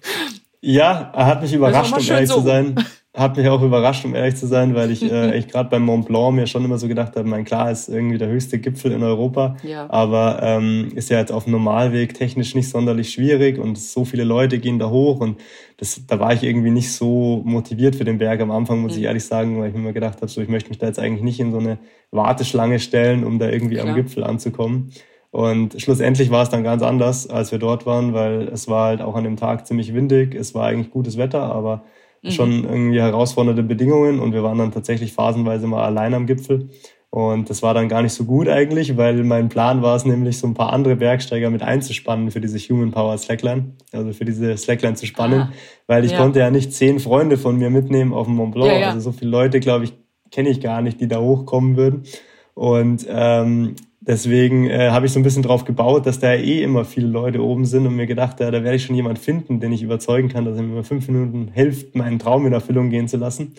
Ja, 0.61 1.11
er 1.15 1.25
hat 1.25 1.41
mich 1.41 1.53
überrascht, 1.53 1.93
um 1.93 2.05
ehrlich 2.05 2.29
so. 2.29 2.35
zu 2.35 2.41
sein. 2.41 2.85
Hat 3.15 3.37
mich 3.37 3.47
auch 3.49 3.63
überrascht, 3.63 4.05
um 4.05 4.13
ehrlich 4.13 4.35
zu 4.35 4.45
sein, 4.45 4.75
weil 4.75 4.91
ich 4.91 5.01
äh, 5.11 5.31
echt 5.31 5.51
gerade 5.51 5.69
beim 5.69 5.83
Mont 5.83 6.07
Blanc 6.07 6.35
mir 6.35 6.45
schon 6.45 6.63
immer 6.63 6.77
so 6.77 6.87
gedacht 6.87 7.15
habe, 7.15 7.27
mein 7.27 7.43
klar 7.43 7.71
ist 7.71 7.89
irgendwie 7.89 8.19
der 8.19 8.27
höchste 8.27 8.59
Gipfel 8.59 8.91
in 8.91 9.01
Europa, 9.01 9.57
ja. 9.63 9.89
aber 9.89 10.39
ähm, 10.43 10.91
ist 10.95 11.09
ja 11.09 11.17
jetzt 11.17 11.31
auf 11.31 11.45
dem 11.45 11.53
Normalweg 11.53 12.13
technisch 12.13 12.53
nicht 12.53 12.69
sonderlich 12.69 13.11
schwierig 13.11 13.57
und 13.57 13.79
so 13.79 14.05
viele 14.05 14.23
Leute 14.23 14.59
gehen 14.59 14.77
da 14.77 14.89
hoch 14.89 15.21
und 15.21 15.39
das, 15.77 16.01
da 16.05 16.19
war 16.19 16.33
ich 16.33 16.43
irgendwie 16.43 16.69
nicht 16.69 16.91
so 16.91 17.41
motiviert 17.45 17.95
für 17.95 18.03
den 18.03 18.19
Berg 18.19 18.41
am 18.41 18.51
Anfang, 18.51 18.79
muss 18.79 18.93
mhm. 18.93 18.99
ich 18.99 19.05
ehrlich 19.05 19.25
sagen, 19.25 19.59
weil 19.59 19.69
ich 19.69 19.73
mir 19.73 19.79
immer 19.79 19.93
gedacht 19.93 20.17
habe, 20.17 20.27
so 20.27 20.41
ich 20.41 20.49
möchte 20.49 20.69
mich 20.69 20.77
da 20.77 20.85
jetzt 20.85 20.99
eigentlich 20.99 21.23
nicht 21.23 21.39
in 21.39 21.51
so 21.51 21.57
eine 21.57 21.79
Warteschlange 22.11 22.79
stellen, 22.79 23.23
um 23.23 23.39
da 23.39 23.49
irgendwie 23.49 23.75
klar. 23.75 23.87
am 23.87 23.95
Gipfel 23.95 24.23
anzukommen. 24.23 24.91
Und 25.31 25.79
schlussendlich 25.79 26.31
war 26.31 26.41
es 26.41 26.49
dann 26.49 26.63
ganz 26.63 26.81
anders, 26.81 27.29
als 27.29 27.51
wir 27.51 27.59
dort 27.59 27.85
waren, 27.85 28.13
weil 28.13 28.47
es 28.47 28.67
war 28.67 28.87
halt 28.87 29.01
auch 29.01 29.15
an 29.15 29.23
dem 29.23 29.37
Tag 29.37 29.67
ziemlich 29.67 29.93
windig. 29.93 30.33
Es 30.33 30.55
war 30.55 30.67
eigentlich 30.67 30.89
gutes 30.89 31.17
Wetter, 31.17 31.43
aber 31.43 31.83
mhm. 32.21 32.31
schon 32.31 32.63
irgendwie 32.63 33.01
herausfordernde 33.01 33.63
Bedingungen. 33.63 34.19
Und 34.19 34.33
wir 34.33 34.43
waren 34.43 34.57
dann 34.57 34.71
tatsächlich 34.71 35.13
phasenweise 35.13 35.67
mal 35.67 35.83
allein 35.83 36.13
am 36.13 36.25
Gipfel. 36.25 36.69
Und 37.11 37.49
das 37.49 37.63
war 37.63 37.73
dann 37.73 37.89
gar 37.89 38.03
nicht 38.03 38.13
so 38.13 38.23
gut 38.25 38.47
eigentlich, 38.47 38.95
weil 38.95 39.23
mein 39.23 39.49
Plan 39.49 39.81
war 39.81 39.95
es 39.95 40.05
nämlich, 40.05 40.37
so 40.37 40.45
ein 40.45 40.53
paar 40.53 40.71
andere 40.71 40.95
Bergsteiger 40.95 41.49
mit 41.49 41.63
einzuspannen 41.63 42.29
für 42.29 42.39
diese 42.39 42.59
Human 42.59 42.91
Power 42.91 43.17
Slackline, 43.17 43.73
also 43.91 44.13
für 44.13 44.25
diese 44.25 44.55
Slackline 44.55 44.93
zu 44.93 45.07
spannen, 45.07 45.41
ah, 45.41 45.51
weil 45.87 46.05
ich 46.05 46.11
ja. 46.11 46.19
konnte 46.19 46.39
ja 46.39 46.51
nicht 46.51 46.71
zehn 46.71 46.99
Freunde 46.99 47.39
von 47.39 47.57
mir 47.57 47.71
mitnehmen 47.71 48.13
auf 48.13 48.27
dem 48.27 48.35
Mont 48.35 48.53
Blanc. 48.53 48.71
Ja, 48.71 48.79
ja. 48.79 48.87
Also 48.89 48.99
so 48.99 49.11
viele 49.11 49.31
Leute, 49.31 49.59
glaube 49.59 49.85
ich, 49.85 49.93
kenne 50.29 50.49
ich 50.49 50.61
gar 50.61 50.83
nicht, 50.83 51.01
die 51.01 51.07
da 51.07 51.19
hochkommen 51.19 51.77
würden. 51.77 52.03
Und 52.53 53.07
ähm, 53.09 53.75
Deswegen 54.09 54.67
äh, 54.67 54.89
habe 54.89 55.05
ich 55.05 55.11
so 55.11 55.19
ein 55.19 55.23
bisschen 55.23 55.43
drauf 55.43 55.65
gebaut, 55.65 56.07
dass 56.07 56.19
da 56.19 56.33
eh 56.33 56.63
immer 56.63 56.83
viele 56.83 57.05
Leute 57.05 57.43
oben 57.43 57.65
sind 57.65 57.85
und 57.85 57.95
mir 57.95 58.07
gedacht, 58.07 58.39
ja, 58.39 58.49
da 58.49 58.63
werde 58.63 58.75
ich 58.75 58.83
schon 58.83 58.95
jemand 58.95 59.19
finden, 59.19 59.59
den 59.59 59.71
ich 59.71 59.83
überzeugen 59.83 60.29
kann, 60.29 60.45
dass 60.45 60.57
er 60.57 60.63
mir 60.63 60.83
fünf 60.83 61.07
Minuten 61.09 61.51
hilft, 61.53 61.93
meinen 61.95 62.17
Traum 62.17 62.47
in 62.47 62.53
Erfüllung 62.53 62.89
gehen 62.89 63.07
zu 63.07 63.17
lassen. 63.17 63.53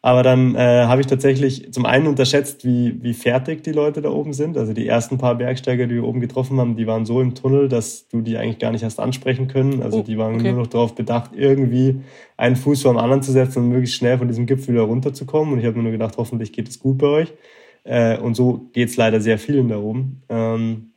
Aber 0.00 0.22
dann 0.22 0.54
äh, 0.54 0.86
habe 0.86 1.02
ich 1.02 1.06
tatsächlich 1.06 1.70
zum 1.70 1.84
einen 1.84 2.06
unterschätzt, 2.06 2.64
wie, 2.64 3.02
wie 3.02 3.12
fertig 3.12 3.62
die 3.62 3.72
Leute 3.72 4.00
da 4.00 4.08
oben 4.08 4.32
sind. 4.32 4.56
Also 4.56 4.72
die 4.72 4.88
ersten 4.88 5.18
paar 5.18 5.34
Bergsteiger, 5.34 5.86
die 5.86 5.96
wir 5.96 6.04
oben 6.04 6.20
getroffen 6.20 6.58
haben, 6.58 6.76
die 6.76 6.86
waren 6.86 7.04
so 7.04 7.20
im 7.20 7.34
Tunnel, 7.34 7.68
dass 7.68 8.08
du 8.08 8.22
die 8.22 8.38
eigentlich 8.38 8.58
gar 8.58 8.72
nicht 8.72 8.84
hast 8.84 8.98
ansprechen 8.98 9.48
können. 9.48 9.82
Also 9.82 9.98
oh, 9.98 10.02
die 10.02 10.16
waren 10.16 10.36
okay. 10.36 10.52
nur 10.52 10.62
noch 10.62 10.66
darauf 10.68 10.94
bedacht, 10.94 11.32
irgendwie 11.36 12.00
einen 12.38 12.56
Fuß 12.56 12.80
vor 12.80 12.94
dem 12.94 12.98
anderen 12.98 13.22
zu 13.22 13.32
setzen 13.32 13.64
und 13.64 13.68
möglichst 13.68 13.96
schnell 13.96 14.16
von 14.16 14.28
diesem 14.28 14.46
Gipfel 14.46 14.72
wieder 14.72 14.84
runterzukommen. 14.84 15.52
Und 15.52 15.60
ich 15.60 15.66
habe 15.66 15.76
mir 15.76 15.82
nur 15.82 15.92
gedacht, 15.92 16.14
hoffentlich 16.16 16.54
geht 16.54 16.70
es 16.70 16.78
gut 16.78 16.96
bei 16.96 17.06
euch. 17.06 17.34
Äh, 17.84 18.18
und 18.18 18.34
so 18.34 18.68
geht's 18.72 18.96
leider 18.96 19.20
sehr 19.20 19.38
vielen 19.38 19.68
da 19.68 19.78
oben. 19.78 20.22
Ähm, 20.28 20.90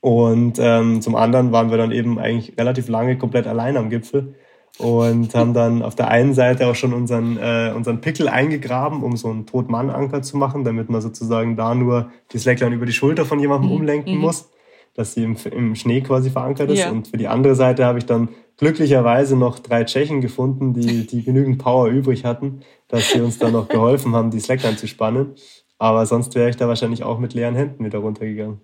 und 0.00 0.58
ähm, 0.60 1.00
zum 1.00 1.16
anderen 1.16 1.52
waren 1.52 1.70
wir 1.70 1.78
dann 1.78 1.90
eben 1.90 2.18
eigentlich 2.18 2.56
relativ 2.58 2.88
lange 2.88 3.16
komplett 3.18 3.46
allein 3.46 3.76
am 3.76 3.90
Gipfel 3.90 4.34
und 4.78 5.34
haben 5.34 5.54
dann 5.54 5.82
auf 5.82 5.94
der 5.94 6.08
einen 6.08 6.34
Seite 6.34 6.66
auch 6.66 6.74
schon 6.74 6.92
unseren, 6.92 7.38
äh, 7.38 7.72
unseren 7.74 8.00
Pickel 8.00 8.28
eingegraben, 8.28 9.02
um 9.02 9.16
so 9.16 9.28
einen 9.28 9.46
Todmann-Anker 9.46 10.22
zu 10.22 10.36
machen, 10.36 10.64
damit 10.64 10.90
man 10.90 11.00
sozusagen 11.00 11.56
da 11.56 11.74
nur 11.74 12.10
die 12.32 12.38
Slackline 12.38 12.74
über 12.74 12.86
die 12.86 12.92
Schulter 12.92 13.24
von 13.24 13.40
jemandem 13.40 13.70
mhm. 13.70 13.76
umlenken 13.76 14.14
mhm. 14.16 14.20
muss, 14.20 14.50
dass 14.94 15.14
sie 15.14 15.24
im, 15.24 15.36
im 15.50 15.74
Schnee 15.74 16.02
quasi 16.02 16.30
verankert 16.30 16.70
ist. 16.70 16.80
Ja. 16.80 16.90
Und 16.90 17.08
für 17.08 17.16
die 17.16 17.28
andere 17.28 17.54
Seite 17.54 17.86
habe 17.86 17.98
ich 17.98 18.06
dann 18.06 18.28
glücklicherweise 18.58 19.36
noch 19.36 19.58
drei 19.58 19.84
Tschechen 19.84 20.20
gefunden, 20.20 20.74
die, 20.74 21.06
die 21.06 21.22
genügend 21.22 21.58
Power 21.58 21.88
übrig 21.88 22.24
hatten, 22.24 22.60
dass 22.88 23.10
sie 23.10 23.20
uns 23.20 23.38
dann 23.38 23.52
noch 23.52 23.68
geholfen 23.68 24.14
haben, 24.14 24.30
die 24.30 24.40
Slackline 24.40 24.76
zu 24.76 24.86
spannen. 24.86 25.34
Aber 25.78 26.06
sonst 26.06 26.34
wäre 26.34 26.48
ich 26.48 26.56
da 26.56 26.68
wahrscheinlich 26.68 27.02
auch 27.02 27.18
mit 27.18 27.34
leeren 27.34 27.54
Händen 27.54 27.84
wieder 27.84 27.98
runtergegangen. 27.98 28.60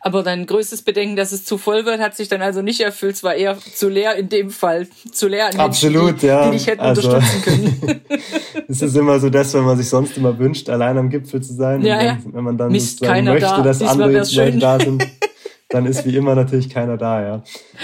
Aber 0.00 0.22
dein 0.22 0.46
größtes 0.46 0.82
Bedenken, 0.82 1.16
dass 1.16 1.32
es 1.32 1.44
zu 1.44 1.58
voll 1.58 1.84
wird, 1.84 2.00
hat 2.00 2.16
sich 2.16 2.28
dann 2.28 2.42
also 2.42 2.62
nicht 2.62 2.80
erfüllt. 2.80 3.16
Es 3.16 3.22
war 3.22 3.34
eher 3.34 3.58
zu 3.58 3.88
leer 3.88 4.16
in 4.16 4.28
dem 4.28 4.50
Fall. 4.50 4.88
Zu 5.12 5.28
leer 5.28 5.48
an 5.48 5.60
Absolut, 5.60 6.04
Menschen, 6.04 6.18
die, 6.20 6.26
ja. 6.26 6.44
die 6.46 6.56
dich 6.56 6.66
hätten 6.66 6.80
also, 6.80 7.08
unterstützen 7.08 7.42
können. 7.42 8.00
es 8.68 8.82
ist 8.82 8.96
immer 8.96 9.20
so 9.20 9.28
das, 9.28 9.52
wenn 9.54 9.64
man 9.64 9.76
sich 9.76 9.88
sonst 9.88 10.16
immer 10.16 10.38
wünscht, 10.38 10.68
allein 10.68 10.96
am 10.96 11.10
Gipfel 11.10 11.42
zu 11.42 11.54
sein. 11.54 11.82
Ja, 11.82 12.02
ja. 12.02 12.18
Wenn, 12.24 12.34
wenn 12.34 12.44
man 12.44 12.58
dann 12.58 12.72
Mist, 12.72 13.02
möchte, 13.02 13.40
da. 13.40 13.60
dass 13.62 13.78
Diesmal 13.78 14.02
andere 14.02 14.58
da 14.58 14.80
sind. 14.80 15.06
dann 15.76 15.84
ist 15.84 16.06
wie 16.06 16.16
immer 16.16 16.34
natürlich 16.34 16.70
keiner 16.70 16.96
da, 16.96 17.22
ja. 17.22 17.42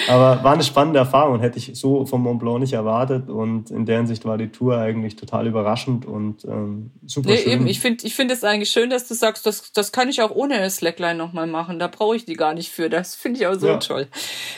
Aber 0.08 0.42
war 0.42 0.54
eine 0.54 0.64
spannende 0.64 0.98
Erfahrung 0.98 1.34
und 1.34 1.40
hätte 1.40 1.58
ich 1.58 1.72
so 1.74 2.06
vom 2.06 2.22
Mont 2.22 2.40
Blanc 2.40 2.60
nicht 2.60 2.72
erwartet. 2.72 3.28
Und 3.28 3.70
in 3.70 3.84
der 3.84 3.98
Hinsicht 3.98 4.24
war 4.24 4.38
die 4.38 4.48
Tour 4.48 4.78
eigentlich 4.78 5.16
total 5.16 5.46
überraschend 5.46 6.06
und 6.06 6.44
ähm, 6.44 6.90
super 7.06 7.30
nee, 7.30 7.36
schön. 7.36 7.52
Eben, 7.52 7.66
ich 7.66 7.80
finde 7.80 8.06
ich 8.06 8.14
finde 8.14 8.32
es 8.32 8.44
eigentlich 8.44 8.70
schön, 8.70 8.88
dass 8.88 9.06
du 9.06 9.14
sagst, 9.14 9.44
das, 9.44 9.72
das 9.72 9.92
kann 9.92 10.08
ich 10.08 10.22
auch 10.22 10.30
ohne 10.30 10.68
Slackline 10.70 11.16
nochmal 11.16 11.46
machen. 11.46 11.78
Da 11.78 11.86
brauche 11.86 12.16
ich 12.16 12.24
die 12.24 12.34
gar 12.34 12.54
nicht 12.54 12.70
für. 12.70 12.88
Das 12.88 13.14
finde 13.14 13.40
ich 13.40 13.46
auch 13.46 13.54
so 13.54 13.66
ja. 13.66 13.76
toll. 13.76 14.08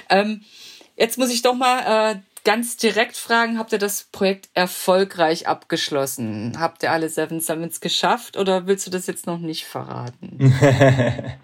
Ähm, 0.09 0.43
jetzt 0.97 1.19
muss 1.19 1.33
ich 1.33 1.43
doch 1.43 1.55
mal 1.55 2.13
äh, 2.13 2.17
ganz 2.45 2.77
direkt 2.77 3.17
fragen, 3.17 3.59
habt 3.59 3.73
ihr 3.73 3.79
das 3.79 4.05
Projekt 4.13 4.49
erfolgreich 4.55 5.49
abgeschlossen? 5.49 6.53
Habt 6.61 6.85
ihr 6.85 6.93
alle 6.93 7.09
Seven 7.09 7.41
Summits 7.41 7.81
geschafft 7.81 8.37
oder 8.37 8.69
willst 8.69 8.87
du 8.87 8.93
das 8.93 9.09
jetzt 9.09 9.27
noch 9.27 9.39
nicht 9.39 9.65
verraten? 9.65 10.55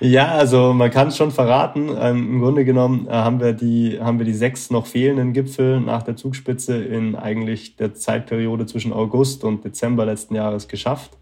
Ja, 0.00 0.32
also 0.32 0.72
man 0.72 0.90
kann 0.90 1.08
es 1.08 1.16
schon 1.16 1.30
verraten. 1.30 1.90
Ähm, 1.98 2.34
Im 2.34 2.40
Grunde 2.40 2.64
genommen 2.64 3.06
äh, 3.06 3.12
haben 3.12 3.38
wir 3.38 3.52
die 3.52 4.00
haben 4.00 4.18
wir 4.18 4.24
die 4.24 4.32
sechs 4.32 4.70
noch 4.70 4.86
fehlenden 4.86 5.34
Gipfel 5.34 5.80
nach 5.80 6.02
der 6.02 6.16
Zugspitze 6.16 6.76
in 6.82 7.14
eigentlich 7.14 7.76
der 7.76 7.94
Zeitperiode 7.94 8.64
zwischen 8.64 8.92
August 8.92 9.44
und 9.44 9.64
Dezember 9.64 10.06
letzten 10.06 10.34
Jahres 10.34 10.68
geschafft. 10.68 11.12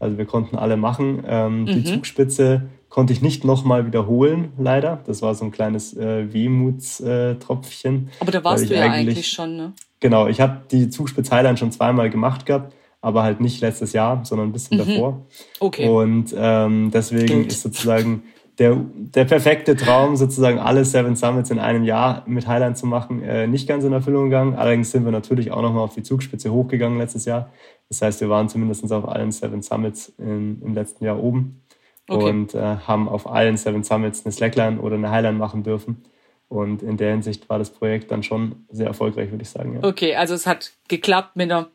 Also 0.00 0.16
wir 0.16 0.24
konnten 0.24 0.56
alle 0.56 0.76
machen. 0.76 1.22
Ähm, 1.26 1.60
mhm. 1.62 1.66
Die 1.66 1.84
Zugspitze 1.84 2.62
konnte 2.88 3.12
ich 3.12 3.22
nicht 3.22 3.44
nochmal 3.44 3.86
wiederholen, 3.86 4.52
leider. 4.58 5.00
Das 5.06 5.22
war 5.22 5.34
so 5.34 5.44
ein 5.44 5.50
kleines 5.50 5.96
äh, 5.96 6.32
Wehmutstropfchen. 6.32 8.10
Aber 8.18 8.32
da 8.32 8.42
warst 8.42 8.68
du 8.68 8.74
ja 8.74 8.82
eigentlich, 8.82 9.16
eigentlich 9.16 9.28
schon, 9.28 9.56
ne? 9.56 9.72
Genau, 10.00 10.26
ich 10.26 10.40
habe 10.40 10.62
die 10.70 10.88
Zugspitze 10.88 11.34
Highline 11.34 11.56
schon 11.56 11.70
zweimal 11.70 12.10
gemacht 12.10 12.46
gehabt 12.46 12.74
aber 13.02 13.24
halt 13.24 13.40
nicht 13.40 13.60
letztes 13.60 13.92
Jahr, 13.92 14.24
sondern 14.24 14.48
ein 14.48 14.52
bisschen 14.52 14.78
mhm. 14.78 14.86
davor. 14.86 15.26
Okay. 15.60 15.88
Und 15.88 16.34
ähm, 16.34 16.90
deswegen 16.94 17.42
Gut. 17.42 17.52
ist 17.52 17.60
sozusagen 17.60 18.22
der, 18.58 18.76
der 18.94 19.24
perfekte 19.24 19.76
Traum, 19.76 20.14
sozusagen 20.16 20.58
alle 20.58 20.84
Seven 20.84 21.16
Summits 21.16 21.50
in 21.50 21.58
einem 21.58 21.84
Jahr 21.84 22.22
mit 22.26 22.46
Highline 22.46 22.74
zu 22.74 22.86
machen, 22.86 23.22
äh, 23.22 23.46
nicht 23.46 23.66
ganz 23.66 23.82
in 23.84 23.92
Erfüllung 23.92 24.24
gegangen. 24.24 24.54
Allerdings 24.54 24.92
sind 24.92 25.04
wir 25.04 25.10
natürlich 25.10 25.50
auch 25.50 25.62
nochmal 25.62 25.82
auf 25.82 25.94
die 25.94 26.02
Zugspitze 26.02 26.52
hochgegangen 26.52 26.98
letztes 26.98 27.24
Jahr. 27.24 27.50
Das 27.88 28.00
heißt, 28.00 28.20
wir 28.20 28.28
waren 28.28 28.48
zumindest 28.48 28.90
auf 28.92 29.08
allen 29.08 29.32
Seven 29.32 29.62
Summits 29.62 30.12
in, 30.18 30.62
im 30.62 30.74
letzten 30.74 31.04
Jahr 31.04 31.20
oben 31.20 31.62
okay. 32.08 32.30
und 32.30 32.54
äh, 32.54 32.60
haben 32.86 33.08
auf 33.08 33.28
allen 33.28 33.56
Seven 33.56 33.82
Summits 33.82 34.24
eine 34.24 34.32
Slackline 34.32 34.80
oder 34.80 34.94
eine 34.94 35.10
Highline 35.10 35.38
machen 35.38 35.64
dürfen. 35.64 36.04
Und 36.48 36.82
in 36.82 36.98
der 36.98 37.12
Hinsicht 37.12 37.48
war 37.48 37.58
das 37.58 37.70
Projekt 37.70 38.10
dann 38.10 38.22
schon 38.22 38.66
sehr 38.70 38.86
erfolgreich, 38.86 39.30
würde 39.30 39.42
ich 39.42 39.48
sagen. 39.48 39.74
Ja. 39.74 39.88
Okay, 39.88 40.14
also 40.14 40.34
es 40.34 40.46
hat 40.46 40.72
geklappt 40.86 41.34
mit 41.34 41.50
einer 41.50 41.68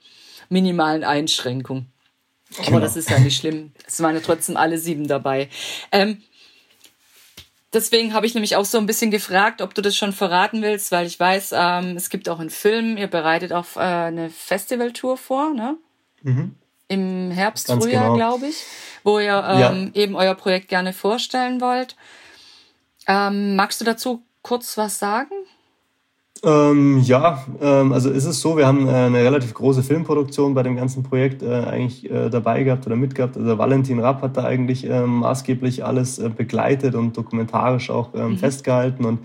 minimalen 0.50 1.04
Einschränkung. 1.04 1.88
Genau. 2.56 2.68
Aber 2.70 2.80
das 2.80 2.96
ist 2.96 3.10
ja 3.10 3.20
nicht 3.20 3.38
schlimm. 3.38 3.72
Es 3.86 4.02
waren 4.02 4.16
ja 4.16 4.22
trotzdem 4.22 4.58
alle 4.58 4.78
sieben 4.78 5.08
dabei. 5.08 5.50
Ähm, 5.92 6.22
deswegen 7.74 8.14
habe 8.14 8.26
ich 8.26 8.34
nämlich 8.34 8.56
auch 8.56 8.66
so 8.66 8.78
ein 8.78 8.86
bisschen 8.86 9.12
gefragt, 9.12 9.62
ob 9.62 9.74
du 9.74 9.82
das 9.82 9.96
schon 9.96 10.14
verraten 10.14 10.62
willst, 10.62 10.92
weil 10.92 11.06
ich 11.06 11.20
weiß, 11.20 11.54
ähm, 11.54 11.98
es 11.98 12.10
gibt 12.10 12.30
auch 12.30 12.40
einen 12.40 12.50
Film, 12.50 12.98
ihr 12.98 13.08
bereitet 13.08 13.52
auch 13.52 13.76
äh, 13.76 13.80
eine 13.80 14.30
Festivaltour 14.30 15.18
vor, 15.18 15.54
ne? 15.54 15.78
Mhm. 16.24 16.56
Im 16.90 17.32
Herbst, 17.32 17.68
Ganz 17.68 17.84
Frühjahr, 17.84 18.06
genau. 18.06 18.16
glaube 18.16 18.48
ich, 18.48 18.64
wo 19.04 19.20
ihr 19.20 19.44
ähm, 19.46 19.92
ja. 19.94 20.02
eben 20.02 20.16
euer 20.16 20.36
Projekt 20.36 20.70
gerne 20.70 20.94
vorstellen 20.94 21.60
wollt. 21.60 21.98
Ähm, 23.08 23.58
magst 23.58 23.82
du 23.82 23.86
dazu 23.86 24.24
kurz 24.42 24.78
was 24.78 24.98
sagen? 24.98 25.34
Ähm, 26.44 27.00
ja, 27.04 27.44
ähm, 27.62 27.92
also 27.92 28.10
ist 28.10 28.26
es 28.26 28.40
so, 28.40 28.58
wir 28.58 28.68
haben 28.68 28.88
äh, 28.88 28.92
eine 28.92 29.24
relativ 29.24 29.54
große 29.54 29.84
Filmproduktion 29.84 30.54
bei 30.54 30.64
dem 30.64 30.76
ganzen 30.76 31.04
Projekt 31.04 31.42
äh, 31.42 31.64
eigentlich 31.64 32.10
äh, 32.10 32.30
dabei 32.30 32.64
gehabt 32.64 32.86
oder 32.86 32.96
mitgehabt. 32.96 33.38
Also 33.38 33.58
Valentin 33.58 34.00
Rapp 34.00 34.22
hat 34.22 34.38
da 34.38 34.44
eigentlich 34.44 34.86
ähm, 34.86 35.20
maßgeblich 35.20 35.84
alles 35.84 36.20
äh, 36.20 36.30
begleitet 36.30 36.96
und 36.96 37.18
dokumentarisch 37.18 37.90
auch 37.90 38.14
ähm, 38.14 38.32
mhm. 38.32 38.38
festgehalten 38.38 39.06
und 39.06 39.20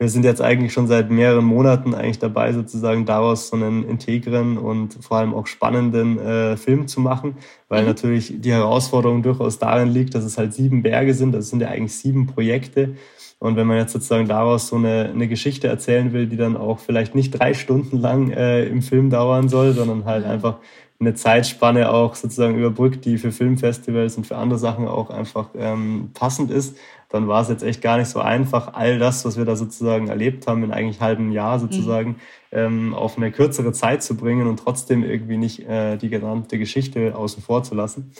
wir 0.00 0.08
sind 0.08 0.24
jetzt 0.24 0.40
eigentlich 0.40 0.72
schon 0.72 0.86
seit 0.86 1.10
mehreren 1.10 1.44
Monaten 1.44 1.92
eigentlich 1.92 2.20
dabei, 2.20 2.52
sozusagen 2.52 3.04
daraus 3.04 3.48
so 3.48 3.56
einen 3.56 3.82
integren 3.82 4.56
und 4.56 4.96
vor 5.00 5.16
allem 5.16 5.34
auch 5.34 5.48
spannenden 5.48 6.20
äh, 6.20 6.56
Film 6.56 6.86
zu 6.86 7.00
machen, 7.00 7.36
weil 7.68 7.82
mhm. 7.82 7.88
natürlich 7.88 8.40
die 8.40 8.52
Herausforderung 8.52 9.24
durchaus 9.24 9.58
darin 9.58 9.88
liegt, 9.88 10.14
dass 10.14 10.22
es 10.22 10.38
halt 10.38 10.54
sieben 10.54 10.82
Berge 10.82 11.14
sind. 11.14 11.32
Das 11.32 11.50
sind 11.50 11.60
ja 11.60 11.68
eigentlich 11.68 11.96
sieben 11.96 12.28
Projekte 12.28 12.94
und 13.38 13.56
wenn 13.56 13.66
man 13.66 13.76
jetzt 13.76 13.92
sozusagen 13.92 14.26
daraus 14.26 14.68
so 14.68 14.76
eine, 14.76 15.10
eine 15.12 15.28
Geschichte 15.28 15.68
erzählen 15.68 16.12
will, 16.12 16.26
die 16.26 16.36
dann 16.36 16.56
auch 16.56 16.80
vielleicht 16.80 17.14
nicht 17.14 17.30
drei 17.30 17.54
Stunden 17.54 17.98
lang 17.98 18.30
äh, 18.30 18.64
im 18.64 18.82
Film 18.82 19.10
dauern 19.10 19.48
soll, 19.48 19.72
sondern 19.72 20.04
halt 20.04 20.24
einfach 20.24 20.56
eine 21.00 21.14
Zeitspanne 21.14 21.92
auch 21.92 22.16
sozusagen 22.16 22.58
überbrückt, 22.58 23.04
die 23.04 23.18
für 23.18 23.30
Filmfestivals 23.30 24.16
und 24.16 24.26
für 24.26 24.36
andere 24.36 24.58
Sachen 24.58 24.88
auch 24.88 25.10
einfach 25.10 25.50
ähm, 25.56 26.10
passend 26.12 26.50
ist, 26.50 26.76
dann 27.08 27.28
war 27.28 27.42
es 27.42 27.48
jetzt 27.48 27.62
echt 27.62 27.80
gar 27.80 27.98
nicht 27.98 28.08
so 28.08 28.18
einfach, 28.18 28.74
all 28.74 28.98
das, 28.98 29.24
was 29.24 29.38
wir 29.38 29.44
da 29.44 29.54
sozusagen 29.54 30.08
erlebt 30.08 30.48
haben, 30.48 30.64
in 30.64 30.72
eigentlich 30.72 31.00
halbem 31.00 31.30
Jahr 31.30 31.60
sozusagen 31.60 32.10
mhm. 32.10 32.16
ähm, 32.50 32.94
auf 32.94 33.16
eine 33.16 33.30
kürzere 33.30 33.72
Zeit 33.72 34.02
zu 34.02 34.16
bringen 34.16 34.48
und 34.48 34.58
trotzdem 34.58 35.04
irgendwie 35.04 35.36
nicht 35.36 35.66
äh, 35.68 35.96
die 35.96 36.08
genannte 36.08 36.58
Geschichte 36.58 37.14
außen 37.16 37.42
vor 37.42 37.62
zu 37.62 37.76
lassen. 37.76 38.10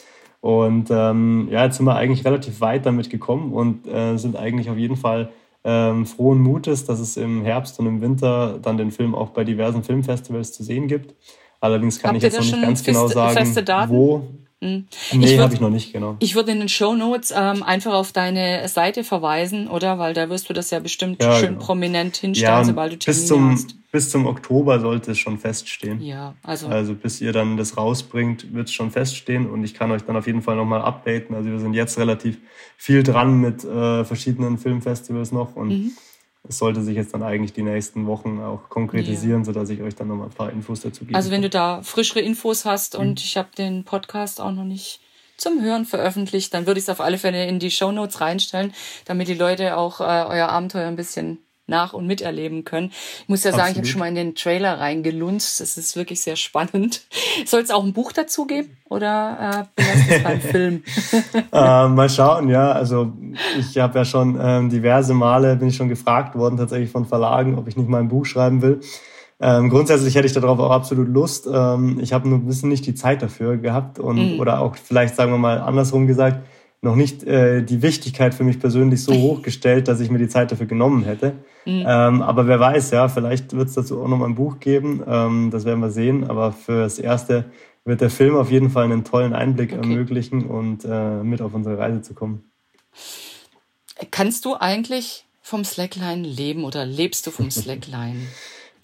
Und 0.40 0.88
ähm, 0.90 1.48
ja, 1.50 1.64
jetzt 1.64 1.76
sind 1.76 1.86
wir 1.86 1.96
eigentlich 1.96 2.24
relativ 2.24 2.60
weit 2.60 2.86
damit 2.86 3.10
gekommen 3.10 3.52
und 3.52 3.86
äh, 3.86 4.16
sind 4.16 4.36
eigentlich 4.36 4.70
auf 4.70 4.76
jeden 4.76 4.96
Fall 4.96 5.30
ähm, 5.64 6.06
frohen 6.06 6.40
Mutes, 6.40 6.84
dass 6.84 7.00
es 7.00 7.16
im 7.16 7.44
Herbst 7.44 7.78
und 7.80 7.86
im 7.86 8.00
Winter 8.00 8.58
dann 8.62 8.76
den 8.76 8.92
Film 8.92 9.14
auch 9.14 9.30
bei 9.30 9.44
diversen 9.44 9.82
Filmfestivals 9.82 10.52
zu 10.52 10.62
sehen 10.62 10.86
gibt. 10.86 11.14
Allerdings 11.60 11.98
kann 11.98 12.10
Habt 12.10 12.18
ich 12.18 12.22
jetzt 12.22 12.36
noch 12.36 12.44
nicht 12.44 12.62
ganz 12.62 12.84
genau 12.84 13.08
sagen, 13.08 13.88
wo. 13.88 14.28
Mhm. 14.60 14.86
Nee, 15.12 15.38
habe 15.38 15.54
ich 15.54 15.60
noch 15.60 15.70
nicht, 15.70 15.92
genau. 15.92 16.16
Ich 16.18 16.34
würde 16.34 16.50
in 16.50 16.58
den 16.58 16.68
Show 16.68 16.94
Notes 16.94 17.32
ähm, 17.36 17.62
einfach 17.62 17.94
auf 17.94 18.10
deine 18.12 18.66
Seite 18.66 19.04
verweisen, 19.04 19.68
oder? 19.68 19.98
Weil 20.00 20.14
da 20.14 20.30
wirst 20.30 20.48
du 20.48 20.52
das 20.52 20.70
ja 20.70 20.80
bestimmt 20.80 21.22
ja, 21.22 21.36
schön 21.36 21.50
genau. 21.50 21.64
prominent 21.64 22.16
hinstellen, 22.16 22.58
ja, 22.58 22.64
sobald 22.64 22.92
du 22.92 22.98
Termine 22.98 23.20
bis 23.20 23.28
zum, 23.28 23.52
hast. 23.52 23.76
Bis 23.90 24.10
zum 24.10 24.26
Oktober 24.26 24.80
sollte 24.80 25.12
es 25.12 25.18
schon 25.18 25.38
feststehen. 25.38 26.00
Ja, 26.02 26.34
also. 26.42 26.68
Also 26.68 26.94
bis 26.94 27.20
ihr 27.22 27.32
dann 27.32 27.56
das 27.56 27.76
rausbringt, 27.76 28.52
wird 28.52 28.68
es 28.68 28.74
schon 28.74 28.90
feststehen 28.90 29.48
und 29.48 29.64
ich 29.64 29.72
kann 29.72 29.90
euch 29.90 30.02
dann 30.02 30.16
auf 30.16 30.26
jeden 30.26 30.42
Fall 30.42 30.56
nochmal 30.56 30.82
updaten. 30.82 31.34
Also 31.34 31.50
wir 31.50 31.58
sind 31.58 31.72
jetzt 31.72 31.98
relativ 31.98 32.38
viel 32.76 33.02
dran 33.02 33.40
mit 33.40 33.64
äh, 33.64 34.04
verschiedenen 34.04 34.58
Filmfestivals 34.58 35.32
noch 35.32 35.56
und 35.56 35.68
mhm 35.68 35.92
es 36.48 36.58
sollte 36.58 36.82
sich 36.82 36.96
jetzt 36.96 37.12
dann 37.14 37.22
eigentlich 37.22 37.52
die 37.52 37.62
nächsten 37.62 38.06
Wochen 38.06 38.40
auch 38.40 38.68
konkretisieren, 38.68 39.40
ja. 39.40 39.44
sodass 39.44 39.68
ich 39.70 39.82
euch 39.82 39.94
dann 39.94 40.08
nochmal 40.08 40.28
ein 40.28 40.34
paar 40.34 40.50
Infos 40.50 40.80
dazu 40.80 41.04
gebe. 41.04 41.16
Also 41.16 41.30
wenn 41.30 41.42
du 41.42 41.50
da 41.50 41.82
frischere 41.82 42.20
Infos 42.20 42.64
hast 42.64 42.94
und 42.94 43.08
mhm. 43.08 43.16
ich 43.18 43.36
habe 43.36 43.48
den 43.56 43.84
Podcast 43.84 44.40
auch 44.40 44.52
noch 44.52 44.64
nicht 44.64 45.00
zum 45.36 45.62
Hören 45.62 45.84
veröffentlicht, 45.84 46.52
dann 46.54 46.66
würde 46.66 46.78
ich 46.78 46.84
es 46.84 46.88
auf 46.88 47.00
alle 47.00 47.18
Fälle 47.18 47.46
in 47.46 47.58
die 47.58 47.70
Show 47.70 47.92
Notes 47.92 48.20
reinstellen, 48.20 48.72
damit 49.04 49.28
die 49.28 49.34
Leute 49.34 49.76
auch 49.76 50.00
äh, 50.00 50.04
euer 50.04 50.48
Abenteuer 50.48 50.88
ein 50.88 50.96
bisschen 50.96 51.38
nach- 51.68 51.92
und 51.92 52.06
miterleben 52.06 52.64
können. 52.64 52.90
Ich 53.22 53.28
muss 53.28 53.44
ja 53.44 53.52
sagen, 53.52 53.62
Absolut. 53.62 53.72
ich 53.72 53.78
habe 53.78 53.86
schon 53.86 53.98
mal 54.00 54.08
in 54.08 54.14
den 54.14 54.34
Trailer 54.34 54.80
reingelunzt. 54.80 55.60
Das 55.60 55.76
ist 55.76 55.96
wirklich 55.96 56.20
sehr 56.20 56.36
spannend. 56.36 57.02
Soll 57.46 57.60
es 57.60 57.70
auch 57.70 57.84
ein 57.84 57.92
Buch 57.92 58.12
dazu 58.12 58.46
geben 58.46 58.76
oder 58.88 59.68
äh, 59.76 59.82
belässt 59.82 60.10
es 60.10 60.22
beim 60.22 60.40
Film? 60.42 60.82
äh, 61.52 61.88
mal 61.88 62.08
schauen, 62.08 62.48
ja. 62.48 62.72
Also 62.72 63.12
ich 63.58 63.78
habe 63.78 63.98
ja 63.98 64.04
schon 64.04 64.38
ähm, 64.40 64.70
diverse 64.70 65.14
Male 65.14 65.56
bin 65.56 65.68
ich 65.68 65.76
schon 65.76 65.88
gefragt 65.88 66.34
worden 66.34 66.56
tatsächlich 66.56 66.90
von 66.90 67.04
Verlagen, 67.04 67.58
ob 67.58 67.68
ich 67.68 67.76
nicht 67.76 67.88
mal 67.88 68.00
ein 68.00 68.08
Buch 68.08 68.24
schreiben 68.24 68.62
will. 68.62 68.80
Ähm, 69.40 69.68
grundsätzlich 69.70 70.16
hätte 70.16 70.26
ich 70.26 70.32
darauf 70.32 70.58
auch 70.58 70.72
absolut 70.72 71.08
Lust. 71.08 71.48
Ähm, 71.52 72.00
ich 72.00 72.12
habe 72.12 72.28
nur 72.28 72.38
ein 72.38 72.46
bisschen 72.46 72.70
nicht 72.70 72.86
die 72.86 72.94
Zeit 72.94 73.22
dafür 73.22 73.56
gehabt 73.56 74.00
und 74.00 74.34
mhm. 74.34 74.40
oder 74.40 74.60
auch 74.60 74.74
vielleicht 74.76 75.14
sagen 75.14 75.30
wir 75.30 75.38
mal 75.38 75.60
andersrum 75.60 76.06
gesagt 76.06 76.40
noch 76.80 76.94
nicht 76.94 77.24
äh, 77.24 77.62
die 77.62 77.82
Wichtigkeit 77.82 78.34
für 78.34 78.44
mich 78.44 78.60
persönlich 78.60 79.02
so 79.02 79.12
hochgestellt, 79.12 79.88
dass 79.88 80.00
ich 80.00 80.10
mir 80.10 80.18
die 80.18 80.28
Zeit 80.28 80.52
dafür 80.52 80.66
genommen 80.66 81.04
hätte. 81.04 81.32
Mhm. 81.64 81.84
Ähm, 81.86 82.22
aber 82.22 82.46
wer 82.46 82.60
weiß, 82.60 82.92
ja, 82.92 83.08
vielleicht 83.08 83.52
wird 83.52 83.68
es 83.68 83.74
dazu 83.74 84.00
auch 84.00 84.08
noch 84.08 84.18
mal 84.18 84.26
ein 84.26 84.36
Buch 84.36 84.60
geben. 84.60 85.02
Ähm, 85.06 85.50
das 85.50 85.64
werden 85.64 85.80
wir 85.80 85.90
sehen. 85.90 86.28
Aber 86.30 86.52
fürs 86.52 86.98
Erste 86.98 87.46
wird 87.84 88.00
der 88.00 88.10
Film 88.10 88.36
auf 88.36 88.50
jeden 88.50 88.70
Fall 88.70 88.84
einen 88.84 89.04
tollen 89.04 89.34
Einblick 89.34 89.72
okay. 89.72 89.80
ermöglichen 89.80 90.46
und 90.46 90.84
äh, 90.84 91.22
mit 91.22 91.42
auf 91.42 91.54
unsere 91.54 91.78
Reise 91.78 92.02
zu 92.02 92.14
kommen. 92.14 92.44
Kannst 94.10 94.44
du 94.44 94.54
eigentlich 94.54 95.24
vom 95.42 95.64
Slackline 95.64 96.26
leben 96.26 96.64
oder 96.64 96.86
lebst 96.86 97.26
du 97.26 97.30
vom 97.32 97.50
Slackline? 97.50 98.20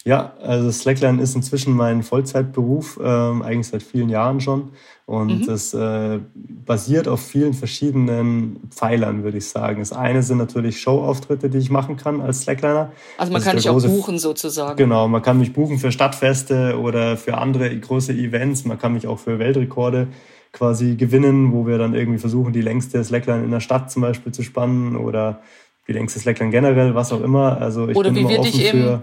Ja, 0.07 0.35
also 0.43 0.71
Slackline 0.71 1.23
ist 1.23 1.35
inzwischen 1.35 1.75
mein 1.75 2.03
Vollzeitberuf, 2.03 3.01
ähm, 3.03 3.41
eigentlich 3.41 3.69
seit 3.69 3.83
vielen 3.83 4.11
Jahren 4.11 4.43
schon. 4.43 4.73
Und 5.07 5.41
mhm. 5.41 5.47
das 5.47 5.73
äh, 5.73 6.21
basiert 6.35 7.09
auf 7.09 7.21
vielen 7.21 7.55
verschiedenen 7.55 8.61
Pfeilern, 8.69 9.23
würde 9.25 9.39
ich 9.39 9.49
sagen. 9.49 9.81
Das 9.81 9.93
eine 9.93 10.23
sind 10.23 10.37
natürlich 10.37 10.79
Showauftritte, 10.79 11.49
die 11.49 11.57
ich 11.57 11.71
machen 11.71 11.97
kann 11.97 12.21
als 12.21 12.43
Slackliner. 12.43 12.93
Also 13.17 13.33
man 13.33 13.41
das 13.41 13.49
kann 13.49 13.57
dich 13.57 13.69
auch 13.71 13.83
buchen 13.83 14.19
sozusagen. 14.19 14.77
Genau, 14.77 15.09
man 15.09 15.23
kann 15.23 15.39
mich 15.39 15.55
buchen 15.55 15.79
für 15.79 15.91
Stadtfeste 15.91 16.79
oder 16.79 17.17
für 17.17 17.39
andere 17.39 17.75
große 17.75 18.13
Events. 18.13 18.67
Man 18.67 18.79
kann 18.79 18.93
mich 18.93 19.07
auch 19.07 19.19
für 19.19 19.39
Weltrekorde 19.39 20.09
quasi 20.53 20.97
gewinnen, 20.97 21.53
wo 21.53 21.67
wir 21.67 21.79
dann 21.79 21.95
irgendwie 21.95 22.19
versuchen, 22.19 22.53
die 22.53 22.63
längste 22.63 23.03
Slackline 23.03 23.43
in 23.43 23.51
der 23.51 23.61
Stadt 23.61 23.91
zum 23.91 24.03
Beispiel 24.03 24.33
zu 24.33 24.43
spannen 24.43 24.97
oder 24.97 25.41
die 25.89 25.93
längste 25.93 26.19
Slackline 26.19 26.51
generell, 26.51 26.95
was 26.95 27.13
auch 27.13 27.23
immer. 27.23 27.61
Also 27.61 27.89
ich 27.89 27.97
oder 27.97 28.11
bin 28.11 28.25
wie 28.25 28.29
wir 28.29 28.41
dich 28.41 28.71
für, 28.71 29.03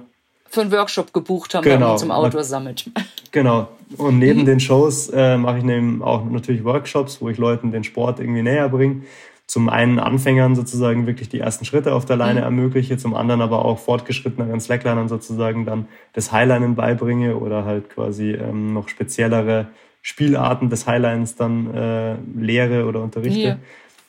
für 0.52 0.62
einen 0.62 0.72
Workshop 0.72 1.14
gebucht 1.14 1.56
haben 1.56 1.64
genau, 1.64 1.95
zum 1.95 2.12
Outdoor 2.12 2.43
Summit. 2.43 2.89
Genau. 3.34 3.70
Und 3.95 4.20
neben 4.20 4.41
mhm. 4.41 4.45
den 4.45 4.60
Shows 4.60 5.08
äh, 5.08 5.38
mache 5.38 5.60
ich 5.60 5.64
neben 5.64 6.04
auch 6.04 6.26
natürlich 6.26 6.66
Workshops, 6.66 7.22
wo 7.22 7.30
ich 7.30 7.38
Leuten 7.38 7.72
den 7.72 7.86
Sport 7.86 8.20
irgendwie 8.20 8.41
näher 8.41 8.68
bringe. 8.68 9.04
Zum 9.47 9.70
einen 9.70 9.99
Anfängern 9.99 10.54
sozusagen 10.54 11.08
wirklich 11.08 11.30
die 11.30 11.39
ersten 11.39 11.64
Schritte 11.64 11.93
auf 11.93 12.04
der 12.04 12.18
Leine 12.18 12.41
mhm. 12.41 12.45
ermögliche, 12.45 12.97
zum 12.97 13.16
anderen 13.16 13.39
aber 13.39 13.64
auch 13.64 13.80
fortgeschritteneren 13.80 14.60
Slacklinern 14.60 15.08
sozusagen 15.08 15.66
dann 15.66 15.88
das 16.12 16.34
Highlinen 16.34 16.76
beibringe 16.76 17.38
oder 17.38 17.64
halt 17.64 17.89
quasi 17.89 18.32
ähm, 18.32 18.74
noch 18.74 18.89
speziellere 18.89 19.68
Spielarten 20.02 20.70
des 20.70 20.86
Highlines 20.88 21.38
dann 21.38 21.74
äh, 21.74 22.16
lehre 22.36 22.86
oder 22.86 23.02
unterrichte. 23.02 23.39
Yeah. 23.39 23.58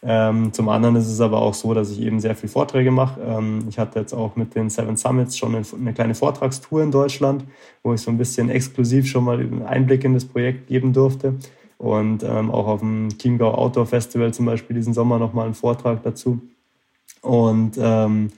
Ähm, 0.05 0.53
zum 0.53 0.69
anderen 0.69 0.97
ist 0.97 1.07
es 1.07 1.21
aber 1.21 1.41
auch 1.41 1.55
so, 1.55 1.75
dass 1.75 1.91
ich 1.91 2.01
eben 2.01 2.19
sehr 2.19 2.35
viel 2.35 2.49
Vorträge 2.49 2.91
mache. 2.91 3.21
Ähm, 3.21 3.67
ich 3.69 3.79
hatte 3.79 4.01
jetzt 4.01 4.13
auch 4.13 4.35
mit 4.35 4.55
den 4.55 4.69
Seven 4.69 4.97
Summits 4.97 5.39
schon 5.39 5.55
eine, 5.55 5.65
eine, 5.81 5.93
kleine 5.93 6.15
Vortragstour 6.15 6.83
in 6.83 6.91
Deutschland, 6.91 7.45
wo 7.85 7.95
ich 7.95 8.01
so 8.01 8.11
ein 8.11 8.19
bisschen 8.19 8.51
exklusiv 8.51 9.07
schon 9.07 9.25
mal 9.25 9.39
einen 9.39 9.63
Einblick 9.63 10.03
in 10.05 10.15
das 10.15 10.25
Projekt 10.25 10.67
geben 10.67 10.93
durfte. 10.93 11.37
Und 11.79 12.25
ähm, 12.25 12.51
auch 12.51 12.67
auf 12.67 12.81
dem 12.81 13.11
Chiemgau 13.19 13.55
Outdoor 13.55 13.87
Festival 13.87 14.35
zum 14.35 14.47
Beispiel 14.47 14.75
diesen 14.75 14.93
Sommer 14.93 15.19
nochmal 15.19 15.47
einen 15.47 15.55
Vortrag 15.55 16.03
dazu. 16.03 16.41
Und 17.23 17.79
ähm, 17.81 18.31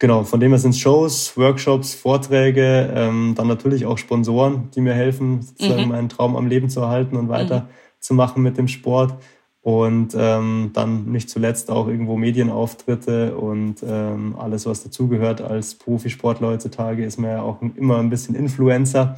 Genau, 0.00 0.22
von 0.22 0.38
dem 0.38 0.52
her 0.52 0.60
sind 0.60 0.76
Shows, 0.76 1.36
Workshops, 1.36 1.92
Vorträge, 1.92 2.92
ähm, 2.94 3.34
dann 3.36 3.48
natürlich 3.48 3.84
auch 3.84 3.98
Sponsoren, 3.98 4.70
die 4.72 4.80
mir 4.80 4.94
helfen, 4.94 5.42
sozusagen 5.42 5.82
mhm. 5.82 5.88
meinen 5.88 6.08
Traum 6.08 6.36
am 6.36 6.46
Leben 6.46 6.70
zu 6.70 6.80
erhalten 6.80 7.16
und 7.16 7.28
weiterzumachen 7.28 8.40
mhm. 8.40 8.42
mit 8.44 8.58
dem 8.58 8.68
Sport. 8.68 9.14
Und 9.68 10.16
ähm, 10.18 10.70
dann 10.72 11.12
nicht 11.12 11.28
zuletzt 11.28 11.70
auch 11.70 11.88
irgendwo 11.88 12.16
Medienauftritte 12.16 13.36
und 13.36 13.84
ähm, 13.86 14.34
alles, 14.38 14.64
was 14.64 14.82
dazugehört. 14.82 15.42
Als 15.42 15.74
Profisportler 15.74 16.48
heutzutage 16.48 17.04
ist 17.04 17.18
man 17.18 17.32
ja 17.32 17.42
auch 17.42 17.60
immer 17.76 17.98
ein 17.98 18.08
bisschen 18.08 18.34
Influencer 18.34 19.16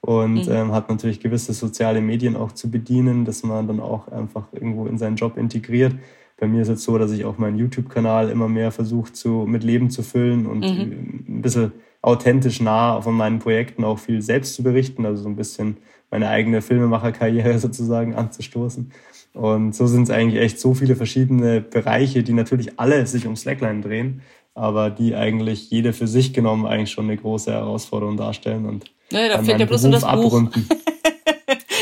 und 0.00 0.46
mhm. 0.46 0.52
ähm, 0.52 0.72
hat 0.72 0.88
natürlich 0.88 1.20
gewisse 1.20 1.52
soziale 1.52 2.00
Medien 2.00 2.34
auch 2.34 2.52
zu 2.52 2.70
bedienen, 2.70 3.26
dass 3.26 3.42
man 3.42 3.68
dann 3.68 3.78
auch 3.78 4.08
einfach 4.08 4.46
irgendwo 4.52 4.86
in 4.86 4.96
seinen 4.96 5.16
Job 5.16 5.36
integriert. 5.36 5.94
Bei 6.38 6.46
mir 6.46 6.62
ist 6.62 6.68
es 6.68 6.82
so, 6.82 6.96
dass 6.96 7.12
ich 7.12 7.26
auch 7.26 7.36
meinen 7.36 7.58
YouTube-Kanal 7.58 8.30
immer 8.30 8.48
mehr 8.48 8.70
versuche 8.70 9.12
zu, 9.12 9.44
mit 9.46 9.64
Leben 9.64 9.90
zu 9.90 10.02
füllen 10.02 10.46
und 10.46 10.60
mhm. 10.60 11.26
ein 11.28 11.42
bisschen 11.42 11.72
authentisch 12.00 12.62
nah 12.62 13.02
von 13.02 13.14
meinen 13.14 13.38
Projekten 13.38 13.84
auch 13.84 13.98
viel 13.98 14.22
selbst 14.22 14.54
zu 14.54 14.62
berichten, 14.62 15.04
also 15.04 15.24
so 15.24 15.28
ein 15.28 15.36
bisschen 15.36 15.76
meine 16.10 16.30
eigene 16.30 16.62
Filmemacherkarriere 16.62 17.58
sozusagen 17.58 18.14
anzustoßen. 18.14 18.90
Und 19.32 19.74
so 19.74 19.86
sind 19.86 20.04
es 20.04 20.10
eigentlich 20.10 20.42
echt 20.42 20.60
so 20.60 20.74
viele 20.74 20.96
verschiedene 20.96 21.60
Bereiche, 21.60 22.22
die 22.22 22.32
natürlich 22.32 22.78
alle 22.78 23.06
sich 23.06 23.26
um 23.26 23.36
Slackline 23.36 23.80
drehen, 23.80 24.22
aber 24.54 24.90
die 24.90 25.14
eigentlich 25.14 25.70
jede 25.70 25.92
für 25.92 26.08
sich 26.08 26.32
genommen 26.32 26.66
eigentlich 26.66 26.90
schon 26.90 27.04
eine 27.04 27.16
große 27.16 27.52
Herausforderung 27.52 28.16
darstellen 28.16 28.66
und 28.66 28.90
ja, 29.12 29.28
da 29.28 29.42
fehlt 29.42 29.58
ja 29.58 29.66
bloß 29.66 29.82
nur 29.84 29.92
das 29.92 30.06
Buch. 30.06 30.42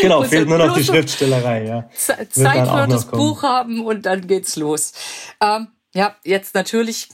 Genau, 0.00 0.22
fehlt 0.22 0.48
nur 0.48 0.58
noch 0.58 0.76
die 0.76 0.84
Schriftstellerei, 0.84 1.66
ja. 1.66 1.90
Zeit 1.92 2.32
für 2.32 2.86
das. 2.88 3.06
Buch 3.06 3.42
haben 3.42 3.84
und 3.84 4.06
dann 4.06 4.26
geht's 4.26 4.54
los. 4.56 4.92
Ähm, 5.40 5.68
ja, 5.94 6.14
jetzt 6.24 6.54
natürlich 6.54 7.08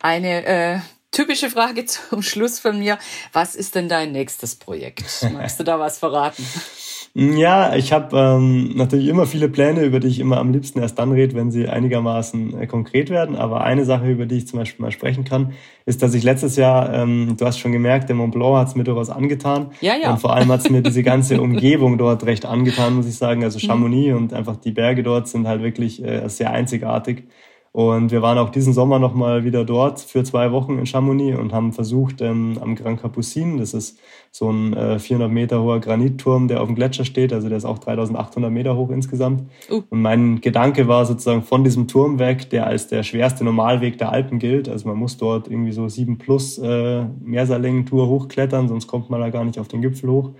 eine 0.00 0.44
äh, 0.44 0.78
typische 1.10 1.50
Frage 1.50 1.84
zum 1.86 2.22
Schluss 2.22 2.58
von 2.58 2.78
mir. 2.78 2.98
Was 3.32 3.54
ist 3.54 3.74
denn 3.74 3.88
dein 3.88 4.12
nächstes 4.12 4.56
Projekt? 4.56 5.04
Magst 5.32 5.58
du 5.60 5.64
da 5.64 5.78
was 5.78 5.98
verraten? 5.98 6.44
Ja, 7.14 7.74
ich 7.74 7.92
habe 7.92 8.16
ähm, 8.16 8.74
natürlich 8.74 9.06
immer 9.08 9.26
viele 9.26 9.50
Pläne, 9.50 9.82
über 9.84 10.00
die 10.00 10.08
ich 10.08 10.18
immer 10.18 10.38
am 10.38 10.50
liebsten 10.50 10.78
erst 10.80 10.98
dann 10.98 11.12
rede, 11.12 11.34
wenn 11.34 11.50
sie 11.50 11.68
einigermaßen 11.68 12.58
äh, 12.58 12.66
konkret 12.66 13.10
werden. 13.10 13.36
Aber 13.36 13.60
eine 13.60 13.84
Sache, 13.84 14.10
über 14.10 14.24
die 14.24 14.38
ich 14.38 14.48
zum 14.48 14.58
Beispiel 14.58 14.82
mal 14.82 14.92
sprechen 14.92 15.24
kann, 15.24 15.52
ist, 15.84 16.02
dass 16.02 16.14
ich 16.14 16.22
letztes 16.22 16.56
Jahr, 16.56 16.90
ähm, 16.94 17.36
du 17.38 17.44
hast 17.44 17.58
schon 17.58 17.72
gemerkt, 17.72 18.08
der 18.08 18.16
Mont 18.16 18.32
Blanc 18.32 18.56
hat 18.56 18.68
es 18.68 18.76
mir 18.76 18.84
durchaus 18.84 19.10
angetan. 19.10 19.72
Ja, 19.82 19.92
ja. 20.02 20.12
Und 20.12 20.20
vor 20.20 20.34
allem 20.34 20.50
hat 20.50 20.60
es 20.60 20.70
mir 20.70 20.80
diese 20.80 21.02
ganze 21.02 21.42
Umgebung 21.42 21.98
dort 21.98 22.24
recht 22.24 22.46
angetan, 22.46 22.94
muss 22.94 23.06
ich 23.06 23.16
sagen. 23.16 23.44
Also 23.44 23.58
mhm. 23.58 23.68
Chamonix 23.68 24.08
mhm. 24.08 24.16
und 24.16 24.32
einfach 24.32 24.56
die 24.56 24.72
Berge 24.72 25.02
dort 25.02 25.28
sind 25.28 25.46
halt 25.46 25.62
wirklich 25.62 26.02
äh, 26.02 26.26
sehr 26.28 26.50
einzigartig. 26.50 27.24
Und 27.74 28.10
wir 28.10 28.20
waren 28.20 28.36
auch 28.36 28.50
diesen 28.50 28.74
Sommer 28.74 28.98
nochmal 28.98 29.44
wieder 29.44 29.64
dort 29.64 29.98
für 29.98 30.22
zwei 30.24 30.52
Wochen 30.52 30.78
in 30.78 30.84
Chamonix 30.84 31.38
und 31.38 31.54
haben 31.54 31.72
versucht, 31.72 32.20
ähm, 32.20 32.58
am 32.60 32.74
Grand 32.74 33.00
Capucin, 33.00 33.56
das 33.56 33.72
ist 33.72 33.98
so 34.30 34.50
ein 34.50 34.74
äh, 34.74 34.98
400 34.98 35.30
Meter 35.30 35.62
hoher 35.62 35.80
Granitturm, 35.80 36.48
der 36.48 36.60
auf 36.60 36.66
dem 36.66 36.74
Gletscher 36.74 37.06
steht, 37.06 37.32
also 37.32 37.48
der 37.48 37.56
ist 37.56 37.64
auch 37.64 37.78
3800 37.78 38.52
Meter 38.52 38.76
hoch 38.76 38.90
insgesamt. 38.90 39.44
Uh. 39.70 39.82
Und 39.88 40.02
mein 40.02 40.42
Gedanke 40.42 40.86
war 40.86 41.06
sozusagen 41.06 41.42
von 41.42 41.64
diesem 41.64 41.88
Turm 41.88 42.18
weg, 42.18 42.50
der 42.50 42.66
als 42.66 42.88
der 42.88 43.02
schwerste 43.04 43.42
Normalweg 43.42 43.96
der 43.96 44.12
Alpen 44.12 44.38
gilt, 44.38 44.68
also 44.68 44.86
man 44.86 44.98
muss 44.98 45.16
dort 45.16 45.48
irgendwie 45.48 45.72
so 45.72 45.88
sieben 45.88 46.18
plus 46.18 46.58
äh, 46.58 47.04
Meersalängen-Tour 47.24 48.06
hochklettern, 48.06 48.68
sonst 48.68 48.86
kommt 48.86 49.08
man 49.08 49.22
da 49.22 49.30
gar 49.30 49.46
nicht 49.46 49.58
auf 49.58 49.68
den 49.68 49.80
Gipfel 49.80 50.10
hoch. 50.10 50.32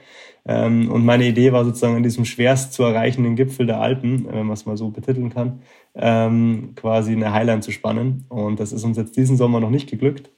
Ähm, 0.45 0.91
und 0.91 1.05
meine 1.05 1.25
Idee 1.25 1.53
war 1.53 1.65
sozusagen 1.65 1.97
an 1.97 2.03
diesem 2.03 2.25
schwerst 2.25 2.73
zu 2.73 2.83
erreichenden 2.83 3.37
Gipfel 3.37 3.67
der 3.67 3.81
Alpen, 3.81 4.27
wenn 4.27 4.47
man 4.47 4.55
es 4.55 4.67
mal 4.67 4.77
so 4.77 4.91
betiteln 4.91 5.31
kann, 5.31 5.61
ähm, 5.95 6.73
quasi 6.77 7.13
eine 7.13 7.33
Highline 7.33 7.61
zu 7.61 7.71
spannen. 7.71 8.25
Und 8.29 8.61
das 8.61 8.73
ist 8.73 8.85
uns 8.85 8.97
jetzt 8.97 9.17
diesen 9.17 9.37
Sommer 9.37 9.61
noch 9.61 9.71
nicht 9.71 9.91
geglückt. 9.91 10.31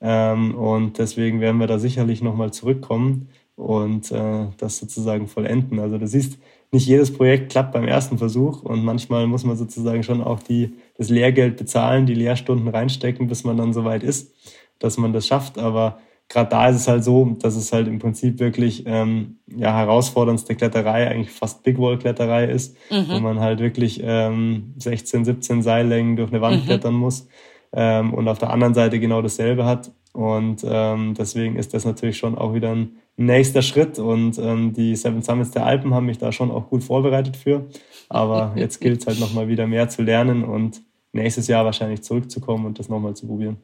Ähm, 0.00 0.54
und 0.54 0.98
deswegen 0.98 1.40
werden 1.40 1.60
wir 1.60 1.66
da 1.66 1.78
sicherlich 1.78 2.22
nochmal 2.22 2.52
zurückkommen 2.52 3.28
und 3.54 4.10
äh, 4.10 4.46
das 4.56 4.78
sozusagen 4.78 5.28
vollenden. 5.28 5.78
Also 5.78 5.98
du 5.98 6.06
siehst, 6.06 6.38
nicht 6.74 6.86
jedes 6.86 7.12
Projekt 7.12 7.52
klappt 7.52 7.72
beim 7.72 7.86
ersten 7.86 8.16
Versuch 8.16 8.62
und 8.62 8.82
manchmal 8.82 9.26
muss 9.26 9.44
man 9.44 9.58
sozusagen 9.58 10.02
schon 10.02 10.22
auch 10.22 10.42
die, 10.42 10.72
das 10.96 11.10
Lehrgeld 11.10 11.58
bezahlen, 11.58 12.06
die 12.06 12.14
Lehrstunden 12.14 12.66
reinstecken, 12.68 13.28
bis 13.28 13.44
man 13.44 13.58
dann 13.58 13.74
soweit 13.74 14.02
ist, 14.02 14.34
dass 14.78 14.96
man 14.96 15.12
das 15.12 15.26
schafft. 15.26 15.58
Aber 15.58 15.98
gerade 16.32 16.48
da 16.48 16.68
ist 16.68 16.76
es 16.76 16.88
halt 16.88 17.04
so, 17.04 17.36
dass 17.38 17.56
es 17.56 17.72
halt 17.72 17.86
im 17.86 17.98
Prinzip 17.98 18.40
wirklich 18.40 18.84
ähm, 18.86 19.36
ja 19.54 19.76
herausforderndste 19.76 20.54
Kletterei, 20.54 21.08
eigentlich 21.08 21.30
fast 21.30 21.62
Big 21.62 21.78
Wall 21.78 21.98
Kletterei 21.98 22.46
ist, 22.46 22.74
mhm. 22.90 23.06
wo 23.08 23.20
man 23.20 23.40
halt 23.40 23.60
wirklich 23.60 24.00
ähm, 24.02 24.74
16, 24.78 25.26
17 25.26 25.62
Seillängen 25.62 26.16
durch 26.16 26.30
eine 26.30 26.40
Wand 26.40 26.62
mhm. 26.62 26.66
klettern 26.66 26.94
muss 26.94 27.28
ähm, 27.72 28.14
und 28.14 28.28
auf 28.28 28.38
der 28.38 28.50
anderen 28.50 28.72
Seite 28.72 28.98
genau 28.98 29.20
dasselbe 29.20 29.66
hat. 29.66 29.92
Und 30.14 30.64
ähm, 30.66 31.14
deswegen 31.14 31.56
ist 31.56 31.74
das 31.74 31.84
natürlich 31.84 32.18
schon 32.18 32.36
auch 32.36 32.54
wieder 32.54 32.74
ein 32.74 32.96
nächster 33.16 33.62
Schritt 33.62 33.98
und 33.98 34.38
ähm, 34.38 34.72
die 34.72 34.96
Seven 34.96 35.22
Summits 35.22 35.50
der 35.50 35.66
Alpen 35.66 35.94
haben 35.94 36.06
mich 36.06 36.18
da 36.18 36.32
schon 36.32 36.50
auch 36.50 36.68
gut 36.68 36.82
vorbereitet 36.82 37.36
für. 37.36 37.66
Aber 38.08 38.52
jetzt 38.56 38.80
gilt 38.80 39.00
es 39.00 39.06
halt 39.06 39.20
nochmal 39.20 39.48
wieder 39.48 39.66
mehr 39.66 39.88
zu 39.88 40.02
lernen 40.02 40.44
und 40.44 40.82
nächstes 41.12 41.46
Jahr 41.46 41.66
wahrscheinlich 41.66 42.02
zurückzukommen 42.02 42.64
und 42.64 42.78
das 42.78 42.88
nochmal 42.88 43.14
zu 43.14 43.26
probieren. 43.26 43.58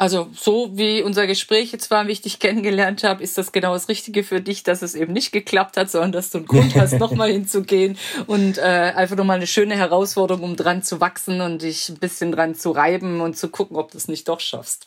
Also 0.00 0.28
so 0.32 0.70
wie 0.78 1.02
unser 1.02 1.26
Gespräch 1.26 1.72
jetzt 1.72 1.90
war, 1.90 2.06
wie 2.06 2.12
ich 2.12 2.22
dich 2.22 2.38
kennengelernt 2.38 3.04
habe, 3.04 3.22
ist 3.22 3.36
das 3.36 3.52
genau 3.52 3.74
das 3.74 3.90
Richtige 3.90 4.24
für 4.24 4.40
dich, 4.40 4.62
dass 4.62 4.80
es 4.80 4.94
eben 4.94 5.12
nicht 5.12 5.30
geklappt 5.30 5.76
hat, 5.76 5.90
sondern 5.90 6.12
dass 6.12 6.30
du 6.30 6.38
einen 6.38 6.46
Grund 6.46 6.74
hast, 6.74 6.98
nochmal 6.98 7.30
hinzugehen 7.30 7.98
und 8.26 8.56
äh, 8.56 8.62
einfach 8.62 9.16
nochmal 9.16 9.36
eine 9.36 9.46
schöne 9.46 9.76
Herausforderung, 9.76 10.42
um 10.42 10.56
dran 10.56 10.82
zu 10.82 11.02
wachsen 11.02 11.42
und 11.42 11.60
dich 11.60 11.90
ein 11.90 11.98
bisschen 11.98 12.32
dran 12.32 12.54
zu 12.54 12.70
reiben 12.70 13.20
und 13.20 13.36
zu 13.36 13.50
gucken, 13.50 13.76
ob 13.76 13.90
du 13.90 13.98
es 13.98 14.08
nicht 14.08 14.26
doch 14.26 14.40
schaffst. 14.40 14.86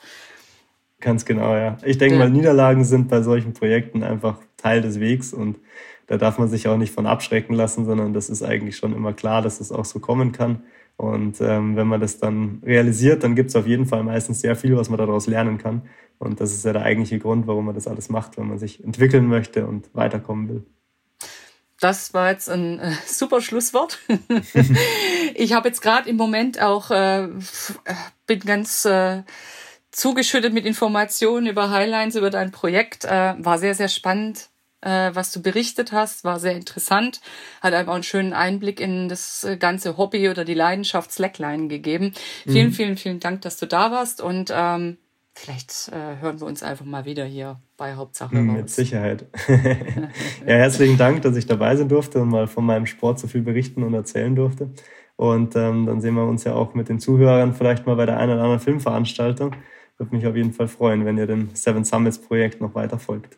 Ganz 0.99 1.25
genau, 1.25 1.55
ja. 1.55 1.77
Ich 1.83 1.99
denke 1.99 2.15
ja. 2.15 2.19
mal, 2.19 2.31
Niederlagen 2.31 2.83
sind 2.83 3.07
bei 3.07 3.21
solchen 3.21 3.53
Projekten 3.53 4.01
einfach 4.01 4.39
Teil 4.57 4.81
des 4.81 4.99
Wegs 4.99 5.31
und 5.31 5.59
da 6.07 6.17
darf 6.17 6.39
man 6.39 6.47
sich 6.47 6.67
auch 6.67 6.77
nicht 6.77 6.91
von 6.91 7.05
abschrecken 7.05 7.53
lassen, 7.53 7.85
sondern 7.85 8.13
das 8.13 8.29
ist 8.29 8.41
eigentlich 8.41 8.77
schon 8.77 8.95
immer 8.95 9.13
klar, 9.13 9.43
dass 9.43 9.59
es 9.59 9.71
auch 9.71 9.85
so 9.85 9.99
kommen 9.99 10.31
kann. 10.31 10.63
Und 10.97 11.41
ähm, 11.41 11.75
wenn 11.75 11.87
man 11.87 11.99
das 11.99 12.19
dann 12.19 12.61
realisiert, 12.63 13.23
dann 13.23 13.35
gibt 13.35 13.49
es 13.49 13.55
auf 13.55 13.67
jeden 13.67 13.85
Fall 13.85 14.03
meistens 14.03 14.41
sehr 14.41 14.55
viel, 14.55 14.77
was 14.77 14.89
man 14.89 14.97
daraus 14.97 15.27
lernen 15.27 15.57
kann. 15.57 15.83
Und 16.19 16.39
das 16.39 16.53
ist 16.53 16.63
ja 16.63 16.73
der 16.73 16.83
eigentliche 16.83 17.19
Grund, 17.19 17.47
warum 17.47 17.65
man 17.65 17.75
das 17.75 17.87
alles 17.87 18.09
macht, 18.09 18.37
wenn 18.37 18.47
man 18.47 18.59
sich 18.59 18.83
entwickeln 18.83 19.27
möchte 19.27 19.65
und 19.67 19.89
weiterkommen 19.93 20.49
will. 20.49 20.65
Das 21.79 22.13
war 22.13 22.29
jetzt 22.29 22.49
ein 22.49 22.79
äh, 22.79 22.93
super 23.05 23.41
Schlusswort. 23.41 23.99
ich 25.35 25.53
habe 25.53 25.67
jetzt 25.67 25.81
gerade 25.81 26.07
im 26.09 26.15
Moment 26.15 26.61
auch, 26.61 26.91
äh, 26.91 27.27
bin 28.25 28.39
ganz 28.39 28.85
äh, 28.85 29.23
zugeschüttet 29.91 30.53
mit 30.53 30.65
Informationen 30.65 31.47
über 31.47 31.71
Highlines, 31.71 32.15
über 32.15 32.29
dein 32.29 32.51
Projekt. 32.51 33.03
Äh, 33.03 33.33
war 33.39 33.57
sehr, 33.57 33.75
sehr 33.75 33.89
spannend 33.89 34.49
äh, 34.83 35.11
was 35.13 35.31
du 35.31 35.41
berichtet 35.41 35.91
hast, 35.91 36.23
war 36.23 36.39
sehr 36.39 36.55
interessant, 36.55 37.21
hat 37.61 37.73
einfach 37.73 37.93
einen 37.93 38.03
schönen 38.03 38.33
Einblick 38.33 38.79
in 38.79 39.09
das 39.09 39.43
äh, 39.43 39.57
ganze 39.57 39.97
Hobby 39.97 40.29
oder 40.29 40.45
die 40.45 40.53
Leidenschaft 40.53 41.11
Slackline 41.11 41.67
gegeben. 41.67 42.13
Mhm. 42.45 42.51
Vielen, 42.51 42.71
vielen, 42.71 42.97
vielen 42.97 43.19
Dank, 43.19 43.41
dass 43.41 43.57
du 43.57 43.65
da 43.65 43.91
warst 43.91 44.21
und 44.21 44.51
ähm, 44.53 44.97
vielleicht 45.33 45.89
äh, 45.89 46.21
hören 46.21 46.39
wir 46.39 46.47
uns 46.47 46.63
einfach 46.63 46.85
mal 46.85 47.05
wieder 47.05 47.25
hier 47.25 47.59
bei 47.77 47.95
Hauptsache 47.95 48.35
mhm, 48.35 48.53
Mit 48.53 48.69
Sicherheit. 48.69 49.25
ja, 49.47 50.55
herzlichen 50.55 50.97
Dank, 50.97 51.21
dass 51.21 51.35
ich 51.35 51.45
dabei 51.45 51.75
sein 51.75 51.89
durfte 51.89 52.21
und 52.21 52.29
mal 52.29 52.47
von 52.47 52.65
meinem 52.65 52.85
Sport 52.85 53.19
so 53.19 53.27
viel 53.27 53.41
berichten 53.41 53.83
und 53.83 53.93
erzählen 53.93 54.35
durfte. 54.35 54.69
Und 55.15 55.55
ähm, 55.55 55.85
dann 55.85 56.01
sehen 56.01 56.15
wir 56.15 56.25
uns 56.25 56.43
ja 56.43 56.53
auch 56.55 56.73
mit 56.73 56.89
den 56.89 56.99
Zuhörern 56.99 57.53
vielleicht 57.53 57.85
mal 57.85 57.95
bei 57.95 58.05
der 58.05 58.17
einen 58.17 58.33
oder 58.33 58.41
anderen 58.41 58.59
Filmveranstaltung. 58.59 59.55
Würde 59.97 60.15
mich 60.15 60.25
auf 60.25 60.35
jeden 60.35 60.53
Fall 60.53 60.67
freuen, 60.67 61.05
wenn 61.05 61.17
ihr 61.17 61.27
dem 61.27 61.49
Seven 61.53 61.83
Summits 61.83 62.19
Projekt 62.19 62.61
noch 62.61 62.73
weiter 62.73 62.97
folgt. 62.97 63.37